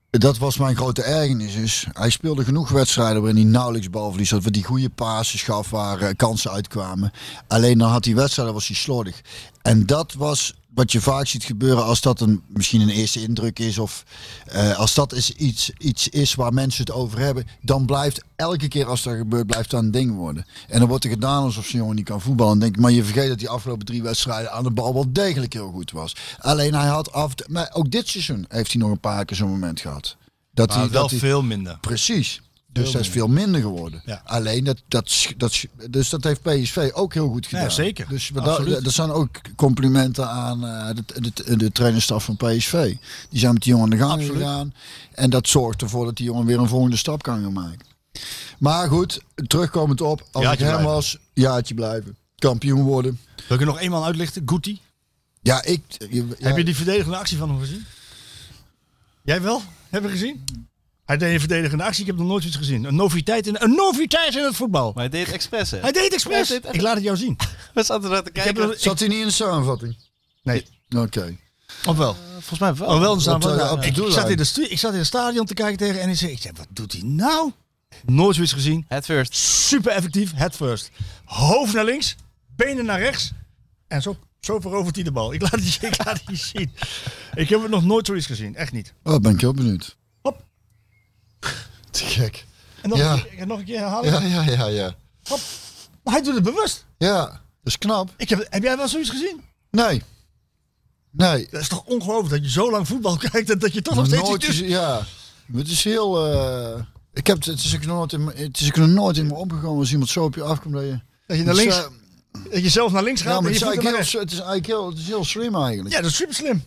Dat 0.09 0.37
was 0.37 0.57
mijn 0.57 0.75
grote 0.75 1.01
ergernis. 1.03 1.55
Is, 1.55 1.85
hij 1.91 2.09
speelde 2.09 2.43
genoeg 2.43 2.69
wedstrijden 2.69 3.21
waarin 3.21 3.41
hij 3.41 3.51
nauwelijks 3.51 3.89
balverlies 3.89 4.31
had. 4.31 4.43
Waar 4.43 4.51
die 4.51 4.63
goede 4.63 4.89
passes 4.89 5.43
gaf, 5.43 5.69
waar 5.69 6.01
eh, 6.01 6.09
kansen 6.15 6.51
uitkwamen. 6.51 7.11
Alleen 7.47 7.77
dan 7.77 7.89
had 7.91 8.05
hij 8.05 8.15
wedstrijden, 8.15 8.53
was 8.53 8.67
hij 8.67 8.75
slordig. 8.75 9.21
En 9.61 9.85
dat 9.85 10.13
was 10.13 10.53
wat 10.73 10.91
je 10.91 11.01
vaak 11.01 11.27
ziet 11.27 11.43
gebeuren 11.43 11.85
als 11.85 12.01
dat 12.01 12.21
een, 12.21 12.41
misschien 12.47 12.81
een 12.81 12.89
eerste 12.89 13.21
indruk 13.21 13.59
is. 13.59 13.77
Of 13.77 14.03
eh, 14.45 14.77
als 14.77 14.93
dat 14.93 15.13
is 15.13 15.31
iets, 15.31 15.71
iets 15.77 16.07
is 16.07 16.35
waar 16.35 16.53
mensen 16.53 16.85
het 16.85 16.93
over 16.93 17.19
hebben. 17.19 17.47
Dan 17.61 17.85
blijft 17.85 18.23
elke 18.35 18.67
keer 18.67 18.85
als 18.85 19.03
dat 19.03 19.15
gebeurt, 19.15 19.47
blijft 19.47 19.69
dat 19.69 19.83
een 19.83 19.91
ding 19.91 20.15
worden. 20.15 20.45
En 20.67 20.79
dan 20.79 20.87
wordt 20.87 21.03
er 21.03 21.09
gedaan 21.09 21.43
alsof 21.43 21.65
zo'n 21.65 21.79
jongen 21.79 21.95
niet 21.95 22.05
kan 22.05 22.21
voetballen. 22.21 22.53
En 22.53 22.59
denk, 22.59 22.77
maar 22.77 22.91
je 22.91 23.03
vergeet 23.03 23.27
dat 23.27 23.39
die 23.39 23.49
afgelopen 23.49 23.85
drie 23.85 24.03
wedstrijden 24.03 24.51
aan 24.51 24.63
de 24.63 24.71
bal 24.71 24.93
wel 24.93 25.13
degelijk 25.13 25.53
heel 25.53 25.71
goed 25.71 25.91
was. 25.91 26.15
Alleen 26.39 26.73
hij 26.73 26.87
had 26.87 27.11
af. 27.11 27.33
Maar 27.47 27.69
ook 27.73 27.91
dit 27.91 28.07
seizoen 28.07 28.45
heeft 28.47 28.71
hij 28.71 28.81
nog 28.81 28.91
een 28.91 28.99
paar 28.99 29.25
keer 29.25 29.37
zo'n 29.37 29.49
moment 29.49 29.79
gehad. 29.79 30.15
Dat 30.53 30.67
Maar 30.67 30.77
hij, 30.77 30.89
wel 30.89 31.01
dat 31.01 31.09
hij, 31.09 31.19
veel 31.19 31.43
minder. 31.43 31.77
Precies. 31.81 32.41
Dus 32.71 32.91
dat 32.91 33.01
is 33.01 33.09
veel 33.09 33.27
minder 33.27 33.61
geworden. 33.61 34.01
Ja. 34.05 34.21
Alleen 34.25 34.63
dat, 34.63 34.81
dat, 34.87 35.27
dat, 35.37 35.65
dus 35.89 36.09
dat 36.09 36.23
heeft 36.23 36.41
PSV 36.41 36.89
ook 36.93 37.13
heel 37.13 37.27
goed 37.29 37.47
gedaan. 37.47 37.71
zeker. 37.71 38.07
Dus 38.09 38.31
dat, 38.83 38.93
zijn 38.93 39.11
ook 39.11 39.29
complimenten 39.55 40.29
aan 40.29 40.65
eh, 40.65 40.89
de, 40.95 41.31
de, 41.45 41.57
de 41.57 41.71
trainerstaf 41.71 42.23
van 42.23 42.37
PSV. 42.37 42.95
Die 43.29 43.39
zijn 43.39 43.53
met 43.53 43.63
die 43.63 43.71
jongen 43.71 43.83
aan 43.91 43.97
de 43.97 44.05
gang 44.05 44.11
Absoluut. 44.11 44.37
gegaan. 44.37 44.73
En 45.11 45.29
dat 45.29 45.47
zorgt 45.47 45.81
ervoor 45.81 46.05
dat 46.05 46.15
die 46.17 46.25
jongen 46.25 46.45
weer 46.45 46.59
een 46.59 46.67
volgende 46.67 46.97
stap 46.97 47.23
kan 47.23 47.41
gaan 47.43 47.53
maken. 47.53 47.85
Maar 48.59 48.87
goed, 48.87 49.21
terugkomend 49.47 50.01
op. 50.01 50.27
Als 50.31 50.43
Jaartje 50.43 50.65
ik 50.65 50.71
hem 50.71 50.79
blijven. 50.79 50.95
was, 50.95 51.17
jaartje 51.33 51.73
blijven. 51.73 52.17
Kampioen 52.35 52.83
worden. 52.83 53.19
Wil 53.47 53.57
ik 53.57 53.59
er 53.59 53.65
nog 53.71 53.79
eenmaal 53.79 54.05
uitlichten? 54.05 54.41
Guti. 54.45 54.79
Ja, 55.41 55.63
ik... 55.63 55.81
ja, 56.09 56.23
Heb 56.37 56.57
je 56.57 56.63
die 56.63 56.75
verdedigende 56.75 57.17
actie 57.17 57.37
van 57.37 57.49
hem 57.49 57.59
gezien? 57.59 57.85
Jij 59.23 59.41
wel? 59.41 59.61
Heb 59.89 60.03
je 60.03 60.09
gezien? 60.09 60.43
Hij 61.11 61.19
deed 61.19 61.33
een 61.33 61.39
verdedigende 61.39 61.83
actie. 61.83 62.01
Ik 62.01 62.07
heb 62.07 62.17
nog 62.17 62.27
nooit 62.27 62.43
iets 62.43 62.55
gezien. 62.55 62.83
Een 62.83 62.95
noviteit 62.95 63.47
in, 63.47 63.55
een 63.59 63.75
noviteit 63.75 64.35
in 64.35 64.43
het 64.43 64.55
voetbal. 64.55 64.91
Maar 64.95 65.03
hij 65.09 65.09
deed 65.23 65.31
expres, 65.33 65.71
hè? 65.71 65.79
Hij 65.79 65.91
deed 65.91 66.13
expres. 66.13 66.47
Hij 66.49 66.57
deed 66.57 66.65
echt- 66.65 66.75
Ik 66.75 66.81
laat 66.81 66.95
het 66.95 67.03
jou 67.03 67.17
zien. 67.17 67.37
We 67.73 67.83
zaten 67.83 68.03
er 68.03 68.09
naar 68.09 68.23
te 68.23 68.29
Ik 68.29 68.35
heb 68.35 68.43
kijken. 68.55 68.71
er- 68.73 68.79
Zat 68.79 68.99
hij 68.99 69.07
niet 69.07 69.19
in 69.19 69.25
de 69.25 69.31
samenvatting? 69.31 69.97
Nee, 70.43 70.65
Oké. 70.97 71.37
of 71.85 71.97
wel? 71.97 72.15
Volgens 72.31 72.59
mij 72.59 72.75
wel. 72.75 72.87
Oh, 72.87 72.99
wel 72.99 73.03
een 73.03 73.09
Op 73.11 73.17
de- 73.17 73.23
samenvatting. 73.23 73.69
op 73.71 73.81
de 73.81 73.87
ik, 73.87 74.11
zat 74.13 74.29
in 74.29 74.37
de 74.37 74.69
ik 74.69 74.79
zat 74.79 74.91
in 74.91 74.97
het 74.97 75.07
stadion 75.07 75.45
te 75.45 75.53
kijken 75.53 75.77
tegen 75.77 76.01
en 76.01 76.09
ik 76.09 76.15
zei, 76.17 76.31
ik 76.31 76.41
zei, 76.41 76.53
wat 76.57 76.67
doet 76.69 76.91
hij 76.91 77.01
nou? 77.03 77.51
Nooit 78.05 78.35
zoiets 78.35 78.53
gezien. 78.53 78.85
Het 78.87 79.05
first. 79.05 79.35
Super 79.35 79.91
effectief. 79.91 80.31
Head 80.35 80.55
first. 80.55 80.89
Hoofd 81.25 81.73
naar 81.73 81.85
links. 81.85 82.15
Benen 82.55 82.85
naar 82.85 82.99
rechts. 82.99 83.31
En 83.87 84.01
zo, 84.01 84.17
zo 84.39 84.59
verovert 84.59 84.95
hij 84.95 85.03
de 85.03 85.11
bal. 85.11 85.33
Ik 85.33 85.41
laat 85.41 85.51
het 85.51 85.73
je, 85.73 85.87
ik 85.87 86.05
laat 86.05 86.21
het 86.25 86.39
je 86.39 86.45
zien. 86.57 86.71
Ik 87.33 87.49
heb 87.49 87.61
het 87.61 87.71
nog 87.71 87.83
nooit 87.83 88.05
zoiets 88.05 88.25
gezien. 88.25 88.55
Echt 88.55 88.71
niet. 88.71 88.93
Oh, 89.03 89.17
ben 89.19 89.33
ik 89.33 89.41
heel 89.41 89.53
benieuwd. 89.53 89.99
Te 91.91 92.05
gek. 92.05 92.45
En 92.81 92.89
nog, 92.89 92.97
Ja. 92.97 93.13
een, 93.13 93.27
keer, 93.35 93.47
nog 93.47 93.59
een 93.59 93.65
keer 93.65 93.79
herhalen. 93.79 94.29
Ja, 94.29 94.41
ja, 94.43 94.51
ja, 94.51 94.65
ja. 94.65 94.95
Maar 96.03 96.13
hij 96.13 96.21
doet 96.23 96.33
het 96.35 96.43
bewust. 96.43 96.85
Ja, 96.97 97.25
dat 97.25 97.39
is 97.63 97.77
knap. 97.77 98.13
Ik 98.17 98.29
heb, 98.29 98.47
heb 98.49 98.63
jij 98.63 98.77
wel 98.77 98.87
zoiets 98.87 99.09
gezien? 99.09 99.41
Nee. 99.71 100.01
Nee. 101.11 101.47
Dat 101.51 101.61
is 101.61 101.67
toch 101.67 101.83
ongelooflijk 101.85 102.29
dat 102.33 102.43
je 102.43 102.49
zo 102.59 102.71
lang 102.71 102.87
voetbal 102.87 103.17
kijkt 103.31 103.49
en 103.49 103.59
dat 103.59 103.73
je 103.73 103.81
toch 103.81 103.95
nog 103.95 104.05
steeds 104.05 104.21
Nooit 104.21 104.43
iets 104.43 104.59
Ja. 104.59 105.01
Het 105.53 105.67
is 105.67 105.83
heel... 105.83 106.33
eh, 106.33 106.81
ik 107.13 107.27
heb, 107.27 107.43
het 107.43 107.59
is 107.63 107.75
ook 107.75 107.85
nooit 107.85 108.13
in, 108.13 108.23
me- 108.23 108.33
het 108.35 108.59
is 108.59 108.67
ook 108.67 108.75
nog 108.75 108.87
nooit 108.87 109.17
in 109.17 109.27
me 109.27 109.33
opgekomen 109.33 109.79
als 109.79 109.91
iemand 109.91 110.09
zo 110.09 110.23
op 110.23 110.35
je 110.35 110.43
afkomt 110.43 110.73
dat 110.73 110.83
je... 110.83 110.99
Dat 111.27 111.37
je 111.37 111.43
naar 111.43 111.55
links, 111.55 111.75
Het 111.75 111.85
is, 112.33 112.41
eh, 112.45 112.51
dat 112.51 112.61
je 112.63 112.69
zelf 112.69 112.91
naar 112.91 113.03
links 113.03 113.21
gaat 113.21 113.29
ja, 113.31 113.37
en 113.37 113.43
maar 113.43 113.51
je 113.51 113.57
het 113.57 113.67
is, 113.99 114.11
heel, 114.11 114.19
het 114.21 114.31
is 114.31 114.37
eigenlijk 114.37 114.67
heel, 114.67 114.89
het 114.89 114.97
is 114.97 115.07
heel 115.07 115.25
slim 115.25 115.55
eigenlijk. 115.55 115.95
Ja, 115.95 116.01
dat 116.01 116.09
is 116.09 116.15
super 116.15 116.35
slim. 116.35 116.63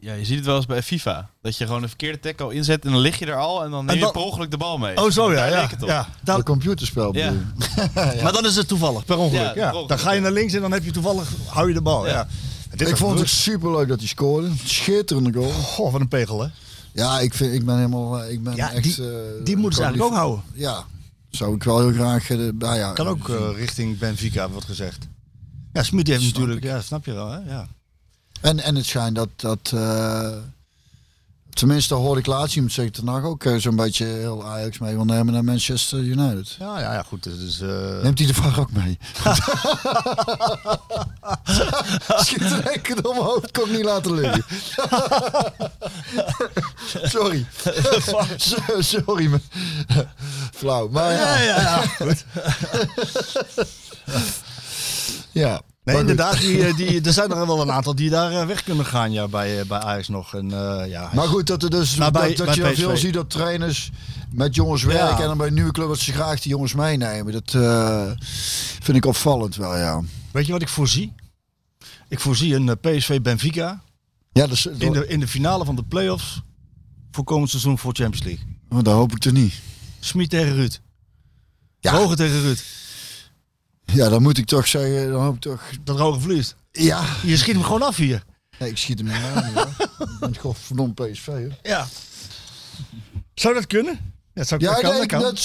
Ja, 0.00 0.12
je 0.14 0.24
ziet 0.24 0.36
het 0.36 0.46
wel 0.46 0.56
eens 0.56 0.66
bij 0.66 0.82
FIFA. 0.82 1.30
Dat 1.42 1.56
je 1.56 1.66
gewoon 1.66 1.82
een 1.82 1.88
verkeerde 1.88 2.20
tackle 2.20 2.54
inzet 2.54 2.84
en 2.84 2.90
dan 2.92 3.00
lig 3.00 3.18
je 3.18 3.26
er 3.26 3.36
al 3.36 3.64
en 3.64 3.70
dan 3.70 3.84
neem 3.84 3.94
je 3.94 4.00
dan- 4.00 4.12
per 4.12 4.20
ongeluk 4.20 4.50
de 4.50 4.56
bal 4.56 4.78
mee. 4.78 4.96
Oh, 4.96 5.10
zo 5.10 5.32
ja. 5.32 5.46
Ja, 5.46 5.66
het 5.68 5.82
op. 5.82 5.88
ja. 5.88 6.08
Dan- 6.24 6.36
Een 6.38 6.44
computerspel 6.44 7.14
Ja. 7.16 7.32
Maar 8.22 8.32
dan 8.32 8.46
is 8.46 8.56
het 8.56 8.68
toevallig, 8.68 9.04
per 9.04 9.16
ongeluk. 9.18 9.40
Ja, 9.42 9.46
Ja, 9.46 9.52
per 9.54 9.64
ongeluk, 9.66 9.88
Dan 9.88 9.98
ga 9.98 10.12
je 10.12 10.20
naar 10.20 10.32
links 10.32 10.52
en 10.52 10.60
dan 10.60 10.72
heb 10.72 10.84
je 10.84 10.90
toevallig, 10.90 11.28
hou 11.46 11.68
je 11.68 11.74
de 11.74 11.82
bal. 11.82 12.06
Ja. 12.06 12.28
Ik 12.76 12.96
vond 12.96 13.18
het 13.18 13.28
super 13.28 13.70
leuk 13.70 13.88
dat 13.88 13.98
hij 13.98 14.08
scoorde. 14.08 14.48
Schitterende 14.64 15.32
goal. 15.32 15.50
Goh, 15.52 15.92
wat 15.92 16.00
een 16.00 16.08
pegel 16.08 16.40
hè. 16.42 16.48
Ja, 16.92 17.20
ik, 17.20 17.34
vind, 17.34 17.54
ik 17.54 17.64
ben 17.64 17.76
helemaal... 17.76 18.22
eh, 18.22 18.32
Ik 18.32 18.42
ben 18.42 18.56
Ja, 18.56 18.72
echt, 18.72 18.82
die- 18.96 19.06
eh, 19.10 19.44
Die 19.44 19.56
moeten 19.56 19.78
ze 19.78 19.84
eigenlijk 19.84 20.12
ook 20.12 20.18
houden. 20.18 20.44
Ja, 20.54 20.84
zou 21.30 21.54
ik 21.54 21.62
wel 21.62 21.78
heel 21.80 21.92
graag... 21.92 22.28
bij 22.54 22.78
ja, 22.78 22.92
Kan 22.92 23.06
ook 23.06 23.28
richting 23.56 23.98
Benfica, 23.98 24.48
wordt 24.50 24.66
gezegd. 24.66 25.08
Ja, 25.72 25.82
Smit 25.82 26.06
heeft 26.06 26.22
natuurlijk, 26.22 26.58
ik. 26.64 26.70
ja, 26.70 26.80
snap 26.80 27.04
je 27.04 27.12
wel 27.12 27.30
hè. 27.30 27.38
Ja. 27.50 27.68
En, 28.40 28.60
en 28.60 28.74
het 28.74 28.86
schijnt 28.86 29.16
dat... 29.16 29.28
dat 29.36 29.70
eh, 29.74 30.28
tenminste 31.50 31.94
hoorde 31.94 32.20
ik 32.20 32.26
laatst 32.26 32.54
iemand 32.54 32.72
zeggen 32.72 32.94
vandaag 32.94 33.22
ook 33.22 33.44
eh, 33.44 33.56
zo'n 33.56 33.76
beetje 33.76 34.04
heel 34.04 34.44
Ajax 34.46 34.78
mee 34.78 34.94
wil 34.94 35.04
nemen 35.04 35.32
naar 35.32 35.44
Manchester 35.44 35.98
United. 35.98 36.56
Ja, 36.58 36.80
ja, 36.80 36.92
ja, 36.92 37.02
goed. 37.02 37.22
Dus, 37.22 37.58
Neemt 38.02 38.18
hij 38.18 38.26
de 38.26 38.34
VAR 38.34 38.58
ook 38.60 38.72
mee? 38.72 38.98
Schiet 42.24 42.40
er 42.40 42.66
enkel 42.66 43.10
omhoog, 43.10 43.50
kon 43.52 43.68
ik 43.70 43.76
niet 43.76 43.84
laten 43.84 44.14
liggen. 44.14 44.44
Sorry. 47.14 47.46
So- 47.98 48.26
Sorry. 49.00 49.26
maar- 49.26 49.40
Flauw. 50.54 50.88
Maar 50.88 51.12
ja. 51.12 51.38
ja, 51.38 51.42
ja, 51.42 51.60
ja. 51.60 51.86
Goed. 51.86 52.24
ja. 55.32 55.60
Nee, 55.86 55.94
Maar 55.94 56.04
inderdaad, 56.04 56.40
die, 56.40 56.66
eh, 56.66 56.76
die, 56.76 57.00
er 57.06 57.12
zijn 57.12 57.30
er 57.30 57.46
wel 57.46 57.60
een 57.60 57.70
aantal 57.70 57.94
die 57.94 58.10
daar 58.10 58.32
eh, 58.32 58.46
weg 58.46 58.62
kunnen 58.62 58.86
gaan 58.86 59.12
ja, 59.12 59.28
bij, 59.28 59.60
eh, 59.60 59.66
bij 59.66 59.78
Ajax 59.78 60.08
nog. 60.08 60.34
En, 60.34 60.48
ja, 60.88 61.10
Maar 61.14 61.26
goed, 61.26 61.46
dat, 61.46 61.62
er 61.62 61.70
dus, 61.70 61.96
Maar 61.96 62.10
bij- 62.10 62.34
dat, 62.34 62.54
je 62.54 62.74
veel 62.74 62.96
ziet 62.96 63.14
dat 63.14 63.30
trainers 63.30 63.90
met 64.32 64.54
jongens 64.54 64.82
werken 64.82 65.18
en 65.20 65.26
dan 65.26 65.36
bij 65.38 65.46
een 65.46 65.54
nieuwe 65.54 65.72
club 65.72 65.88
dat 65.88 65.98
ze 65.98 66.12
graag 66.12 66.40
die 66.40 66.50
jongens 66.50 66.74
meenemen. 66.74 67.32
Dat 67.32 67.50
vind 68.80 68.96
ik 68.96 69.06
opvallend 69.06 69.56
wel, 69.56 69.76
ja. 69.76 70.02
Weet 70.30 70.46
je 70.46 70.52
wat 70.52 70.62
ik 70.62 70.68
voorzie? 70.68 71.12
Ik 72.08 72.20
voorzie 72.20 72.54
een 72.54 72.78
PSV 72.80 73.20
Benfica 73.20 73.82
Ja, 74.32 74.46
is, 74.48 74.66
in 74.66 74.92
de, 74.92 75.06
in 75.06 75.20
de 75.20 75.28
finale 75.28 75.64
van 75.64 75.76
de 75.76 75.82
play-offs 75.82 76.40
voor 77.10 77.24
komend 77.24 77.50
seizoen 77.50 77.78
voor 77.78 77.94
Champions 77.94 78.26
League. 78.26 78.46
oh, 78.68 78.82
dat 78.82 78.94
hoop 78.94 79.12
ik 79.12 79.24
er 79.24 79.32
niet. 79.32 79.54
Smit 80.00 80.30
tegen 80.30 80.54
Ruud. 80.54 80.80
Ja. 81.80 81.92
Roger 81.92 82.16
tegen 82.16 82.40
Ruud. 82.40 82.58
Ja, 83.92 84.08
dan 84.08 84.22
moet 84.22 84.38
ik 84.38 84.46
toch 84.46 84.66
zeggen, 84.66 85.10
dan 85.10 85.22
hoop 85.22 85.34
ik 85.34 85.40
toch... 85.40 85.62
Dat 85.84 85.98
Roger 85.98 86.20
vliegt. 86.20 86.56
Ja, 86.72 87.04
Je 87.22 87.36
schiet 87.36 87.54
hem 87.54 87.64
gewoon 87.64 87.82
af 87.82 87.96
hier. 87.96 88.22
nee, 88.58 88.70
ik 88.70 88.76
schiet 88.78 88.98
hem 88.98 89.06
niet 89.06 89.16
aan. 89.16 89.66
Ik 89.98 90.16
ben 90.20 90.34
gewoon 90.34 90.54
verdomd 90.54 90.94
PSV. 90.94 91.26
Hè. 91.26 91.48
Ja. 91.62 91.86
Zou 93.34 93.54
dat 93.54 93.66
kunnen? 93.66 93.92
Ja, 93.92 94.42
dat 94.42 94.48
zou 94.48 94.60
Ja, 94.60 94.70
dat 94.72 94.80
kan, 94.80 94.90
nee, 94.90 94.98
dat 94.98 95.08
kan. 95.08 95.20
dat 95.20 95.42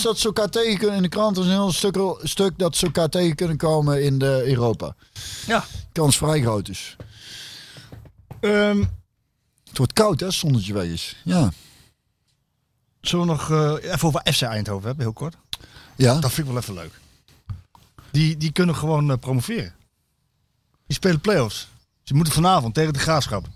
Ja, 0.00 0.12
ze 0.14 0.24
elkaar 0.26 0.48
tegen 0.48 0.78
kunnen 0.78 0.96
in 0.96 1.02
de 1.02 1.08
krant. 1.08 1.36
Er 1.36 1.42
is 1.42 1.48
een 1.48 1.54
heel 1.54 1.72
stuk, 1.72 1.96
stuk 2.22 2.58
dat 2.58 2.76
ze 2.76 2.86
elkaar 2.86 3.08
tegen 3.08 3.36
kunnen 3.36 3.56
komen 3.56 4.04
in 4.04 4.18
de 4.18 4.42
Europa. 4.46 4.94
Ja. 5.46 5.64
Kans 5.92 6.16
vrij 6.16 6.40
groot 6.40 6.68
is. 6.68 6.96
Ehm, 8.40 8.84
Het 9.68 9.78
wordt 9.78 9.92
koud, 9.92 10.20
hè, 10.20 10.30
zonnetje 10.30 10.72
weg 10.72 10.84
is. 10.84 11.16
Ja. 11.24 11.50
zullen 13.00 13.26
we 13.26 13.32
nog 13.32 13.50
eh, 13.50 13.92
even 13.92 14.08
over 14.08 14.32
FC 14.32 14.42
Eindhoven 14.42 14.86
hebben, 14.86 15.04
heel 15.04 15.14
kort? 15.14 15.36
Ja. 15.96 16.14
Dat 16.20 16.32
vind 16.32 16.46
ik 16.46 16.52
wel 16.52 16.62
even 16.62 16.74
leuk. 16.74 16.92
Die, 18.10 18.36
die 18.36 18.52
kunnen 18.52 18.74
gewoon 18.76 19.10
eh, 19.10 19.16
promoveren. 19.18 19.74
Die 20.86 20.96
spelen 20.96 21.20
play-offs. 21.20 21.68
Ze 22.02 22.14
moeten 22.14 22.32
vanavond 22.32 22.74
tegen 22.74 22.92
de 22.92 22.98
Graafschap. 22.98 23.46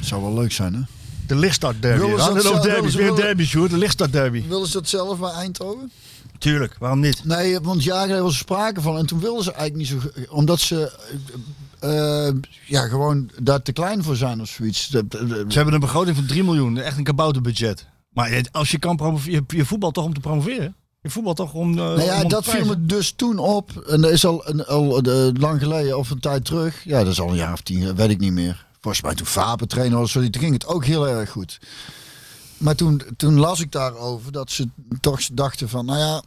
Zou 0.00 0.22
wel 0.22 0.34
leuk 0.34 0.52
zijn, 0.52 0.74
hè? 0.74 0.80
De 1.26 1.36
lichtstart 1.36 1.82
derby. 1.82 2.00
Willen 2.04 2.24
ze 2.24 2.32
dat 2.32 2.42
zelf- 2.42 2.64
willen 2.64 2.96
Weer 2.96 3.08
een 3.08 3.14
derby, 3.14 3.44
Sjoerd. 3.44 3.98
De 3.98 4.10
derby. 4.10 4.42
Willen 4.48 4.66
ze 4.66 4.72
dat 4.72 4.88
zelf 4.88 5.18
bij 5.18 5.30
Eindhoven? 5.30 5.90
Tuurlijk, 6.38 6.76
waarom 6.78 7.00
niet? 7.00 7.24
Nee, 7.24 7.60
want 7.60 7.84
ja, 7.84 8.06
daar 8.06 8.22
was 8.22 8.32
er 8.32 8.38
sprake 8.38 8.80
van. 8.80 8.96
En 8.98 9.06
toen 9.06 9.20
wilden 9.20 9.44
ze 9.44 9.52
eigenlijk 9.52 9.90
niet 9.92 10.02
zo... 10.02 10.24
Omdat 10.30 10.60
ze... 10.60 10.98
eh, 11.80 12.26
eh, 12.28 12.34
ja, 12.66 12.86
gewoon 12.88 13.30
daar 13.42 13.62
te 13.62 13.72
klein 13.72 14.02
voor 14.02 14.16
zijn 14.16 14.40
of 14.40 14.48
zoiets. 14.48 14.90
Ze 14.90 15.04
hebben 15.48 15.74
een 15.74 15.80
begroting 15.80 16.16
van 16.16 16.26
3 16.26 16.44
miljoen. 16.44 16.78
Echt 16.78 16.96
een 16.98 17.04
kabouterbudget. 17.04 17.86
Maar 18.12 18.44
als 18.52 18.70
je 18.70 18.78
kan 18.78 18.96
promoveren, 18.96 19.44
je 19.48 19.64
voetbal 19.64 19.90
toch 19.90 20.04
om 20.04 20.14
te 20.14 20.20
promoveren? 20.20 20.74
Je 21.06 21.12
voetbal 21.12 21.34
toch 21.34 21.52
om. 21.52 21.70
eh, 21.70 21.76
Nou 21.76 22.02
ja, 22.02 22.22
om 22.22 22.28
dat 22.28 22.44
viel 22.44 22.64
me 22.64 22.86
dus 22.86 23.12
toen 23.16 23.38
op. 23.38 23.70
En 23.88 24.00
dat 24.00 24.10
is 24.10 24.24
al, 24.26 24.48
een, 24.48 24.64
al 24.64 25.00
lang 25.38 25.60
geleden, 25.60 25.98
of 25.98 26.10
een 26.10 26.20
tijd 26.20 26.44
terug. 26.44 26.84
Ja, 26.84 26.98
dat 26.98 27.12
is 27.12 27.20
al 27.20 27.28
een 27.28 27.36
jaar 27.36 27.52
of 27.52 27.60
tien, 27.60 27.94
weet 27.94 28.10
ik 28.10 28.18
niet 28.18 28.32
meer. 28.32 28.66
Volgens 28.80 29.02
mij 29.04 29.14
toen 29.14 29.26
Faber 29.26 29.66
trainer 29.66 29.98
was, 29.98 30.12
toen 30.12 30.28
ging 30.38 30.52
het 30.52 30.66
ook 30.66 30.84
heel 30.84 31.08
erg 31.08 31.30
goed. 31.30 31.58
Maar 32.56 32.74
toen, 32.74 33.02
toen 33.16 33.38
las 33.38 33.60
ik 33.60 33.72
daarover 33.72 34.32
dat 34.32 34.50
ze 34.50 34.68
toch 35.00 35.20
dachten 35.32 35.68
van, 35.68 35.84
nou 35.86 35.98
ja, 35.98 36.22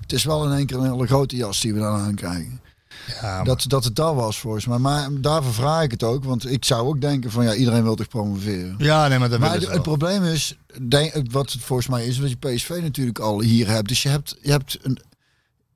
het 0.00 0.12
is 0.12 0.24
wel 0.24 0.44
in 0.44 0.52
één 0.56 0.66
keer 0.66 0.76
een 0.78 0.92
hele 0.92 1.06
grote 1.06 1.36
jas 1.36 1.60
die 1.60 1.74
we 1.74 1.80
dan 1.80 2.00
aankrijgen. 2.00 2.60
Ja, 3.06 3.36
maar- 3.36 3.44
Dat, 3.44 3.64
dat 3.68 3.84
het 3.84 3.96
dat 3.96 4.14
was 4.14 4.38
volgens 4.38 4.66
mij. 4.66 4.78
Maar 4.78 5.08
daarvoor 5.12 5.52
vraag 5.54 5.82
ik 5.82 5.90
het 5.90 6.02
ook, 6.02 6.24
want 6.24 6.50
ik 6.50 6.64
zou 6.64 6.86
ook 6.88 7.00
denken 7.00 7.30
van, 7.30 7.44
ja, 7.44 7.54
iedereen 7.54 7.82
wil 7.82 7.94
toch 7.94 8.08
promoveren. 8.08 8.74
ja, 8.78 9.08
nee, 9.08 9.18
maar 9.18 9.28
dat 9.30 9.38
Maar 9.38 9.60
het, 9.60 9.82
probleem 9.82 10.24
is, 10.24 10.56
denk, 10.88 11.12
wat 11.32 11.52
het 11.52 11.62
volgens 11.62 11.88
mij 11.88 12.06
is, 12.06 12.18
dat 12.20 12.30
je 12.30 12.36
PSV 12.36 12.78
natuurlijk 12.82 13.18
al 13.18 13.40
hier 13.40 13.68
hebt. 13.68 13.88
Dus 13.88 14.02
je 14.02 14.08
hebt, 14.08 14.36
je 14.42 14.50
hebt 14.50 14.78
een. 14.82 14.98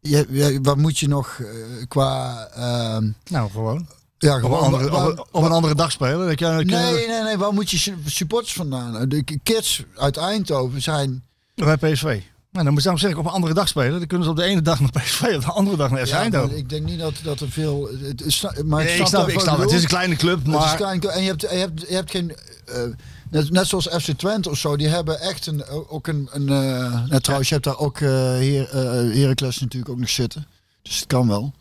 Je, 0.01 0.27
je- 0.31 0.59
wat 0.63 0.77
moet 0.77 0.99
je 0.99 1.09
nog 1.09 1.39
eh, 1.41 1.47
qua. 1.89 2.47
ehm, 2.55 3.11
Nou, 3.31 3.51
gewoon. 3.51 3.87
ja, 4.19 4.35
Op 4.35 4.41
gewoon. 4.43 4.59
een, 4.59 4.65
andere, 4.65 4.91
waar- 4.91 5.07
op, 5.09 5.19
een- 5.19 5.25
op 5.33 5.43
een 5.45 5.51
andere 5.53 5.75
dag 5.75 5.93
spelen. 5.93 6.27
Dat 6.27 6.39
je, 6.39 6.47
nee, 6.47 6.65
nee, 7.07 7.23
nee. 7.23 7.37
Waar 7.39 7.53
moet 7.53 7.71
je 7.71 7.79
su- 7.79 7.97
supporters 8.07 8.53
vandaan? 8.53 9.09
De 9.09 9.25
kids 9.43 9.85
uit 9.97 10.17
Eindhoven 10.17 10.83
zijn. 10.83 11.25
Bij 11.55 11.77
PSV. 11.77 12.21
Nou, 12.55 12.67
dan 12.67 12.75
moet 12.75 12.85
ik 12.87 12.99
zeg 12.99 13.11
ik 13.11 13.19
op 13.19 13.25
een 13.25 13.31
andere 13.31 13.55
dag 13.55 13.69
spelen. 13.69 13.99
Dan 13.99 14.07
kunnen 14.07 14.25
ze 14.27 14.31
op 14.33 14.37
de 14.39 14.45
ene 14.45 14.63
dag 14.63 14.81
naar 14.81 14.91
PSV, 15.03 15.23
op 15.23 15.41
de 15.41 15.53
andere 15.53 15.77
dag 15.77 15.91
naar 15.91 16.07
FC 16.07 16.13
Ja, 16.13 16.41
ik 16.51 16.69
denk 16.69 16.87
niet 16.87 16.99
dat, 16.99 17.15
dat 17.23 17.41
er 17.41 17.51
veel. 17.51 17.89
Het, 18.03 18.23
is- 18.23 18.47
maar 18.65 18.85
Nee, 18.85 18.99
ik 18.99 19.07
snap, 19.07 19.29
ik 19.29 19.35
je 19.35 19.41
snap 19.41 19.59
het. 19.59 19.73
Is 19.73 19.83
een 19.83 19.89
kleine 19.89 20.17
club, 20.17 20.39
Het 20.39 20.47
is 20.47 20.53
maar... 20.53 20.81
en 20.91 21.23
je 21.23 21.29
hebt, 21.29 21.41
je 21.41 21.47
hebt, 21.49 21.81
je 21.89 21.95
hebt 21.95 22.11
geen. 22.11 22.37
eh, 22.65 22.83
net, 23.31 23.51
net 23.51 23.67
zoals 23.67 23.87
FC 23.89 24.11
Twente 24.19 24.51
of 24.51 24.59
zo, 24.59 24.77
die 24.77 24.89
hebben 24.89 25.21
echt 25.21 25.47
een, 25.47 25.67
ook 25.67 26.07
een. 26.07 26.29
een 26.33 26.49
eh, 26.49 27.05
net 27.09 27.23
trouwens, 27.23 27.49
je 27.49 27.55
hebt 27.55 27.67
daar 27.67 27.79
ook 27.79 27.99
Heer, 27.99 28.69
eh, 28.71 28.81
Heracles 29.21 29.61
natuurlijk 29.61 29.91
ook 29.93 29.99
nog 29.99 30.11
zitten. 30.11 30.47
Dus 30.83 30.97
het 30.99 31.07
kan 31.07 31.29
wel. 31.29 31.53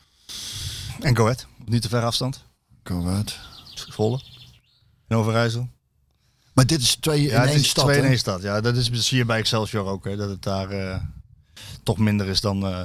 En 1.00 1.16
Go 1.16 1.24
Ahead. 1.24 1.48
Op 1.62 1.70
Niet 1.70 1.82
te 1.82 1.90
ver 1.90 2.04
afstand. 2.04 2.44
Uit. 3.08 3.40
Zwolle. 3.74 4.22
En 5.08 5.18
Overijssel. 5.18 5.70
Maar 6.54 6.66
dit 6.66 6.82
is 6.82 6.96
twee 6.96 7.22
Ja, 7.22 7.44
in 7.44 7.50
één 7.50 7.64
stad. 7.64 7.86
twee 7.86 7.98
in 7.98 8.04
één 8.06 8.18
stad. 8.18 8.42
Ja, 8.42 8.62
dat, 8.62 8.76
is, 8.76 8.90
dat 8.92 9.02
zie 9.02 9.18
je 9.18 9.26
bij 9.26 9.38
Excelsior 9.38 9.86
ook. 9.86 10.06
Hè, 10.06 10.16
dat 10.16 10.30
het 10.30 10.42
daar 10.44 10.70
eh, 10.70 10.96
toch 11.84 11.98
minder 11.98 12.28
is 12.28 12.42
dan, 12.42 12.66
eh, 12.66 12.80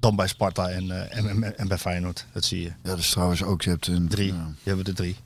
dan 0.00 0.16
bij 0.16 0.26
Sparta 0.26 0.68
en, 0.68 0.90
eh, 0.90 1.18
en, 1.18 1.28
en, 1.28 1.58
en 1.58 1.68
bij 1.68 1.78
Feyenoord. 1.78 2.26
Dat 2.32 2.44
zie 2.44 2.60
je. 2.60 2.66
Ja, 2.66 2.74
dat 2.82 2.98
is 2.98 3.10
trouwens 3.10 3.42
ook. 3.42 3.62
Je 3.62 3.70
hebt 3.70 3.86
een 3.86 4.08
Drie. 4.08 4.26
Ja, 4.32 4.44
Die 4.44 4.54
hebben 4.62 4.84
er 4.84 4.94
drie. 4.94 5.16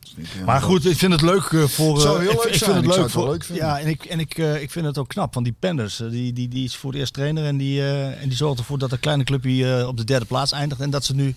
Maar 0.45 0.61
goed, 0.63 0.87
ik 0.87 0.97
vind 0.97 1.13
het 1.13 1.23
leuk 1.23 1.43
voor. 1.69 2.01
Zou 2.01 2.21
heel 2.21 2.31
ik, 2.31 2.45
leuk 2.45 2.55
ik 2.55 2.65
vind 2.65 2.77
het 2.77 2.87
leuk 2.87 2.97
het 2.97 3.11
voor. 3.11 3.31
leuk 3.31 3.45
ja, 3.53 3.81
en 3.81 3.87
ik, 3.87 4.05
en 4.05 4.19
ik, 4.21 4.39
ik 4.39 4.71
vind 4.71 4.87
het 4.87 4.99
ook 4.99 5.09
knap. 5.09 5.35
Want 5.35 5.47
die 5.47 5.55
Penders, 5.59 5.97
die, 5.97 6.33
die, 6.33 6.49
die 6.49 6.65
is 6.65 6.77
voor 6.77 6.91
het 6.91 7.01
eerst 7.01 7.13
trainer. 7.13 7.45
En 7.45 7.57
die, 7.57 7.83
en 8.15 8.29
die 8.29 8.37
zorgt 8.37 8.59
ervoor 8.59 8.79
dat 8.79 8.91
de 8.91 8.99
kleine 8.99 9.25
club 9.25 9.43
hier 9.43 9.87
op 9.87 9.97
de 9.97 10.05
derde 10.05 10.27
plaats 10.27 10.53
eindigt. 10.53 10.81
En 10.81 10.91
dat 10.91 11.05
ze 11.05 11.15
nu 11.15 11.35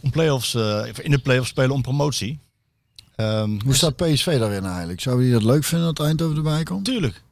om 0.00 0.10
play-offs, 0.10 0.54
in 1.02 1.10
de 1.10 1.18
play-offs 1.22 1.50
spelen 1.50 1.70
om 1.70 1.82
promotie. 1.82 2.38
Ehm, 3.16 3.50
Hoe 3.64 3.74
staat 3.74 3.96
PSV 3.96 4.38
daarin 4.38 4.64
eigenlijk? 4.64 5.00
Zou 5.00 5.24
je 5.24 5.32
dat 5.32 5.42
leuk 5.42 5.64
vinden 5.64 5.94
dat 5.94 6.06
Eindhoven 6.06 6.36
erbij 6.36 6.62
komt? 6.62 6.84
Tuurlijk. 6.84 7.22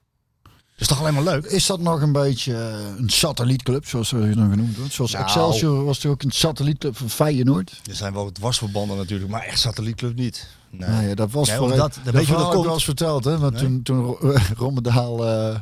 is 0.76 0.86
toch 0.86 1.00
alleen 1.00 1.14
maar 1.14 1.22
leuk? 1.22 1.44
Is 1.44 1.66
dat 1.66 1.80
nog 1.80 2.00
een 2.02 2.12
beetje 2.12 2.54
eh, 2.54 2.96
een 2.98 3.08
satellietclub, 3.10 3.86
zoals 3.88 4.08
ze 4.08 4.30
dan 4.34 4.50
genoemd 4.50 4.76
wordt? 4.76 4.92
Zoals 4.92 5.12
Nou. 5.12 5.24
Excelsior 5.24 5.84
was 5.84 5.98
toch 5.98 6.12
ook 6.12 6.22
een 6.22 6.30
satellietclub 6.30 6.96
van 6.96 7.10
Feyenoord? 7.10 7.80
Er 7.90 7.94
zijn 7.94 8.12
wel 8.12 8.32
dwarsverbanden 8.32 8.96
natuurlijk, 8.96 9.30
maar 9.30 9.42
echt 9.42 9.58
satellietclub 9.60 10.14
niet. 10.16 10.46
Nee. 10.70 11.14
Dat 11.14 11.30
was 11.30 11.48
Nee, 11.48 11.56
voor 11.56 11.68
dat- 11.68 11.78
dat 12.04 12.14
weet 12.14 12.26
je 12.26 12.32
dat 12.32 12.50
komt. 12.50 12.64
wel 12.64 12.74
eens 12.74 12.84
verteld, 12.84 13.24
hè? 13.24 13.38
Want 13.38 13.52
Nee. 13.52 13.62
toen, 13.62 13.82
toen 13.82 14.00
Ro- 14.04 14.18
Rommedaal 14.56 15.26
eh, 15.26 15.56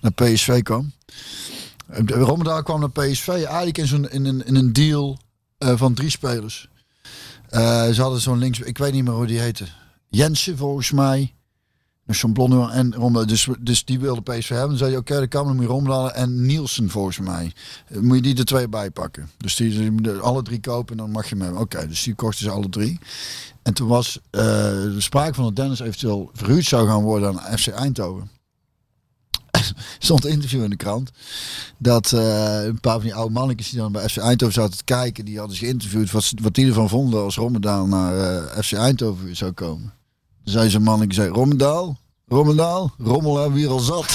naar 0.00 0.12
PSV 0.12 0.62
kwam. 0.62 0.92
Eh, 1.86 2.00
Rommedaal 2.06 2.62
kwam 2.62 2.80
naar 2.80 2.90
PSV 2.90 3.28
eigenlijk 3.28 3.78
in, 3.78 3.86
zo'n, 3.86 4.10
in, 4.10 4.24
een, 4.24 4.46
in 4.46 4.54
een 4.54 4.72
deal 4.72 5.18
van 5.58 5.94
drie 5.94 6.10
spelers. 6.10 6.68
Eh, 7.54 7.88
ze 7.88 8.00
hadden 8.02 8.20
zo'n 8.20 8.38
links, 8.38 8.60
ik 8.60 8.78
weet 8.78 8.92
niet 8.92 9.04
meer 9.04 9.12
hoe 9.12 9.26
die 9.26 9.38
heette. 9.38 9.64
Jensen 10.08 10.56
volgens 10.56 10.90
mij. 10.90 11.34
Met 12.04 12.16
zo'n 12.16 12.70
en 12.70 12.94
Rommedaal. 12.94 13.26
Dus, 13.26 13.48
dus 13.60 13.84
die 13.84 13.98
wilde 14.00 14.22
PSV 14.22 14.48
hebben. 14.48 14.68
Dan 14.68 14.78
zei 14.78 14.90
je, 14.90 14.96
oké, 14.96 15.14
dan 15.14 15.28
kan 15.28 15.46
dan 15.46 15.54
moet 15.54 15.64
je 15.64 15.70
Rommedaal 15.70 16.12
en 16.12 16.46
Nielsen 16.46 16.90
volgens 16.90 17.18
mij. 17.18 17.52
Eh, 17.86 17.98
Moet 17.98 18.16
je 18.16 18.22
die 18.22 18.36
er 18.36 18.44
twee 18.44 18.68
bij 18.68 18.90
pakken. 18.90 19.30
Dus 19.36 19.56
die, 19.56 20.10
alle 20.10 20.42
drie 20.42 20.60
kopen 20.60 20.90
en 20.90 20.96
dan 20.96 21.10
mag 21.10 21.28
je 21.28 21.36
hem. 21.36 21.56
Oké, 21.56 21.88
dus 21.88 22.02
die 22.02 22.14
kochten 22.14 22.44
ze 22.44 22.50
alle 22.50 22.68
drie. 22.68 22.98
En 23.62 23.74
toen 23.74 23.88
was 23.88 24.18
eh, 24.30 24.42
de 24.72 24.96
sprake 24.98 25.34
van 25.34 25.44
dat 25.44 25.56
Dennis 25.56 25.80
eventueel 25.80 26.30
verhuurd 26.32 26.64
zou 26.64 26.88
gaan 26.88 27.02
worden 27.02 27.40
aan 27.40 27.58
FC 27.58 27.68
Eindhoven. 27.68 28.30
stond 29.98 30.24
een 30.24 30.30
interview 30.30 30.62
in 30.62 30.70
de 30.70 30.76
krant. 30.76 31.10
Dat 31.78 32.12
eh, 32.12 32.64
een 32.64 32.80
paar 32.80 32.92
van 32.94 33.02
die 33.02 33.14
oude 33.14 33.32
mannetjes 33.32 33.70
die 33.70 33.78
dan 33.78 33.92
bij 33.92 34.08
FC 34.08 34.16
Eindhoven 34.16 34.54
zaten 34.54 34.76
te 34.76 34.84
kijken, 34.84 35.24
die 35.24 35.38
hadden 35.38 35.56
ze 35.56 35.64
geïnterviewd 35.64 36.10
wat, 36.10 36.22
ze- 36.24 36.36
wat 36.42 36.54
die 36.54 36.66
ervan 36.66 36.88
vonden 36.88 37.22
als 37.22 37.36
Rommendaal 37.36 37.86
naar 37.86 38.18
eh, 38.46 38.58
FC 38.62 38.72
Eindhoven 38.72 39.36
zou 39.36 39.52
komen. 39.52 39.92
Toen 40.44 40.52
zei 40.52 40.70
zo'n 40.70 40.82
mannetje, 40.82 41.14
zei, 41.14 41.28
Rommendaal? 41.28 41.98
Rommendaal? 42.28 42.92
Rommel 42.98 43.34
hebben 43.36 43.52
we 43.54 43.58
hier 43.58 43.70
al 43.70 43.78
zat. 43.78 44.06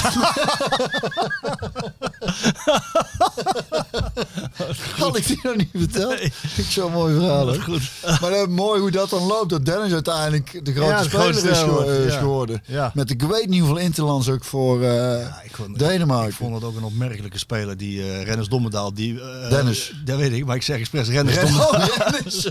Had 4.98 5.16
ik 5.16 5.26
die 5.26 5.38
nog 5.42 5.56
niet 5.56 5.68
verteld? 5.74 6.20
Ik 6.56 6.64
zo'n 6.68 6.92
mooi 6.92 7.14
verhaal. 7.14 7.46
hè? 7.46 7.60
Goed. 7.60 7.90
Maar 8.20 8.32
eh, 8.32 8.46
mooi 8.46 8.80
hoe 8.80 8.90
dat 8.90 9.10
dan 9.10 9.22
loopt. 9.26 9.50
Dat 9.50 9.64
Dennis 9.64 9.92
uiteindelijk 9.92 10.60
de 10.64 10.72
grote 10.72 10.90
Ja, 10.90 11.02
de 11.02 11.08
speler 11.08 11.50
is, 11.50 11.58
ge- 11.58 12.04
ja. 12.08 12.18
geworden. 12.18 12.62
Ja. 12.66 12.90
Met 12.94 13.10
ik 13.10 13.22
weet 13.22 13.48
niet 13.48 13.60
hoeveel 13.60 13.76
interlands 13.78 14.28
ook 14.28 14.44
voor 14.44 14.82
Ja, 14.84 15.40
ik 15.44 15.54
vond, 15.56 15.78
Denemarken. 15.78 16.28
Ik 16.28 16.34
vond 16.34 16.54
het 16.54 16.64
ook 16.64 16.76
een 16.76 16.82
opmerkelijke 16.82 17.38
speler, 17.38 17.76
die 17.76 18.02
eh 18.02 18.22
Rennes 18.24 18.48
Dommedaal. 18.48 18.94
Die, 18.94 19.20
Dennis. 19.50 19.92
Dat 20.04 20.18
weet 20.18 20.32
ik, 20.32 20.46
maar 20.46 20.56
ik 20.56 20.62
zeg 20.62 20.78
expres 20.78 21.08
Rennes 21.08 21.34
Ren- 21.34 21.44
Dommedaal. 21.46 21.72
Oh, 21.80 22.10
Dennis. 22.10 22.48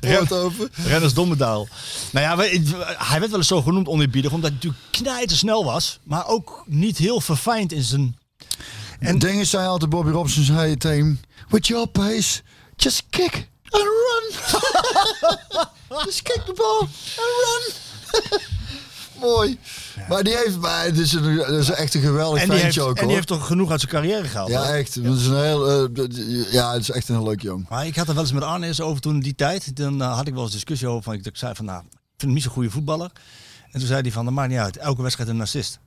Woord 0.18 0.32
over. 0.32 0.68
Rennes 0.86 1.14
Dommedaal. 1.14 1.68
Nou 2.10 2.26
ja, 2.26 2.44
hij 3.04 3.18
werd 3.18 3.30
wel 3.30 3.38
eens 3.38 3.48
zo 3.48 3.62
genoemd 3.62 3.88
oneerbiedig, 3.88 4.32
omdat 4.32 4.50
natuurlijk 4.66 4.90
knijter 4.90 5.36
snel 5.36 5.64
was. 5.64 5.98
Maar 6.02 6.26
ook 6.26 6.62
niet 6.66 6.98
heel 6.98 7.20
verfijnd 7.20 7.72
in 7.72 7.82
zijn... 7.82 8.18
En 8.98 9.18
dingen 9.18 9.46
zei 9.46 9.66
altijd, 9.66 9.90
Bobby 9.90 10.10
Robson 10.10 10.44
zei 10.44 10.76
tegen 10.76 11.04
hem, 11.04 11.20
With 11.48 11.66
your 11.66 11.86
pace, 11.86 12.42
just 12.76 13.02
kick 13.10 13.48
and 13.68 13.84
run. 13.84 14.32
just 16.04 16.22
kick 16.22 16.42
the 16.44 16.52
ball 16.52 16.80
and 16.80 17.34
run. 17.42 17.74
Mooi. 19.20 19.58
Maar 20.08 20.22
die 20.22 20.36
heeft, 20.36 20.58
maar 20.58 20.84
het 20.84 20.98
is, 20.98 21.12
een, 21.12 21.58
is 21.58 21.70
echt 21.70 21.94
een 21.94 22.00
geweldig 22.00 22.42
En 22.42 22.48
ventje 22.48 22.82
ook 22.82 22.96
en 22.96 23.06
die 23.06 23.14
heeft 23.14 23.26
toch 23.26 23.46
genoeg 23.46 23.70
uit 23.70 23.80
zijn 23.80 23.92
carrière 23.92 24.28
gehaald. 24.28 24.50
ja, 24.50 24.64
hè? 24.64 24.76
echt. 24.76 25.04
Dat 25.04 25.16
is 25.16 25.26
een 25.26 25.42
heel, 25.42 25.68
eh, 25.68 26.52
ja, 26.52 26.72
het 26.72 26.82
is 26.82 26.90
echt 26.90 27.08
een 27.08 27.14
heel 27.14 27.24
leuk 27.24 27.42
jong. 27.42 27.66
Maar 27.68 27.86
ik 27.86 27.96
had 27.96 28.08
er 28.08 28.14
wel 28.14 28.22
eens 28.22 28.32
met 28.32 28.42
Arne 28.42 28.66
eens 28.66 28.80
over 28.80 29.00
toen 29.00 29.20
die 29.20 29.34
tijd. 29.34 29.76
Dan 29.76 30.02
eh, 30.02 30.16
had 30.16 30.26
ik 30.26 30.34
wel 30.34 30.42
eens 30.42 30.52
discussie 30.52 30.88
over. 30.88 31.02
Van, 31.02 31.14
ik, 31.14 31.26
ik 31.26 31.36
zei 31.36 31.54
van, 31.54 31.64
nou, 31.64 31.80
ik 31.80 31.90
vind 31.92 32.22
hem 32.22 32.32
niet 32.32 32.42
zo'n 32.42 32.52
goede 32.52 32.70
voetballer. 32.70 33.10
En 33.70 33.78
toen 33.78 33.88
zei 33.88 34.00
hij 34.00 34.12
van, 34.12 34.24
dat 34.24 34.34
maakt 34.34 34.48
niet 34.50 34.58
uit. 34.58 34.76
Elke 34.76 35.02
wedstrijd 35.02 35.28
een 35.30 35.40
assist. 35.40 35.78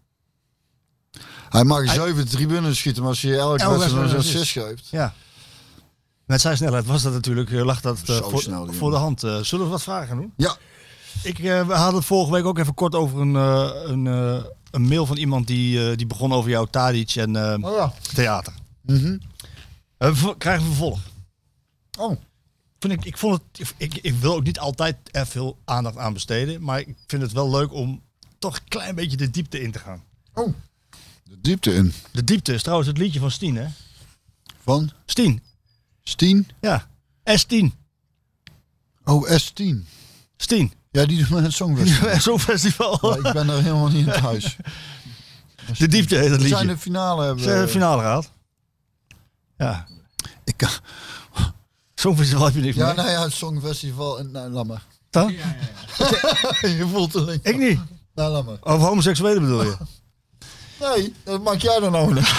Hij 1.49 1.63
mag 1.63 1.89
zeven 1.93 2.27
tribunes 2.27 2.77
schieten, 2.77 3.01
maar 3.01 3.11
als 3.11 3.21
je 3.21 3.37
elke 3.37 3.63
Elke 3.63 3.79
wedstrijd 3.79 4.11
een 4.11 4.17
assist 4.17 4.51
geeft. 4.51 4.87
Ja. 4.89 5.13
Met 6.25 6.41
zijn 6.41 6.57
snelheid 6.57 6.85
was 6.85 7.01
dat 7.01 7.13
natuurlijk, 7.13 7.51
eh, 7.51 7.63
lag 7.65 7.81
dat 7.81 7.99
eh, 8.05 8.15
voor, 8.21 8.41
snel, 8.41 8.65
die 8.65 8.75
voor 8.77 8.91
de 8.91 8.97
hand. 8.97 9.23
Eh, 9.23 9.37
zullen 9.39 9.65
we 9.65 9.71
wat 9.71 9.83
vragen 9.83 10.15
doen? 10.15 10.33
Ja, 10.37 10.55
Ik, 11.23 11.39
eh, 11.39 11.67
we 11.67 11.73
hadden 11.73 11.95
het 11.95 12.05
vorige 12.05 12.31
week 12.31 12.45
ook 12.45 12.57
even 12.57 12.73
kort 12.73 12.95
over 12.95 13.19
een, 13.19 13.33
een, 13.35 14.05
een 14.71 14.81
mail 14.81 15.05
van 15.05 15.17
iemand 15.17 15.47
die, 15.47 15.95
die 15.95 16.05
begon 16.07 16.33
over 16.33 16.49
jou, 16.49 16.67
Tadic 16.69 17.15
en 17.15 17.63
oh 17.65 17.75
ja. 17.75 17.93
theater. 18.13 18.53
Ver- 19.97 20.37
krijgen 20.37 20.63
we 20.63 20.67
vervolg. 20.69 20.99
Oh, 21.99 22.17
Vind 22.79 22.93
ik, 22.93 23.05
ik, 23.05 23.17
vond 23.17 23.41
het, 23.51 23.73
ik, 23.77 23.93
ik 23.95 24.13
wil 24.13 24.33
ook 24.35 24.43
niet 24.43 24.59
altijd 24.59 24.95
er 25.11 25.27
veel 25.27 25.57
aandacht 25.65 25.97
aan 25.97 26.13
besteden. 26.13 26.61
Maar 26.63 26.79
ik 26.79 26.95
vind 27.07 27.21
het 27.21 27.31
wel 27.31 27.49
leuk 27.49 27.73
om 27.73 28.01
toch 28.39 28.55
een 28.55 28.67
klein 28.67 28.95
beetje 28.95 29.17
de 29.17 29.29
diepte 29.29 29.61
in 29.61 29.71
te 29.71 29.79
gaan. 29.79 30.03
oh. 30.33 30.53
De 31.23 31.41
diepte 31.41 31.73
in. 31.73 31.93
De 32.11 32.23
diepte 32.23 32.53
is 32.53 32.61
trouwens 32.61 32.89
het 32.89 32.97
liedje 32.97 33.19
van 33.19 33.31
Stien, 33.31 33.55
hè? 33.55 33.67
Van 34.63 34.91
Stien, 35.05 35.43
Stien. 36.03 36.47
ja. 36.61 36.87
S10. 37.39 37.65
Oh, 39.03 39.29
S10. 39.29 39.75
Stien. 40.37 40.73
Ja, 40.91 41.05
die 41.05 41.17
doet 41.17 41.29
met 41.29 41.43
het 41.43 41.53
songfestival. 41.53 42.19
Zo'n 42.29 42.39
festival. 42.39 42.97
Maar 43.01 43.17
ik 43.17 43.33
ben 43.33 43.49
er 43.49 43.61
helemaal 43.63 43.87
niet 43.87 44.07
in 44.07 44.13
thuis. 44.21 44.55
De 45.77 45.87
diepte 45.87 46.15
heet 46.15 46.29
het 46.29 46.41
We 46.41 46.47
zijn 46.47 46.59
liedje. 46.61 46.75
de 46.75 46.81
finale 46.81 47.23
hebben. 47.25 47.43
Ze 47.43 47.49
hebben 47.49 47.65
de 47.67 47.71
finale 47.73 48.01
gehaald. 48.01 48.31
Ja. 49.57 49.87
Ik 50.43 50.57
kan, 50.57 50.69
Zo'n 51.99 52.17
festival 52.17 52.45
heb 52.45 52.53
je 52.53 52.61
niks 52.61 52.75
ja, 52.75 52.85
mee. 52.85 52.95
nou 52.95 53.09
ja, 53.09 53.21
het 53.23 53.33
songfestival. 53.33 54.19
en- 54.19 54.31
Nou, 54.31 54.49
laat 54.49 54.65
maar. 54.65 54.83
Dan? 55.09 55.31
je 56.77 56.87
voelt 56.91 57.11
de 57.11 57.21
link. 57.21 57.45
Ik 57.45 57.57
niet. 57.57 57.79
Nou, 58.15 58.31
laat 58.31 58.45
maar. 58.45 58.57
Over 58.61 58.87
homoseksuelen 58.87 59.41
bedoel 59.41 59.63
je? 59.63 59.77
Nee, 60.95 61.13
dat 61.23 61.43
maak 61.43 61.61
jij 61.61 61.79
dan 61.79 61.91
nou 61.91 62.13
niet. 62.13 62.33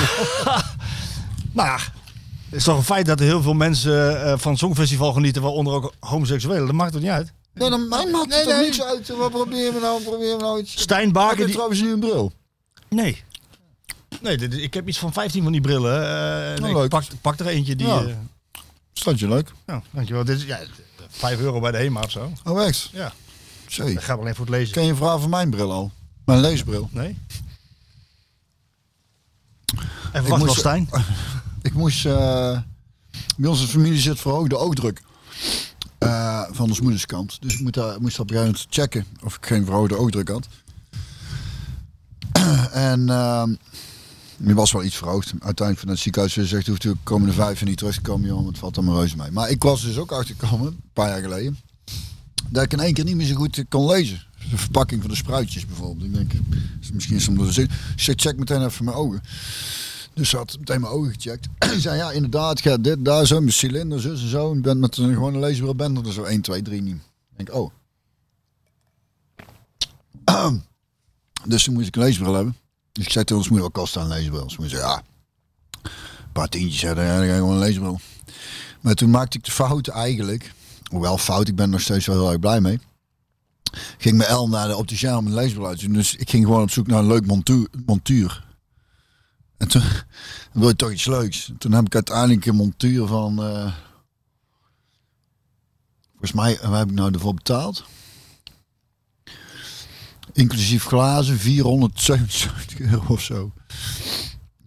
nou 1.52 1.68
ja. 1.68 1.76
Het 1.76 2.58
is 2.58 2.64
toch 2.64 2.76
een 2.76 2.82
feit 2.84 3.06
dat 3.06 3.20
er 3.20 3.26
heel 3.26 3.42
veel 3.42 3.52
mensen 3.54 4.24
eh, 4.24 4.38
van 4.38 4.50
het 4.50 4.60
Songfestival 4.60 5.12
genieten, 5.12 5.42
waaronder 5.42 5.72
ook 5.72 5.92
homoseksuelen. 6.00 6.66
Dat 6.66 6.74
maakt 6.74 6.92
toch 6.92 7.00
niet 7.00 7.10
uit? 7.10 7.32
Nee, 7.54 7.70
dan 7.70 7.88
mij 7.88 8.06
maakt 8.06 8.34
het 8.34 8.44
toch 8.44 8.60
niks 8.60 8.82
uit. 8.82 9.08
Wat 9.08 9.30
proberen 9.30 9.74
we 9.74 9.80
nou? 9.80 10.02
Proberen 10.02 10.36
we 10.36 10.42
nou 10.42 10.60
iets? 10.60 10.80
Stijn 10.80 11.12
je 11.12 11.34
Die... 11.36 11.48
trouwens 11.52 11.80
nu 11.80 11.92
een 11.92 12.00
bril? 12.00 12.32
Nee. 12.88 13.22
Nee, 14.20 14.36
dit- 14.36 14.54
ik 14.54 14.74
heb 14.74 14.88
iets 14.88 14.98
van 14.98 15.12
15 15.12 15.42
van 15.42 15.52
die 15.52 15.60
brillen. 15.60 16.02
eh, 16.02 16.52
en 16.52 16.64
ik 16.64 16.74
leuk. 16.74 16.88
pak, 16.88 17.04
pak 17.20 17.38
er 17.38 17.46
eentje 17.46 17.76
die... 17.76 17.86
Ja. 17.86 18.00
eh, 18.02 18.14
Staat 18.92 19.18
je 19.18 19.28
leuk? 19.28 19.52
nou, 19.66 19.82
dankjewel. 19.90 20.24
Dit 20.24 20.36
is 20.38 20.44
ja, 20.44 20.60
5 21.08 21.38
euro 21.40 21.60
bij 21.60 21.70
de 21.70 21.76
HEMA 21.78 22.00
of 22.00 22.10
zo. 22.10 22.32
Oh, 22.44 22.64
echt? 22.64 22.90
Ja. 22.92 23.12
Zee. 23.68 23.94
Dat 23.94 24.02
gaat 24.04 24.18
alleen 24.18 24.34
voor 24.34 24.44
het 24.46 24.54
lezen. 24.54 24.72
Ken 24.74 24.84
je 24.84 24.94
vragen 24.94 25.20
van 25.20 25.30
mijn 25.30 25.50
bril 25.50 25.72
al? 25.72 25.92
Mijn 26.24 26.40
leesbril. 26.40 26.88
Nee? 26.92 27.18
En 30.12 30.24
moest- 30.24 30.44
nog 30.44 30.58
Stijn? 30.58 30.88
Ik 31.62 31.72
moest... 31.74 32.06
eh, 32.06 32.58
bij 33.36 33.48
onze 33.50 33.66
familie 33.66 34.00
zit 34.00 34.20
verhoogde 34.20 34.56
oogdruk. 34.56 35.02
eh, 35.98 36.42
van 36.50 36.68
ons 36.68 36.80
moederskant. 36.80 37.42
Dus 37.42 37.54
ik 37.54 37.60
moet 37.60 37.74
daar, 37.74 38.00
moest 38.00 38.18
op 38.18 38.30
een 38.30 38.36
gegeven 38.36 38.52
moment 38.52 38.66
checken 38.74 39.06
of 39.24 39.36
ik 39.36 39.46
geen 39.46 39.64
verhoogde 39.64 39.96
oogdruk 39.96 40.28
had. 40.28 40.48
en 42.72 43.08
ehm 43.08 43.54
die 44.42 44.54
was 44.54 44.72
wel 44.72 44.84
iets 44.84 44.96
verhoogd. 44.96 45.30
Uiteindelijk 45.30 45.78
van 45.78 45.88
het 45.88 45.98
ziekenhuis 45.98 46.32
zegt, 46.32 46.66
hoeft 46.66 46.84
u 46.84 46.88
de 46.88 46.96
komende 47.02 47.32
vijf 47.34 47.64
niet 47.64 47.78
terug 47.78 47.94
te 47.94 48.00
komen, 48.00 48.28
jongen. 48.28 48.46
Het 48.46 48.58
valt 48.58 48.76
allemaal 48.76 48.98
reuze 48.98 49.16
mee. 49.16 49.30
Maar 49.30 49.50
ik 49.50 49.62
was 49.62 49.82
dus 49.82 49.98
ook 49.98 50.12
achtergekomen, 50.12 50.66
een 50.66 50.90
paar 50.92 51.08
jaar 51.08 51.20
geleden, 51.20 51.58
dat 52.48 52.62
ik 52.62 52.72
in 52.72 52.80
één 52.80 52.92
keer 52.92 53.04
niet 53.04 53.16
meer 53.16 53.26
zo 53.26 53.34
goed 53.34 53.64
kon 53.68 53.86
lezen. 53.86 54.22
De 54.50 54.56
verpakking 54.56 55.00
van 55.00 55.10
de 55.10 55.16
spruitjes 55.16 55.66
bijvoorbeeld. 55.66 56.04
Ik 56.06 56.14
denk, 56.14 56.32
misschien 56.92 57.16
is 57.16 57.26
het 57.26 57.38
omdat 57.38 57.54
Dus 57.54 58.08
ik 58.08 58.20
check 58.20 58.36
meteen 58.36 58.64
even 58.64 58.84
mijn 58.84 58.96
ogen. 58.96 59.22
Dus 60.14 60.28
ze 60.28 60.36
had 60.36 60.56
meteen 60.58 60.80
mijn 60.80 60.92
ogen 60.92 61.12
gecheckt. 61.12 61.48
Ik 61.74 61.80
zei, 61.80 61.96
ja, 61.96 62.10
inderdaad, 62.10 62.60
gaat 62.60 62.84
dit, 62.84 63.04
daar 63.04 63.26
zo, 63.26 63.40
mijn 63.40 63.52
cilinder, 63.52 64.00
zo 64.00 64.10
en 64.10 64.28
zo. 64.28 64.52
En 64.52 64.62
bent 64.62 64.80
met 64.80 64.96
een 64.96 65.14
gewone 65.14 65.38
leesbril, 65.38 65.74
ben 65.74 66.04
er 66.04 66.12
zo 66.12 66.22
1, 66.22 66.40
2, 66.40 66.62
3 66.62 66.82
niet. 66.82 66.96
Ik 67.36 67.46
denk, 67.46 67.54
oh. 67.54 67.70
dus 71.48 71.64
toen 71.64 71.74
moest 71.74 71.86
ik 71.86 71.96
een 71.96 72.02
leesbril 72.02 72.34
hebben. 72.34 72.56
Dus 73.00 73.08
ik 73.08 73.14
zei 73.14 73.24
tegen 73.24 73.42
ons 73.42 73.50
moeder, 73.50 73.70
wat 73.72 73.80
kost 73.82 73.96
een 73.96 74.08
leesbril? 74.08 74.50
Ze 74.50 74.56
moeder 74.58 74.78
zei, 74.78 74.90
ja, 74.90 75.02
een 75.82 76.32
paar 76.32 76.48
tientjes, 76.48 76.80
dan 76.80 76.96
ga 76.96 77.22
je 77.22 77.34
gewoon 77.34 77.62
een. 77.62 78.00
Maar 78.80 78.94
toen 78.94 79.10
maakte 79.10 79.38
ik 79.38 79.44
de 79.44 79.50
fout 79.50 79.88
eigenlijk. 79.88 80.52
Hoewel 80.90 81.18
fout, 81.18 81.48
ik 81.48 81.54
ben 81.54 81.64
er 81.64 81.70
nog 81.70 81.80
steeds 81.80 82.06
wel 82.06 82.16
heel 82.16 82.30
erg 82.30 82.38
blij 82.38 82.60
mee. 82.60 82.80
Ging 83.98 84.16
mijn 84.16 84.34
L 84.34 84.48
naar 84.48 84.68
de 84.68 84.76
opticien 84.76 85.16
om 85.16 85.26
een 85.26 85.34
leesbril 85.34 85.66
uit 85.66 85.78
te 85.78 85.84
doen. 85.84 85.94
Dus 85.94 86.14
ik 86.16 86.30
ging 86.30 86.44
gewoon 86.44 86.62
op 86.62 86.70
zoek 86.70 86.86
naar 86.86 86.98
een 86.98 87.06
leuk 87.06 87.26
montuur. 87.26 87.68
montuur. 87.86 88.44
En 89.56 89.68
toen 89.68 89.82
wil 90.52 90.68
je 90.68 90.76
toch 90.76 90.92
iets 90.92 91.06
leuks. 91.06 91.52
Toen 91.58 91.72
heb 91.72 91.86
ik 91.86 91.94
uiteindelijk 91.94 92.46
een 92.46 92.56
montuur 92.56 93.06
van. 93.06 93.42
eh, 93.42 93.72
volgens 96.10 96.32
mij, 96.32 96.58
waar 96.62 96.78
heb 96.78 96.88
ik 96.88 96.94
nou 96.94 97.12
ervoor 97.12 97.34
betaald? 97.34 97.84
Inclusief 100.32 100.84
glazen, 100.84 101.38
477 101.38 102.80
euro 102.80 103.04
of 103.08 103.20
zo. 103.20 103.52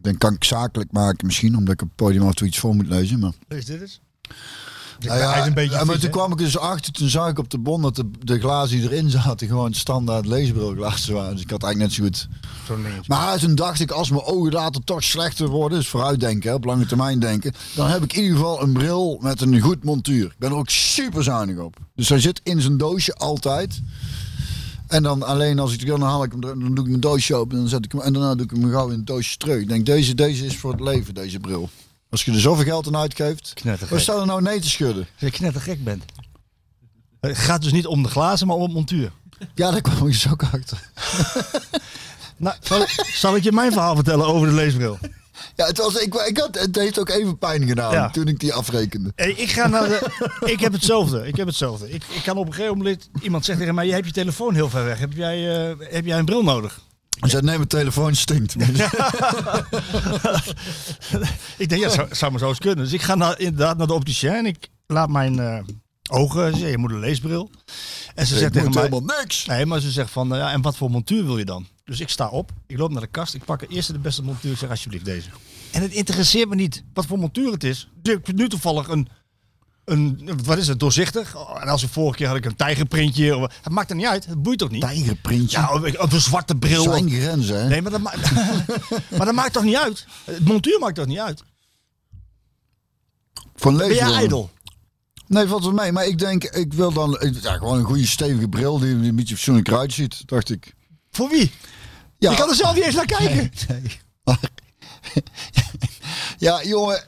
Dan 0.02 0.18
kan 0.18 0.34
ik 0.34 0.44
zakelijk 0.44 0.91
maken 0.91 1.26
misschien, 1.26 1.57
omdat 1.57 1.73
ik 1.73 1.81
op 1.81 1.88
het 1.88 1.95
podium 1.95 2.22
af 2.22 2.30
en 2.30 2.35
toe 2.35 2.48
iets 2.48 2.60
voor 2.60 2.76
moet 2.76 2.88
lezen. 2.88 3.19
Maar 3.19 3.31
Lees 3.48 3.65
dit 3.65 3.81
eens. 3.81 4.02
Nou 4.99 5.19
ja, 5.19 5.31
hij 5.31 5.40
is 5.41 5.48
een 5.48 5.53
beetje 5.53 5.77
ja, 5.77 5.84
maar 5.84 5.99
toen 5.99 6.10
kwam 6.10 6.31
ik 6.31 6.38
dus 6.38 6.57
achter, 6.57 6.94
toen 6.94 7.10
zag 7.10 7.30
ik 7.30 7.40
op 7.40 7.49
de 7.49 7.57
bon 7.57 7.81
dat 7.81 7.95
de, 7.95 8.10
de 8.19 8.40
glazen 8.40 8.80
die 8.80 8.91
erin 8.91 9.10
zaten 9.10 9.48
gewoon 9.48 9.73
standaard 9.73 10.26
leesbrilglazen 10.26 11.14
waren. 11.14 11.34
Dus 11.34 11.41
ik 11.41 11.49
had 11.49 11.64
eigenlijk 11.64 11.98
net 11.98 11.99
zo 11.99 12.03
goed. 12.03 12.27
Maar 13.07 13.40
toen 13.40 13.56
dacht 13.56 13.80
ik, 13.80 13.91
als 13.91 14.10
mijn 14.10 14.23
ogen 14.23 14.52
later 14.52 14.84
toch 14.84 15.03
slechter 15.03 15.48
worden, 15.48 15.77
dus 15.77 15.88
vooruitdenken, 15.88 16.49
hè, 16.49 16.56
op 16.56 16.65
lange 16.65 16.85
termijn 16.85 17.19
denken, 17.19 17.53
dan 17.76 17.88
heb 17.90 18.03
ik 18.03 18.14
in 18.14 18.22
ieder 18.22 18.38
geval 18.38 18.61
een 18.61 18.73
bril 18.73 19.18
met 19.22 19.41
een 19.41 19.60
goed 19.60 19.84
montuur. 19.84 20.26
Ik 20.26 20.38
ben 20.38 20.49
er 20.49 20.57
ook 20.57 20.69
super 20.69 21.23
zuinig 21.23 21.57
op. 21.57 21.77
Dus 21.95 22.10
hij 22.10 22.19
zit 22.19 22.41
in 22.44 22.61
zijn 22.61 22.77
doosje 22.77 23.14
altijd. 23.14 23.81
En 24.93 25.03
dan 25.03 25.23
alleen 25.23 25.59
als 25.59 25.73
ik 25.73 25.85
dan 25.85 26.01
haal 26.01 26.23
ik 26.23 26.31
hem, 26.31 26.43
er- 26.43 26.59
dan 26.59 26.73
doe 26.75 26.83
ik 26.83 26.89
mijn 26.89 26.99
doosje 26.99 27.35
open 27.35 27.53
en 27.55 27.59
dan 27.59 27.69
zet 27.69 27.85
ik 27.85 27.91
hem 27.91 28.01
en 28.01 28.13
daarna 28.13 28.35
doe 28.35 28.45
ik 28.45 28.51
hem 28.51 28.71
gauw 28.71 28.89
in 28.89 28.97
het 28.97 29.07
doosje 29.07 29.37
terug. 29.37 29.61
Ik 29.61 29.67
denk, 29.67 29.85
deze, 29.85 30.13
deze 30.15 30.45
is 30.45 30.57
voor 30.57 30.71
het 30.71 30.79
leven, 30.81 31.13
deze 31.13 31.39
bril. 31.39 31.69
Als 32.09 32.25
je 32.25 32.31
er 32.31 32.39
zoveel 32.39 32.63
geld 32.63 32.87
aan 32.87 32.95
uitgeeft, 32.97 33.53
wat 33.89 34.01
staat 34.01 34.19
er 34.19 34.25
nou 34.25 34.41
nee 34.41 34.59
te 34.59 34.69
schudden? 34.69 35.07
Dat 35.19 35.31
je 35.31 35.37
knettergek 35.37 35.83
bent. 35.83 36.03
Het 37.19 37.37
gaat 37.37 37.61
dus 37.61 37.71
niet 37.71 37.85
om 37.87 38.03
de 38.03 38.09
glazen, 38.09 38.47
maar 38.47 38.55
om 38.55 38.61
het 38.63 38.73
montuur. 38.73 39.11
Ja, 39.55 39.71
daar 39.71 39.81
kwam 39.81 39.97
ik 40.07 40.11
dus 40.13 40.29
ook 40.31 40.43
achter. 40.43 40.81
Nou, 42.37 42.55
zal, 42.61 42.85
zal 43.13 43.35
ik 43.35 43.43
je 43.43 43.51
mijn 43.51 43.71
verhaal 43.71 43.95
vertellen 43.95 44.25
over 44.27 44.47
de 44.47 44.53
leesbril? 44.53 44.97
Ja, 45.55 45.65
het, 45.65 45.77
was, 45.77 45.95
ik, 45.95 46.14
ik 46.14 46.38
had, 46.38 46.60
het 46.60 46.76
heeft 46.76 46.99
ook 46.99 47.10
even 47.10 47.38
pijn 47.38 47.68
gedaan 47.68 47.91
Ja. 47.93 48.10
toen 48.10 48.27
ik 48.27 48.39
die 48.39 48.53
afrekende. 48.53 49.11
Hey, 49.15 49.31
ik 49.31 49.51
ga 49.51 49.68
naar 49.68 49.88
de, 49.88 50.10
Ik 50.53 50.60
heb 50.60 50.73
hetzelfde. 50.73 51.27
Ik 51.27 51.35
heb 51.35 51.47
hetzelfde. 51.47 51.89
Ik, 51.89 52.03
ik 52.10 52.23
kan 52.23 52.38
op 52.38 52.47
een 52.47 52.53
gegeven 52.53 52.77
moment... 52.77 53.10
Iemand 53.22 53.45
zegt 53.45 53.60
tegen 53.60 53.76
mij, 53.76 53.85
je 53.85 53.91
hebt 53.93 54.05
je 54.05 54.11
telefoon 54.11 54.53
heel 54.53 54.69
ver 54.69 54.85
weg. 54.85 54.99
Heb 54.99 55.14
jij, 55.14 55.68
eh, 55.69 55.76
heb 55.80 56.05
jij 56.05 56.19
een 56.19 56.26
bril 56.26 56.43
nodig? 56.43 56.80
Hij 57.19 57.30
zei, 57.30 57.41
nee, 57.41 57.55
mijn 57.55 57.68
telefoon 57.68 58.15
stinkt. 58.15 58.55
Ik 61.57 61.69
denk, 61.69 61.81
ja, 61.81 61.89
zou, 61.89 62.07
zou 62.11 62.31
maar 62.31 62.39
zo 62.39 62.47
eens 62.47 62.60
kunnen. 62.60 62.84
Dus 62.84 62.93
ik 62.93 63.01
ga 63.01 63.15
naar, 63.15 63.39
inderdaad 63.39 63.77
naar 63.77 63.88
de 63.88 63.93
opticien 63.93 64.34
en 64.34 64.45
ik 64.45 64.68
laat 64.88 65.10
mijn 65.10 65.39
eh, 65.39 65.60
ogen... 66.10 66.57
Ze 66.57 66.68
je 66.68 66.77
moet 66.77 66.91
een 66.91 66.99
leesbril. 66.99 67.49
En 68.15 68.26
ze 68.27 68.34
ik 68.34 68.39
zegt 68.39 68.53
tegen 68.53 68.73
mij... 68.73 68.84
helemaal 68.84 69.15
niks. 69.19 69.45
Nee, 69.45 69.65
maar 69.65 69.80
ze 69.80 69.91
zegt 69.91 70.11
van, 70.11 70.34
eh, 70.34 70.39
ja, 70.39 70.51
en 70.51 70.61
wat 70.61 70.77
voor 70.77 70.89
montuur 70.89 71.26
wil 71.26 71.38
je 71.38 71.45
dan? 71.45 71.68
Dus 71.84 71.99
ik 71.99 72.10
sta 72.10 72.27
op, 72.30 72.51
ik 72.68 72.77
loop 72.77 72.91
naar 72.91 73.01
de 73.01 73.07
kast, 73.07 73.34
ik 73.34 73.45
pak 73.45 73.60
de 73.60 73.68
eerste 73.68 73.93
de 73.93 73.99
beste 73.99 74.23
montuur, 74.23 74.57
zeg 74.57 74.69
alsjeblieft 74.69 75.05
deze. 75.05 75.30
En 75.72 75.81
het 75.81 75.91
interesseert 75.91 76.49
me 76.49 76.55
niet 76.55 76.84
wat 76.93 77.05
voor 77.05 77.18
montuur 77.19 77.51
het 77.51 77.64
is. 77.64 77.89
Dus 78.01 78.14
Ik 78.15 78.27
heb 78.27 78.35
nu 78.35 78.49
toevallig 78.49 78.88
een, 78.88 79.07
een, 79.85 80.30
wat 80.43 80.57
is 80.57 80.68
het, 80.68 80.80
doorzichtig. 80.80 81.35
Oh, 81.38 81.61
En 81.61 81.68
als 81.68 81.81
de 81.81 81.88
vorige 81.88 82.18
keer 82.18 82.27
had 82.27 82.35
ik 82.38 82.45
een 82.45 82.55
tijgerprintje. 82.55 83.35
of- 83.38 83.53
Het 83.61 83.73
maakt 83.73 83.89
er 83.89 83.95
niet 83.95 84.05
uit, 84.05 84.26
het 84.26 84.41
boeit 84.43 84.60
toch 84.60 84.69
niet? 84.69 84.81
Tijgerprintje. 84.81 85.57
Ja, 85.60 85.73
of, 85.73 85.97
of 85.97 86.14
een 86.14 86.22
zwarte 86.22 86.55
bril. 86.55 86.84
zijn 86.84 87.05
of- 87.05 87.11
grenzen, 87.11 87.61
hè? 87.61 87.68
Nee, 87.68 87.81
maar 87.81 87.91
dat, 87.91 88.01
ma- 88.01 88.14
maar 89.18 89.26
dat 89.26 89.34
maakt 89.35 89.53
toch 89.53 89.64
niet 89.64 89.76
uit? 89.77 90.05
Het 90.23 90.45
montuur 90.45 90.80
maakt 90.80 90.95
toch 90.95 91.05
niet 91.05 91.19
uit? 91.19 91.43
Van 93.55 93.77
Ben 93.77 93.85
jij 93.88 93.95
leesbril. 93.95 94.15
ijdel? 94.18 94.51
Nee, 95.27 95.47
valt 95.47 95.64
wel 95.64 95.73
mee. 95.73 95.91
Maar 95.91 96.05
ik 96.07 96.18
denk, 96.19 96.43
ik 96.43 96.73
wil 96.73 96.91
dan 96.93 97.18
ja, 97.41 97.57
gewoon 97.57 97.77
een 97.77 97.85
goede 97.85 98.07
stevige 98.07 98.47
bril 98.47 98.80
die 98.80 98.99
die 98.99 99.10
een 99.10 99.15
beetje 99.15 99.35
fatsoenlijk 99.35 99.68
eruit 99.68 99.93
ziet, 99.93 100.27
dacht 100.27 100.49
ik. 100.49 100.73
Voor 101.15 101.30
wie? 101.30 101.52
Ja, 102.18 102.31
Je 102.31 102.38
kan 102.38 102.49
er 102.49 102.56
zelf 102.56 102.76
niet 102.76 102.84
eens 102.84 102.95
naar 102.95 103.06
kijken. 103.06 103.52
Nee. 103.68 103.99
Ja, 106.38 106.64
jongen, 106.64 107.03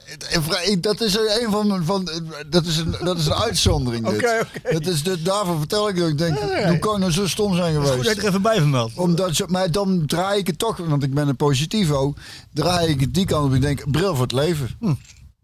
dat 0.80 1.00
is 1.00 1.16
een 1.16 1.50
van 1.50 1.66
mijn- 1.66 1.84
van 1.84 2.08
dat 2.50 2.64
is 2.66 2.76
een 2.76 2.96
dat 3.04 3.18
is 3.18 3.26
een 3.26 3.34
uitzondering. 3.34 4.04
dit. 4.08 4.14
Oké, 4.16 4.46
oké. 4.62 4.72
Dat 4.72 4.86
is 4.86 5.02
dit, 5.02 5.24
daarvoor 5.24 5.58
vertel 5.58 5.88
ik 5.88 5.96
dat 5.98 6.08
ik 6.08 6.18
denk, 6.18 6.38
hoe 6.38 6.78
kan 6.78 6.92
ik 6.94 6.98
nou 7.00 7.12
zo 7.12 7.26
stom 7.28 7.54
zijn 7.54 7.74
Goed 7.76 7.84
dat 7.84 7.92
geweest? 7.94 8.14
je 8.14 8.20
er 8.22 8.28
even 8.28 8.42
bij 8.42 8.56
vermeld. 8.56 8.92
Omdat 8.94 9.48
maar 9.48 9.70
dan 9.70 10.06
draai 10.06 10.38
ik 10.38 10.46
het 10.46 10.58
toch, 10.58 10.76
want 10.76 11.02
ik 11.02 11.14
ben 11.14 11.28
een 11.28 11.36
positivo, 11.36 12.14
draai 12.52 12.88
ik 12.88 13.00
het 13.00 13.14
die 13.14 13.26
kant 13.26 13.46
op. 13.48 13.54
Ik 13.54 13.60
denk, 13.60 13.90
bril 13.90 14.14
voor 14.14 14.22
het 14.22 14.32
leven. 14.32 14.70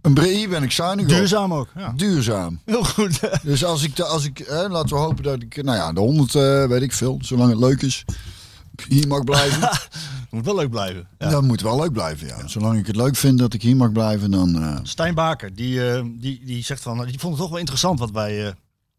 Een 0.03 0.15
bril, 0.15 0.37
hier 0.37 0.49
ben 0.49 0.63
ik 0.63 0.73
zuinig. 0.73 1.07
Duurzaam 1.07 1.55
ook. 1.55 1.69
Ja. 1.77 1.93
Duurzaam. 1.97 2.61
Heel 2.65 2.85
goed. 2.85 3.21
Dus 3.43 3.65
als 3.65 3.83
ik, 3.83 4.01
als 4.01 4.25
ik 4.25 4.39
hè, 4.47 4.69
laten 4.69 4.97
we 4.97 5.03
hopen 5.03 5.23
dat 5.23 5.43
ik, 5.43 5.63
nou 5.63 5.77
ja, 5.77 5.93
de 5.93 6.01
100 6.01 6.35
eh, 6.35 6.65
weet 6.67 6.83
ik 6.83 6.93
veel, 6.93 7.19
zolang 7.23 7.51
het 7.51 7.59
leuk 7.61 7.83
is, 7.83 8.05
hier 8.89 9.07
mag 9.09 9.25
blijven. 9.25 9.71
Moet 10.31 10.45
wel 10.45 10.55
leuk 10.57 10.71
blijven. 10.71 11.09
Ja. 11.19 11.29
Dat 11.31 11.43
moet 11.43 11.61
wel 11.61 11.81
leuk 11.81 11.93
blijven, 11.93 12.27
ja. 12.27 12.47
Zolang 12.47 12.79
ik 12.79 12.87
het 12.87 12.97
leuk 12.97 13.17
vind 13.17 13.39
dat 13.39 13.55
ik 13.55 13.63
hier 13.63 13.77
mag 13.77 13.93
blijven, 13.93 14.31
dan... 14.31 14.63
eh, 14.63 14.79
Stijn 14.83 15.15
Baker, 15.15 15.55
die, 15.55 15.91
eh, 15.91 16.05
die, 16.07 16.45
die 16.45 16.65
zegt 16.65 16.83
van, 16.83 17.05
die 17.07 17.19
vond 17.19 17.33
het 17.33 17.41
toch 17.43 17.51
wel 17.51 17.59
interessant 17.59 17.99
wat 17.99 18.11
wij 18.11 18.47
eh, 18.47 18.53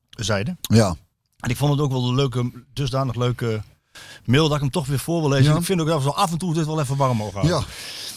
zeiden. 0.09 0.57
ja. 0.61 0.95
En 1.39 1.49
ik 1.49 1.57
vond 1.57 1.71
het 1.71 1.81
ook 1.81 1.91
wel 1.91 2.07
een 2.07 2.15
leuke, 2.15 2.51
dusdanig 2.73 3.15
leuke 3.15 3.61
mail 4.25 4.43
dat 4.47 4.55
ik 4.55 4.61
hem 4.61 4.71
toch 4.71 4.87
weer 4.87 4.99
voor 4.99 5.19
wil 5.21 5.29
lezen. 5.29 5.51
Ja. 5.53 5.57
Ik 5.59 5.65
vind 5.65 5.81
ook 5.81 5.87
dat 5.87 5.97
we 5.97 6.03
zo 6.03 6.09
af 6.09 6.31
en 6.31 6.37
toe 6.37 6.53
dit 6.53 6.65
wel 6.65 6.79
even 6.79 6.95
warm 6.97 7.17
mogen 7.17 7.33
houden. 7.39 7.57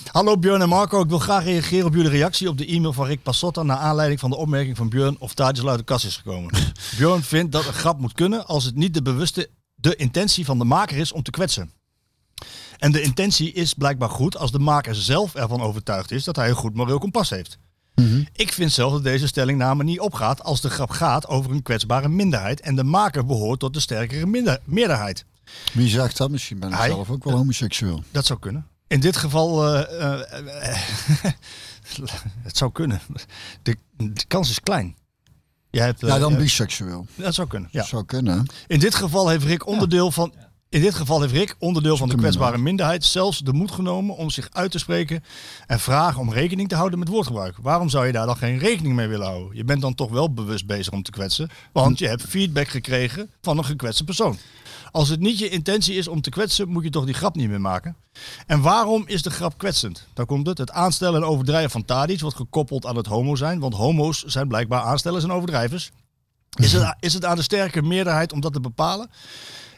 Ja. 0.05 0.11
Hallo 0.13 0.37
Björn 0.39 0.63
en 0.63 0.69
Marco, 0.69 1.01
ik 1.03 1.09
wil 1.09 1.19
graag 1.19 1.45
reageren 1.45 1.87
op 1.87 1.95
jullie 1.95 2.11
reactie 2.11 2.49
op 2.49 2.59
de 2.59 2.67
e-mail 2.67 2.93
van 2.93 3.07
Rick 3.07 3.23
Passotta 3.23 3.63
naar 3.63 3.77
aanleiding 3.77 4.21
van 4.21 4.31
de 4.31 4.37
opmerking 4.37 4.77
van 4.77 4.89
Björn 4.89 5.17
of 5.19 5.35
Tadis 5.35 5.65
uit 5.67 5.79
de 5.79 5.85
kast 5.85 6.05
is 6.05 6.17
gekomen. 6.17 6.53
Björn 6.99 7.23
vindt 7.23 7.53
dat 7.53 7.67
een 7.67 7.73
grap 7.73 8.01
moet 8.01 8.13
kunnen 8.13 8.47
als 8.47 8.65
het 8.65 8.75
niet 8.75 8.95
de 8.95 9.03
bewuste 9.03 9.51
de 9.91 9.97
intentie 9.97 10.45
van 10.45 10.59
de 10.59 10.65
maker 10.65 10.97
is 10.97 11.13
om 11.13 11.23
te 11.23 11.31
kwetsen. 11.31 11.71
En 12.79 12.93
de 12.93 13.03
intentie 13.03 13.53
is 13.53 13.75
blijkbaar 13.75 14.11
goed 14.11 14.37
als 14.37 14.53
de 14.53 14.59
maker 14.59 14.95
zelf 14.95 15.35
ervan 15.35 15.61
overtuigd 15.61 16.11
is 16.11 16.25
dat 16.25 16.37
hij 16.37 16.49
een 16.49 16.55
goed 16.55 16.75
moreel 16.75 16.99
kompas 16.99 17.31
heeft. 17.31 17.59
Ik 18.33 18.53
vind 18.53 18.73
zelf 18.73 18.93
dat 18.93 19.03
deze 19.03 19.27
stellingname 19.27 19.85
niet 19.85 20.01
opgaat 20.01 20.43
als 20.43 20.61
de 20.61 20.71
grap 20.71 20.91
gaat 20.91 21.27
over 21.27 21.51
een 21.51 21.63
kwetsbare 21.63 22.09
minderheid 22.09 22.61
en 22.61 22.77
de 22.77 22.85
maker 22.85 23.27
behoort 23.27 23.61
tot 23.61 23.75
de 23.75 23.81
sterkere 23.81 24.27
minder- 24.27 24.61
meerderheid. 24.65 25.25
Wie 25.73 25.89
zegt 25.89 26.17
dat? 26.17 26.31
Misschien 26.31 26.59
ben 26.59 26.69
ik 26.69 26.77
Hij. 26.77 26.89
zelf 26.89 27.11
ook 27.11 27.25
wel 27.25 27.37
homoseksueel. 27.37 28.03
Dat 28.11 28.27
zou 28.27 28.39
kunnen. 28.39 28.67
In 28.87 29.01
dit 29.01 29.17
geval, 29.17 29.75
eh, 29.75 30.01
eh, 30.03 30.73
eh, 30.73 31.33
het 32.49 32.57
zou 32.57 32.73
kunnen. 32.73 33.01
De, 33.63 33.77
de 33.97 34.27
kans 34.29 34.51
is 34.51 34.61
klein. 34.61 34.97
Jij 35.77 35.85
hebt, 35.87 36.03
eh, 36.03 36.09
Ja, 36.09 36.19
dan 36.19 36.33
eh, 36.33 36.39
biseksueel. 36.39 37.07
dat 37.15 37.35
zou 37.35 37.49
kunnen. 37.49 37.69
Ja. 37.73 37.85
Zou 37.85 38.05
kunnen. 38.05 38.47
In 38.67 38.79
dit 38.79 38.95
geval 38.95 39.29
heeft 39.29 39.45
Rick 39.45 39.67
onderdeel 39.67 40.11
van. 40.11 40.33
In 40.69 40.81
dit 40.81 40.95
geval 40.95 41.21
heeft 41.21 41.33
Rick, 41.33 41.57
onderdeel 41.59 41.97
van 41.97 42.09
de 42.09 42.17
kwetsbare 42.17 42.59
minderheid, 42.59 43.05
zelfs 43.05 43.39
de 43.39 43.53
moed 43.53 43.71
genomen 43.71 44.17
om 44.17 44.31
zich 44.31 44.49
uit 44.53 44.71
te 44.71 44.79
spreken 44.79 45.25
en 45.67 45.81
vragen 45.81 46.21
om 46.21 46.33
rekening 46.33 46.69
te 46.69 46.75
houden 46.75 46.99
met 46.99 47.09
woordgebruik. 47.09 47.57
Waarom 47.63 47.89
zou 47.89 48.07
je 48.07 48.13
daar 48.13 48.27
dan 48.27 48.37
geen 48.37 48.59
rekening 48.59 48.95
mee 48.95 49.07
willen 49.07 49.27
houden? 49.27 49.57
Je 49.57 49.65
bent 49.65 49.81
dan 49.81 49.95
toch 49.95 50.11
wel 50.11 50.33
bewust 50.33 50.67
bezig 50.67 50.93
om 50.93 51.03
te 51.03 51.11
kwetsen, 51.11 51.51
want 51.73 51.99
je 51.99 52.09
hebt 52.09 52.23
feedback 52.23 52.69
gekregen 52.69 53.31
van 53.41 53.59
een 53.59 53.65
gekwetste 53.65 54.05
persoon. 54.05 54.39
Als 54.91 55.09
het 55.09 55.21
niet 55.21 55.39
je 55.39 55.49
intentie 55.49 55.95
is 55.95 56.09
om 56.09 56.21
te 56.21 56.31
kwetsen, 56.31 56.69
moet 56.69 56.85
je 56.85 56.91
toch 56.91 57.05
die 57.05 57.15
grap 57.15 57.37
niet 57.37 57.49
meer 57.49 57.61
maken. 57.61 57.97
En 58.47 58.61
waarom 58.61 59.05
is 59.07 59.23
de 59.23 59.31
grap 59.31 59.59
kwetsend? 59.59 60.07
Daar 60.15 60.27
komt 60.27 60.47
het. 60.47 60.59
Het 60.59 60.71
aanstellen 60.71 61.23
en 61.23 61.29
overdrijven 61.29 61.71
van 61.71 61.85
Tadic 61.85 62.21
wordt 62.21 62.37
gekoppeld 62.37 62.87
aan 62.87 62.97
het 62.97 63.07
homo 63.07 63.35
zijn, 63.35 63.61
want 63.61 63.75
homo's 63.75 64.23
zijn 64.23 64.49
blijkbaar 64.49 64.81
aanstellers 64.81 65.25
en 65.25 65.33
overdrijvers. 65.33 65.91
Is 66.57 66.73
het, 66.73 66.97
is 67.01 67.15
het 67.15 67.25
aan 67.25 67.37
de 67.37 67.43
sterke 67.43 67.83
meerderheid 67.83 68.33
om 68.33 68.41
dat 68.41 68.53
te 68.53 68.61
bepalen? 68.61 69.11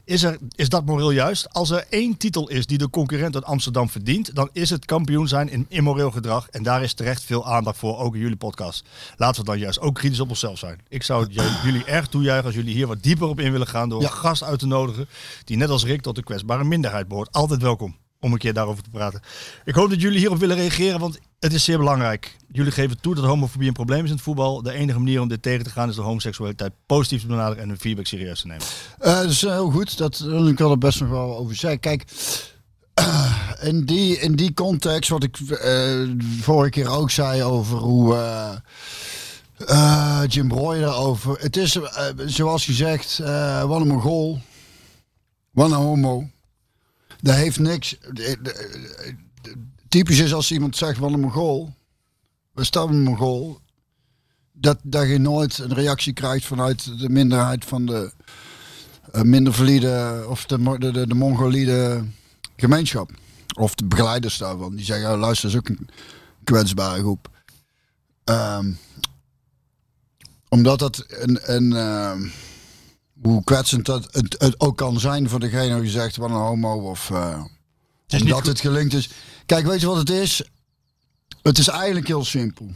Is, 0.09 0.23
er, 0.23 0.39
is 0.55 0.69
dat 0.69 0.85
moreel 0.85 1.11
juist? 1.11 1.53
Als 1.53 1.71
er 1.71 1.87
één 1.91 2.17
titel 2.17 2.49
is 2.49 2.67
die 2.67 2.79
de 2.79 2.91
concurrent 2.91 3.35
uit 3.35 3.45
Amsterdam 3.45 3.89
verdient, 3.89 4.35
dan 4.35 4.49
is 4.53 4.71
het 4.71 4.85
kampioen 4.85 5.29
zijn 5.29 5.49
in 5.51 5.67
immoreel 5.69 6.11
gedrag. 6.11 6.49
En 6.49 6.63
daar 6.63 6.83
is 6.83 6.95
terecht 6.95 7.23
veel 7.25 7.47
aandacht 7.47 7.79
voor, 7.79 7.99
ook 7.99 8.15
in 8.15 8.21
jullie 8.21 8.37
podcast. 8.37 8.85
Laten 9.17 9.41
we 9.41 9.47
dan 9.47 9.59
juist 9.59 9.81
ook 9.81 9.95
kritisch 9.95 10.21
op 10.21 10.29
onszelf 10.29 10.59
zijn. 10.59 10.81
Ik 10.89 11.03
zou 11.03 11.27
j- 11.31 11.41
jullie 11.65 11.85
erg 11.85 12.07
toejuichen 12.07 12.45
als 12.47 12.55
jullie 12.55 12.75
hier 12.75 12.87
wat 12.87 13.03
dieper 13.03 13.29
op 13.29 13.41
in 13.41 13.53
willen 13.53 13.67
gaan 13.67 13.89
door 13.89 14.01
Ja. 14.01 14.07
een 14.07 14.13
gast 14.13 14.43
uit 14.43 14.59
te 14.59 14.67
nodigen 14.67 15.09
die 15.45 15.57
net 15.57 15.69
als 15.71 15.85
Rick 15.85 16.01
tot 16.03 16.15
de 16.17 16.23
kwetsbare 16.23 16.65
minderheid 16.65 17.09
behoort. 17.09 17.33
Altijd 17.33 17.63
welkom 17.63 17.97
om 18.21 18.33
een 18.33 18.39
keer 18.39 18.53
daarover 18.53 18.83
te 18.83 18.91
praten. 18.91 19.21
Ik 19.65 19.75
hoop 19.75 19.91
dat 19.91 20.01
jullie 20.01 20.19
hierop 20.19 20.39
willen 20.39 20.57
reageren, 20.57 21.01
want 21.01 21.19
het 21.39 21.53
is 21.53 21.65
zeer 21.65 21.79
belangrijk. 21.79 22.37
Jullie 22.53 22.73
geven 22.73 23.01
toe 23.01 23.15
dat 23.15 23.25
homofobie 23.25 23.69
een 23.69 23.75
probleem 23.75 24.05
is 24.05 24.11
in 24.11 24.15
het 24.15 24.25
voetbal. 24.25 24.63
De 24.63 24.73
enige 24.73 24.99
manier 24.99 25.21
om 25.21 25.29
dit 25.29 25.43
tegen 25.43 25.65
te 25.65 25.71
gaan 25.71 25.89
is 25.89 25.95
de 25.95 26.03
homoseksualiteit 26.03 26.73
positief 26.87 27.21
te 27.21 27.27
benaderen 27.27 27.63
en 27.63 27.69
hun 27.69 27.79
feedback 27.79 28.07
serieus 28.07 28.41
te 28.41 28.47
nemen. 28.47 28.65
Eh, 28.99 29.15
dat 29.15 29.31
is 29.31 29.41
heel 29.41 29.71
goed. 29.71 29.99
Dat, 29.99 30.27
ik 30.47 30.57
kan 30.57 30.71
er 30.71 30.79
best 30.79 31.01
nog 31.01 31.09
wel 31.09 31.37
over 31.37 31.57
zeggen. 31.57 31.81
Kijk, 31.81 32.05
in, 33.71 33.85
die, 33.85 34.19
in 34.19 34.37
die 34.37 34.55
context, 34.55 35.11
wat 35.11 35.23
ik 35.23 35.39
eh, 35.39 36.09
vorige 36.41 36.71
keer 36.71 36.89
ook 36.89 37.11
zei 37.11 37.43
over 37.43 37.79
hoe 37.79 38.15
eh, 38.15 38.57
eh, 39.67 40.23
Jim 40.29 40.49
Broy 40.49 40.79
daarover. 40.81 41.39
Het 41.41 41.57
is 41.57 41.77
eh, 41.77 42.05
zoals 42.27 42.65
gezegd, 42.65 43.19
eh 43.19 43.65
wat 43.65 43.81
een 43.81 43.87
mongool, 43.87 44.41
wat 45.51 45.71
een 45.71 45.77
homo. 45.77 46.29
Dat 47.21 47.35
heeft 47.35 47.59
niks. 47.59 47.97
typisch 49.89 50.19
is 50.19 50.35
als 50.35 50.53
iemand 50.53 50.77
zegt 50.77 50.99
wat 50.99 51.13
een 51.13 51.21
mongool. 51.21 51.75
We 52.53 52.65
staan 52.65 52.89
een 52.89 53.03
mongool. 53.03 53.61
Dat, 54.53 54.79
dat 54.83 55.09
je 55.09 55.19
nooit 55.19 55.59
een 55.59 55.75
reactie 55.75 56.13
krijgt 56.13 56.45
vanuit 56.45 56.99
de 57.01 57.09
minderheid 57.09 57.65
van 57.65 57.87
de 57.87 58.13
eh, 59.13 59.23
minder 59.23 59.53
valide 59.55 60.25
of 60.29 60.47
de, 60.47 60.79
de, 60.79 61.07
de 61.07 61.15
Mongolide 61.15 62.05
gemeenschap. 62.57 63.11
Of 63.59 63.75
de 63.75 63.85
begeleiders 63.85 64.39
daarvan. 64.39 64.77
Die 64.77 64.85
zeggen, 64.85 65.13
oh, 65.13 65.19
luister, 65.19 65.51
dat 65.51 65.63
is 65.63 65.71
ook 65.71 65.79
een 65.79 65.89
kwetsbare 66.45 67.01
groep. 67.01 67.31
Ehm, 68.25 68.73
omdat 70.49 70.79
dat 70.79 71.05
een, 71.09 71.39
een 71.43 71.73
ehm, 71.73 72.29
hoe 73.23 73.45
kwetsend 73.45 73.87
dat 73.87 74.09
het, 74.11 74.35
het 74.39 74.61
ook 74.61 74.77
kan 74.77 75.01
zijn 75.01 75.29
voor 75.29 75.41
degene 75.41 75.81
die 75.81 75.91
zegt 75.91 76.17
wat 76.17 76.31
een 76.31 76.37
homo 76.37 76.91
of 76.91 77.11
is 78.09 78.23
niet 78.23 78.33
omdat 78.33 78.47
het 78.47 78.61
gelinkt 78.61 78.95
is. 78.95 79.09
Kijk, 79.47 79.67
weet 79.67 79.81
je 79.81 79.87
wat 79.87 79.97
het 79.97 80.11
is? 80.11 80.43
Het 81.43 81.59
is 81.59 81.69
eigenlijk 81.69 82.07
heel 82.07 82.25
simpel. 82.25 82.71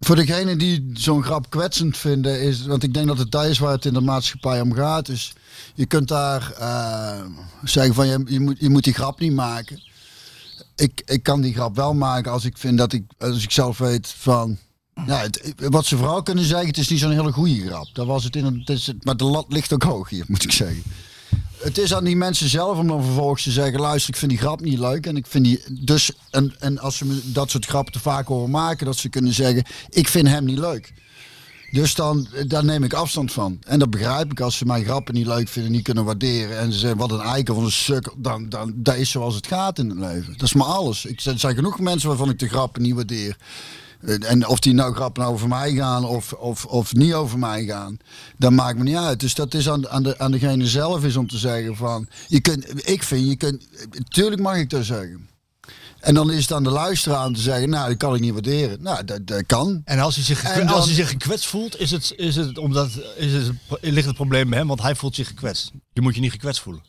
Voor 0.00 0.16
degene 0.16 0.56
die 0.56 0.90
zo'n 0.94 1.22
grap 1.22 1.50
kwetsend 1.50 1.96
vinden, 1.96 2.40
is, 2.40 2.66
want 2.66 2.82
ik 2.82 2.94
denk 2.94 3.06
dat 3.06 3.18
het 3.18 3.30
daar 3.30 3.48
is 3.48 3.58
waar 3.58 3.72
het 3.72 3.84
in 3.84 3.92
de 3.92 4.00
maatschappij 4.00 4.60
om 4.60 4.72
gaat. 4.72 5.06
Dus 5.06 5.32
je 5.74 5.86
kunt 5.86 6.08
daar 6.08 6.52
eh, 6.52 7.24
zeggen 7.64 7.94
van 7.94 8.06
je, 8.06 8.22
je, 8.24 8.40
moet, 8.40 8.60
je 8.60 8.70
moet 8.70 8.84
die 8.84 8.94
grap 8.94 9.20
niet 9.20 9.32
maken. 9.32 9.82
Ik, 10.76 11.02
ik 11.06 11.22
kan 11.22 11.40
die 11.40 11.54
grap 11.54 11.76
wel 11.76 11.94
maken 11.94 12.32
als 12.32 12.44
ik 12.44 12.58
vind 12.58 12.78
dat 12.78 12.92
ik, 12.92 13.04
als 13.18 13.42
ik 13.42 13.50
zelf 13.50 13.78
weet 13.78 14.08
van. 14.08 14.58
Wat 15.56 15.86
ze 15.86 15.96
vooral 15.96 16.22
kunnen 16.22 16.44
zeggen, 16.44 16.66
het 16.66 16.78
is 16.78 16.88
niet 16.88 16.98
zo'n 16.98 17.10
hele 17.10 17.32
goede 17.32 17.66
grap. 17.66 17.88
Dat 17.92 18.06
was 18.06 18.24
het 18.24 18.36
in 18.36 18.44
het 18.44 18.68
is, 18.68 18.92
maar 19.02 19.16
de 19.16 19.24
lat 19.24 19.46
ligt 19.48 19.72
ook 19.72 19.82
hoog 19.82 20.08
hier, 20.08 20.24
moet 20.28 20.44
ik 20.44 20.52
zeggen. 20.52 20.82
Het 21.56 21.78
is 21.78 21.94
aan 21.94 22.04
die 22.04 22.16
mensen 22.16 22.48
zelf 22.48 22.78
om 22.78 22.86
dan 22.86 23.04
vervolgens 23.04 23.42
te 23.42 23.50
zeggen: 23.50 23.80
luister, 23.80 24.14
ik 24.14 24.18
vind 24.20 24.30
die 24.30 24.40
grap 24.40 24.60
niet 24.60 24.78
leuk. 24.78 25.06
En 25.06 25.16
ik 25.16 25.26
vind 25.26 25.44
die. 25.44 25.62
Dus, 25.80 26.10
en, 26.30 26.54
en 26.58 26.78
als 26.78 26.96
ze 26.96 27.32
dat 27.32 27.50
soort 27.50 27.66
grappen 27.66 27.92
te 27.92 28.00
vaak 28.00 28.26
horen 28.26 28.50
maken, 28.50 28.86
dat 28.86 28.96
ze 28.96 29.08
kunnen 29.08 29.32
zeggen: 29.32 29.64
ik 29.88 30.08
vind 30.08 30.28
hem 30.28 30.44
niet 30.44 30.58
leuk. 30.58 30.92
Dus 31.70 31.94
dan, 31.94 32.28
daar 32.46 32.64
neem 32.64 32.84
ik 32.84 32.92
afstand 32.92 33.32
van. 33.32 33.58
En 33.66 33.78
dat 33.78 33.90
begrijp 33.90 34.30
ik 34.30 34.40
als 34.40 34.56
ze 34.56 34.64
mijn 34.64 34.84
grappen 34.84 35.14
niet 35.14 35.26
leuk 35.26 35.48
vinden, 35.48 35.72
niet 35.72 35.82
kunnen 35.82 36.04
waarderen. 36.04 36.58
En 36.58 36.72
ze 36.72 36.78
zeggen: 36.78 36.98
wat 36.98 37.10
een 37.10 37.20
eikel 37.20 37.54
van 37.54 37.64
een 37.64 37.72
sukkel. 37.72 38.14
Dan, 38.16 38.48
dan, 38.48 38.72
dat 38.74 38.96
is 38.96 39.10
zoals 39.10 39.34
het 39.34 39.46
gaat 39.46 39.78
in 39.78 39.88
het 39.88 39.98
leven. 39.98 40.32
Dat 40.32 40.42
is 40.42 40.54
maar 40.54 40.66
alles. 40.66 41.04
Ik, 41.04 41.20
er 41.20 41.38
zijn 41.38 41.54
genoeg 41.54 41.80
mensen 41.80 42.08
waarvan 42.08 42.30
ik 42.30 42.38
de 42.38 42.48
grappen 42.48 42.82
niet 42.82 42.94
waardeer. 42.94 43.36
En 44.20 44.46
of 44.46 44.58
die 44.58 44.72
nou 44.74 44.94
grappen 44.94 45.24
over 45.24 45.48
mij 45.48 45.72
gaan 45.72 46.04
of, 46.04 46.32
of, 46.32 46.64
of 46.64 46.94
niet 46.94 47.12
over 47.14 47.38
mij 47.38 47.64
gaan, 47.64 47.96
dat 48.36 48.52
maakt 48.52 48.78
me 48.78 48.82
niet 48.84 48.96
uit. 48.96 49.20
Dus 49.20 49.34
dat 49.34 49.54
is 49.54 49.68
aan, 49.68 49.88
aan, 49.88 50.02
de, 50.02 50.18
aan 50.18 50.30
degene 50.30 50.66
zelf 50.66 51.04
is 51.04 51.16
om 51.16 51.28
te 51.28 51.38
zeggen 51.38 51.76
van, 51.76 52.08
je 52.26 52.40
kunt, 52.40 52.88
ik 52.90 53.02
vind, 53.02 53.28
je 53.28 53.36
kunt, 53.36 53.68
tuurlijk 54.08 54.42
mag 54.42 54.56
ik 54.56 54.70
dat 54.70 54.84
zeggen. 54.84 55.28
En 56.00 56.14
dan 56.14 56.30
is 56.30 56.42
het 56.42 56.52
aan 56.52 56.62
de 56.62 56.70
luisteraar 56.70 57.26
om 57.26 57.34
te 57.34 57.40
zeggen, 57.40 57.68
nou, 57.68 57.88
dat 57.88 57.96
kan 57.96 58.14
ik 58.14 58.20
niet 58.20 58.32
waarderen. 58.32 58.82
Nou, 58.82 59.04
dat, 59.04 59.26
dat 59.26 59.46
kan. 59.46 59.82
En 59.84 59.98
als 59.98 60.14
hij 60.14 60.24
zich, 60.24 60.42
dan- 60.54 60.66
als 60.68 60.84
hij 60.86 60.94
zich 60.94 61.08
gekwetst 61.08 61.46
voelt, 61.46 61.80
is 61.80 61.90
het, 61.90 62.12
is 62.16 62.36
het 62.36 62.58
omdat 62.58 62.88
is 63.16 63.32
het, 63.32 63.52
ligt 63.80 64.06
het 64.06 64.16
probleem 64.16 64.48
bij 64.50 64.58
hem, 64.58 64.68
want 64.68 64.82
hij 64.82 64.94
voelt 64.94 65.14
zich 65.14 65.26
gekwetst. 65.26 65.70
Je 65.92 66.00
moet 66.00 66.14
je 66.14 66.20
niet 66.20 66.30
gekwetst 66.30 66.62
voelen. 66.62 66.82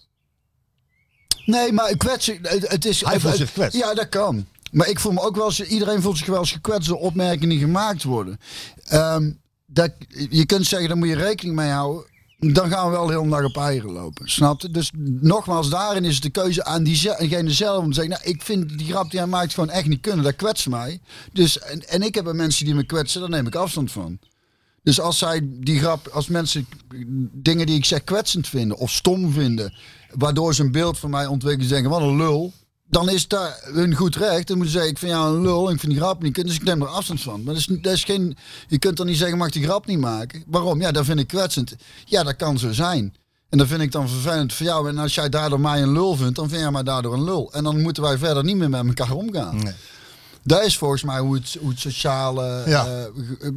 Nee, 1.45 1.71
maar 1.71 1.97
kwetsen, 1.97 2.37
het 2.41 2.85
is... 2.85 3.01
Hij 3.05 3.19
voelt 3.19 3.35
zich 3.35 3.47
gekwetst. 3.47 3.77
Ja, 3.79 3.93
dat 3.93 4.09
kan. 4.09 4.45
Maar 4.77 4.89
ik 4.89 4.99
voel 4.99 5.11
me 5.11 5.21
ook 5.21 5.35
wel 5.35 5.45
eens, 5.45 5.61
iedereen 5.61 6.01
voelt 6.01 6.17
zich 6.17 6.27
wel 6.27 6.39
eens 6.39 6.51
gekwetst 6.51 6.89
door 6.89 6.99
opmerkingen 6.99 7.49
die 7.49 7.59
gemaakt 7.59 8.03
worden. 8.03 8.39
Ehm, 8.83 9.31
dat, 9.65 9.91
je 10.29 10.45
kunt 10.45 10.65
zeggen, 10.65 10.87
daar 10.87 10.97
moet 10.97 11.07
je 11.07 11.15
rekening 11.15 11.55
mee 11.55 11.69
houden. 11.69 12.05
Dan 12.39 12.69
gaan 12.69 12.85
we 12.85 12.91
wel 12.91 13.09
heel 13.09 13.29
dag 13.29 13.43
op 13.43 13.57
eieren 13.57 13.91
lopen. 13.91 14.29
Snap 14.29 14.61
je? 14.61 14.69
Dus 14.69 14.91
nogmaals, 15.21 15.69
daarin 15.69 16.05
is 16.05 16.21
de 16.21 16.29
keuze 16.29 16.63
aan 16.63 16.83
diegene 16.83 17.51
zelf 17.51 17.83
om 17.83 17.89
te 17.89 17.93
zeggen, 17.93 18.13
nou, 18.13 18.35
ik 18.35 18.41
vind 18.41 18.77
die 18.77 18.87
grap 18.87 19.11
die 19.11 19.19
hij 19.19 19.29
maakt 19.29 19.53
gewoon 19.53 19.69
echt 19.69 19.87
niet 19.87 20.01
kunnen. 20.01 20.23
Dat 20.23 20.35
kwetst 20.35 20.69
mij. 20.69 20.99
Dus, 21.33 21.59
en, 21.59 22.01
ik 22.01 22.15
heb 22.15 22.33
mensen 22.33 22.65
die 22.65 22.75
me 22.75 22.85
kwetsen, 22.85 23.21
daar 23.21 23.29
neem 23.29 23.47
ik 23.47 23.55
afstand 23.55 23.91
van. 23.91 24.19
Dus 24.83 24.99
als 24.99 25.17
zij 25.17 25.41
die 25.43 25.79
grap, 25.79 26.07
als 26.07 26.27
mensen 26.27 26.67
dingen 27.31 27.65
die 27.65 27.77
ik 27.77 27.85
zeg 27.85 28.03
kwetsend 28.03 28.47
vinden 28.47 28.77
of 28.77 28.91
stom 28.91 29.31
vinden, 29.31 29.73
waardoor 30.11 30.55
ze 30.55 30.63
een 30.63 30.71
beeld 30.71 30.99
van 30.99 31.09
mij 31.09 31.25
ontwikkelen, 31.25 31.69
denken 31.69 31.89
wat 31.89 32.01
een 32.01 32.17
lul, 32.17 32.53
dan 32.89 33.09
is 33.09 33.27
daar 33.27 33.59
hun 33.73 33.95
goed 33.95 34.15
recht. 34.15 34.47
Dan 34.47 34.57
moeten 34.57 34.65
ze 34.73 34.77
zeggen, 34.79 34.91
ik 34.91 34.97
vind 34.97 35.11
jou 35.11 35.35
een 35.35 35.41
lul 35.41 35.67
en 35.67 35.73
ik 35.73 35.79
vind 35.79 35.91
die 35.91 36.01
grap 36.01 36.21
niet 36.21 36.33
kunnen, 36.33 36.51
dus 36.53 36.61
ik 36.61 36.67
neem 36.67 36.81
er 36.81 36.87
afstand 36.87 37.21
van. 37.21 37.43
Maar 37.43 37.53
dat 37.53 37.67
is, 37.69 37.77
dat 37.81 37.93
is 37.93 38.03
geen, 38.03 38.37
je 38.67 38.79
kunt 38.79 38.97
dan 38.97 39.05
niet 39.05 39.17
zeggen, 39.17 39.37
mag 39.37 39.49
die 39.49 39.63
grap 39.63 39.85
niet 39.85 39.99
maken. 39.99 40.43
Waarom? 40.47 40.81
Ja, 40.81 40.91
dat 40.91 41.05
vind 41.05 41.19
ik 41.19 41.27
kwetsend. 41.27 41.75
Ja, 42.05 42.23
dat 42.23 42.35
kan 42.35 42.59
zo 42.59 42.71
zijn. 42.71 43.15
En 43.49 43.57
dat 43.57 43.67
vind 43.67 43.81
ik 43.81 43.91
dan 43.91 44.09
vervelend 44.09 44.53
voor 44.53 44.65
jou. 44.65 44.89
En 44.89 44.97
als 44.97 45.15
jij 45.15 45.29
daardoor 45.29 45.59
mij 45.59 45.81
een 45.81 45.91
lul 45.91 46.15
vindt, 46.15 46.35
dan 46.35 46.49
vind 46.49 46.61
jij 46.61 46.71
mij 46.71 46.83
daardoor 46.83 47.13
een 47.13 47.23
lul. 47.23 47.49
En 47.53 47.63
dan 47.63 47.81
moeten 47.81 48.03
wij 48.03 48.17
verder 48.17 48.43
niet 48.43 48.55
meer 48.57 48.69
met 48.69 48.85
elkaar 48.87 49.11
omgaan. 49.11 49.63
Nee. 49.63 49.73
Dat 50.43 50.63
is 50.65 50.77
volgens 50.77 51.03
mij 51.03 51.19
hoe 51.19 51.35
het, 51.35 51.57
hoe 51.59 51.69
het 51.69 51.79
sociale. 51.79 52.63
Ja. 52.65 52.85
eh, 52.85 53.49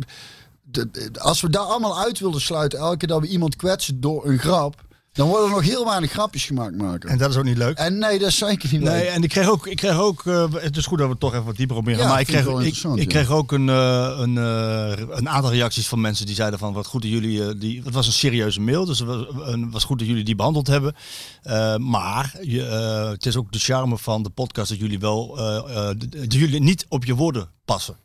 de- 0.62 0.90
de- 0.90 1.10
als 1.20 1.40
we 1.40 1.50
daar 1.50 1.62
allemaal 1.62 1.98
uit 1.98 2.18
wilden 2.18 2.40
sluiten, 2.40 2.78
elke 2.78 2.96
keer 2.96 3.08
dat 3.08 3.20
we 3.20 3.26
iemand 3.26 3.56
kwetsen 3.56 4.00
door 4.00 4.26
een 4.26 4.38
grap, 4.38 4.84
dan 5.12 5.28
worden 5.28 5.46
er 5.48 5.54
nog 5.54 5.62
heel 5.62 5.84
weinig 5.84 6.10
grapjes 6.10 6.44
gemaakt 6.44 6.76
maken. 6.76 7.10
En 7.10 7.18
dat 7.18 7.30
is 7.30 7.36
ook 7.36 7.44
niet 7.44 7.56
leuk. 7.56 7.76
En 7.76 7.98
nee, 7.98 8.18
dat 8.18 8.28
is 8.28 8.36
zeker 8.38 8.68
niet 8.72 8.80
Nee, 8.80 9.02
leuk. 9.02 9.08
en 9.08 9.22
ik 9.22 9.28
kreeg 9.28 9.48
ook, 9.48 9.66
ik 9.66 9.76
kreeg 9.76 9.98
ook 9.98 10.24
uh, 10.24 10.44
het 10.52 10.76
is 10.76 10.86
goed 10.86 10.98
dat 10.98 11.08
we 11.08 11.18
toch 11.18 11.32
even 11.32 11.44
wat 11.44 11.56
dieper 11.56 11.76
op 11.76 11.88
ingaan. 11.88 12.02
Ja, 12.02 12.08
maar 12.08 12.20
ik 12.20 12.26
kreeg, 12.26 12.44
wel 12.44 12.62
ik, 12.62 12.76
ik 12.76 12.98
ja. 12.98 13.04
kreeg 13.04 13.30
ook 13.30 13.52
een, 13.52 13.68
uh, 13.68 14.14
een, 14.18 14.36
uh, 14.36 14.92
een 15.10 15.28
aantal 15.28 15.50
reacties 15.50 15.88
van 15.88 16.00
mensen 16.00 16.26
die 16.26 16.34
zeiden 16.34 16.58
van 16.58 16.72
wat 16.72 16.86
goed 16.86 17.02
dat 17.02 17.10
jullie, 17.10 17.58
die, 17.58 17.82
het 17.84 17.94
was 17.94 18.06
een 18.06 18.12
serieuze 18.12 18.60
mail, 18.60 18.84
dus 18.84 18.98
het 18.98 19.08
was, 19.08 19.26
een, 19.40 19.70
was 19.70 19.84
goed 19.84 19.98
dat 19.98 20.08
jullie 20.08 20.24
die 20.24 20.34
behandeld 20.34 20.66
hebben. 20.66 20.94
Maar 21.90 22.34
je, 22.42 22.62
het 23.10 23.26
is 23.26 23.36
ook 23.36 23.52
de 23.52 23.58
charme 23.58 23.98
van 23.98 24.22
de 24.22 24.30
podcast 24.30 24.68
dat 24.68 24.78
jullie 24.78 24.98
wel, 24.98 25.36
dat 25.96 26.34
jullie 26.34 26.60
niet 26.60 26.86
op 26.88 27.04
je 27.04 27.14
woorden 27.14 27.48
passen. 27.64 27.96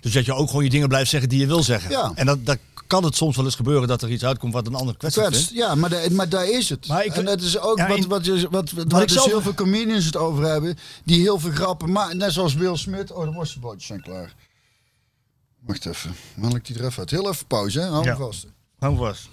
Dus 0.00 0.12
dat 0.12 0.24
je 0.24 0.34
ook 0.34 0.48
gewoon 0.48 0.64
je 0.64 0.70
dingen 0.70 0.88
blijft 0.88 1.10
zeggen 1.10 1.28
die 1.28 1.40
je 1.40 1.46
wil 1.46 1.62
zeggen. 1.62 1.90
Ja. 1.90 2.12
En 2.14 2.26
dat, 2.26 2.46
dat 2.46 2.58
kan 2.90 3.04
het 3.04 3.16
soms 3.16 3.36
wel 3.36 3.44
eens 3.44 3.54
gebeuren 3.54 3.88
dat 3.88 4.02
er 4.02 4.10
iets 4.10 4.24
uitkomt 4.24 4.52
wat 4.52 4.66
een 4.66 4.74
ander 4.74 4.96
kwetsend 4.96 5.36
vindt. 5.36 5.50
ja, 5.52 5.74
maar, 5.74 5.90
daar- 5.90 6.12
maar 6.12 6.28
daar 6.28 6.48
is 6.48 6.68
het. 6.68 6.88
Maar 6.88 7.04
ik- 7.04 7.12
en 7.16 7.24
dat 7.24 7.40
is 7.40 7.58
ook 7.58 7.78
Ja, 7.78 7.88
wat, 7.88 8.04
wat, 8.04 8.24
je- 8.24 8.48
wat, 8.50 8.70
wat, 8.70 9.08
dus 9.08 9.24
heel 9.24 9.40
veel 9.42 9.54
comedians 9.54 10.04
het 10.04 10.16
over 10.16 10.44
hebben, 10.44 10.78
die 11.04 11.20
heel 11.20 11.38
veel 11.38 11.50
grappen 11.50 11.92
maken. 11.92 12.16
Net 12.16 12.32
zoals 12.32 12.54
Will 12.54 12.76
Smith. 12.76 13.12
Oh, 13.12 13.24
de 13.24 13.32
worstenbroodjes 13.32 13.86
zijn 13.86 14.02
klaar. 14.02 14.34
Wacht 15.66 15.86
even. 15.86 16.14
Haal 16.40 16.56
ik 16.56 16.66
die 16.66 16.78
er 16.78 16.84
even 16.84 16.98
uit. 16.98 17.10
Heel 17.10 17.28
even 17.28 17.46
pauze, 17.46 17.80
hè? 17.80 17.86
Hou 17.86 18.04
Ja. 18.04 18.16
vast. 18.16 18.46
Hou 18.78 18.96
vast. 18.96 19.28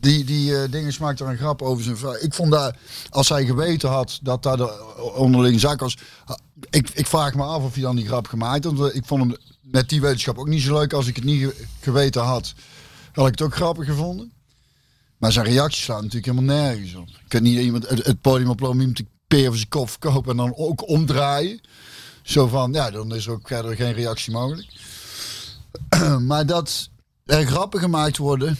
Die, 0.00 0.24
die 0.24 0.56
eh, 0.62 0.70
dingen 0.70 0.94
maakt 1.00 1.20
er 1.20 1.26
een 1.28 1.36
grap 1.36 1.62
over 1.62 1.84
zijn 1.84 1.96
vrouw. 1.96 2.14
Ik 2.20 2.34
vond 2.34 2.50
dat, 2.50 2.74
als 3.10 3.28
hij 3.28 3.44
geweten 3.46 3.88
had 3.88 4.18
dat 4.22 4.42
daar 4.42 4.56
de 4.56 4.92
onderling 5.16 5.60
zak 5.60 5.80
was. 5.80 5.96
Ik, 6.70 6.90
ik 6.90 7.06
vraag 7.06 7.34
me 7.34 7.42
af 7.42 7.62
of 7.62 7.72
hij 7.74 7.82
dan 7.82 7.96
die 7.96 8.06
grap 8.06 8.26
gemaakt 8.26 8.64
had. 8.64 8.74
Want 8.74 8.94
ik 8.94 9.04
vond 9.06 9.20
hem 9.22 9.36
met 9.70 9.88
die 9.88 10.00
wetenschap 10.00 10.38
ook 10.38 10.48
niet 10.48 10.62
zo 10.62 10.78
leuk. 10.78 10.92
Als 10.92 11.06
ik 11.06 11.16
het 11.16 11.24
niet 11.24 11.42
ge- 11.42 11.64
geweten 11.80 12.22
had, 12.22 12.54
had 13.12 13.24
ik 13.26 13.30
het 13.32 13.42
ook 13.42 13.54
grappig 13.54 13.86
gevonden. 13.86 14.32
Maar 15.18 15.32
zijn 15.32 15.46
reacties 15.46 15.82
slaan 15.84 16.02
natuurlijk 16.02 16.26
helemaal 16.32 16.56
nergens 16.56 16.94
op. 16.94 17.08
Ik 17.08 17.28
kan 17.28 17.42
niet 17.42 17.58
iemand 17.58 17.88
het, 17.88 18.06
het 18.06 18.20
podium 18.20 18.50
oplopen, 18.50 18.78
iemand 18.78 18.96
de 18.96 19.06
peer 19.28 19.46
over 19.46 19.56
zijn 19.58 19.68
kop 19.68 19.90
verkopen 19.90 20.30
en 20.30 20.36
dan 20.36 20.56
ook 20.56 20.88
omdraaien. 20.88 21.60
Zo 22.22 22.46
van, 22.46 22.72
ja, 22.72 22.90
dan 22.90 23.14
is 23.14 23.26
er 23.26 23.32
ook 23.32 23.48
verder 23.48 23.76
geen 23.76 23.92
reactie 23.92 24.32
mogelijk. 24.32 24.66
maar 26.26 26.46
dat 26.46 26.88
er 27.26 27.46
grappen 27.46 27.80
gemaakt 27.80 28.16
worden 28.16 28.58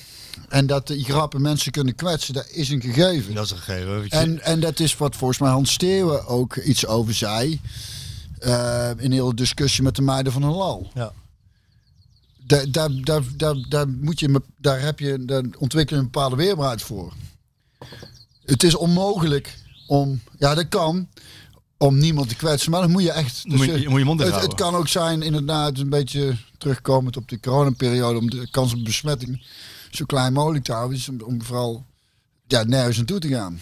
en 0.49 0.67
dat 0.67 0.87
die 0.87 1.05
grappen 1.05 1.43
mensen 1.43 1.73
kunnen 1.73 1.95
kwetsen, 1.95 2.35
dat 2.35 2.49
is 2.51 2.69
een 2.69 2.81
gegeven. 2.83 3.35
Dat 3.35 3.45
is 3.45 3.51
een 3.51 3.59
gegeven. 3.59 4.11
En, 4.11 4.43
en 4.43 4.61
dat 4.61 4.81
is 4.81 4.97
wat 4.97 5.17
volgens 5.17 5.39
mij 5.39 5.51
Hans 5.51 5.73
Steeuwen 5.73 6.27
ook 6.27 6.57
iets 6.57 6.87
over 6.87 7.15
zei. 7.15 7.61
Eh, 8.41 8.91
in 8.97 9.13
heel 9.13 9.29
de 9.29 9.35
discussie 9.35 9.83
met 9.83 9.97
de 9.97 10.03
meiden 10.03 10.33
van 10.33 10.43
Halal. 10.43 10.91
ja. 10.95 11.13
Daar, 12.47 12.71
daar, 12.71 12.91
daar, 13.05 13.23
daar, 13.37 13.55
daar, 13.69 13.89
moet 13.89 14.21
je, 14.21 14.43
daar, 14.59 14.81
heb 14.81 14.99
je, 14.99 15.25
daar 15.25 15.43
ontwikkel 15.59 15.97
je 15.97 16.03
een 16.03 16.11
bepaalde 16.11 16.37
weerbaarheid 16.37 16.83
voor. 16.83 17.13
Het 18.45 18.63
is 18.63 18.75
onmogelijk 18.75 19.59
om, 19.87 20.21
ja 20.39 20.55
dat 20.55 20.69
kan, 20.69 21.09
om 21.77 21.99
niemand 21.99 22.29
te 22.29 22.37
kwetsen. 22.37 22.71
Maar 22.71 22.81
dan 22.81 22.91
moet 22.91 23.03
je 23.03 23.11
echt... 23.13 23.45
Moet 23.47 23.59
je- 23.65 23.73
eh, 23.73 23.89
moet 23.89 23.99
je 23.99 24.05
mond 24.05 24.21
het, 24.21 24.29
het 24.43 24.55
kan 24.55 24.75
ook 24.75 24.89
zijn 24.89 25.23
inderdaad 25.23 25.79
een 25.79 25.89
beetje 25.89 26.37
terugkomend 26.59 27.17
op 27.17 27.29
de 27.29 27.41
coronaperiode. 27.41 28.19
Om 28.19 28.31
de 28.31 28.51
kans 28.51 28.73
op 28.75 28.85
besmetting 28.85 29.47
zo 29.91 30.05
klein 30.05 30.33
mogelijk 30.33 30.65
te 30.65 30.73
houden. 30.73 30.97
Dus 30.97 31.09
om, 31.09 31.21
om 31.21 31.43
vooral 31.43 31.85
ja, 32.47 32.63
nergens 32.65 32.97
naartoe 32.97 33.19
te 33.19 33.29
gaan. 33.29 33.61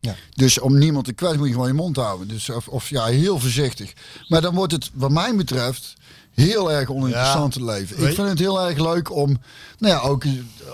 Ja. 0.00 0.16
Dus 0.34 0.58
om 0.58 0.78
niemand 0.78 1.04
te 1.04 1.12
kwetsen 1.12 1.38
moet 1.38 1.48
je 1.48 1.52
gewoon 1.52 1.68
je 1.68 1.74
mond 1.74 1.96
houden. 1.96 2.28
Dus 2.28 2.50
of, 2.50 2.68
of 2.68 2.88
ja, 2.88 3.04
heel 3.04 3.38
voorzichtig. 3.38 3.92
Maar 4.28 4.40
dan 4.40 4.54
wordt 4.54 4.72
het, 4.72 4.90
wat 4.94 5.10
mij 5.10 5.36
betreft, 5.36 5.94
heel 6.34 6.72
erg 6.72 6.90
oninteressant 6.90 7.52
te 7.52 7.64
leven. 7.64 8.08
Ik 8.08 8.14
vind 8.14 8.28
het 8.28 8.38
heel 8.38 8.60
erg 8.60 8.78
leuk 8.78 9.10
om, 9.10 9.38
nou 9.78 9.94
ja, 9.94 10.00
ook 10.00 10.24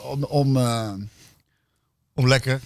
om, 0.03 0.25
om 0.25 0.57
eh, 0.57 0.93
Om 2.15 2.29
lekker 2.29 2.61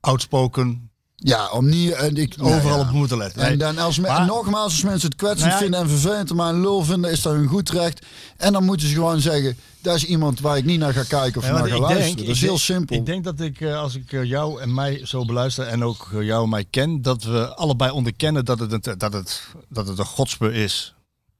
outspoken 0.00 0.87
ja, 1.20 1.50
om 1.50 1.68
niet, 1.68 1.90
en 1.92 2.16
ik, 2.16 2.36
nou 2.36 2.54
overal 2.54 2.78
ja. 2.78 2.84
op 2.84 2.90
moeten 2.90 3.18
letten. 3.18 3.40
Nee. 3.42 3.50
En 3.50 3.58
dan 3.58 3.78
als 3.78 3.96
nogmaals, 4.26 4.72
als 4.72 4.82
mensen 4.82 5.08
het 5.08 5.16
kwetsend 5.18 5.48
Nou 5.48 5.62
vinden 5.62 5.80
en 5.80 5.88
vervelend, 5.88 6.34
maar 6.34 6.48
een 6.54 6.60
lul 6.60 6.84
vinden, 6.84 7.10
is 7.10 7.22
dat 7.22 7.32
hun 7.32 7.46
goed 7.46 7.70
recht. 7.70 8.06
En 8.36 8.52
dan 8.52 8.64
moeten 8.64 8.88
ze 8.88 8.94
gewoon 8.94 9.20
zeggen, 9.20 9.56
daar 9.82 9.94
is 9.94 10.04
iemand 10.04 10.40
waar 10.40 10.56
ik 10.56 10.64
niet 10.64 10.78
naar 10.78 10.92
ga 10.92 11.02
kijken 11.02 11.40
of 11.40 11.46
Ja, 11.46 11.52
naar 11.52 11.68
ga 11.68 11.74
ik 11.74 11.80
luisteren. 11.80 12.04
denk- 12.06 12.18
dat 12.18 12.26
is 12.28 12.34
ik 12.34 12.40
heel 12.40 12.48
denk- 12.48 12.60
simpel. 12.60 12.96
Ik 12.96 13.06
denk 13.06 13.24
dat 13.24 13.40
ik, 13.40 13.60
eh, 13.60 13.78
als 13.80 13.94
ik 13.94 14.12
eh, 14.12 14.24
jou 14.24 14.60
en 14.60 14.74
mij 14.74 15.00
zo 15.06 15.24
beluister 15.24 15.66
en 15.66 15.84
ook 15.84 16.08
eh, 16.14 16.22
jou 16.22 16.42
en 16.44 16.48
mij 16.48 16.64
ken, 16.70 17.02
dat 17.02 17.22
we 17.22 17.54
allebei 17.54 17.90
onderkennen 17.90 18.44
dat 18.44 18.58
het, 18.58 18.72
een- 18.86 18.98
dat 18.98 19.12
het, 19.12 19.42
dat 19.68 19.88
het 19.88 19.98
een 19.98 20.04
godsbe 20.04 20.52
is 20.52 20.94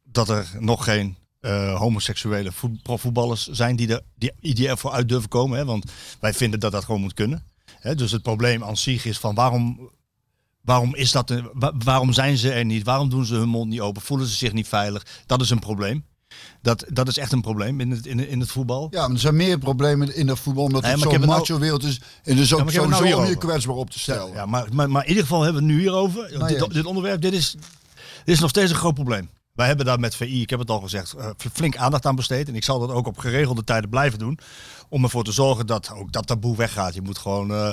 dat 0.05 0.29
er 0.29 0.47
nog 0.59 0.85
geen 0.85 1.17
eh, 1.41 1.79
homoseksuele 1.79 2.53
voet- 2.53 2.83
profvoetballers 2.83 3.47
zijn 3.47 3.77
die, 3.77 3.89
er, 3.93 4.01
die, 4.17 4.33
die 4.41 4.69
ervoor 4.69 4.91
uit 4.91 5.09
durven 5.09 5.29
komen. 5.29 5.59
Hè? 5.59 5.65
Want 5.65 5.85
wij 6.21 6.35
vinden 6.35 6.61
dat 6.61 6.73
dat 6.73 6.85
gewoon 6.85 7.01
moet 7.01 7.15
kunnen. 7.15 7.43
Hè? 7.81 7.95
Dus 7.95 8.13
het 8.13 8.23
probleem 8.23 8.65
aan 8.65 8.77
zich 8.77 9.05
is 9.05 9.19
van 9.19 9.35
waarom, 9.35 9.91
waarom, 10.61 10.95
is 10.95 11.13
dat, 11.13 11.43
waarom 11.85 12.13
zijn 12.13 12.37
ze 12.37 12.53
er 12.53 12.65
niet? 12.65 12.85
Waarom 12.85 13.09
doen 13.09 13.25
ze 13.25 13.35
hun 13.35 13.49
mond 13.49 13.69
niet 13.69 13.81
open? 13.81 14.03
Voelen 14.03 14.27
ze 14.27 14.35
zich 14.35 14.53
niet 14.53 14.69
veilig? 14.69 15.07
Dat 15.27 15.41
is 15.41 15.51
een 15.51 15.59
probleem. 15.59 16.05
Dat, 16.63 16.85
dat 16.89 17.09
is 17.09 17.19
echt 17.19 17.33
een 17.33 17.41
probleem 17.41 17.81
in 17.81 17.91
het, 17.91 18.07
in, 18.07 18.29
in 18.29 18.41
het 18.41 18.51
voetbal. 18.51 18.89
Ja, 18.91 19.01
maar 19.01 19.11
er 19.11 19.21
zijn 19.21 19.37
meer 19.37 19.59
problemen 19.59 20.17
in 20.17 20.27
dat 20.27 20.39
voetbal, 20.39 20.65
omdat 20.65 20.83
Nee, 20.83 20.91
het 20.91 21.01
zo'n 21.01 21.13
het 21.13 21.21
nou- 21.21 21.39
macho 21.39 21.59
wereld 21.59 21.85
is. 21.85 22.01
En 22.25 22.37
dus 22.37 22.53
ook 22.53 22.59
heb 22.59 22.69
het 22.69 22.77
nou 22.77 22.95
sowieso 22.95 23.19
om 23.19 23.25
je 23.25 23.37
kwetsbaar 23.37 23.77
op 23.77 23.91
te 23.91 23.99
stellen. 23.99 24.33
Ja, 24.33 24.47
maar, 24.47 24.67
maar, 24.73 24.91
maar 24.91 25.03
in 25.03 25.09
ieder 25.09 25.23
geval 25.23 25.43
hebben 25.43 25.63
we 25.63 25.69
het 25.69 25.77
nu 25.77 25.83
hierover. 25.83 26.31
Nou, 26.33 26.49
dit, 26.49 26.59
ja. 26.59 26.67
dit 26.67 26.85
onderwerp, 26.85 27.21
dit 27.21 27.33
is, 27.33 27.53
dit 28.25 28.35
is 28.35 28.41
nog 28.41 28.51
steeds 28.51 28.71
een 28.71 28.77
groot 28.77 28.95
probleem. 28.95 29.31
Wij 29.53 29.67
hebben 29.67 29.87
daar 29.87 30.01
met 30.01 30.15
VI, 30.15 30.43
ik 30.43 30.51
heb 30.51 30.59
het 30.59 30.71
al 30.71 30.81
gezegd, 30.81 31.13
eh, 31.13 31.31
flink 31.53 31.77
aandacht 31.77 32.07
aan 32.07 32.17
besteed. 32.17 32.49
En 32.49 32.55
ik 32.55 32.65
zal 32.65 32.79
dat 32.79 32.91
ook 32.91 33.07
op 33.07 33.19
geregelde 33.19 33.65
tijden 33.65 33.91
blijven 33.91 34.19
doen. 34.19 34.39
Om 34.89 35.05
ervoor 35.05 35.25
te 35.25 35.33
zorgen 35.33 35.67
dat 35.67 35.91
ook 35.91 36.13
dat 36.13 36.27
taboe 36.27 36.57
weggaat. 36.57 36.95
Je 36.95 37.03
moet 37.03 37.19
gewoon... 37.19 37.51
eh, 37.51 37.73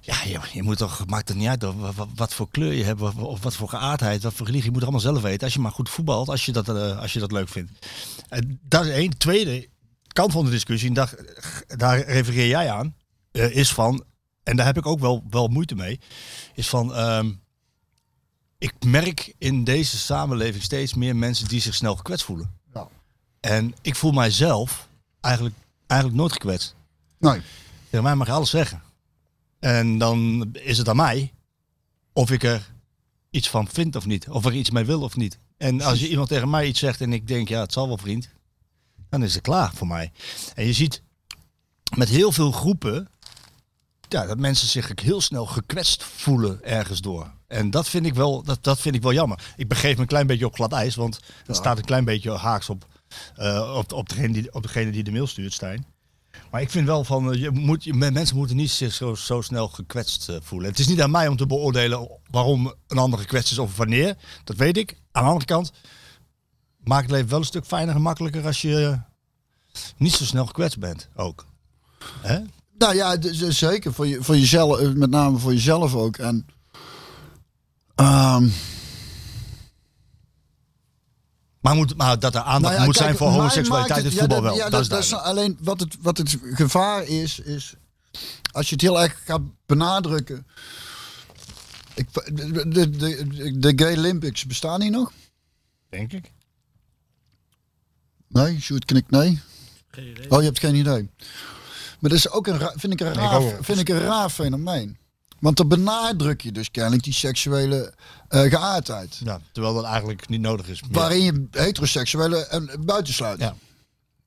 ja, 0.00 0.22
je, 0.24 0.40
je 0.52 0.62
moet 0.62 0.78
toch, 0.78 1.06
maakt 1.06 1.28
het 1.28 1.36
niet 1.36 1.48
uit 1.48 1.62
wat, 1.62 2.08
wat 2.14 2.34
voor 2.34 2.50
kleur 2.50 2.72
je 2.72 2.84
hebt, 2.84 3.00
of, 3.00 3.16
of 3.16 3.42
wat 3.42 3.54
voor 3.54 3.68
geaardheid, 3.68 4.22
wat 4.22 4.34
voor 4.34 4.46
religie. 4.46 4.64
Je 4.66 4.72
moet 4.72 4.82
het 4.82 4.90
allemaal 4.90 5.12
zelf 5.12 5.22
weten. 5.22 5.44
Als 5.44 5.54
je 5.54 5.60
maar 5.60 5.72
goed 5.72 5.90
voetbalt, 5.90 6.28
als 6.28 6.46
je 6.46 6.52
dat, 6.52 6.68
eh, 6.68 6.98
als 6.98 7.12
je 7.12 7.18
dat 7.18 7.32
leuk 7.32 7.48
vindt. 7.48 7.86
En 8.28 8.60
dat 8.62 8.84
is 8.84 8.92
één. 8.92 9.18
Tweede 9.18 9.68
kant 10.08 10.32
van 10.32 10.44
de 10.44 10.50
discussie, 10.50 10.88
en 10.88 10.94
daar, 10.94 11.14
daar 11.66 12.00
refereer 12.00 12.48
jij 12.48 12.70
aan, 12.70 12.94
eh, 13.30 13.56
is 13.56 13.72
van, 13.72 14.04
en 14.42 14.56
daar 14.56 14.66
heb 14.66 14.76
ik 14.76 14.86
ook 14.86 15.00
wel, 15.00 15.24
wel 15.30 15.48
moeite 15.48 15.74
mee, 15.74 16.00
is 16.54 16.68
van, 16.68 16.94
ehm, 16.94 17.32
ik 18.58 18.72
merk 18.84 19.34
in 19.38 19.64
deze 19.64 19.98
samenleving 19.98 20.62
steeds 20.62 20.94
meer 20.94 21.16
mensen 21.16 21.48
die 21.48 21.60
zich 21.60 21.74
snel 21.74 21.96
gekwetst 21.96 22.24
voelen. 22.24 22.50
Ja. 22.74 22.88
En 23.40 23.74
ik 23.82 23.94
voel 23.94 24.12
mijzelf 24.12 24.88
eigenlijk, 25.20 25.54
eigenlijk 25.88 26.20
nooit 26.20 26.32
gekwetst. 26.32 26.74
Nee. 27.18 27.40
Tegen 27.90 28.04
mij 28.04 28.14
mag 28.14 28.26
je 28.26 28.32
alles 28.32 28.50
zeggen. 28.50 28.82
En 29.58 29.98
dan 29.98 30.48
is 30.52 30.78
het 30.78 30.88
aan 30.88 30.96
mij 30.96 31.32
of 32.12 32.30
ik 32.30 32.42
er 32.42 32.72
iets 33.30 33.48
van 33.48 33.68
vind 33.68 33.96
of 33.96 34.06
niet. 34.06 34.28
Of 34.28 34.44
er 34.44 34.54
iets 34.54 34.70
mee 34.70 34.84
wil 34.84 35.02
of 35.02 35.16
niet. 35.16 35.38
En 35.56 35.80
als 35.80 36.00
je 36.00 36.08
iemand 36.08 36.28
tegen 36.28 36.50
mij 36.50 36.66
iets 36.66 36.78
zegt 36.78 37.00
en 37.00 37.12
ik 37.12 37.26
denk, 37.26 37.48
ja, 37.48 37.60
het 37.60 37.72
zal 37.72 37.88
wel 37.88 37.98
vriend. 37.98 38.28
Dan 39.08 39.22
is 39.22 39.34
het 39.34 39.42
klaar 39.42 39.72
voor 39.74 39.86
mij. 39.86 40.12
En 40.54 40.66
je 40.66 40.72
ziet 40.72 41.02
met 41.96 42.08
heel 42.08 42.32
veel 42.32 42.52
groepen 42.52 43.08
ja, 44.08 44.26
dat 44.26 44.38
mensen 44.38 44.68
zich 44.68 44.92
heel 45.02 45.20
snel 45.20 45.46
gekwetst 45.46 46.02
voelen 46.02 46.64
ergens 46.64 47.00
door. 47.00 47.30
En 47.46 47.70
dat 47.70 47.88
vind 47.88 48.06
ik 48.06 48.14
wel, 48.14 48.42
dat, 48.42 48.64
dat 48.64 48.80
vind 48.80 48.94
ik 48.94 49.02
wel 49.02 49.12
jammer. 49.12 49.52
Ik 49.56 49.68
begeef 49.68 49.94
me 49.94 50.00
een 50.00 50.06
klein 50.06 50.26
beetje 50.26 50.46
op 50.46 50.54
glad 50.54 50.72
ijs, 50.72 50.94
want 50.94 51.20
het 51.46 51.56
staat 51.56 51.78
een 51.78 51.84
klein 51.84 52.04
beetje 52.04 52.36
haaks 52.36 52.68
op, 52.68 52.86
eh, 53.36 53.74
op, 53.76 53.92
op, 53.92 54.08
degene 54.08 54.32
die, 54.32 54.54
op 54.54 54.72
die 54.72 55.04
de 55.04 55.10
mail 55.10 55.26
stuurt, 55.26 55.52
Stijn. 55.52 55.86
Maar 56.50 56.60
ik 56.60 56.70
vind 56.70 56.86
wel 56.86 57.04
van, 57.04 57.32
eh, 57.32 57.40
je 57.40 57.50
moet, 57.50 57.84
je, 57.84 57.94
mensen 57.94 58.36
moeten 58.36 58.56
niet 58.56 58.70
zich 58.70 58.92
zo, 58.92 59.14
zo 59.14 59.40
snel 59.40 59.68
gekwetst 59.68 60.28
eh, 60.28 60.36
voelen. 60.42 60.70
Het 60.70 60.78
is 60.78 60.88
niet 60.88 61.02
aan 61.02 61.10
mij 61.10 61.28
om 61.28 61.36
te 61.36 61.46
beoordelen 61.46 62.08
waarom 62.30 62.74
een 62.86 62.98
ander 62.98 63.18
gekwetst 63.18 63.52
is 63.52 63.58
of 63.58 63.76
wanneer. 63.76 64.16
Dat 64.44 64.56
weet 64.56 64.76
ik. 64.76 65.00
Aan 65.12 65.22
de 65.22 65.28
andere 65.28 65.46
kant 65.46 65.72
maakt 66.84 67.02
het 67.02 67.10
leven 67.10 67.28
wel 67.28 67.38
een 67.38 67.44
stuk 67.44 67.66
fijner 67.66 67.94
en 67.94 68.02
makkelijker 68.02 68.46
als 68.46 68.62
je 68.62 69.00
niet 69.96 70.12
zo 70.12 70.24
snel 70.24 70.46
gekwetst 70.46 70.78
bent 70.78 71.08
ook. 71.14 71.46
Hè? 72.20 72.38
Nou 72.78 72.94
ja, 72.94 73.16
zeker. 73.50 73.92
Voor, 73.92 74.06
je, 74.06 74.22
voor 74.22 74.36
jezelf, 74.36 74.94
met 74.94 75.10
name 75.10 75.38
voor 75.38 75.52
jezelf 75.52 75.94
ook. 75.94 76.16
En, 76.16 76.46
ehm, 77.94 78.48
Maar, 81.68 81.76
moet, 81.76 81.96
maar 81.96 82.18
dat 82.18 82.34
er 82.34 82.40
aandacht 82.40 82.62
nou 82.62 82.74
ja, 82.74 82.84
moet 82.84 82.94
kijk, 82.96 83.06
zijn 83.06 83.16
voor 83.16 83.28
homoseksualiteit 83.28 83.98
in 83.98 84.04
het 84.04 84.12
het- 84.20 84.20
voetbal 84.32 84.42
ja, 84.42 84.42
wel. 84.44 84.70
dat- 84.70 84.70
dat, 84.70 84.72
ja, 84.72 84.80
is 84.80 84.88
dat 84.88 85.02
is 85.02 85.08
duidelijk. 85.08 85.38
alleen 85.38 85.58
wat 85.60 85.80
het, 85.80 85.96
wat 86.00 86.18
het 86.18 86.36
gevaar 86.42 87.04
is, 87.04 87.38
is 87.38 87.74
als 88.52 88.66
je 88.68 88.72
het 88.72 88.82
heel 88.82 89.00
erg 89.02 89.20
gaat 89.24 89.40
benadrukken. 89.66 90.46
Ik, 91.94 92.12
de, 92.12 92.68
de, 92.68 92.90
de, 92.90 93.58
de 93.58 93.72
Gay 93.76 93.96
Olympics 93.96 94.46
bestaan 94.46 94.80
die 94.80 94.90
nog? 94.90 95.12
Denk 95.88 96.12
ik. 96.12 96.32
Nee, 98.28 98.60
Sjoerd 98.60 98.84
knikt 98.84 99.10
nee. 99.10 99.40
Oh, 100.28 100.38
je 100.38 100.44
hebt 100.44 100.58
geen 100.58 100.74
idee. 100.74 101.10
Maar 101.98 102.10
dat 102.10 102.18
is 102.18 102.30
ook 102.30 102.46
een, 102.46 102.58
vind 102.74 102.92
ik 102.92 103.00
een 103.00 103.06
Nee, 103.06 103.24
ik 103.24 103.30
raar, 103.30 103.64
vind 103.64 103.78
ik 103.78 103.88
een 103.88 104.00
raar 104.00 104.30
fenomeen. 104.30 104.98
Want 105.38 105.56
dan 105.56 105.68
benadruk 105.68 106.40
je 106.40 106.52
dus 106.52 106.70
kennelijk 106.70 107.02
die 107.02 107.12
seksuele 107.12 107.94
eh, 108.28 108.40
geaardheid. 108.40 109.20
Ja, 109.24 109.40
terwijl 109.52 109.74
dat 109.74 109.84
eigenlijk 109.84 110.28
niet 110.28 110.40
nodig 110.40 110.68
is. 110.68 110.82
Waarin 110.90 111.22
je 111.22 111.46
heteroseksuele 111.50 112.46
en 112.46 112.70
buitensluit. 112.80 113.40
Ja. 113.40 113.54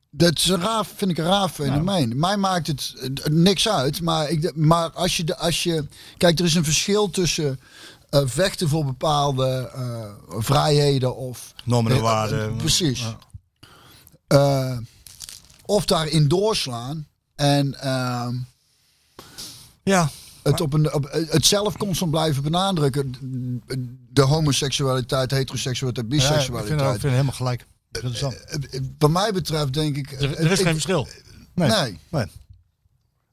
Dat 0.10 0.38
is 0.38 0.48
een 0.48 0.62
raar, 0.62 0.86
vind 0.96 1.12
ik 1.12 1.18
een 1.18 1.26
raar 1.26 1.50
fenomeen. 1.50 2.20
Mij 2.20 2.38
maakt 2.38 2.68
het 2.68 2.94
eh, 2.98 3.32
niks 3.32 3.70
uit. 3.70 4.02
Maar, 4.02 4.30
ik, 4.30 4.56
maar 4.56 4.92
als, 4.92 5.18
je 5.18 5.38
als 5.38 5.64
je. 5.64 5.88
Kijk, 6.18 6.40
er 6.40 6.46
is 6.46 6.56
een 6.56 6.64
verschil 6.64 7.10
tussen 7.10 7.60
eh, 8.10 8.22
vechten 8.26 8.70
voor 8.70 8.86
bepaalde 8.86 9.72
vrijheden 10.28 11.16
of. 11.16 11.54
Normen 11.64 11.92
en 11.92 12.02
waarden. 12.02 12.56
precies. 12.56 13.06
Ja. 14.28 14.80
Of 15.66 15.86
daarin 15.86 16.28
doorslaan. 16.28 17.08
En 17.36 17.82
ehm, 17.82 18.36
Ja, 19.84 20.10
het, 20.44 20.62
op 20.62 20.74
een, 20.74 20.94
op, 20.94 21.08
het 21.12 21.46
zelf 21.46 21.78
constant 21.78 22.12
blijven 22.12 22.44
benadrukken. 22.44 23.14
De 24.10 24.22
homoseksualiteit, 24.22 25.32
heteroseksualiteit, 25.32 26.08
ja, 26.12 26.18
ik 26.18 26.22
vind, 26.24 26.38
biseksualiteit. 26.38 26.96
ik 26.96 27.02
vind 27.02 27.12
helemaal 27.14 27.34
gelijk. 27.34 27.66
Eh, 27.92 28.32
eh, 28.32 28.82
Wat 28.98 29.10
mij 29.10 29.32
betreft 29.34 29.74
denk 29.74 29.96
ik... 29.98 30.12
Er, 30.12 30.38
er 30.38 30.52
is 30.52 30.60
ik- 30.60 30.66
geen 30.66 30.74
verschil. 30.74 31.08
Nee. 31.56 31.70
Nee. 31.70 32.00
Nee. 32.10 32.26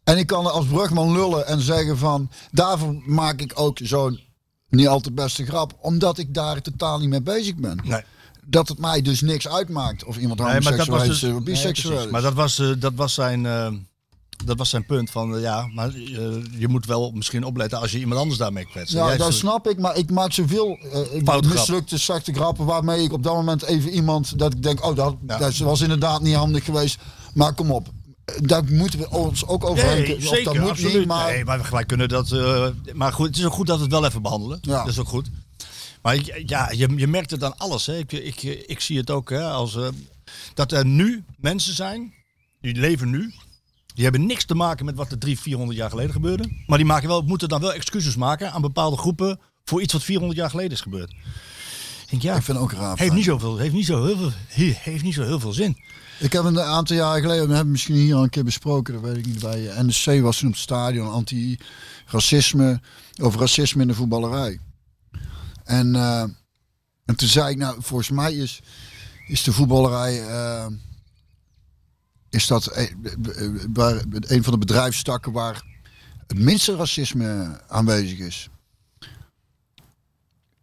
En 0.05 0.19
ik 0.19 0.27
kan 0.27 0.53
als 0.53 0.67
brugman 0.67 1.13
lullen 1.13 1.47
en 1.47 1.61
zeggen 1.61 1.99
van... 1.99 2.31
Daarvoor 2.51 3.03
maak 3.07 3.41
ik 3.41 3.53
ook 3.55 3.79
zo'n 3.83 4.21
niet 4.69 4.89
al 4.89 5.01
te 5.01 5.13
beste 5.13 5.45
grap. 5.45 5.77
Omdat 5.81 6.19
ik 6.19 6.35
daar 6.35 6.63
totaal 6.63 6.99
niet 6.99 7.09
mee 7.09 7.23
bezig 7.23 7.55
ben. 7.55 7.81
Nee. 7.85 8.03
Dat 8.47 8.69
het 8.69 8.79
mij 8.79 9.03
dus 9.03 9.21
niks 9.21 9.49
uitmaakt 9.49 10.05
of 10.05 10.17
iemand 10.17 10.41
Nee, 10.41 10.61
maar 10.61 10.77
dat 10.77 10.87
homoseksueel 10.87 11.43
was 11.45 11.65
is 11.65 11.73
dus, 11.73 11.85
nee. 11.85 12.07
Maar 12.07 12.23
dat 12.23 12.35
was, 12.35 12.59
eh, 12.59 12.73
dat 12.79 12.95
was 12.95 13.15
zijn... 13.15 13.47
eh, 13.47 13.73
dat 14.45 14.59
was 14.59 14.71
zijn 14.71 14.87
punt 14.87 15.11
van, 15.11 15.35
eh, 15.37 15.43
ja, 15.43 15.67
maar 15.75 15.89
eh, 15.89 15.95
je 16.59 16.69
moet 16.69 16.87
wel 16.87 17.11
misschien 17.15 17.45
opletten 17.45 17.81
als 17.81 17.91
je 17.93 17.99
iemand 17.99 18.21
anders 18.21 18.39
daarmee 18.39 18.67
kwetst. 18.67 18.93
Ja, 18.95 19.17
dat 19.17 19.29
is- 19.29 19.39
snap 19.39 19.69
ik, 19.69 19.79
maar 19.79 19.97
ik 19.97 20.11
maak 20.11 20.33
zoveel 20.33 20.79
Foute 21.25 21.49
mislukte, 21.49 21.97
zachte 21.97 22.33
grappen 22.33 22.65
waarmee 22.65 23.03
ik 23.03 23.13
op 23.13 23.23
dat 23.23 23.35
moment 23.35 23.63
even 23.63 23.91
iemand 23.91 24.39
dat 24.39 24.53
ik 24.55 24.63
denk, 24.63 24.85
oh, 24.85 24.97
dat, 24.97 25.17
Ja. 25.27 25.39
dat 25.39 25.57
was 25.57 25.81
inderdaad 25.81 26.23
niet 26.23 26.35
handig 26.35 26.65
geweest. 26.65 26.99
Maar 27.35 27.55
kom 27.55 27.71
op, 27.71 27.89
daar 28.41 28.65
moeten 28.65 28.99
we 28.99 29.11
ons 29.11 29.47
ook 29.47 29.65
over 29.65 29.85
Nee, 29.87 30.07
denken. 30.07 30.27
Zeker, 30.29 30.45
dat 30.45 30.57
moet 30.59 30.71
absoluut. 30.71 30.95
niet, 30.99 31.07
maar 31.07 31.33
Nee, 31.33 31.45
maar 31.45 31.69
wij 31.71 31.85
kunnen 31.85 32.09
dat... 32.09 32.33
eh, 32.33 32.67
maar 32.95 33.13
goed, 33.13 33.27
het 33.27 33.37
is 33.37 33.45
ook 33.45 33.53
goed 33.53 33.67
dat 33.67 33.77
we 33.77 33.83
het 33.83 33.93
wel 33.93 34.05
even 34.05 34.23
behandelen. 34.23 34.59
Ja. 34.61 34.79
Dat 34.79 34.89
is 34.93 34.99
ook 34.99 35.09
goed. 35.09 35.29
Maar 36.03 36.19
ja, 36.47 36.71
je, 36.71 36.89
je 36.97 37.07
merkt 37.07 37.31
het 37.31 37.45
aan 37.45 37.57
alles. 37.57 37.87
Hè. 37.87 37.97
Ik, 37.99 38.13
ik, 38.13 38.43
ik 38.43 38.81
zie 38.81 38.99
het 38.99 39.11
ook 39.11 39.31
hè, 39.31 39.43
als... 39.43 39.77
eh, 39.77 39.89
dat 40.55 40.73
er 40.73 40.87
nu 40.87 41.25
mensen 41.39 41.75
zijn, 41.75 42.15
die 42.61 42.75
leven 42.75 43.11
nu... 43.11 43.33
Die 43.99 44.07
hebben 44.07 44.27
niks 44.27 44.45
te 44.45 44.55
maken 44.55 44.85
met 44.85 44.97
wat 44.97 45.11
er 45.11 45.19
300, 45.19 45.43
400 45.43 45.79
jaar 45.79 45.91
geleden 45.91 46.13
gebeurde. 46.13 46.51
Maar 46.67 46.79
die 46.79 46.87
maken 46.87 47.09
wel, 47.09 47.23
moeten 47.23 47.49
dan 47.49 47.61
wel 47.61 47.73
excuses 47.73 48.17
maken 48.17 48.53
aan 48.53 48.61
bepaalde 48.61 48.97
groepen... 48.97 49.41
voor 49.65 49.83
iets 49.83 49.93
wat 49.93 50.03
400 50.03 50.39
jaar 50.39 50.51
geleden 50.51 50.73
is 50.73 50.81
gebeurd. 50.81 51.11
Ik 51.11 52.11
denk, 52.11 52.23
ja, 52.23 52.37
ik 52.37 52.43
vind 52.43 52.59
het 52.59 52.67
ook 52.67 52.73
raar. 52.73 52.99
heeft 52.99 53.13
niet, 53.13 53.25
zoveel, 53.25 53.57
heeft, 53.57 53.75
niet 53.75 53.87
zo 53.87 54.05
heel 54.05 54.17
veel, 54.17 54.31
heeft 54.75 55.03
niet 55.03 55.15
zo 55.15 55.23
heel 55.23 55.41
veel 55.41 55.53
zin. 55.53 55.77
Ik 56.19 56.33
heb 56.33 56.45
een 56.45 56.61
aantal 56.61 56.97
jaren 56.97 57.21
geleden, 57.21 57.49
we 57.49 57.55
hebben 57.55 57.73
misschien 57.73 57.95
hier 57.95 58.15
al 58.15 58.23
een 58.23 58.31
keer 58.31 58.45
besproken, 58.45 58.95
dat 58.95 59.03
weet 59.03 59.17
ik 59.17 59.27
niet 59.27 59.41
bij 59.41 59.61
je. 59.61 59.83
NEC 59.83 60.23
was 60.23 60.39
toen 60.39 60.49
op 60.49 60.55
het 60.55 60.63
stadion 60.63 61.11
anti-racisme, 61.11 62.81
over 63.21 63.41
racisme 63.41 63.83
in 63.83 63.89
de 63.89 63.95
voetballerij. 63.95 64.59
En, 65.65 65.95
eh, 65.95 66.21
en 67.05 67.17
toen 67.17 67.29
zei 67.29 67.51
ik, 67.51 67.57
nou, 67.57 67.77
volgens 67.81 68.11
mij 68.11 68.33
is, 68.33 68.61
is 69.27 69.43
de 69.43 69.53
voetballerij, 69.53 70.27
eh, 70.27 70.67
is 72.31 72.47
dat 72.47 72.67
eh, 72.67 72.83
eh, 72.85 74.01
een 74.21 74.43
van 74.45 74.53
de 74.53 74.59
bedrijfstakken 74.59 75.33
waar 75.33 75.63
het 76.27 76.39
minste 76.39 76.77
racisme 76.77 77.61
aanwezig 77.69 78.19
is. 78.19 78.49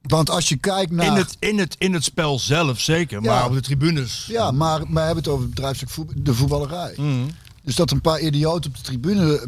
Want 0.02 0.30
als 0.30 0.50
je 0.50 0.58
kijkt 0.58 0.92
naar... 0.92 1.06
In, 1.06 1.14
het, 1.14 1.36
in, 1.40 1.60
het, 1.60 1.76
in 1.78 1.94
het 1.94 2.04
spel 2.04 2.40
zelf 2.40 2.80
zeker, 2.80 3.22
Ja. 3.24 3.34
maar 3.34 3.46
op 3.46 3.54
de 3.54 3.62
tribunes... 3.62 4.26
Ja, 4.26 4.52
maar 4.52 4.80
we 4.80 5.00
hebben 5.00 5.16
het 5.24 5.28
over 5.28 5.46
het 5.46 5.56
bedrijfstuk 5.56 5.90
de 6.16 6.34
voetballerij. 6.34 6.94
Mhm. 6.98 7.30
Dus 7.64 7.76
dat 7.76 7.92
een 7.92 8.02
paar 8.02 8.20
idioten 8.20 8.70
op 8.70 8.78
de 8.78 8.84
tribune 8.84 9.48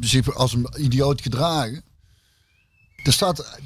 zich 0.00 0.34
als 0.34 0.52
een 0.52 0.68
idioot 0.76 1.20
gedragen. 1.20 1.82
Er 3.04 3.12
staat, 3.12 3.58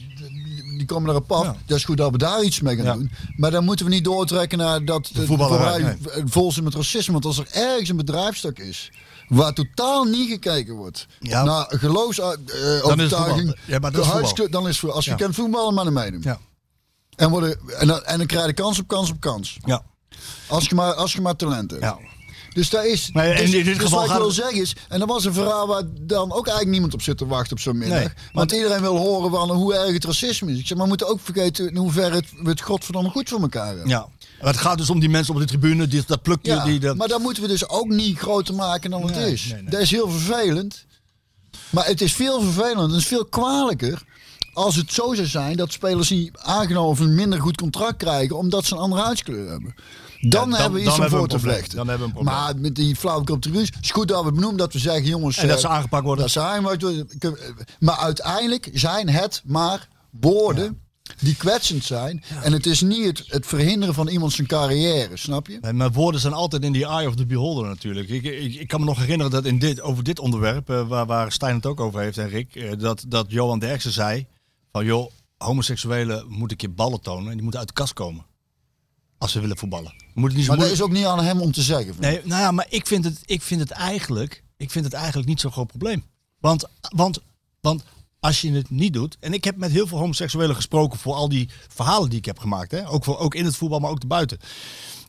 die 0.76 0.86
komen 0.86 1.10
erop 1.10 1.32
af. 1.32 1.44
Ja. 1.44 1.56
Dat 1.66 1.76
is 1.78 1.84
goed 1.84 1.96
dat 1.96 2.10
we 2.12 2.18
daar 2.18 2.42
iets 2.42 2.60
mee 2.60 2.76
gaan 2.76 2.84
Ja. 2.84 2.92
doen. 2.92 3.10
Maar 3.36 3.50
dan 3.50 3.64
moeten 3.64 3.86
we 3.86 3.92
niet 3.92 4.04
doortrekken 4.04 4.58
naar 4.58 4.84
dat 4.84 5.10
de, 5.12 5.26
voetballerij, 5.26 5.80
voetballerij 5.80 6.22
vol 6.26 6.52
zit 6.52 6.64
met 6.64 6.74
racisme. 6.74 7.12
Want 7.12 7.24
als 7.24 7.38
er 7.38 7.46
ergens 7.50 7.88
een 7.88 7.96
bedrijfstuk 7.96 8.58
is 8.58 8.90
waar 9.28 9.52
totaal 9.52 10.04
niet 10.04 10.30
gekeken 10.30 10.74
wordt 10.74 11.06
Ja. 11.20 11.44
naar 11.44 11.66
geloofsovertuiging, 11.68 13.46
voetbal. 13.48 13.54
Ja, 13.66 13.78
maar 13.78 13.92
dat 13.92 14.22
is 14.22 14.50
dan 14.50 14.68
is 14.68 14.78
voor- 14.78 14.92
als 14.92 15.04
je 15.04 15.10
Ja. 15.10 15.16
kent 15.16 15.34
voetballen 15.34 15.74
maar 15.74 15.84
naar 15.84 15.92
meedoen. 15.92 16.20
Ja. 16.24 16.38
En, 17.16 17.30
worden, 17.30 17.58
en, 17.78 17.86
dan, 17.86 18.02
en 18.04 18.18
dan 18.18 18.26
krijg 18.26 18.46
je 18.46 18.52
kans 18.52 18.78
op 18.78 18.88
kans 18.88 19.10
op 19.10 19.20
kans. 19.20 19.58
Ja. 19.64 19.82
Als 20.46 20.68
je 20.68 20.74
maar, 20.74 20.94
als 20.94 21.12
je 21.12 21.20
maar 21.20 21.36
talent 21.36 21.70
hebt. 21.70 21.82
ja. 21.82 21.98
Dus 22.54 22.70
daar 22.70 22.86
is. 22.86 23.10
In 23.14 23.34
dus, 23.36 23.50
dit 23.50 23.64
dus 23.64 23.78
geval 23.78 24.00
wat 24.00 24.10
ik 24.10 24.16
wil 24.16 24.30
zeggen 24.30 24.60
is. 24.60 24.76
En 24.88 24.98
dat 24.98 25.08
was 25.08 25.24
een 25.24 25.32
verhaal 25.32 25.66
waar 25.66 25.82
dan 26.00 26.32
ook 26.32 26.46
eigenlijk 26.46 26.68
niemand 26.70 26.94
op 26.94 27.02
zit 27.02 27.18
te 27.18 27.26
wachten 27.26 27.52
op 27.52 27.58
zo'n 27.60 27.78
middag. 27.78 27.98
Nee, 27.98 28.08
Want 28.32 28.52
iedereen 28.52 28.80
wil 28.80 28.96
horen 28.96 29.30
van 29.30 29.50
hoe 29.50 29.74
erg 29.74 29.92
het 29.92 30.04
racisme 30.04 30.52
is. 30.52 30.58
Ik 30.58 30.66
zeg, 30.66 30.72
maar 30.76 30.82
we 30.82 30.88
moeten 30.88 31.08
ook 31.08 31.20
vergeten 31.22 31.68
in 31.68 31.76
hoeverre 31.76 32.14
het, 32.14 32.26
we 32.42 32.50
het 32.50 32.60
godverdomme 32.60 33.10
goed 33.10 33.28
voor 33.28 33.40
elkaar 33.40 33.66
hebben. 33.66 33.88
ja. 33.88 34.08
Het 34.38 34.56
gaat 34.56 34.78
dus 34.78 34.90
om 34.90 35.00
die 35.00 35.08
mensen 35.08 35.34
op 35.34 35.40
de 35.40 35.46
tribune, 35.46 35.86
die, 35.86 36.02
dat 36.06 36.22
plukje 36.22 36.52
Ja, 36.52 36.64
die... 36.64 36.78
De... 36.80 36.94
Maar 36.94 37.08
dat 37.08 37.20
moeten 37.20 37.42
we 37.42 37.48
dus 37.48 37.68
ook 37.68 37.88
niet 37.88 38.18
groter 38.18 38.54
maken 38.54 38.90
dan 38.90 39.02
het 39.02 39.14
Nee, 39.14 39.32
is. 39.32 39.44
nee, 39.44 39.62
nee. 39.62 39.70
Dat 39.70 39.80
is 39.80 39.90
heel 39.90 40.10
vervelend. 40.10 40.84
Maar 41.70 41.86
het 41.86 42.00
is 42.00 42.12
veel 42.12 42.40
vervelender. 42.42 42.82
Het 42.88 42.96
is 43.00 43.06
veel 43.06 43.24
kwalijker. 43.24 44.02
als 44.52 44.76
het 44.76 44.92
zo 44.92 45.14
zou 45.14 45.26
zijn 45.26 45.56
dat 45.56 45.72
spelers 45.72 46.10
niet 46.10 46.30
aangenomen 46.38 46.90
of 46.90 47.00
een 47.00 47.14
minder 47.14 47.40
goed 47.40 47.56
contract 47.56 47.96
krijgen 47.96 48.36
omdat 48.36 48.64
ze 48.64 48.74
een 48.74 48.80
andere 48.80 49.02
huidskleur 49.02 49.50
hebben. 49.50 49.74
Dan, 50.28 50.50
dan- 50.50 50.60
hebben 50.60 50.80
we 50.80 50.86
iets 50.86 50.98
om 50.98 51.08
voor 51.08 51.28
te 51.28 51.38
vlechten. 51.38 51.86
Maar 52.20 52.56
met 52.56 52.74
die 52.74 52.96
flauwekul 52.96 53.34
op 53.34 53.40
tribunes, 53.40 53.72
is 53.80 53.90
goed 53.90 54.08
dat 54.08 54.24
we 54.24 54.32
benoemen 54.32 54.58
dat 54.58 54.72
we 54.72 54.78
zeggen, 54.78 55.04
jongens... 55.04 55.36
En 55.36 55.46
dat 55.46 55.56
eh, 55.56 55.62
ze 55.62 55.68
aangepakt 55.68 56.04
worden. 56.04 56.24
dat 56.24 56.32
ze 56.32 56.40
aangepakt 56.40 56.82
worden. 56.82 57.08
Maar 57.78 57.96
uiteindelijk 57.96 58.70
zijn 58.72 59.08
het 59.08 59.42
maar 59.44 59.88
woorden 60.10 60.80
die 61.18 61.36
kwetsend 61.36 61.84
zijn. 61.84 62.24
En 62.42 62.52
het 62.52 62.66
is 62.66 62.80
niet 62.80 63.04
het, 63.06 63.24
het 63.26 63.46
verhinderen 63.46 63.94
van 63.94 64.08
iemand 64.08 64.32
zijn 64.32 64.46
carrière, 64.46 65.16
snap 65.16 65.46
je? 65.46 65.72
Maar 65.72 65.92
woorden 65.92 66.20
zijn 66.20 66.32
altijd 66.32 66.64
in 66.64 66.72
die 66.72 66.86
eye 66.86 67.08
of 67.08 67.14
the 67.14 67.26
beholder 67.26 67.66
natuurlijk. 67.66 68.08
Ik, 68.08 68.22
ik, 68.24 68.54
ik 68.54 68.68
kan 68.68 68.80
me 68.80 68.86
nog 68.86 68.98
herinneren 68.98 69.32
dat 69.32 69.44
in 69.44 69.58
dit, 69.58 69.80
over 69.80 70.04
dit 70.04 70.18
onderwerp, 70.18 70.70
eh, 70.70 70.88
waar, 70.88 71.06
waar 71.06 71.32
Stijn 71.32 71.54
het 71.56 71.66
ook 71.66 71.80
over 71.80 72.00
heeft 72.00 72.18
en 72.18 72.28
Rick, 72.28 72.54
eh, 72.54 72.70
dat, 72.78 73.04
dat 73.08 73.26
Johan 73.28 73.58
Derksen 73.58 73.92
zei 73.92 74.26
van 74.72 74.84
joh, 74.84 75.10
homoseksuelen 75.38 76.24
moeten 76.28 76.50
een 76.50 76.56
keer 76.56 76.74
ballen 76.74 77.00
tonen 77.00 77.26
en 77.26 77.32
die 77.32 77.42
moeten 77.42 77.60
uit 77.60 77.68
de 77.68 77.74
kast 77.74 77.92
komen. 77.92 78.24
Als 79.22 79.32
ze 79.32 79.40
willen 79.40 79.58
voetballen. 79.58 79.94
Moet 80.14 80.28
het 80.28 80.36
niet 80.36 80.44
zo 80.44 80.50
Maar 80.52 80.60
dat 80.60 80.70
is 80.70 80.82
ook 80.82 80.92
niet 80.92 81.04
aan 81.04 81.24
hem 81.24 81.40
om 81.40 81.52
te 81.52 81.62
zeggen. 81.62 81.94
Nee, 81.98 82.20
nou 82.24 82.40
ja, 82.40 82.50
maar 82.50 82.66
ik 82.68 82.86
vind 82.86 83.04
het, 83.04 83.20
ik 83.24 83.42
vind 83.42 83.60
het, 83.60 83.70
eigenlijk, 83.70 84.44
ik 84.56 84.70
vind 84.70 84.84
het 84.84 84.94
eigenlijk 84.94 85.28
niet 85.28 85.40
zo'n 85.40 85.52
groot 85.52 85.66
probleem. 85.66 86.04
Want, 86.38 86.64
want, 86.80 87.18
want 87.60 87.82
als 88.20 88.40
je 88.40 88.52
het 88.52 88.70
niet 88.70 88.92
doet, 88.92 89.16
en 89.20 89.32
ik 89.32 89.44
heb 89.44 89.56
met 89.56 89.70
heel 89.70 89.86
veel 89.86 89.98
homoseksuelen 89.98 90.56
gesproken 90.56 90.98
voor 90.98 91.14
al 91.14 91.28
die 91.28 91.48
verhalen 91.68 92.08
die 92.08 92.18
ik 92.18 92.24
heb 92.24 92.38
gemaakt, 92.38 92.70
hè? 92.70 92.88
Ook, 92.88 93.04
voor, 93.04 93.18
ook 93.18 93.34
in 93.34 93.44
het 93.44 93.56
voetbal, 93.56 93.78
maar 93.78 93.90
ook 93.90 94.00
erbuiten. 94.00 94.38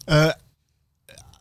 Eh, 0.06 0.30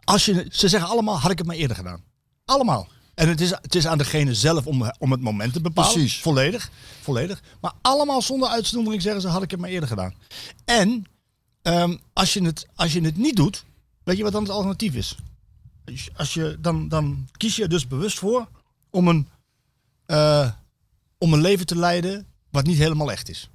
als 0.05 0.24
je, 0.24 0.47
ze 0.51 0.69
zeggen 0.69 0.90
allemaal, 0.90 1.19
had 1.19 1.31
ik 1.31 1.39
het 1.39 1.47
maar 1.47 1.57
eerder 1.57 1.77
gedaan. 1.77 2.03
Allemaal. 2.44 2.89
En 3.15 3.28
het 3.28 3.40
is, 3.40 3.51
het 3.51 3.74
is 3.74 3.86
aan 3.86 3.99
degene 3.99 4.35
zelf 4.35 4.66
om, 4.66 4.93
om 4.99 5.11
het 5.11 5.20
moment 5.20 5.53
te 5.53 5.61
bepalen. 5.61 5.93
Precies. 5.93 6.20
Volledig, 6.20 6.70
volledig. 7.01 7.43
Maar 7.61 7.73
allemaal 7.82 8.23
zonder 8.23 8.49
uitzondering 8.49 9.03
zeggen 9.03 9.20
ze, 9.20 9.28
had 9.28 9.43
ik 9.43 9.51
het 9.51 9.61
maar 9.61 9.70
eerder 9.70 9.89
gedaan. 9.89 10.15
En 10.65 11.07
ehm, 11.62 11.97
als, 12.12 12.32
je 12.32 12.43
het, 12.44 12.66
als 12.74 12.93
je 12.93 13.01
het 13.01 13.16
niet 13.16 13.36
doet, 13.36 13.64
weet 14.05 14.16
je 14.16 14.22
wat 14.22 14.32
dan 14.32 14.43
het 14.43 14.52
alternatief 14.52 14.94
is? 14.94 15.16
Als 16.16 16.34
je- 16.34 16.56
dan, 16.60 16.89
dan 16.89 17.28
kies 17.36 17.56
je 17.56 17.62
er 17.62 17.68
dus 17.68 17.86
bewust 17.86 18.18
voor 18.18 18.48
om 18.90 19.09
een, 19.09 19.28
eh, 20.06 20.51
om 21.18 21.32
een 21.32 21.40
leven 21.40 21.66
te 21.66 21.76
leiden 21.76 22.26
wat 22.51 22.66
niet 22.66 22.78
helemaal 22.78 23.10
echt 23.12 23.28
is. 23.28 23.51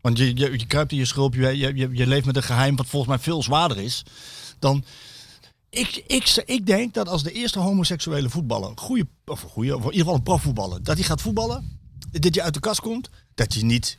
Want 0.00 0.18
je, 0.18 0.36
je, 0.36 0.58
je 0.58 0.66
kruipt 0.66 0.92
in 0.92 0.98
je 0.98 1.04
schulp, 1.04 1.34
je, 1.34 1.56
je, 1.56 1.88
je, 1.92 2.06
leeft 2.06 2.26
met 2.26 2.36
een 2.36 2.42
geheim 2.42 2.76
wat 2.76 2.86
volgens 2.86 3.10
mij 3.10 3.20
veel 3.22 3.42
zwaarder 3.42 3.78
is 3.78 4.02
dan... 4.58 4.84
Ik, 5.70 6.04
ik, 6.06 6.42
ik 6.46 6.66
denk 6.66 6.94
dat 6.94 7.08
als 7.08 7.22
de 7.22 7.32
eerste 7.32 7.58
homoseksuele 7.58 8.30
voetballer, 8.30 8.72
goede, 8.76 9.06
of 9.24 9.40
goede, 9.40 9.70
in 9.70 9.76
ieder 9.76 9.92
geval 9.92 10.14
een 10.14 10.22
profvoetballer, 10.22 10.82
dat 10.82 10.96
hij 10.96 11.04
gaat 11.04 11.20
voetballen, 11.20 11.78
dat 12.10 12.34
je 12.34 12.42
uit 12.42 12.54
de 12.54 12.60
kast 12.60 12.80
komt, 12.80 13.08
dat 13.34 13.54
je 13.54 13.64
niet 13.64 13.98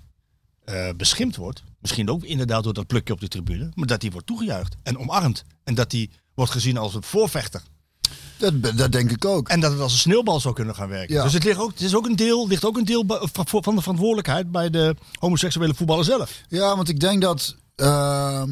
eh, 0.66 0.90
beschimpt 0.98 1.36
wordt. 1.36 1.64
Misschien 1.80 2.10
ook 2.10 2.24
inderdaad 2.24 2.64
door 2.64 2.74
dat 2.74 2.88
plukje 2.88 3.14
op 3.14 3.20
de 3.20 3.28
tribune, 3.28 3.72
maar 3.74 3.88
dat 3.88 4.02
hij 4.02 4.12
wordt 4.12 4.28
toegejuicht 4.28 4.76
en 4.84 4.98
omarmd. 4.98 5.44
En 5.64 5.76
dat 5.76 5.92
hij 5.92 6.10
wordt 6.34 6.52
gezien 6.52 6.78
als 6.78 6.96
een 6.96 7.04
voorvechter. 7.04 7.62
Dat, 8.38 8.78
dat 8.78 8.92
denk 8.92 9.12
ik 9.12 9.26
ook. 9.26 9.50
En 9.50 9.60
dat 9.60 9.72
het 9.72 9.82
als 9.82 9.92
een 9.92 9.98
sneeuwbal 9.98 10.40
zou 10.40 10.54
kunnen 10.54 10.76
gaan 10.76 10.90
werken. 10.90 11.16
Ja. 11.16 11.24
Dus 11.24 11.34
het, 11.34 11.44
ligt 11.44 11.60
ook, 11.60 11.72
het 11.72 11.82
is 11.82 11.96
ook 11.96 12.06
een 12.06 12.16
deel, 12.16 12.48
ligt 12.48 12.66
ook 12.66 12.78
een 12.78 12.86
deel 12.86 13.04
van 13.08 13.76
de 13.76 13.82
verantwoordelijkheid 13.82 14.52
bij 14.52 14.70
de 14.70 14.96
homoseksuele 15.20 15.74
voetballer 15.74 16.06
zelf. 16.06 16.42
Ja, 16.48 16.76
want 16.76 16.90
ik 16.90 17.00
denk 17.00 17.22
dat, 17.22 17.56
ehm, 17.76 18.50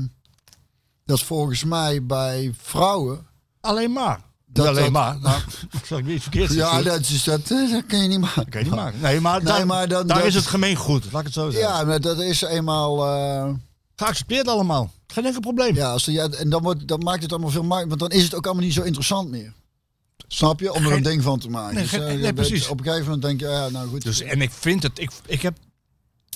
dat 1.05 1.21
volgens 1.21 1.63
mij 1.63 2.05
bij 2.05 2.53
vrouwen. 2.57 3.27
Alleen 3.61 3.91
maar. 3.91 4.21
Dat- 4.53 4.65
Niet 4.65 4.75
alleen 4.77 4.93
dat- 4.93 5.01
maar. 5.01 5.19
Nou, 5.21 5.41
zal 5.87 5.97
ik 5.97 6.07
iets 6.07 6.23
verkeerd 6.23 6.53
Ja, 6.53 6.81
dat, 6.81 6.99
is, 6.99 7.23
dat, 7.23 7.39
eh, 7.51 7.71
dat 7.71 7.85
kun 7.87 8.01
je 8.01 8.07
niet 8.07 8.19
maken. 8.19 8.49
kan 8.49 8.59
je 8.63 8.65
niet 8.65 8.75
maken. 8.75 8.99
Nee, 9.01 9.19
maar, 9.19 9.43
Nee, 9.43 9.53
daar, 9.53 9.65
maar 9.65 9.87
dan- 9.87 10.07
daar 10.07 10.17
dat- 10.17 10.25
is 10.27 10.35
het 10.35 10.45
gemeen 10.45 10.75
goed. 10.75 11.03
Laat 11.11 11.19
ik 11.21 11.25
het 11.25 11.35
zo 11.35 11.49
zeggen. 11.49 11.69
Ja, 11.69 11.83
maar 11.83 12.01
dat 12.01 12.19
is 12.19 12.41
eenmaal. 12.41 13.05
eh, 13.05 13.49
Geaccepteerd 13.95 14.47
allemaal. 14.47 14.91
Geen 15.07 15.25
enkel 15.25 15.39
probleem. 15.41 15.75
ja, 15.75 15.91
als 15.91 16.05
ja, 16.05 16.27
en 16.29 16.49
dan, 16.49 16.61
wordt, 16.63 16.87
dan 16.87 16.99
maakt 17.03 17.21
het 17.21 17.31
allemaal 17.31 17.49
veel 17.49 17.63
makkelijker. 17.63 17.97
Want 17.97 18.11
dan 18.11 18.19
is 18.19 18.25
het 18.25 18.35
ook 18.35 18.45
allemaal 18.45 18.63
niet 18.63 18.73
zo 18.73 18.81
interessant 18.81 19.29
meer. 19.29 19.53
Snap 20.27 20.59
je? 20.59 20.73
Om 20.73 20.81
er 20.81 20.87
Geen- 20.87 20.97
een 20.97 21.03
ding 21.03 21.23
van 21.23 21.39
te 21.39 21.49
maken. 21.49 21.73
Nee, 21.73 21.83
Dus, 21.83 21.91
geen- 21.91 22.01
eh, 22.01 22.15
nee, 22.21 22.33
precies. 22.33 22.67
Op 22.67 22.77
een 22.79 22.83
gegeven 22.85 23.05
moment 23.05 23.21
denk 23.21 23.39
je, 23.39 23.47
ja, 23.47 23.69
nou 23.69 23.87
goed. 23.89 24.01
Dus, 24.03 24.21
en 24.21 24.41
ik 24.41 24.51
vind 24.51 24.83
het. 24.83 24.99
Ik, 24.99 25.11
ik, 25.25 25.41
heb, 25.41 25.57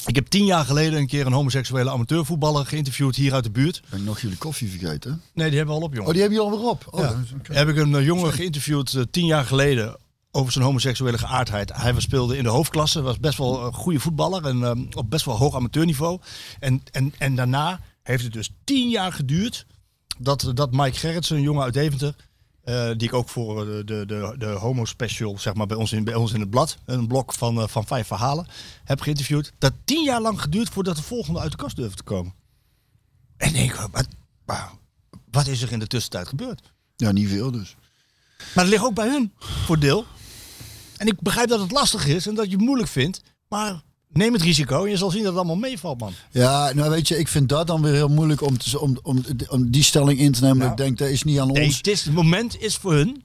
ik 0.08 0.16
heb 0.16 0.28
tien 0.28 0.46
jaar 0.46 0.66
geleden 0.66 1.00
een 1.00 1.08
keer 1.08 1.26
een 1.26 1.34
homoseksuele 1.34 1.90
amateurvoetballer 1.90 2.66
geïnterviewd 2.66 3.16
hier 3.16 3.34
uit 3.34 3.44
de 3.44 3.50
buurt. 3.52 3.82
ben 3.90 4.00
ik 4.00 4.06
nog 4.06 4.20
jullie 4.22 4.38
koffie 4.38 4.70
vergeten? 4.70 5.22
Nee, 5.34 5.48
die 5.50 5.58
hebben 5.58 5.76
we 5.76 5.82
al 5.82 5.88
op, 5.88 5.94
jongen. 5.94 6.08
Oh, 6.08 6.14
die 6.14 6.22
hebben 6.22 6.40
jullie 6.40 6.54
alweer 6.54 6.70
op. 6.70 6.88
Oh, 6.90 7.00
Ja. 7.00 7.56
Heb 7.56 7.68
ik 7.70 7.76
een 7.78 7.96
eh, 7.96 8.06
jongen 8.06 8.34
geïnterviewd 8.34 8.94
eh, 8.94 9.02
tien 9.12 9.26
jaar 9.26 9.46
geleden 9.46 9.98
over 10.32 10.52
zijn 10.52 10.66
homoseksuele 10.66 11.18
geaardheid. 11.18 11.72
Hij 11.74 11.94
was- 11.94 12.04
speelde 12.04 12.38
in 12.38 12.44
de 12.44 12.50
hoofdklasse, 12.50 13.02
was 13.02 13.20
best 13.20 13.38
wel 13.38 13.66
een 13.66 13.74
goede 13.74 14.00
voetballer 14.00 14.46
en 14.46 14.64
eh, 14.64 14.98
op 14.98 15.10
best 15.10 15.26
wel 15.26 15.38
hoog 15.38 15.56
amateurniveau. 15.56 16.20
En, 16.60 16.84
en, 16.92 17.14
en 17.18 17.36
daarna 17.36 17.80
heeft 18.04 18.24
het 18.24 18.34
dus 18.34 18.50
tien 18.64 18.90
jaar 18.90 19.12
geduurd 19.14 19.66
dat, 20.18 20.52
dat 20.54 20.72
Mike 20.72 20.98
Gerritsen, 21.00 21.36
een 21.36 21.42
jongen 21.42 21.64
uit 21.64 21.74
Deventer, 21.74 22.16
eh, 22.68 22.90
die 22.98 23.08
ik 23.08 23.14
ook 23.14 23.30
voor 23.30 23.66
de, 23.66 23.84
de, 23.86 24.06
de, 24.06 24.36
de 24.38 24.46
homo 24.46 24.86
special, 24.86 25.40
zeg 25.40 25.54
maar, 25.54 25.68
bij 25.68 25.78
ons 25.78 25.92
in, 25.92 26.04
bij 26.04 26.16
ons 26.16 26.34
in 26.34 26.40
het 26.40 26.50
blad, 26.50 26.78
een 26.86 27.08
blok 27.08 27.34
van, 27.34 27.62
eh, 27.62 27.68
van 27.68 27.86
vijf 27.86 28.08
verhalen, 28.08 28.48
heb 28.84 29.02
geïnterviewd. 29.02 29.52
Dat 29.58 29.74
tien 29.84 30.04
jaar 30.04 30.22
lang 30.22 30.42
geduurd 30.42 30.70
voordat 30.70 30.96
de 30.96 31.04
volgende 31.04 31.40
uit 31.40 31.52
de 31.52 31.58
kast 31.58 31.76
durfde 31.76 31.98
te 31.98 32.04
komen. 32.04 32.34
En 33.38 33.56
ik 33.56 33.56
denk, 33.56 33.90
wat 35.32 35.48
is 35.48 35.62
er 35.62 35.72
in 35.72 35.80
de 35.80 35.88
tussentijd 35.88 36.28
gebeurd? 36.28 36.62
Ja, 36.96 37.12
niet 37.12 37.30
veel 37.30 37.52
dus. 37.52 37.76
Maar 38.38 38.64
dat 38.64 38.68
ligt 38.68 38.84
ook 38.84 38.94
bij 38.94 39.08
hun 39.10 39.34
voor 39.40 39.80
deel. 39.80 40.06
En 40.98 41.08
ik 41.08 41.22
begrijp 41.22 41.50
dat 41.50 41.60
het 41.60 41.72
lastig 41.72 42.08
is 42.08 42.28
en 42.28 42.36
dat 42.36 42.46
je 42.46 42.52
het 42.52 42.62
moeilijk 42.62 42.90
vindt. 42.90 43.22
Maar 43.50 43.82
neem 44.18 44.34
het 44.34 44.42
risico 44.42 44.84
en 44.84 44.90
je 44.90 44.98
zal 44.98 45.10
zien 45.12 45.20
dat 45.24 45.30
het 45.30 45.38
allemaal 45.38 45.70
meevalt, 45.70 46.00
man. 46.00 46.14
Ja, 46.32 46.74
nou 46.74 46.90
weet 46.90 47.08
je, 47.08 47.18
ik 47.18 47.28
vind 47.28 47.50
dat 47.50 47.68
dan 47.68 47.82
weer 47.82 47.94
heel 47.94 48.08
moeilijk 48.10 48.42
om, 48.42 48.58
te, 48.58 48.80
om, 48.80 48.98
om, 49.04 49.24
om 49.50 49.72
die 49.72 49.84
stelling 49.84 50.20
in 50.20 50.32
te 50.32 50.42
nemen. 50.44 50.70
Ik 50.72 50.78
denk, 50.78 50.98
dat 50.98 51.10
is 51.10 51.24
niet 51.24 51.40
aan 51.40 51.52
Nee, 51.52 51.66
ons. 51.66 51.78
het, 51.78 51.88
is, 51.88 52.04
het 52.04 52.14
moment 52.14 52.62
is 52.62 52.76
voor 52.76 52.94
hun. 52.94 53.24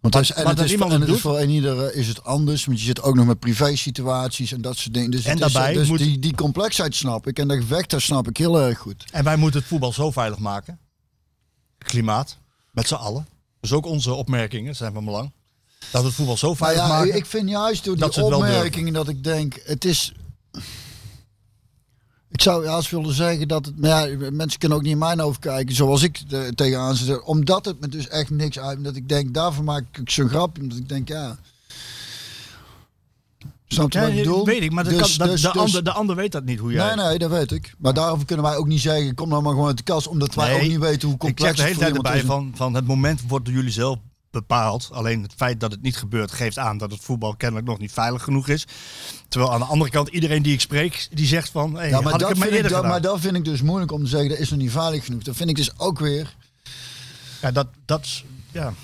Want 0.00 0.14
het 0.14 0.22
is, 0.22 0.32
en 0.32 0.44
maar 0.44 0.54
het 0.54 0.64
is, 0.64 0.70
iemand 0.72 0.92
en 0.92 1.00
het 1.00 1.10
is 1.10 1.20
voor 1.20 1.42
ieder 1.44 1.84
eh, 1.86 1.98
is 1.98 2.08
het 2.08 2.24
anders. 2.24 2.64
Want 2.64 2.78
je 2.78 2.84
zit 2.84 3.02
ook 3.02 3.14
nog 3.14 3.26
met 3.26 3.38
privé 3.38 3.76
situaties 3.76 4.52
en 4.52 4.60
dat 4.60 4.76
soort 4.76 4.94
dingen. 4.94 5.10
Dus, 5.10 5.24
En 5.24 5.34
is, 5.34 5.40
daarbij 5.40 5.72
dus 5.72 5.88
moet- 5.88 5.98
die, 5.98 6.18
die 6.18 6.34
complexheid 6.34 6.94
snap 6.94 7.26
ik. 7.26 7.38
En 7.38 7.48
dat 7.48 7.56
gevecht, 7.56 7.90
dat 7.90 8.00
snap 8.02 8.28
ik 8.28 8.36
heel 8.36 8.60
erg 8.60 8.78
goed. 8.78 9.04
En 9.12 9.24
wij 9.24 9.36
moeten 9.36 9.60
het 9.60 9.68
voetbal 9.68 9.92
zo 9.92 10.10
veilig 10.10 10.38
maken. 10.38 10.78
Klimaat, 11.78 12.38
met 12.72 12.88
z'n 12.88 12.94
allen. 12.94 13.26
Dus 13.60 13.72
ook 13.72 13.86
onze 13.86 14.12
opmerkingen 14.14 14.76
zijn 14.76 14.92
van 14.92 15.04
belang. 15.04 15.32
Dat 15.90 16.04
het 16.04 16.14
voetbal 16.14 16.36
zo 16.36 16.48
Maar 16.48 16.56
veilig 16.56 16.82
ja, 16.82 16.88
maken. 16.88 17.16
ik 17.16 17.26
vind 17.26 17.48
juist 17.48 17.84
door 17.84 17.96
die 17.96 18.04
het 18.04 18.22
opmerkingen 18.22 18.92
dat 18.92 19.08
ik 19.08 19.24
denk, 19.24 19.60
het 19.64 19.84
is... 19.84 20.12
Ik 22.28 22.42
zou 22.42 22.64
juist 22.64 22.90
willen 22.90 23.14
zeggen 23.14 23.48
dat 23.48 23.66
het... 23.66 23.78
Maar 23.80 24.10
ja, 24.10 24.30
mensen 24.30 24.58
kunnen 24.58 24.78
ook 24.78 24.84
niet 24.84 24.92
in 24.92 24.98
mijn 24.98 25.20
hoofd 25.20 25.38
kijken 25.38 25.74
zoals 25.74 26.02
ik 26.02 26.20
er 26.30 26.54
tegenaan 26.54 26.96
zit. 26.96 27.22
Omdat 27.22 27.64
het 27.64 27.80
me 27.80 27.88
dus 27.88 28.08
echt 28.08 28.30
niks 28.30 28.58
uit... 28.58 28.84
Dat 28.84 28.96
ik 28.96 29.08
denk, 29.08 29.34
daarvoor 29.34 29.64
maak 29.64 29.84
ik 29.98 30.10
zo'n 30.10 30.28
grapje. 30.28 30.62
Omdat 30.62 30.78
ik 30.78 30.88
denk, 30.88 31.08
ja... 31.08 31.38
Snap 33.66 33.92
je 33.92 33.98
Ja, 33.98 34.04
wat 34.04 34.14
ik 34.14 34.22
bedoel? 34.22 34.44
weet 34.44 34.62
ik, 34.62 34.72
maar 34.72 34.84
dat 34.84 34.92
Dus- 34.92 35.16
kan, 35.16 35.26
dat, 35.26 35.28
dus- 35.36 35.42
de, 35.42 35.52
dus- 35.52 35.60
ander, 35.62 35.84
de 35.84 35.92
ander 35.92 36.16
weet 36.16 36.32
dat 36.32 36.44
niet 36.44 36.58
hoe 36.58 36.72
jij... 36.72 36.94
Nee, 36.94 37.04
nee, 37.06 37.18
dat 37.18 37.30
weet 37.30 37.52
ik. 37.52 37.74
Maar 37.78 37.94
daarover 37.94 38.26
kunnen 38.26 38.44
wij 38.44 38.56
ook 38.56 38.66
niet 38.66 38.80
zeggen, 38.80 39.14
kom 39.14 39.28
nou 39.28 39.42
maar 39.42 39.52
gewoon 39.52 39.66
uit 39.68 39.76
de 39.76 39.82
kast. 39.82 40.06
Omdat 40.06 40.34
wij 40.34 40.48
Nee, 40.48 40.56
ook 40.62 40.68
niet 40.68 40.78
weten 40.78 41.02
hoe 41.06 41.12
ik 41.14 41.18
complex 41.20 41.56
zeg 41.56 41.56
de 41.56 41.62
hele 41.62 41.74
het 41.74 41.80
tijd 41.94 41.96
erbij 41.96 42.20
is. 42.20 42.26
van, 42.26 42.52
van 42.54 42.74
het 42.74 42.86
moment 42.86 43.20
wordt 43.28 43.44
door 43.44 43.54
jullie 43.54 43.70
zelf 43.72 43.98
bepaald. 44.30 44.88
Alleen 44.92 45.22
het 45.22 45.32
feit 45.36 45.60
dat 45.60 45.70
het 45.70 45.82
niet 45.82 45.96
gebeurt 45.96 46.32
geeft 46.32 46.58
aan 46.58 46.78
dat 46.78 46.90
het 46.90 47.00
voetbal 47.00 47.36
kennelijk 47.36 47.66
nog 47.66 47.78
niet 47.78 47.92
veilig 47.92 48.22
genoeg 48.22 48.48
is. 48.48 48.66
Terwijl 49.28 49.52
aan 49.52 49.60
de 49.60 49.66
andere 49.66 49.90
kant 49.90 50.08
iedereen 50.08 50.42
die 50.42 50.52
ik 50.52 50.60
spreek, 50.60 51.08
die 51.10 51.26
zegt 51.26 51.50
van... 51.50 51.74
Hey, 51.74 51.88
Ja, 51.88 52.00
maar 52.00 52.12
had 52.12 52.20
ik 52.20 52.28
dat, 52.28 52.38
vind 52.38 52.64
ik, 52.64 52.68
dat, 52.68 52.82
maar 52.82 53.00
dat 53.00 53.20
vind 53.20 53.36
ik 53.36 53.44
dus 53.44 53.62
moeilijk 53.62 53.92
om 53.92 54.02
te 54.02 54.08
zeggen, 54.08 54.28
dat 54.28 54.38
is 54.38 54.50
nog 54.50 54.58
niet 54.58 54.70
veilig 54.70 55.04
genoeg. 55.04 55.22
Dat 55.22 55.36
vind 55.36 55.50
ik 55.50 55.56
dus 55.56 55.78
ook 55.78 55.98
weer... 55.98 56.36
Ja, 57.42 57.50
dat, 57.50 57.66
dat. 57.84 58.22
Ja. 58.52 58.74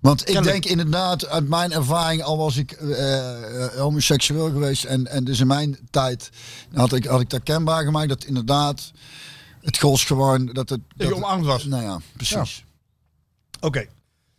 Want 0.00 0.28
ik 0.28 0.42
denk 0.42 0.64
inderdaad, 0.64 1.26
uit 1.26 1.48
mijn 1.48 1.72
ervaring, 1.72 2.22
al 2.22 2.38
was 2.38 2.56
ik 2.56 2.72
eh, 2.72 3.64
eh, 3.64 3.72
homoseksueel 3.72 4.50
geweest 4.50 4.84
en, 4.84 5.06
en 5.06 5.24
dus 5.24 5.40
in 5.40 5.46
mijn 5.46 5.78
tijd 5.90 6.30
had 6.72 6.92
ik, 6.92 7.04
had 7.04 7.20
ik 7.20 7.30
dat 7.30 7.42
kenbaar 7.42 7.84
gemaakt 7.84 8.08
dat 8.08 8.24
inderdaad 8.24 8.92
het 9.60 9.78
gos 9.78 10.04
gewoon 10.04 10.46
dat 10.46 10.68
het. 10.68 10.80
Dat 10.96 11.08
je 11.08 11.14
omarmd 11.14 11.44
was. 11.44 11.64
Nou 11.64 11.82
ja, 11.82 12.00
precies. 12.16 12.64
Oké. 13.62 13.86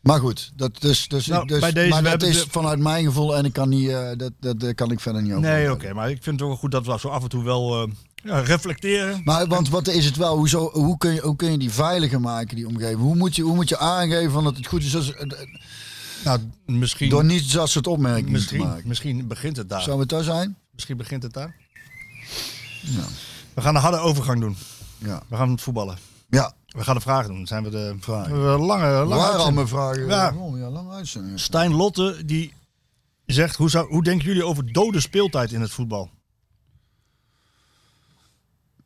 Maar 0.01 0.19
goed, 0.19 0.51
dat 0.55 0.81
dus, 0.81 1.07
dus, 1.07 1.27
Nou, 1.27 1.47
dus 1.47 1.59
bij 1.59 1.71
deze, 1.71 1.89
maar 1.89 2.03
dat 2.03 2.23
is 2.23 2.43
de- 2.43 2.49
vanuit 2.49 2.79
mijn 2.79 3.05
gevoel 3.05 3.37
en 3.37 3.45
ik 3.45 3.53
kan 3.53 3.69
niet, 3.69 3.89
eh, 3.89 4.09
dat, 4.17 4.31
dat, 4.39 4.59
dat 4.59 4.75
kan 4.75 4.91
ik 4.91 4.99
verder 4.99 5.21
niet 5.21 5.31
over. 5.31 5.49
Nee, 5.49 5.71
oké. 5.71 5.93
maar 5.93 6.09
ik 6.09 6.23
vind 6.23 6.35
het 6.35 6.41
ook 6.41 6.47
wel 6.47 6.57
goed 6.57 6.71
dat 6.71 6.85
we 6.85 6.99
zo 6.99 7.07
af 7.07 7.23
en 7.23 7.29
toe 7.29 7.43
wel 7.43 7.83
eh, 7.83 7.91
ja, 8.15 8.39
reflecteren. 8.39 9.21
Maar 9.23 9.47
want 9.47 9.69
wat 9.69 9.87
is 9.87 10.05
het 10.05 10.15
wel? 10.15 10.37
Hoezo, 10.37 10.69
hoe, 10.71 10.97
kun 10.97 11.13
je, 11.13 11.21
hoe 11.21 11.35
kun 11.35 11.51
je 11.51 11.57
die 11.57 11.71
veiliger 11.71 12.21
maken, 12.21 12.55
die 12.55 12.67
omgeving? 12.67 12.99
Hoe 12.99 13.15
moet 13.15 13.35
je, 13.35 13.41
hoe 13.41 13.55
moet 13.55 13.69
je 13.69 13.77
aangeven 13.77 14.31
van 14.31 14.43
dat 14.43 14.57
het 14.57 14.67
goed 14.67 14.83
is 14.83 14.95
als, 14.95 15.13
eh, 15.13 15.27
Nou, 16.23 16.39
misschien, 16.65 17.09
door 17.09 17.25
niet 17.25 17.53
dat 17.53 17.69
soort 17.69 17.87
opmerkingen 17.87 18.25
te 18.25 18.31
misschien, 18.31 18.59
maken? 18.67 18.87
misschien 18.87 19.27
begint 19.27 19.57
het 19.57 19.69
daar. 19.69 19.81
Zou 19.81 19.99
het 19.99 20.09
daar 20.09 20.23
zijn? 20.23 20.57
Misschien 20.71 20.97
begint 20.97 21.23
het 21.23 21.33
daar. 21.33 21.55
Ja. 22.81 23.03
We 23.53 23.61
gaan 23.61 23.75
een 23.75 23.81
harde 23.81 23.97
overgang 23.97 24.39
doen. 24.39 24.55
Ja. 24.97 25.21
We 25.27 25.35
gaan 25.35 25.51
het 25.51 25.61
voetballen. 25.61 25.97
Ja. 26.29 26.53
We 26.73 26.83
gaan 26.83 26.95
de 26.95 27.01
vragen 27.01 27.27
doen. 27.27 27.37
Dan 27.37 27.47
zijn 27.47 27.63
we 27.63 27.69
de 27.69 27.95
Vragen. 27.99 28.31
we 28.31 28.37
hebben 28.37 28.53
een 28.53 28.65
lange, 28.65 28.91
lange 28.91 29.21
Waar 29.21 29.31
al 29.35 29.51
mijn 29.51 29.67
vragen? 29.67 30.07
Ja. 30.07 30.33
Oh, 30.37 30.57
ja, 30.57 30.69
lang 30.69 30.91
uitzending. 30.91 31.39
Stijn 31.39 31.73
Lotte, 31.73 32.25
die 32.25 32.53
zegt, 33.25 33.55
hoe, 33.55 33.69
zou, 33.69 33.87
hoe 33.87 34.03
denken 34.03 34.27
jullie 34.27 34.45
over 34.45 34.73
dode 34.73 34.99
speeltijd 34.99 35.51
in 35.51 35.61
het 35.61 35.71
voetbal? 35.71 36.09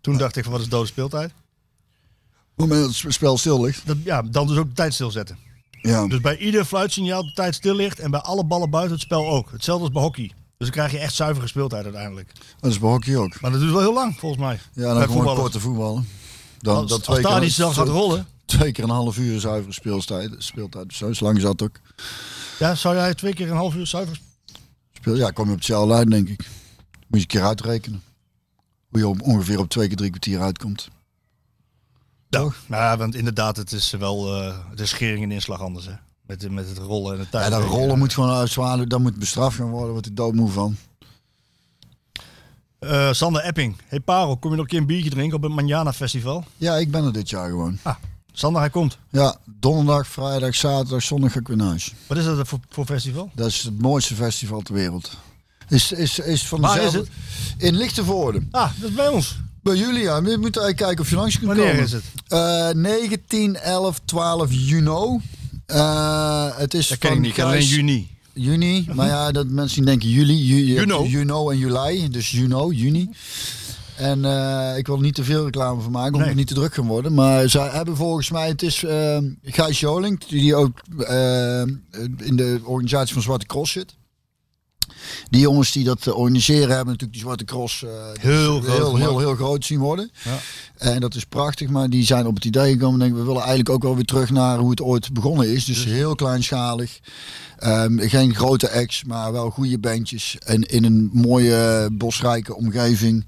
Toen 0.01 0.17
dacht 0.17 0.35
ik 0.35 0.43
van, 0.43 0.51
wat 0.51 0.61
is 0.61 0.69
dode 0.69 0.87
speeltijd? 0.87 1.29
Op 1.29 2.63
het 2.63 2.67
moment 2.67 2.93
dat 2.93 3.01
het 3.01 3.13
spel 3.13 3.37
stil 3.37 3.61
ligt. 3.61 3.87
Dat, 3.87 3.97
ja, 4.03 4.21
dan 4.21 4.47
dus 4.47 4.57
ook 4.57 4.67
de 4.67 4.73
tijd 4.73 4.93
stilzetten. 4.93 5.37
Ja. 5.81 6.07
Dus 6.07 6.21
bij 6.21 6.37
ieder 6.37 6.65
fluitsignaal 6.65 7.23
de 7.23 7.33
tijd 7.33 7.55
stil 7.55 7.75
ligt 7.75 7.99
en 7.99 8.11
bij 8.11 8.19
alle 8.19 8.45
ballen 8.45 8.69
buiten 8.69 8.93
het 8.93 9.01
spel 9.01 9.27
ook. 9.27 9.51
Hetzelfde 9.51 9.83
als 9.83 9.93
bij 9.93 10.01
hockey. 10.01 10.31
Dus 10.57 10.67
dan 10.67 10.69
krijg 10.69 10.91
je 10.91 10.97
echt 10.97 11.13
zuivere 11.13 11.47
speeltijd 11.47 11.83
uiteindelijk. 11.83 12.31
Dat 12.59 12.71
is 12.71 12.79
bij 12.79 12.89
hockey 12.89 13.17
ook. 13.17 13.41
Maar 13.41 13.51
dat 13.51 13.59
duurt 13.59 13.71
wel 13.71 13.81
heel 13.81 13.93
lang, 13.93 14.19
volgens 14.19 14.41
mij. 14.41 14.59
Ja, 14.73 14.83
dan 14.83 14.97
bij 14.97 15.07
gewoon 15.07 15.35
korte 15.35 15.59
voetballen. 15.59 16.07
Dan, 16.59 16.75
Als, 16.75 16.89
dan 16.89 16.97
als 16.97 17.07
twee, 17.07 17.21
daar 17.21 17.31
keer, 17.31 17.41
die 17.41 17.49
snel 17.49 17.71
gaat 17.71 17.87
rollen. 17.87 18.27
twee 18.45 18.71
keer 18.71 18.83
een 18.83 18.89
half 18.89 19.17
uur 19.17 19.39
zuivere 19.39 19.73
speeltijd. 19.73 20.35
Speeltijd 20.37 20.93
zo, 20.93 21.11
lang 21.19 21.37
is 21.37 21.43
dat 21.43 21.61
ook. 21.61 21.79
Ja, 22.59 22.75
zou 22.75 22.95
jij 22.95 23.13
twee 23.13 23.33
keer 23.33 23.49
een 23.49 23.55
half 23.55 23.75
uur 23.75 23.87
zuiver... 23.87 24.19
Speel, 24.93 25.15
ja, 25.15 25.31
kom 25.31 25.45
je 25.45 25.51
op 25.51 25.57
hetzelfde 25.57 25.93
uit, 25.93 26.09
denk 26.11 26.29
ik. 26.29 26.39
Moet 26.39 26.47
je 27.07 27.19
een 27.19 27.27
keer 27.27 27.43
uitrekenen. 27.43 28.03
Hoe 28.89 28.99
je 28.99 29.07
op, 29.07 29.21
ongeveer 29.21 29.59
op 29.59 29.69
twee 29.69 29.87
keer 29.87 29.97
drie 29.97 30.09
kwartier 30.09 30.41
uitkomt. 30.41 30.89
Nou 32.29 32.51
ja, 32.67 32.97
want 32.97 33.15
inderdaad, 33.15 33.57
het 33.57 33.71
is 33.71 33.91
wel 33.91 34.41
eh, 34.41 34.57
de 34.75 34.85
schering 34.85 35.23
en 35.23 35.31
inslag 35.31 35.61
anders, 35.61 35.85
hè. 35.85 35.93
Met, 36.21 36.51
met 36.51 36.69
het 36.69 36.77
rollen 36.77 37.13
en 37.13 37.19
de 37.19 37.29
tijd. 37.29 37.51
Ja, 37.51 37.59
dat 37.59 37.69
rollen 37.69 37.97
moet 37.97 38.13
gewoon 38.13 38.29
uit 38.29 38.49
zwaar, 38.49 38.87
dat 38.87 38.99
moet 38.99 39.15
bestraft 39.15 39.55
gaan 39.55 39.69
worden. 39.69 39.91
Wordt 39.91 40.07
ik 40.07 40.15
doodmoe 40.15 40.49
van. 40.49 40.77
Eh, 42.79 43.11
Sander 43.13 43.41
Epping. 43.41 43.75
Hey 43.87 43.99
Parel, 43.99 44.37
kom 44.37 44.49
je 44.51 44.55
nog 44.55 44.65
een 44.65 44.71
keer 44.71 44.79
een 44.79 44.85
biertje 44.85 45.09
drinken 45.09 45.37
op 45.37 45.43
het 45.43 45.51
Manjana 45.51 45.93
Festival? 45.93 46.43
Ja, 46.57 46.75
ik 46.75 46.91
ben 46.91 47.03
er 47.05 47.13
dit 47.13 47.29
jaar 47.29 47.49
gewoon. 47.49 47.77
Sander, 48.33 48.61
hij 48.61 48.69
komt. 48.69 48.97
Ja, 49.09 49.35
donderdag, 49.59 50.07
vrijdag, 50.07 50.55
zaterdag, 50.55 51.03
zondag 51.03 51.31
ga 51.31 51.39
ik 51.39 51.47
weer 51.47 51.57
naar 51.57 51.67
huis. 51.67 51.93
Wat 52.07 52.17
is 52.17 52.25
dat 52.25 52.47
voor, 52.47 52.59
voor 52.69 52.85
festival? 52.85 53.31
Dat 53.35 53.47
is 53.47 53.61
het 53.63 53.81
mooiste 53.81 54.15
festival 54.15 54.61
ter 54.61 54.73
wereld. 54.73 55.17
Is, 55.69 55.91
is, 55.91 56.19
is 56.19 56.47
van 56.47 56.61
Waar 56.61 56.77
is 56.77 56.83
dezelfde- 56.83 57.11
In 57.57 57.75
Lichtenvoorde. 57.75 58.41
Ah, 58.51 58.71
dat 58.79 58.89
is 58.89 58.95
bij 58.95 59.07
ons. 59.07 59.37
Bij 59.63 59.75
jullie, 59.75 60.01
ja. 60.01 60.15
Je 60.15 60.21
moet 60.21 60.57
eigenlijk 60.57 60.77
kijken 60.77 60.99
of 61.03 61.09
je 61.09 61.15
langs 61.15 61.35
kunt 61.35 61.47
Wanneer 61.47 61.67
komen. 61.67 61.83
is 61.83 61.91
het? 61.91 62.03
Eh 62.27 62.69
19, 62.69 63.55
11, 63.55 63.99
12 64.05 64.47
juni. 64.53 65.19
Eh, 65.65 66.57
het 66.57 66.73
is 66.73 66.87
Dat 66.87 66.97
ken 66.97 67.11
ik 67.13 67.19
niet. 67.19 67.41
Alleen 67.41 67.65
juni. 67.65 68.16
Juni, 68.37 68.87
maar 68.93 69.07
ja, 69.07 69.31
dat 69.31 69.47
mensen 69.47 69.85
denken 69.85 70.09
juli, 70.09 70.45
ju, 70.45 70.65
Juno. 70.79 71.03
Juno 71.05 71.49
en 71.49 71.57
juli, 71.57 72.09
dus 72.09 72.31
juno, 72.31 72.71
juni. 72.71 73.09
En 73.95 74.25
eh, 74.25 74.77
ik 74.77 74.87
wil 74.87 74.99
niet 74.99 75.15
te 75.15 75.23
veel 75.23 75.43
reclame 75.45 75.81
van 75.81 75.91
maken, 75.91 76.13
omdat 76.13 76.19
Nee. 76.19 76.29
het 76.29 76.37
niet 76.37 76.47
te 76.47 76.53
druk 76.53 76.73
gaan 76.73 76.87
worden. 76.87 77.13
Maar 77.13 77.49
zij 77.49 77.69
hebben 77.69 77.95
volgens 77.95 78.31
mij, 78.31 78.47
het 78.47 78.61
is 78.61 78.83
eh 78.83 79.17
Gijs 79.43 79.79
Joling, 79.79 80.25
die 80.25 80.55
ook 80.55 80.81
eh, 80.99 81.61
in 82.17 82.35
de 82.35 82.59
organisatie 82.63 83.13
van 83.13 83.21
Zwarte 83.23 83.45
Cross 83.45 83.71
zit. 83.71 83.95
Die 85.29 85.41
jongens 85.41 85.71
die 85.71 85.83
dat 85.83 86.07
eh, 86.07 86.17
organiseren 86.17 86.67
hebben 86.67 86.85
natuurlijk 86.85 87.13
die 87.13 87.21
Zwarte 87.21 87.43
Cross 87.43 87.83
eh, 87.83 87.89
Heel 88.19 88.59
dus 88.61 88.69
groot 88.69 88.77
heel, 88.77 88.95
heel, 88.95 89.19
heel 89.19 89.35
groot 89.35 89.65
zien 89.65 89.79
worden. 89.79 90.11
Ja. 90.23 90.37
En 90.77 90.99
dat 90.99 91.15
is 91.15 91.25
prachtig, 91.25 91.69
maar 91.69 91.89
die 91.89 92.05
zijn 92.05 92.25
op 92.27 92.35
het 92.35 92.45
idee 92.45 92.71
gekomen. 92.71 92.93
en 92.93 92.99
Denken, 92.99 93.17
we 93.17 93.25
willen 93.25 93.41
eigenlijk 93.41 93.69
ook 93.69 93.83
wel 93.83 93.95
weer 93.95 94.05
terug 94.05 94.29
naar 94.29 94.57
hoe 94.57 94.69
het 94.69 94.81
ooit 94.81 95.13
begonnen 95.13 95.53
is. 95.53 95.65
Dus 95.65 95.83
heel 95.83 96.15
kleinschalig. 96.15 96.99
Ehm, 97.57 97.97
geen 97.99 98.35
grote 98.35 98.71
acts, 98.71 99.03
maar 99.03 99.31
wel 99.31 99.49
goede 99.49 99.79
bandjes. 99.79 100.37
En 100.45 100.61
in 100.61 100.83
een 100.83 101.09
mooie 101.13 101.89
bosrijke 101.91 102.55
omgeving. 102.55 103.25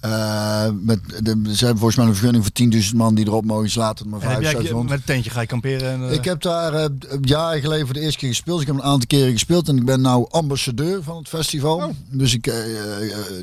Eh, 0.00 0.68
met 0.80 1.00
de, 1.18 1.40
ze 1.54 1.64
hebben 1.64 1.78
volgens 1.78 1.96
mij 1.96 2.06
een 2.06 2.14
vergunning 2.14 2.44
voor 2.44 2.52
10.000 2.52 2.96
man 2.96 3.14
die 3.14 3.26
erop 3.26 3.44
mogen 3.44 3.70
slaten. 3.70 4.08
Maar 4.08 4.20
En 4.20 4.28
heb 4.28 4.40
jij 4.40 4.50
7500. 4.50 4.90
met 4.90 4.98
een 4.98 5.14
tentje 5.14 5.30
ga 5.30 5.40
je 5.40 5.46
kamperen? 5.46 5.90
En, 5.90 6.08
eh, 6.08 6.14
Ik 6.14 6.24
heb 6.24 6.42
daar 6.42 6.74
eh, 6.74 6.86
jaren 7.20 7.60
geleden 7.60 7.84
voor 7.86 7.94
de 7.94 8.00
eerste 8.00 8.18
keer 8.18 8.28
gespeeld. 8.28 8.60
Ik 8.60 8.66
heb 8.66 8.76
een 8.76 8.82
aantal 8.82 9.06
keren 9.06 9.32
gespeeld 9.32 9.68
en 9.68 9.76
ik 9.76 9.84
ben 9.84 10.00
nou 10.00 10.26
ambassadeur 10.30 11.02
van 11.02 11.16
het 11.16 11.28
festival. 11.28 11.76
Oh. 11.76 11.88
Dus 12.10 12.34
ik 12.34 12.52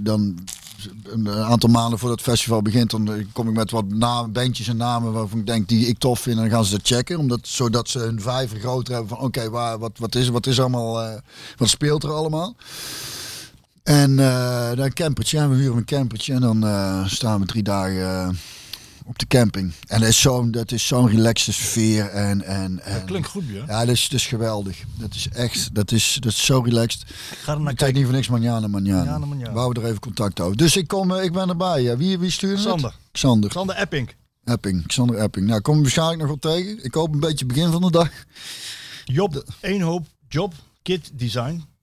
dan 0.02 0.40
een 1.04 1.30
aantal 1.30 1.70
maanden 1.70 2.00
voordat 2.00 2.18
het 2.20 2.28
festival 2.28 2.62
begint, 2.62 2.90
dan 2.92 3.26
kom 3.32 3.48
ik 3.48 3.54
met 3.54 3.72
wat 3.72 3.88
namen, 3.88 4.32
bandjes 4.32 4.68
en 4.68 4.78
namen 4.78 5.14
waarvan 5.14 5.40
ik 5.40 5.46
denk 5.46 5.68
die 5.68 5.88
ik 5.88 5.98
tof 5.98 6.20
vind 6.20 6.36
en 6.36 6.42
dan 6.42 6.52
gaan 6.52 6.66
ze 6.66 6.72
dat 6.72 6.88
checken, 6.88 7.20
omdat 7.20 7.40
zodat 7.44 7.90
ze 7.90 8.00
hun 8.00 8.22
vijver 8.22 8.60
groter 8.60 8.94
hebben 8.94 9.18
van 9.18 9.26
oké, 9.26 9.50
waar 9.50 9.80
wat 9.80 9.92
wat 9.98 10.16
is 10.16 10.30
wat 10.30 10.48
is 10.48 10.60
allemaal, 10.60 11.22
wat 11.58 11.70
speelt 11.70 12.04
er 12.04 12.12
allemaal. 12.12 12.56
En 13.86 14.20
eh, 14.20 14.68
dan 14.68 14.86
een 14.86 14.94
campertje, 14.94 15.38
en 15.38 15.50
we 15.50 15.56
huren 15.56 15.78
een 15.78 15.86
campertje 15.86 16.34
en 16.34 16.42
dan 16.42 16.66
eh, 16.66 17.08
staan 17.08 17.40
we 17.40 17.46
drie 17.46 17.64
dagen 17.64 18.02
eh, 18.02 18.30
op 19.06 19.20
de 19.20 19.28
camping. 19.28 19.74
En 19.88 20.00
dat 20.00 20.10
is 20.10 20.22
zo'n 20.22 20.52
dat 20.52 20.72
is 20.72 20.88
zo'n 20.88 21.08
relaxte 21.10 21.54
sfeer 21.54 22.10
en 22.10 22.42
en, 22.42 22.84
en 22.84 22.94
dat 22.94 23.06
klinkt 23.06 23.28
goed, 23.28 23.44
ja. 23.48 23.64
ja, 23.68 23.80
dat 23.80 23.96
is, 23.96 24.10
dat 24.10 24.20
is 24.20 24.28
geweldig. 24.28 24.84
Dat 24.98 25.14
is 25.14 25.30
echt, 25.30 25.76
dat 25.76 25.92
is, 25.92 26.18
dat 26.20 26.32
is 26.32 26.46
zo 26.46 26.60
relaxed. 26.60 27.02
Ik 27.02 27.38
ga 27.38 27.54
er 27.54 27.62
naar 27.62 27.74
kijken. 27.74 27.96
niet 27.96 28.06
voor 28.06 28.14
niks 28.14 28.28
manjana, 28.28 28.68
manjana. 28.68 29.20
We 29.54 29.60
houden 29.60 29.84
er 29.84 29.90
even 29.90 30.02
contact 30.02 30.40
over. 30.40 30.58
Dus 30.58 30.76
ik, 30.76 30.88
kom, 30.88 31.14
ik 31.14 31.34
ben 31.34 31.50
erbij. 31.50 31.82
Ja. 31.82 31.98
Wie, 31.98 32.20
wie 32.20 32.32
stuurde 32.32 32.56
het? 32.56 32.66
Sander. 32.66 32.96
Xander. 33.12 33.52
Sander 33.52 33.76
Epping. 33.76 34.12
Epping. 34.44 34.88
Xander 34.88 35.18
Epping. 35.18 35.48
Nou, 35.48 35.62
kom 35.62 35.76
je 35.76 35.82
waarschijnlijk 35.82 36.20
nog 36.20 36.28
wel 36.28 36.54
tegen. 36.54 36.84
Ik 36.84 36.94
hoop 36.94 37.14
een 37.14 37.20
beetje 37.20 37.46
begin 37.46 37.72
van 37.72 37.82
de 37.82 37.92
dag. 37.92 38.10
Job, 39.04 39.44
één 39.60 39.82
hoop 39.82 40.06
job, 40.28 40.54
kit 40.82 41.12
design. 41.14 41.75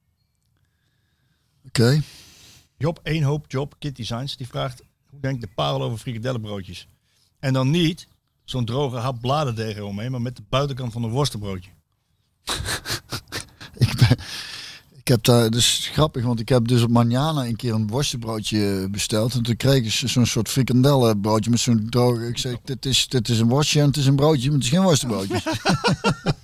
Oké. 1.73 2.03
Job, 2.79 3.01
één 3.03 3.23
hoop 3.23 3.45
job, 3.49 3.75
kit 3.79 3.97
designs. 3.97 4.37
Die 4.37 4.47
vraagt, 4.47 4.83
hoe 5.11 5.21
denkt 5.21 5.41
de 5.41 5.49
parel 5.55 5.83
over 5.83 5.99
frikadellenbroodjes? 5.99 6.89
En 7.39 7.53
dan 7.53 7.71
niet 7.71 8.09
zo'n 8.45 8.65
droge 8.65 8.97
hap 8.97 9.21
bladerdeeg 9.21 9.77
eromheen, 9.77 10.11
maar 10.11 10.23
met 10.23 10.37
de 10.37 10.43
buitenkant 10.49 10.93
van 10.93 11.03
een 11.03 11.11
worstenbroodje. 11.11 11.71
Ik, 13.77 13.97
ben, 13.97 14.19
ik 14.95 15.09
heb 15.09 15.23
daar, 15.25 15.51
dus 15.51 15.89
grappig, 15.93 16.25
want 16.25 16.41
ik 16.41 16.49
heb 16.49 16.69
dus 16.69 16.83
op 16.83 16.91
manjana 16.91 17.45
een 17.45 17.57
keer 17.57 17.75
een 17.75 17.87
worstenbroodje 17.87 18.89
besteld. 18.91 19.35
En 19.35 19.43
toen 19.43 19.57
kreeg 19.57 19.85
ik 19.85 19.91
zo'n 19.91 20.27
soort 20.27 20.49
frikandellenbroodje 20.49 21.51
met 21.51 21.61
zo'n 21.61 21.87
droge... 21.91 22.27
Ik 22.27 22.39
zei, 22.39 22.57
dit 22.65 22.87
is, 22.87 23.09
dit 23.09 23.29
is 23.29 23.39
een 23.39 23.49
worstje 23.49 23.81
en 23.81 23.87
het 23.87 23.97
is 23.97 24.07
een 24.07 24.17
broodje, 24.17 24.47
maar 24.47 24.57
het 24.57 24.65
is 24.65 24.71
geen 24.71 24.83
worstenbroodje. 24.83 25.43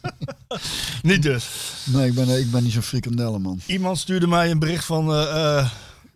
Niet 1.03 1.23
dus. 1.23 1.49
nee, 1.85 2.09
ik 2.09 2.15
ben, 2.15 2.29
ik 2.29 2.51
ben 2.51 2.63
niet 2.63 2.73
zo'n 2.73 2.83
frikandellenman. 2.83 3.61
Iemand 3.67 3.99
stuurde 3.99 4.27
mij 4.27 4.51
een 4.51 4.59
bericht 4.59 4.85
van 4.85 5.13
eh, 5.13 5.57
eh, 5.59 5.71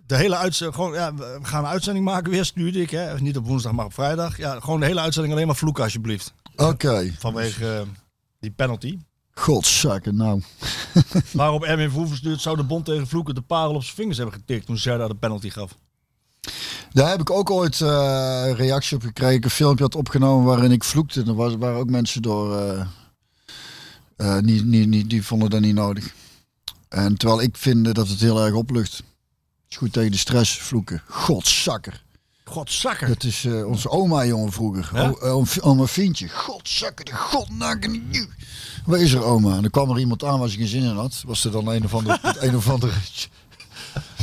de 0.06 0.16
hele 0.16 0.36
uitzending. 0.36 0.76
Gewoon, 0.76 0.92
ja, 0.94 1.14
we 1.14 1.38
gaan 1.42 1.64
een 1.64 1.70
uitzending 1.70 2.04
maken 2.04 2.30
weer, 2.30 2.44
stuurde 2.44 2.80
ik. 2.80 2.90
Hè. 2.90 3.20
Niet 3.20 3.36
op 3.36 3.46
woensdag, 3.46 3.72
maar 3.72 3.84
op 3.84 3.94
vrijdag. 3.94 4.36
Ja, 4.36 4.60
gewoon 4.60 4.80
de 4.80 4.86
hele 4.86 5.00
uitzending 5.00 5.34
alleen 5.34 5.46
maar 5.46 5.56
vloeken 5.56 5.82
alsjeblieft. 5.84 6.32
Oké. 6.56 7.12
Vanwege 7.18 7.74
eh, 7.74 7.80
die 8.40 8.50
penalty. 8.50 8.98
Godzakken, 9.34 10.16
nou. 10.16 10.42
Waarop 11.32 11.62
Erwin 11.64 11.90
Verhoeven 11.90 12.16
stuurt, 12.16 12.40
zou 12.40 12.56
de 12.56 12.64
bond 12.64 12.84
tegen 12.84 13.06
vloeken 13.06 13.34
de 13.34 13.40
parel 13.40 13.74
op 13.74 13.82
zijn 13.82 13.96
vingers 13.96 14.16
hebben 14.16 14.34
getikt 14.34 14.66
toen 14.66 14.78
daar 14.84 15.08
de 15.08 15.14
penalty 15.14 15.50
gaf. 15.50 15.74
Daar 16.92 17.10
heb 17.10 17.20
ik 17.20 17.30
ook 17.30 17.50
ooit 17.50 17.80
eh, 17.80 18.42
een 18.46 18.54
reactie 18.54 18.96
op 18.96 19.02
gekregen. 19.02 19.44
Een 19.44 19.50
filmpje 19.50 19.84
had 19.84 19.94
opgenomen 19.94 20.44
waarin 20.46 20.72
ik 20.72 20.84
vloekte. 20.84 21.22
Er 21.22 21.34
was, 21.34 21.56
waren 21.56 21.78
ook 21.78 21.90
mensen 21.90 22.22
door. 22.22 22.58
eh, 22.58 22.86
eh, 24.22 24.38
niet, 24.38 24.64
niet, 24.64 24.88
niet, 24.88 25.10
die 25.10 25.22
vonden 25.24 25.50
dat 25.50 25.60
niet 25.60 25.74
nodig. 25.74 26.14
En 26.88 27.16
terwijl 27.16 27.42
ik 27.42 27.56
vind 27.56 27.94
dat 27.94 28.08
het 28.08 28.20
heel 28.20 28.44
erg 28.44 28.54
oplucht. 28.54 28.92
Het 28.96 29.04
is 29.68 29.76
goed 29.76 29.92
tegen 29.92 30.10
de 30.10 30.16
stress 30.16 30.58
vloeken. 30.58 31.02
Godzakker. 31.08 32.02
Godzakker. 32.44 33.08
Dat 33.08 33.24
is 33.24 33.44
eh, 33.44 33.66
onze 33.66 33.88
oma, 33.90 34.26
jongen, 34.26 34.52
vroeger. 34.52 34.90
Ja? 34.94 35.08
O- 35.08 35.18
eh, 35.18 35.36
om- 35.36 35.46
oma 35.60 35.86
Fientje. 35.86 36.28
Godzakker, 36.28 37.04
de 37.04 37.12
godnakken. 37.14 38.02
Waar 38.86 39.00
is 39.00 39.12
er, 39.12 39.22
oma? 39.22 39.54
En 39.56 39.60
dan 39.62 39.70
kwam 39.70 39.90
er 39.90 39.98
iemand 39.98 40.24
aan 40.24 40.38
waar 40.38 40.48
ze 40.48 40.56
geen 40.56 40.66
zin 40.66 40.82
in 40.82 40.94
had. 40.96 41.22
Was 41.26 41.44
er 41.44 41.50
dan 41.50 41.66
een 41.68 41.84
of 41.84 41.94
andere, 41.94 42.18
een 42.46 42.56
of 42.56 42.68
andere 42.70 42.92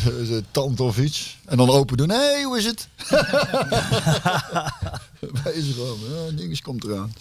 tante 0.51 0.83
of 0.83 0.99
iets. 0.99 1.37
En 1.45 1.57
dan 1.57 1.69
open 1.69 1.97
doen. 1.97 2.09
Hé, 2.09 2.15
hey, 2.15 2.43
hoe 2.43 2.57
is 2.57 2.65
het? 2.65 2.87
Er, 5.19 5.81
oma? 5.81 6.25
Ja, 6.25 6.31
dinges 6.31 6.61
komt 6.61 6.83
eraan. 6.83 7.13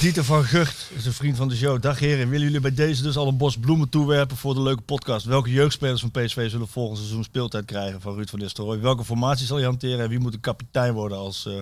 Dieter 0.00 0.24
van 0.24 0.44
Gucht 0.44 0.90
is 0.96 1.06
een 1.06 1.12
vriend 1.12 1.36
van 1.36 1.48
de 1.48 1.56
show. 1.56 1.82
Dag 1.82 1.98
heren, 1.98 2.28
willen 2.28 2.46
jullie 2.46 2.60
bij 2.60 2.74
deze 2.74 3.02
dus 3.02 3.16
al 3.16 3.28
een 3.28 3.36
bos 3.36 3.58
bloemen 3.58 3.88
toewerpen 3.88 4.36
voor 4.36 4.54
de 4.54 4.60
leuke 4.60 4.82
podcast? 4.82 5.26
Welke 5.26 5.50
jeugdspelers 5.50 6.00
van 6.00 6.10
PSV 6.10 6.50
zullen 6.50 6.68
volgend 6.68 6.98
seizoen 6.98 7.24
speeltijd 7.24 7.64
krijgen 7.64 8.00
van 8.00 8.14
Ruud 8.14 8.28
van 8.28 8.38
Nistelrooy? 8.38 8.80
Welke 8.80 9.04
formatie 9.04 9.46
zal 9.46 9.58
je 9.58 9.64
hanteren 9.64 10.00
en 10.00 10.08
wie 10.08 10.18
moet 10.18 10.32
de 10.32 10.40
kapitein 10.40 10.94
worden 10.94 11.18
als 11.18 11.46
eh 11.46 11.60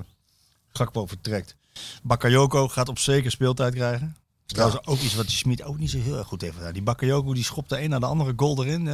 Gakpo 0.72 1.06
vertrekt? 1.06 1.56
Bakayoko 2.02 2.68
gaat 2.68 2.88
op 2.88 2.98
zeker 2.98 3.30
speeltijd 3.30 3.74
krijgen. 3.74 4.16
Trouwens 4.46 4.86
ook 4.86 5.00
iets 5.00 5.14
wat 5.14 5.26
die 5.26 5.36
Smit 5.36 5.62
ook 5.62 5.78
niet 5.78 5.90
zo 5.90 5.98
heel 5.98 6.18
erg 6.18 6.26
goed 6.26 6.40
heeft 6.40 6.56
gedaan. 6.56 6.72
Die 6.72 6.82
Bakayoko 6.82 7.34
die 7.34 7.44
schopt 7.44 7.68
de 7.68 7.82
een 7.82 7.90
naar 7.90 8.00
de 8.00 8.06
andere 8.06 8.32
goal 8.36 8.64
erin. 8.64 8.84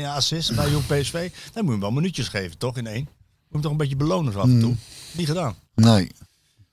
ja, 0.00 0.14
assist 0.14 0.54
bij 0.54 0.70
jong 0.70 0.86
PSV. 0.86 1.12
Dan 1.12 1.64
moet 1.64 1.64
je 1.64 1.70
hem 1.70 1.80
wel 1.80 1.90
minuutjes 1.90 2.28
geven, 2.28 2.58
toch? 2.58 2.76
In 2.76 2.86
één. 2.86 3.04
Moet 3.04 3.08
je 3.08 3.52
hem 3.52 3.60
toch 3.60 3.70
een 3.70 3.76
beetje 3.76 3.96
belonen 3.96 4.32
zo 4.32 4.38
af 4.38 4.44
en 4.44 4.60
toe. 4.60 4.76
Niet 5.12 5.26
gedaan. 5.26 5.54
Nee, 5.74 6.10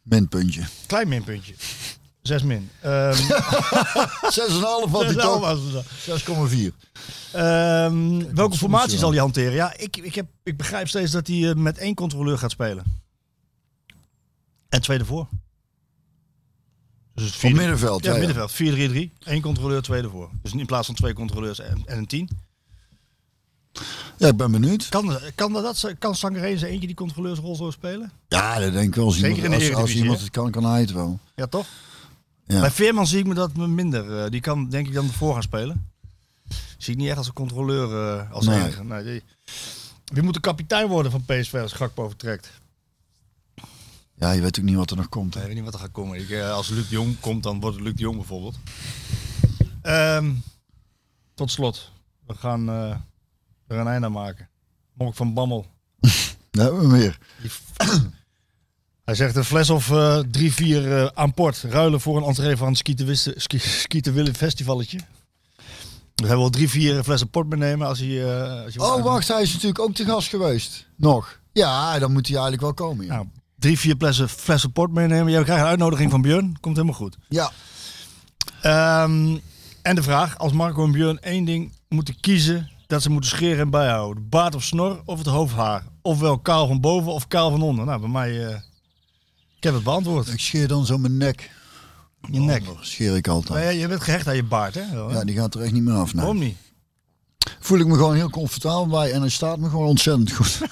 minpuntje. 0.02 0.62
6,5 0.62 0.68
Klein 0.86 1.08
minpuntje. 1.08 1.54
Zes 2.22 2.44
min. 2.44 2.70
Ehm 2.82 3.16
had 4.92 5.06
hij 5.06 5.14
toch? 5.16 5.40
was 5.40 5.60
het 5.60 6.26
dan. 6.26 6.50
6,4. 6.50 6.76
Ehm, 7.32 8.36
welke 8.36 8.58
formatie 8.58 8.98
zal 8.98 9.10
hij 9.10 9.20
hanteren? 9.20 9.54
Ja, 9.54 9.78
ik, 9.78 9.98
ik, 9.98 10.16
heb, 10.16 10.28
ik 10.44 10.58
begrijp 10.58 10.88
steeds 10.88 11.12
dat 11.12 11.28
hij 11.28 11.50
eh, 11.50 11.56
met 11.56 11.78
één 11.78 11.96
controleur 11.96 12.38
gaat 12.38 12.52
spelen. 12.52 13.06
En 14.70 14.82
twee 14.82 15.00
ervoor. 15.00 15.28
Dus 17.18 17.42
het 17.42 17.54
middenveld. 17.54 18.04
Ja, 18.04 18.10
ja, 18.16 18.20
ja. 18.22 18.26
middenveld. 18.26 19.12
4-3-3. 19.12 19.14
Eén 19.24 19.42
controleur, 19.42 19.82
twee 19.82 20.02
ervoor. 20.02 20.30
Dus 20.42 20.54
in 20.54 20.66
plaats 20.66 20.86
van 20.86 20.96
twee 20.96 21.14
controleurs 21.14 21.60
en, 21.60 21.82
en 21.86 21.98
een 21.98 22.06
tien. 22.08 22.30
Ja, 24.18 24.28
ik 24.28 24.38
ben 24.38 24.52
benieuwd. 24.52 24.90
Kan, 24.90 25.18
kan, 25.36 25.54
dat, 25.54 25.94
kan 26.00 26.16
Sangaré 26.16 26.58
zijn 26.58 26.72
eentje 26.72 26.88
die 26.88 26.96
controleursrol 26.96 27.56
zo 27.56 27.72
spelen? 27.72 28.12
Ja, 28.28 28.60
dat 28.60 28.72
denk 28.74 28.88
ik 28.88 28.96
wel. 28.96 29.06
Als, 29.06 29.16
Zeker 29.18 29.44
iemand, 29.44 29.54
in 29.54 29.60
de 29.70 29.74
als, 29.74 29.82
als 29.82 29.94
iemand 29.96 30.20
het 30.20 30.30
kan, 30.30 30.52
kan 30.52 30.66
hij 30.66 30.80
het 30.80 30.92
wel. 30.92 31.20
Ja, 31.36 31.48
toch? 31.48 31.68
Ja. 32.48 32.60
Bij 32.62 32.72
Veerman 32.72 33.08
zie 33.08 33.20
ik 33.20 33.28
me 33.28 33.34
dat 33.34 33.56
me 33.56 33.68
minder. 33.68 34.24
eh, 34.24 34.30
die 34.32 34.42
kan 34.42 34.70
denk 34.70 34.88
ik 34.88 34.94
dan 34.94 35.10
voor 35.10 35.34
gaan 35.34 35.42
spelen. 35.44 35.90
Zie 36.78 36.94
ik 36.94 37.00
niet 37.00 37.08
echt 37.08 37.18
als 37.18 37.28
een 37.28 37.34
controleur 37.34 38.18
eh, 38.18 38.32
als 38.32 38.46
Nee. 38.46 38.60
enige. 38.62 38.84
Nee, 38.84 39.04
die- 39.04 39.24
Wie 40.14 40.24
moet 40.24 40.34
de 40.34 40.40
kapitein 40.40 40.88
worden 40.88 41.12
van 41.12 41.26
PSV 41.26 41.54
als 41.62 41.74
Gakpo 41.74 42.08
vertrekt? 42.08 42.52
Ja, 44.20 44.32
je 44.32 44.42
weet 44.42 44.60
ook 44.60 44.66
niet 44.66 44.76
wat 44.76 44.92
er 44.92 44.98
nog 44.98 45.10
komt. 45.10 45.34
hè. 45.34 45.40
Ik 45.40 45.46
weet 45.46 45.56
niet 45.56 45.64
wat 45.64 45.74
er 45.74 45.80
gaat 45.80 45.92
komen. 45.92 46.20
Ik, 46.20 46.30
eh, 46.30 46.52
als 46.52 46.70
Luc 46.70 46.88
de 46.90 46.96
Jong 46.96 47.20
komt, 47.20 47.44
dan 47.44 47.60
wordt 47.60 47.76
het 47.76 47.86
Luc 47.86 47.94
de 47.96 48.02
Jong 48.02 48.16
bijvoorbeeld. 48.18 48.56
Ehm, 49.82 50.32
tot 51.34 51.52
slot. 51.52 51.92
We 52.28 52.34
gaan 52.36 52.70
eh, 52.70 52.90
er 53.68 53.78
een 53.78 53.88
einde 53.88 54.06
aan 54.06 54.12
maken. 54.12 54.50
Monk 54.94 55.16
van 55.16 55.34
Bammel. 55.34 55.66
Daar 56.52 56.66
hebben 56.66 56.90
we 56.90 57.14
f- 57.48 57.62
Hij 59.06 59.16
zegt 59.16 59.36
een 59.36 59.44
fles 59.44 59.70
of 59.70 59.92
eh, 59.92 60.20
drie, 60.20 60.54
vier 60.54 61.12
aan 61.14 61.34
port. 61.34 61.58
Ruilen 61.62 62.02
voor 62.02 62.18
een 62.18 62.24
entree 62.24 62.58
van 62.58 62.68
het 62.68 62.78
Skieten 62.78 63.18
Ski- 63.18 63.60
Skieten 63.60 64.14
Willen 64.14 64.36
Festivalletje. 64.36 65.00
Dus 66.16 66.28
hij 66.28 66.38
wil 66.38 66.50
drie, 66.50 66.70
vier 66.70 67.04
flessen 67.04 67.30
port 67.30 67.48
meenemen 67.50 67.88
als 67.88 68.00
hij... 68.00 68.26
als 68.64 68.74
hij 68.76 68.84
Oh, 68.86 69.04
wacht, 69.04 69.28
hij 69.28 69.42
is 69.42 69.52
natuurlijk 69.54 69.80
ook 69.80 69.94
te 69.94 70.06
gast 70.06 70.28
geweest. 70.30 70.88
Nog. 70.96 71.40
Ja, 71.54 72.00
dan 72.00 72.12
moet 72.12 72.28
hij 72.28 72.36
eigenlijk 72.38 72.64
wel 72.64 72.88
komen. 72.88 73.06
Ja. 73.06 73.14
Nou, 73.14 73.28
drie, 73.60 73.80
vier 73.80 73.96
flessen, 73.98 74.30
flessen 74.30 74.72
port 74.72 74.92
meenemen. 74.92 75.32
Jij 75.32 75.44
krijgt 75.44 75.62
een 75.64 75.70
uitnodiging 75.70 76.12
van 76.12 76.22
Björn. 76.22 76.58
Komt 76.60 76.76
helemaal 76.76 76.98
goed. 76.98 77.18
ja. 77.30 77.52
Ehm, 78.62 79.38
en 79.82 79.96
de 79.96 80.04
vraag, 80.04 80.38
als 80.38 80.52
Marco 80.52 80.84
en 80.84 80.92
Björn 80.92 81.20
één 81.20 81.46
ding 81.46 81.72
moeten 81.90 82.20
kiezen, 82.20 82.70
dat 82.88 83.02
ze 83.02 83.10
moeten 83.10 83.30
scheren 83.30 83.60
en 83.60 83.70
bijhouden. 83.70 84.24
De 84.24 84.30
baard 84.30 84.56
of 84.56 84.64
snor 84.64 85.02
of 85.06 85.18
het 85.18 85.28
hoofdhaar. 85.28 85.84
Ofwel 86.02 86.40
kaal 86.40 86.68
van 86.68 86.82
boven 86.82 87.12
of 87.12 87.28
kaal 87.28 87.52
van 87.52 87.62
onder. 87.62 87.86
Nou, 87.86 88.00
bij 88.00 88.10
mij, 88.10 88.46
eh, 88.48 88.56
ik 89.58 89.64
heb 89.64 89.74
het 89.74 89.84
beantwoord. 89.84 90.28
Ik 90.28 90.40
scheer 90.40 90.68
dan 90.68 90.86
zo 90.86 90.98
mijn 90.98 91.18
nek. 91.18 91.52
Je 92.32 92.40
nek. 92.40 92.64
Scheer 92.82 93.16
ik 93.16 93.26
Maar 93.26 93.36
altijd. 93.36 93.64
ja, 93.64 93.70
je 93.70 93.88
bent 93.88 94.02
gehecht 94.02 94.28
aan 94.28 94.36
je 94.36 94.44
baard, 94.44 94.74
hè? 94.76 94.82
Ja, 95.12 95.24
die 95.26 95.36
gaat 95.36 95.56
er 95.56 95.62
echt 95.62 95.72
niet 95.74 95.84
meer 95.84 95.94
af. 95.96 96.14
nee. 96.14 96.22
Waarom 96.26 96.40
niet? 96.42 96.58
Voel 97.60 97.80
ik 97.80 97.88
me 97.88 97.96
gewoon 97.96 98.16
heel 98.16 98.30
comfortabel 98.30 98.88
bij 98.88 99.12
en 99.12 99.22
hij 99.22 99.30
staat 99.30 99.58
me 99.58 99.70
gewoon 99.70 99.88
ontzettend 99.88 100.32
goed. 100.32 100.58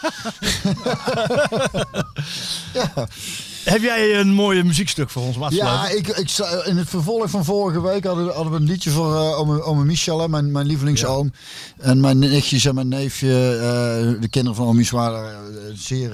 Heb 3.63 3.81
jij 3.81 4.19
een 4.19 4.33
mooie 4.33 4.63
muziekstuk 4.63 5.09
voor 5.09 5.23
ons 5.23 5.37
Ja, 5.49 5.89
ik, 5.89 6.07
ik, 6.07 6.29
in 6.65 6.77
het 6.77 6.89
vervolg 6.89 7.29
van 7.29 7.45
vorige 7.45 7.81
week 7.81 8.03
hadden, 8.05 8.33
hadden 8.33 8.51
we 8.51 8.57
een 8.57 8.65
liedje 8.65 8.89
voor 8.89 9.15
eh 9.15 9.39
ome, 9.39 9.61
ome 9.61 9.85
Michel, 9.85 10.19
hè, 10.19 10.29
mijn, 10.29 10.51
mijn 10.51 10.65
lievelingsoom. 10.65 11.31
En 11.77 11.99
mijn 11.99 12.19
nichtjes 12.19 12.65
en 12.65 12.75
mijn 12.75 12.87
neefje, 12.87 13.55
eh, 13.55 14.21
de 14.21 14.27
kinderen 14.29 14.55
van 14.55 14.75
Michel 14.75 14.97
waren 14.97 15.33
eh, 15.33 15.73
zeer... 15.73 16.11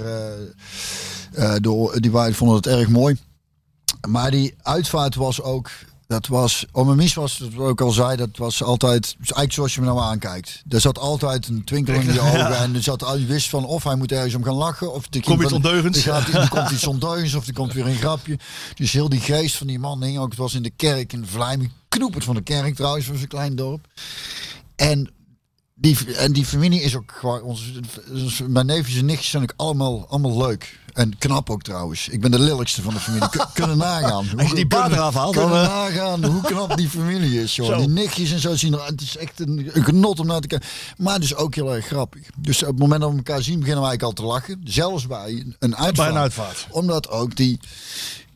door, 1.62 2.02
die 2.02 2.12
waren, 2.12 2.34
vonden 2.34 2.56
het 2.56 2.68
erg 2.68 2.88
mooi. 2.88 3.18
Maar 4.08 4.32
die 4.32 4.54
uitvaart 4.62 5.16
was 5.16 5.42
ook... 5.42 5.70
Dat 6.12 6.28
was, 6.28 6.66
Ome 6.72 6.96
Mies 6.96 7.14
was, 7.14 7.38
dat 7.38 7.58
ook 7.58 7.82
al 7.82 7.92
zei, 7.92 8.16
dat 8.16 8.30
was 8.38 8.64
altijd, 8.64 9.16
eigenlijk 9.18 9.52
zoals 9.52 9.76
je 9.76 9.82
me 9.82 9.86
nou 9.86 10.00
aankijkt. 10.00 10.64
Er 10.70 10.82
zat 10.82 11.00
altijd 11.00 11.48
een 11.48 11.64
twinkel 11.64 11.94
in 11.94 12.14
je 12.14 12.20
ogen 12.32 12.58
en 12.58 12.76
er 12.76 12.84
zat, 12.84 13.16
je 13.18 13.26
wist 13.26 13.50
van 13.50 13.66
of 13.66 13.84
hij 13.84 13.96
moet 13.96 14.12
ergens 14.12 14.36
om 14.36 14.44
gaan 14.44 14.54
lachen. 14.54 14.94
Of 14.94 15.06
er 15.10 15.22
Kom 15.22 15.42
iets 15.42 15.52
ondeugends. 15.52 16.06
Er, 16.06 16.14
gaat, 16.14 16.28
er 16.28 16.50
komt 16.50 16.70
iets 16.70 16.88
ondeugends 16.96 17.34
of 17.34 17.48
er 17.48 17.54
komt 17.54 17.74
weer 17.74 17.88
een 17.88 17.96
grapje. 17.96 18.40
Dus 18.76 18.92
heel 18.92 19.10
die 19.10 19.20
geest 19.20 19.56
van 19.56 19.68
die 19.68 19.80
man 19.80 20.04
hing 20.04 20.18
ook, 20.18 20.30
het 20.30 20.38
was 20.38 20.54
in 20.54 20.64
de 20.64 20.70
kerk 20.70 21.14
in 21.14 21.26
Vlijmen, 21.26 21.72
knoepert 21.90 22.24
van 22.24 22.36
de 22.36 22.42
kerk 22.42 22.76
trouwens, 22.76 23.06
van 23.06 23.18
zo'n 23.18 23.28
klein 23.28 23.56
dorp. 23.56 23.88
En 24.76 25.12
die, 25.76 26.16
en 26.16 26.34
die 26.34 26.46
familie 26.46 26.82
is 26.82 26.96
ook 26.96 27.12
gewoon, 27.12 27.42
ons, 27.42 27.72
mijn 28.48 28.66
neefjes 28.66 28.98
en 28.98 29.06
nichtjes 29.06 29.30
zijn 29.30 29.44
ook 29.44 29.54
allemaal, 29.56 30.08
allemaal 30.08 30.38
leuk. 30.38 30.80
En 30.94 31.18
knap 31.18 31.50
ook 31.50 31.62
trouwens. 31.62 32.08
Ik 32.08 32.22
ben 32.22 32.32
de 32.32 32.40
lelijkste 32.40 32.82
van 32.82 32.94
de 32.94 33.00
familie. 33.00 33.30
Kun- 33.30 33.46
kunnen 33.54 33.78
nagaan. 33.88 34.26
Als 34.38 34.50
je 34.50 34.56
die 34.56 34.68
baard 34.68 34.92
eraf 34.92 35.14
haalt, 35.14 35.36
Kunnen 35.36 35.64
dan, 35.64 35.64
eh, 35.64 35.74
nagaan 35.76 36.26
hoe 36.26 36.42
knap 36.42 36.78
die 36.78 36.90
familie 36.90 37.42
is, 37.42 37.56
joh. 37.56 37.68
Zo. 37.72 37.78
Die 37.78 37.88
nichtjes 37.88 38.32
en 38.32 38.40
zo 38.40 38.56
zien 38.56 38.74
er 38.74 38.86
Het 38.86 39.02
is 39.02 39.18
echt 39.18 39.40
een, 39.40 39.70
een 39.74 39.84
genot 39.84 40.20
om 40.20 40.28
naar 40.28 40.42
te 40.42 40.48
kijken. 40.48 40.68
Maar 40.98 41.20
dus 41.20 41.36
ook 41.36 41.56
heel 41.56 41.76
erg 41.76 41.86
grappig. 41.86 42.22
Dus 42.38 42.62
op 42.62 42.68
het 42.68 42.80
moment 42.80 43.02
dat 43.02 43.10
we 43.12 43.18
elkaar 43.18 43.42
zien, 43.42 43.60
beginnen 43.60 43.84
eigenlijk 43.84 44.20
al 44.20 44.26
te 44.26 44.32
lachen. 44.34 44.62
Zelfs 44.64 45.08
bij 45.08 45.46
een 45.60 45.76
uitvaart. 45.76 45.96
Bij 45.96 46.08
een 46.08 46.18
uitvaart. 46.18 46.68
Omdat 46.70 47.10
ook 47.10 47.36
die 47.36 47.60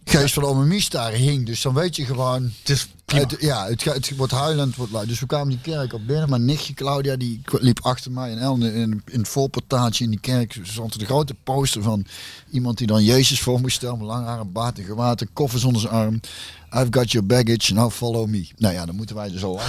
geest 0.06 0.34
van 0.34 0.44
Ome 0.44 0.66
Mies 0.66 0.90
daar 0.90 1.12
hing. 1.12 1.46
Dus 1.46 1.62
dan 1.62 1.74
weet 1.74 1.96
je 1.96 2.06
gewoon... 2.06 2.44
Het 2.44 2.70
is. 2.70 2.88
Het, 3.06 3.36
ja, 3.40 3.66
het, 3.68 3.84
het 3.84 4.16
wordt 4.16 4.32
huilend, 4.32 4.76
wordt 4.76 4.92
luid. 4.92 5.08
Dus 5.08 5.20
we 5.20 5.26
kwamen 5.26 5.50
die 5.50 5.62
kerk 5.62 5.94
op 5.94 6.08
binnen. 6.08 6.30
Mijn 6.30 6.46
nichtje 6.46 6.74
Claudia, 6.74 7.16
die 7.16 7.42
liep 7.46 7.80
achter 7.82 8.12
mij. 8.12 8.32
En 8.32 8.40
Ellen 8.40 8.74
in, 8.74 9.02
in 9.06 9.20
het 9.20 9.28
voorportaatje 9.28 10.04
in 10.04 10.10
die 10.10 10.20
kerk 10.20 10.60
stond 10.64 10.94
er 10.94 11.00
de 11.00 11.06
grote 11.06 11.36
poster 11.44 11.82
van 11.82 12.06
iemand 12.52 12.78
die 12.78 12.88
dan 12.88 13.04
Jezus 13.04 13.42
voor 13.42 13.60
moest 13.60 13.76
stellen. 13.76 13.98
Met 13.98 14.08
lang 14.08 14.26
haar, 14.26 14.40
een 14.40 14.52
baard 14.52 14.78
en 14.78 14.84
gewaad, 14.84 15.22
een 15.22 15.34
koffers 15.34 15.64
onder 15.64 15.82
zijn 15.82 15.94
arm. 15.94 16.20
I've 16.78 16.88
got 16.92 17.12
your 17.12 17.28
baggage, 17.28 17.74
now 17.74 17.92
follow 17.92 18.28
me. 18.28 18.48
Nou 18.58 18.74
ja, 18.74 18.86
dan 18.86 18.96
moeten 18.96 19.16
wij. 19.16 19.30
Dan 19.32 19.40
denk 19.40 19.60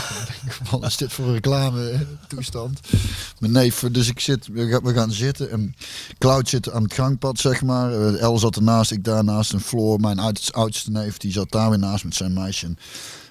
ik, 0.61 0.67
Wat 0.71 0.85
is 0.85 0.97
dit 0.97 1.13
voor 1.13 1.33
reclame 1.33 2.07
toestand? 2.29 2.81
Mijn 3.39 3.53
neef, 3.53 3.85
dus 3.93 4.09
ik 4.09 4.21
zit, 4.21 4.47
we 4.47 4.93
gaan, 4.95 5.13
zitten. 5.13 5.51
En 5.51 5.75
Cloud 6.19 6.49
zit 6.49 6.71
aan 6.71 6.83
het 6.83 6.95
gangpad, 6.95 7.39
zeg 7.39 7.63
maar. 7.63 7.93
Eh, 7.93 8.21
El 8.21 8.39
zat 8.39 8.57
ernaast, 8.57 8.91
ik 8.91 9.05
daarnaast. 9.05 9.53
En 9.53 9.61
Floor, 9.61 10.01
mijn 10.01 10.19
oud- 10.19 10.53
oudste 10.53 10.91
neef, 10.91 11.17
die 11.17 11.33
zat 11.33 11.51
daar 11.51 11.69
weer 11.71 11.79
naast 11.79 12.05
met 12.05 12.15
zijn 12.15 12.33
meisje. 12.33 12.75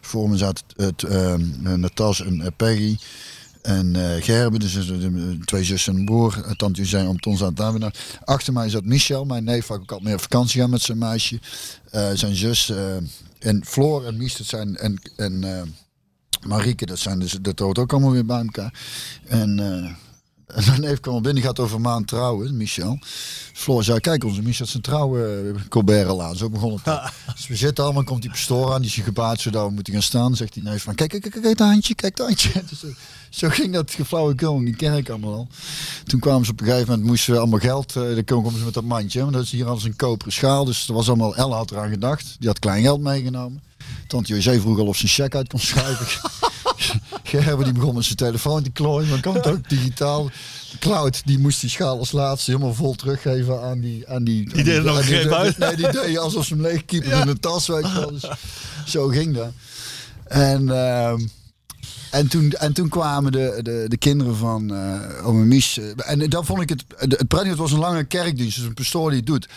Voor 0.01 0.29
me 0.29 0.37
zat 0.37 0.63
het, 0.75 1.03
ehm, 1.03 1.41
eh, 1.63 1.73
Natas 1.73 2.21
en 2.21 2.41
eh, 2.41 2.47
Peggy. 2.57 2.97
En 3.61 3.95
eh 3.95 4.23
Gerben, 4.23 4.59
dus 4.59 4.77
twee 5.45 5.63
zussen 5.63 5.93
en 5.93 5.99
een 5.99 6.05
broer. 6.05 6.55
Tante 6.57 6.85
zijn 6.85 7.07
om 7.07 7.19
Ton 7.19 7.37
zat 7.37 7.55
daar 7.57 7.71
weer 7.71 7.79
naar. 7.79 7.95
Achter 8.23 8.53
mij 8.53 8.69
zat 8.69 8.83
Michel, 8.85 9.25
mijn 9.25 9.43
neef, 9.43 9.65
ik 9.65 9.71
ook 9.71 9.91
al 9.91 9.99
meer 9.99 10.19
vakantie 10.19 10.61
gaan 10.61 10.69
met 10.69 10.81
zijn 10.81 10.97
meisje. 10.97 11.39
Zijn 12.13 12.35
zus. 12.35 12.71
En 13.45 13.65
Floor 13.65 14.05
en 14.05 14.17
Mies, 14.17 14.37
dat 14.37 14.47
zijn. 14.47 14.75
En, 14.77 15.01
en 15.15 15.43
eh, 15.43 15.61
Marieke, 16.47 16.85
dat 16.85 16.99
zijn 16.99 17.19
dus. 17.19 17.31
Dat 17.41 17.59
hoort 17.59 17.79
ook 17.79 17.91
allemaal 17.91 18.11
weer 18.11 18.25
bij 18.25 18.39
elkaar. 18.41 18.73
En. 19.27 19.59
eh, 19.59 19.93
en 20.47 20.65
mijn 20.65 20.81
neef 20.81 20.99
kwam 20.99 21.21
binnen, 21.21 21.43
gaat 21.43 21.59
over 21.59 21.75
een 21.75 21.81
maand 21.81 22.07
trouwen, 22.07 22.57
Michel. 22.57 22.99
Floor 23.53 23.83
zei, 23.83 23.99
kijk, 23.99 24.23
onze 24.23 24.41
Michel 24.41 24.65
zijn 24.65 24.83
trouwen 24.83 25.45
uh, 25.45 25.61
Colbert 25.69 26.07
al 26.07 26.23
aan. 26.23 26.35
Zo 26.35 26.49
begon 26.49 26.79
het. 26.83 27.01
dus 27.35 27.47
we 27.47 27.55
zitten 27.55 27.83
allemaal, 27.83 28.03
komt 28.03 28.21
die 28.21 28.31
pastoor 28.31 28.73
aan, 28.73 28.81
die 28.81 28.89
is 28.89 29.03
gebaat 29.03 29.39
zodat 29.39 29.67
we 29.67 29.73
moeten 29.73 29.93
gaan 29.93 30.01
staan. 30.01 30.35
Zegt 30.35 30.53
die 30.53 30.63
neef 30.63 30.83
van, 30.83 30.95
kijk, 30.95 31.09
kijk, 31.09 31.21
kijk, 31.21 31.33
kijk 31.33 31.45
het 31.45 31.59
handje, 31.59 31.95
kijk 31.95 32.17
het 32.17 32.27
handje. 32.27 32.51
Dus, 32.69 32.83
eh, 32.83 32.89
zo 33.29 33.49
ging 33.49 33.73
dat 33.73 33.91
geflauwekul 33.91 34.57
in 34.57 34.65
die 34.65 34.75
kerk 34.75 35.09
allemaal 35.09 35.33
al. 35.33 35.47
Toen 36.05 36.19
kwamen 36.19 36.45
ze 36.45 36.51
op 36.51 36.59
een 36.59 36.65
gegeven 36.65 36.89
moment, 36.89 37.07
moesten 37.07 37.33
we 37.33 37.39
allemaal 37.39 37.59
geld. 37.59 37.95
eh 37.95 38.03
dan 38.03 38.23
komen 38.23 38.57
ze 38.57 38.65
met 38.65 38.73
dat 38.73 38.83
mandje, 38.83 39.19
want 39.21 39.33
dat 39.33 39.43
is 39.43 39.51
hier 39.51 39.67
alles 39.67 39.83
een 39.83 39.95
koperen 39.95 40.33
schaal. 40.33 40.65
Dus 40.65 40.87
er 40.87 40.93
was 40.93 41.07
allemaal, 41.07 41.35
Elle 41.35 41.53
had 41.53 41.71
eraan 41.71 41.89
gedacht. 41.89 42.35
Die 42.39 42.47
had 42.47 42.59
klein 42.59 42.81
geld 42.81 43.01
meegenomen. 43.01 43.63
Tante 44.07 44.33
José 44.33 44.59
vroeg 44.59 44.79
al 44.79 44.87
of 44.87 44.97
ze 44.97 45.03
een 45.03 45.09
cheque 45.09 45.37
uit 45.37 45.47
kon 45.47 45.59
schrijven. 45.59 46.07
Gerben 47.41 47.63
die 47.65 47.73
begon 47.73 47.95
met 47.95 48.03
zijn 48.03 48.17
telefoon 48.17 48.63
te 48.63 48.69
klooien, 48.69 49.09
maar 49.09 49.19
kan 49.19 49.35
het 49.35 49.47
ook 49.47 49.69
digitaal. 49.69 50.29
Cloud 50.79 51.21
die 51.25 51.39
moest 51.39 51.61
die 51.61 51.69
schaal 51.69 51.99
als 51.99 52.11
laatste 52.11 52.51
helemaal 52.51 52.73
vol 52.73 52.93
teruggeven 52.95 53.61
aan 53.61 53.79
die... 53.79 54.07
Aan 54.07 54.23
die, 54.23 54.49
Die 54.49 54.63
deed 54.63 54.77
er 54.77 54.83
nog 54.83 55.07
geen 55.07 55.29
buiten. 55.29 55.59
Nee, 55.59 55.75
die 55.75 55.91
deed 55.91 56.17
alsof 56.17 56.45
ze 56.45 56.53
hem 56.53 56.61
leegkiepen 56.63 57.11
in 57.11 57.27
een 57.27 57.39
tas, 57.39 57.67
weet 57.67 57.87
je 57.87 57.99
wel. 57.99 58.11
Dus 58.11 58.29
zo 58.85 59.07
ging 59.07 59.35
dat. 59.35 59.51
En, 60.27 60.69
ehm, 60.69 61.19
en, 62.11 62.27
toen, 62.27 62.51
en 62.51 62.73
toen 62.73 62.89
kwamen 62.89 63.31
de, 63.31 63.59
de, 63.61 63.85
de 63.87 63.97
kinderen 63.97 64.35
van 64.35 64.73
eh 64.75 65.27
ome 65.27 65.45
Mies. 65.45 65.77
eh, 65.77 66.11
en 66.11 66.29
dan 66.29 66.45
vond 66.45 66.61
ik 66.61 66.69
het... 66.69 66.83
Het 66.97 67.27
prettige, 67.27 67.49
het 67.49 67.57
was 67.57 67.71
een 67.71 67.79
lange 67.79 68.03
kerkdienst, 68.03 68.57
dus 68.57 68.65
een 68.65 68.73
pastoor 68.73 69.09
die 69.09 69.19
het 69.19 69.27
doet. 69.27 69.47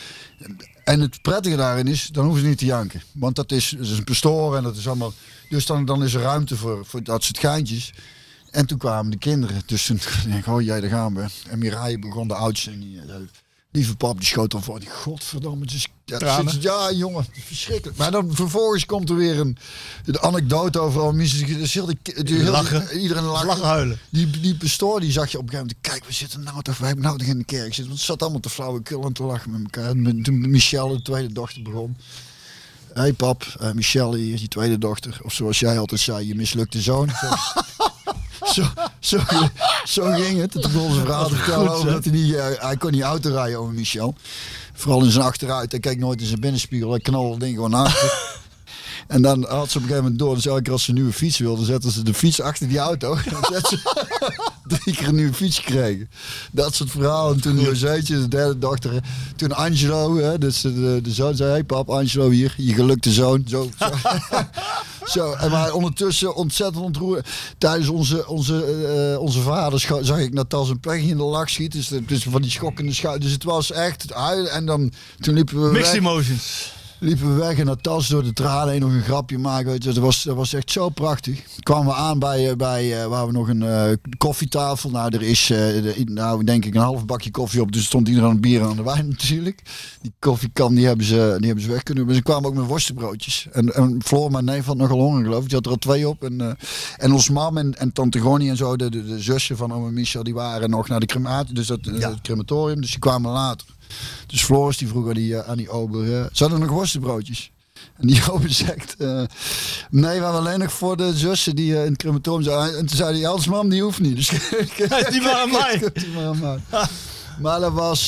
En 0.85 1.01
het 1.01 1.23
prettige 1.23 1.57
daarin 1.57 1.87
is, 1.87 2.09
dan 2.13 2.25
hoeven 2.25 2.43
ze 2.43 2.49
niet 2.49 2.59
te 2.59 2.65
janken. 2.65 3.03
Want 3.13 3.37
dat 3.37 3.53
is, 3.53 3.75
dat 3.77 3.87
is 3.87 3.99
een 3.99 4.05
pastoor 4.05 4.57
en 4.57 4.63
dat 4.63 4.77
is 4.77 4.87
allemaal... 4.87 5.13
Dus 5.49 5.67
dan, 5.67 5.85
dan 5.85 6.03
is 6.03 6.15
er 6.15 6.21
ruimte 6.23 6.57
voor, 6.57 6.87
voor 6.87 7.03
dat 7.03 7.25
soort 7.25 7.39
geintjes. 7.39 7.93
En 8.51 8.67
toen 8.67 8.79
kwamen 8.79 9.11
de 9.11 9.19
kinderen. 9.19 9.63
Dus 9.67 9.87
toen 9.87 10.01
denk 10.27 10.47
ik, 10.47 10.47
oh 10.53 10.63
jij, 10.63 10.81
daar 10.81 10.91
gaan 10.91 11.15
we. 11.15 11.27
En 11.49 11.59
Mirai 11.59 11.99
begon 11.99 12.29
de 12.29 12.35
oudste. 12.35 12.71
En 12.71 12.81
die, 12.81 13.01
eh, 13.01 13.15
lieve 13.73 13.97
pap, 13.97 14.19
die 14.19 14.27
schoot 14.27 14.51
dan 14.51 14.63
voor. 14.63 14.81
Die 14.81 14.91
godverdomme. 14.91 15.67
Dus, 15.67 15.89
ja, 16.05 16.19
Tranen. 16.19 16.53
zit- 16.53 16.63
ja, 16.63 16.93
jongen, 16.93 17.27
verschrikkelijk. 17.45 17.99
Maar 17.99 18.11
dan 18.11 18.35
vervolgens 18.35 18.87
komt 18.87 19.09
er 19.11 19.17
weer 19.17 19.41
een 19.41 19.57
anekdote 20.21 20.79
over. 20.79 21.15
Mis- 21.15 21.47
dus 21.47 21.75
heel 21.75 21.87
die, 21.87 21.99
die, 22.03 22.15
heel 22.15 22.25
die- 22.25 22.45
Lachen. 22.51 22.99
iedereen 23.01 23.23
lacht. 23.25 23.45
Lachen, 23.47 23.65
huilen. 23.65 23.99
Die, 24.11 24.31
die 24.41 24.57
pastoor 24.57 25.01
die 25.01 25.13
zag 25.13 25.31
je 25.31 25.39
op 25.39 25.45
een 25.45 25.51
gegeven 25.51 25.75
moment. 25.83 25.89
Kijk, 26.01 26.05
we 26.05 26.13
zitten 26.13 26.43
nou 26.43 26.63
toch, 26.63 26.79
we 26.79 26.87
hebben 26.87 27.05
nou 27.05 27.19
toch 27.19 27.27
in 27.29 27.39
de 27.39 27.45
kerk 27.45 27.65
zitten. 27.65 27.85
Want 27.87 27.97
het 27.97 28.07
zat 28.07 28.23
allemaal 28.23 28.41
te 28.41 28.51
flauwekul 28.51 29.05
en 29.05 29.13
te 29.13 29.23
lachen 29.23 29.51
met 29.51 29.61
elkaar. 29.63 29.91
En 29.91 30.23
toen 30.23 30.51
Michelle, 30.51 30.97
de 30.97 31.03
tweede 31.03 31.33
dochter, 31.33 31.63
begon. 31.63 31.97
Hé 32.99 33.05
hey 33.05 33.13
pap, 33.13 33.45
eh 33.61 33.71
Michelle 33.71 34.17
hier 34.17 34.35
is 34.35 34.41
die 34.41 34.49
tweede 34.49 34.79
dochter. 34.79 35.19
Of 35.23 35.33
zoals 35.33 35.59
jij 35.59 35.79
altijd 35.79 36.01
zei, 36.01 36.27
je 36.27 36.35
mislukte 36.35 36.81
zoon. 36.81 37.11
Zo, 38.55 38.63
zo, 39.01 39.19
zo, 39.19 39.49
zo 39.85 40.13
ging 40.13 40.41
het. 40.41 40.51
Toen 40.51 40.73
begon 40.73 40.93
zijn 40.93 41.05
verhaal 41.05 41.29
te 41.29 41.35
vertellen 41.35 41.71
over 41.71 41.91
dat 41.91 42.05
hij 42.05 42.13
niet, 42.13 42.35
eh, 42.35 42.47
hij 42.59 42.77
kon 42.77 42.91
niet 42.91 43.03
auto 43.03 43.31
rijden 43.31 43.59
over 43.59 43.75
Michel. 43.75 44.15
Vooral 44.75 45.05
in 45.05 45.11
zijn 45.11 45.25
achteruit. 45.25 45.71
Hij 45.71 45.81
keek 45.81 45.99
nooit 45.99 46.21
in 46.21 46.27
zijn 46.27 46.41
binnenspiegel. 46.41 46.91
Hij 46.91 47.01
knalde 47.01 47.39
ding 47.39 47.55
gewoon 47.55 47.75
achter. 47.75 48.37
En 49.09 49.23
dan 49.23 49.47
had 49.49 49.71
ze 49.71 49.77
op 49.77 49.83
een 49.83 49.89
gegeven 49.89 50.03
moment 50.03 50.19
door. 50.19 50.35
Dus 50.35 50.47
elke 50.47 50.63
keer 50.63 50.73
als 50.73 50.83
ze 50.85 50.89
een 50.89 50.95
nieuwe 50.95 51.13
fiets 51.13 51.39
wilden, 51.39 51.67
zetten 51.67 51.91
ze 51.91 52.03
de 52.03 52.15
fiets 52.15 52.41
achter 52.41 52.69
die 52.69 52.79
auto. 52.79 53.15
En 53.15 53.33
dan 53.41 53.45
zetten 53.53 53.79
ze 53.79 54.05
drie 54.77 54.95
keer 54.97 55.09
een 55.09 55.15
nieuwe 55.15 55.35
fiets 55.35 55.59
gekregen. 55.59 56.11
Dat 56.53 56.75
soort 56.75 56.91
verhalen. 56.91 57.35
En 57.35 57.41
toen 57.41 57.61
Joseetje, 57.61 58.21
de 58.21 58.29
derde 58.29 58.59
dochter. 58.59 59.03
Toen 59.37 59.53
Angelo, 59.53 60.17
hè, 60.17 60.39
dus 60.39 60.61
de, 60.61 61.01
de 61.03 61.11
zoon, 61.13 61.37
zei: 61.37 61.51
Hey 61.51 61.65
pap, 61.65 61.91
Angelo 61.91 62.31
hier, 62.31 62.55
je 62.57 62.75
gelukte 62.75 63.13
zoon. 63.13 63.45
Zo, 63.49 63.69
zo. 63.79 63.91
zo. 65.15 65.33
En 65.33 65.51
maar 65.51 65.73
ondertussen 65.73 66.35
ontzettend 66.35 66.85
ontroerd. 66.85 67.29
Tijdens 67.59 67.89
onze, 67.89 68.29
onze, 68.29 68.65
eh, 68.65 69.21
onze 69.21 69.41
vader 69.41 69.81
scho- 69.81 70.03
zag 70.03 70.19
ik 70.19 70.33
Natas 70.33 70.69
een 70.69 70.81
pech 70.81 71.01
in 71.03 71.17
de 71.17 71.23
lach 71.23 71.51
schieten. 71.51 71.79
Dus, 71.79 72.01
dus 72.07 72.23
van 72.23 72.43
die 72.43 72.51
schokkende 72.51 72.93
schuil. 72.93 73.19
Dus 73.19 73.33
het 73.33 73.45
was 73.45 73.73
echt 73.73 74.13
huilen. 74.13 74.53
En 74.53 74.67
dan, 74.67 74.93
toen 75.21 75.35
liepen 75.35 75.63
we 75.63 75.71
Mixed 75.71 75.87
weg 75.93 75.95
emotions. 76.01 76.77
Liepen 76.99 77.35
we 77.35 77.41
weg 77.41 77.59
en 77.59 77.67
Natas 77.67 78.09
door 78.09 78.23
de 78.23 78.33
tranen 78.33 78.73
heen 78.73 78.81
nog 78.81 78.93
een 78.93 79.03
grapje 79.03 79.39
maken. 79.39 79.71
Weet 79.71 79.85
je. 79.85 79.93
Dat, 79.93 80.03
was, 80.03 80.23
dat 80.23 80.37
was 80.37 80.53
echt 80.53 80.71
zo 80.71 80.89
prachtig. 80.89 81.43
Kwamen 81.63 81.87
we 81.87 81.95
aan 81.95 82.19
bij, 82.19 82.51
eh, 82.51 82.57
bij 82.57 83.03
eh, 83.03 83.07
waar 83.07 83.27
we 83.27 83.33
nog 83.33 83.49
een 83.49 83.63
eh, 83.63 83.91
koffietafel. 84.19 84.91
Nou, 84.91 85.15
er 85.15 85.23
is 85.23 85.53
nou, 86.05 86.45
denk 86.45 86.65
ik 86.65 86.75
een 86.75 86.81
half 86.81 87.05
bakje 87.05 87.31
koffie 87.31 87.61
op. 87.61 87.73
Dus 87.73 87.85
stond 87.85 88.09
iedereen 88.09 88.29
aan 88.29 88.35
het 88.35 88.43
bier 88.45 88.61
en 88.61 88.67
aan 88.67 88.77
de 88.77 88.83
wijn 88.83 89.09
natuurlijk. 89.19 89.63
Die 90.03 90.13
koffiekan 90.19 90.75
die 90.75 90.87
hebben 90.87 91.07
ze, 91.07 91.35
die 91.37 91.47
hebben 91.47 91.65
ze 91.65 91.71
weg 91.71 91.83
kunnen. 91.83 92.07
Maar 92.07 92.15
ze 92.15 92.23
kwamen 92.23 92.49
ook 92.49 92.57
met 92.57 92.67
worstenbroodjes. 92.67 93.47
En, 93.53 93.75
en 93.75 94.01
Floor, 94.05 94.31
mijn 94.31 94.45
neef, 94.45 94.65
had 94.65 94.77
nogal 94.77 94.99
honger 94.99 95.25
geloof 95.25 95.43
ik. 95.43 95.49
Die 95.49 95.57
had 95.57 95.67
er 95.67 95.73
al 95.73 95.79
twee 95.79 96.09
op. 96.09 96.25
En, 96.25 96.57
en 96.97 97.13
ons 97.13 97.31
mam 97.31 97.59
en, 97.59 97.79
en 97.79 97.93
tante 97.93 98.19
Gonnie 98.19 98.51
en 98.51 98.57
zo, 98.57 98.77
de, 98.77 98.91
de, 98.91 99.07
de 99.07 99.21
zussen 99.21 99.57
van 99.57 99.73
oma 99.73 99.91
Michel, 99.91 100.23
die 100.23 100.35
waren 100.35 100.71
nog 100.71 100.89
naar 100.89 101.01
de 101.01 101.07
crematie. 101.07 101.55
Dus 101.55 101.67
dat, 101.67 101.85
het 101.85 102.21
crematorium. 102.21 102.81
Dus 102.81 102.91
die 102.91 102.99
kwamen 102.99 103.31
later. 103.31 103.67
Dus 104.27 104.45
Floris 104.45 104.77
die 104.77 104.89
vroeg 104.89 105.09
aan 105.09 105.15
die, 105.15 105.37
eh, 105.37 105.49
aan 105.49 105.57
die 105.57 105.71
ober, 105.71 106.15
eh, 106.15 106.27
hadden 106.33 106.61
nog 106.61 106.69
worstenbroodjes. 106.71 107.51
En 107.97 108.07
die 108.07 108.21
ober 108.33 108.51
zegt, 108.51 108.97
eh, 108.99 109.23
nee, 109.91 110.19
we 110.19 110.25
hebben 110.25 110.33
alleen 110.33 110.59
nog 110.59 110.73
voor 110.73 110.97
de 110.97 111.17
zussen 111.17 111.57
die 111.57 111.73
in 111.75 111.79
het 111.81 111.97
crematorium 111.97 112.43
zijn. 112.43 112.75
En 112.75 112.87
toen 112.87 112.97
zei 112.97 113.19
hij, 113.21 113.29
als 113.29 113.47
mam, 113.47 113.69
die 113.69 113.83
hoeft 113.83 114.01
niet. 114.01 114.17
Dus 114.17 114.29
Die 115.11 115.23
waren 115.23 115.41
aan 115.41 115.51
mij. 115.51 115.91
die 115.95 116.13
waren 116.15 116.29
aan 116.29 116.39
mij. 116.71 116.81
Maar 117.41 117.61
dat 117.61 117.73
was, 117.73 118.07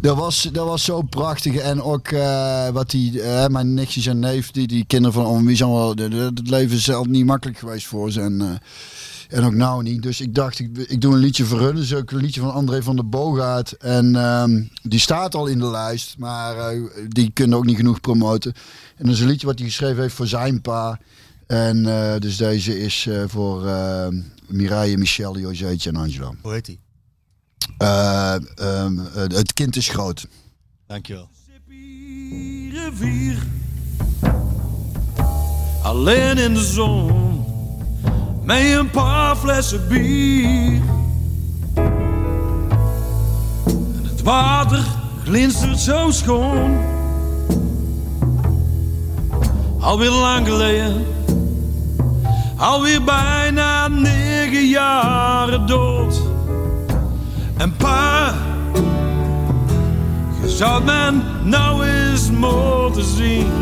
dat, 0.00 0.16
was, 0.16 0.48
dat 0.52 0.66
was 0.66 0.84
zo 0.84 1.02
prachtig. 1.02 1.54
En 1.56 1.82
ook 1.82 2.10
wat 2.72 2.90
die, 2.90 3.22
mijn 3.48 3.74
nichtjes 3.74 4.06
en 4.06 4.18
neef, 4.18 4.50
die, 4.50 4.66
die 4.66 4.84
kinderen 4.86 5.12
van 5.24 5.46
Wies, 5.46 5.62
allemaal, 5.62 5.94
de- 5.94 6.08
de- 6.08 6.16
het 6.16 6.48
leven 6.50 6.76
is 6.76 6.84
zelf 6.84 7.06
niet 7.06 7.24
makkelijk 7.26 7.58
geweest 7.58 7.86
voor 7.86 8.10
ze. 8.12 8.20
En, 8.20 8.60
en 9.30 9.44
ook 9.44 9.54
nou 9.54 9.82
niet. 9.82 10.02
Dus 10.02 10.20
ik 10.20 10.34
dacht, 10.34 10.58
ik, 10.58 10.78
ik 10.78 11.00
doe 11.00 11.12
een 11.12 11.18
liedje 11.18 11.44
voor 11.44 11.60
hun. 11.60 11.74
Dus 11.74 11.94
ook 11.94 12.10
een 12.10 12.18
liedje 12.18 12.40
van 12.40 12.52
André 12.52 12.82
van 12.82 12.96
der 12.96 13.08
Boogaard. 13.08 13.72
En 13.72 14.16
ehm, 14.16 14.62
die 14.82 15.00
staat 15.00 15.34
al 15.34 15.46
in 15.46 15.58
de 15.58 15.70
lijst. 15.70 16.18
Maar 16.18 16.56
eh, 16.56 16.82
die 17.08 17.30
kunnen 17.32 17.58
ook 17.58 17.66
niet 17.66 17.76
genoeg 17.76 18.00
promoten. 18.00 18.52
En 18.96 19.04
dat 19.04 19.14
is 19.14 19.20
een 19.20 19.28
liedje 19.28 19.46
wat 19.46 19.58
hij 19.58 19.68
geschreven 19.68 20.02
heeft 20.02 20.14
voor 20.14 20.26
zijn 20.26 20.60
pa. 20.60 20.98
En 21.46 21.86
eh, 21.86 22.20
dus 22.20 22.36
deze 22.36 22.80
is 22.80 23.06
eh, 23.06 23.22
voor 23.26 23.66
eh 23.66 24.08
Mireille, 24.50 24.96
Michel, 24.96 25.38
Joseetje 25.38 25.90
en 25.90 25.96
Angelo. 25.96 26.34
Hoe 26.42 26.52
heet 26.52 26.64
die? 26.64 26.80
Eh, 27.78 28.34
ehm, 28.34 28.98
eh, 28.98 29.14
het 29.14 29.52
kind 29.52 29.76
is 29.76 29.88
groot. 29.88 30.26
Dankjewel. 30.86 31.28
Alleen 35.82 36.38
in 36.38 36.54
de 36.54 36.64
zon, 36.64 37.19
met 38.50 38.78
een 38.78 38.90
paar 38.90 39.36
flessen 39.36 39.88
bier. 39.88 40.80
En 43.64 44.02
het 44.02 44.22
water 44.22 44.84
glinstert 45.24 45.78
zo 45.78 46.10
schoon. 46.10 46.78
Alweer 49.80 50.10
lang 50.10 50.46
geleden, 50.46 51.06
alweer 52.56 53.04
bijna 53.04 53.88
negen 53.88 54.66
jaren 54.66 55.66
dood. 55.66 56.20
En 57.56 57.76
pa, 57.76 58.34
je 60.42 60.48
zou 60.48 60.84
men 60.84 61.22
nou 61.44 61.86
eens 61.86 62.30
moeten 62.30 63.04
zien. 63.04 63.52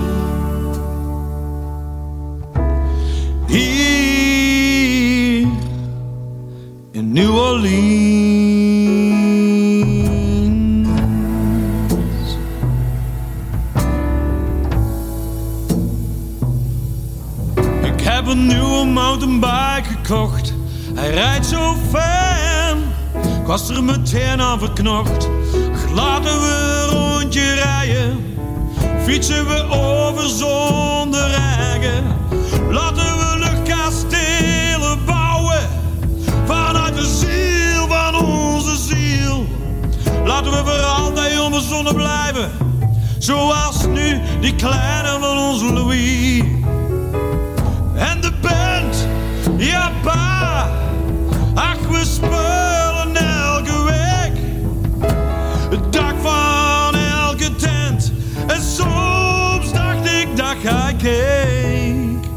Hier 3.47 4.38
New 7.19 7.35
Orleans. 7.35 7.99
Ik 17.83 18.01
heb 18.01 18.27
een 18.27 18.47
nieuwe 18.47 18.85
mountainbike 18.85 19.89
gekocht. 19.89 20.55
Hij 20.95 21.11
rijdt 21.11 21.47
zo 21.47 21.75
fijn. 21.91 22.79
Ik 23.41 23.47
was 23.47 23.69
er 23.69 23.85
meteen 23.85 24.41
aan 24.41 24.59
verknocht. 24.59 25.29
Laten 25.95 26.41
we 26.41 26.83
een 26.83 26.99
rondje 26.99 27.55
rijden. 27.55 28.37
Fietsen 29.05 29.47
we 29.47 29.65
over 29.71 30.29
zonder 30.29 31.27
regen. 31.27 32.05
Laten 32.71 33.18
Laten 40.29 40.51
we 40.51 40.57
voor 40.57 40.85
altijd 40.85 41.41
onbezonnen 41.41 41.95
blijven. 41.95 42.51
Zoals 43.19 43.87
nu 43.87 44.21
die 44.41 44.55
kleine 44.55 45.19
van 45.21 45.39
ons 45.39 45.63
Louis. 45.63 46.43
En 47.95 48.21
de 48.21 48.33
band, 48.41 49.09
ja 49.57 49.93
pa. 50.03 50.69
Ach, 51.55 51.89
we 51.91 52.05
spelen 52.05 53.17
elke 53.17 53.83
week. 53.83 54.33
Het 55.71 55.93
dak 55.93 56.15
van 56.23 56.95
elke 56.95 57.55
tent. 57.57 58.13
En 58.47 58.63
soms 58.63 59.73
dacht 59.73 60.07
ik 60.07 60.37
dat 60.37 60.57
hij 60.59 60.95
keek. 60.95 62.31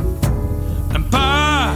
En 0.91 1.07
pa, 1.09 1.71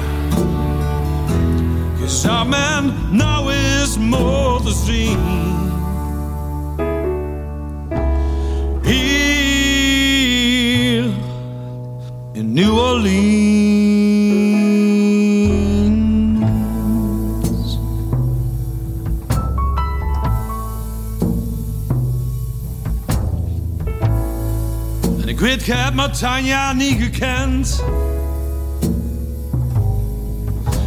je 1.99 2.09
zou 2.09 2.47
men 2.47 2.93
nou 3.11 3.51
eens 3.51 3.97
moeten 3.97 4.75
zien. 4.85 5.44
New 12.55 12.77
Orleans. 12.77 13.39
En 25.21 25.27
ik 25.27 25.39
weet, 25.39 25.65
je 25.65 25.73
hebt 25.73 26.19
Tanja 26.19 26.73
niet 26.73 27.01
gekend. 27.01 27.83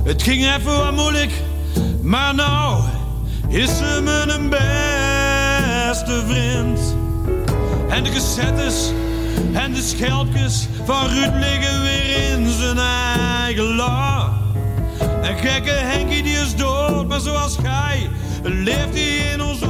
Het 0.04 0.22
ging 0.22 0.54
even 0.56 0.76
wat 0.76 0.92
moeilijk, 0.92 1.32
maar 2.02 2.34
nou 2.34 2.82
is 3.48 3.76
ze 3.76 4.00
mijn 4.04 4.48
beste 4.48 6.24
vriend. 6.26 6.96
En 7.88 8.04
de 8.04 8.10
cassettes 8.10 8.92
en 9.52 9.72
de 9.72 9.82
schelpjes 9.82 10.68
van 10.84 11.06
Ruud 11.06 11.34
liggen 11.34 11.82
weer 11.82 12.30
in 12.32 12.50
zijn 12.50 12.78
eigen 13.44 13.76
la. 13.76 14.32
En 15.22 15.38
gekke 15.38 15.70
Henkie 15.70 16.22
die 16.22 16.36
is 16.36 16.56
dood, 16.56 17.08
maar 17.08 17.20
zoals 17.20 17.56
gij 17.62 18.08
leeft 18.42 18.94
hij 18.94 19.32
in 19.32 19.42
ons 19.42 19.67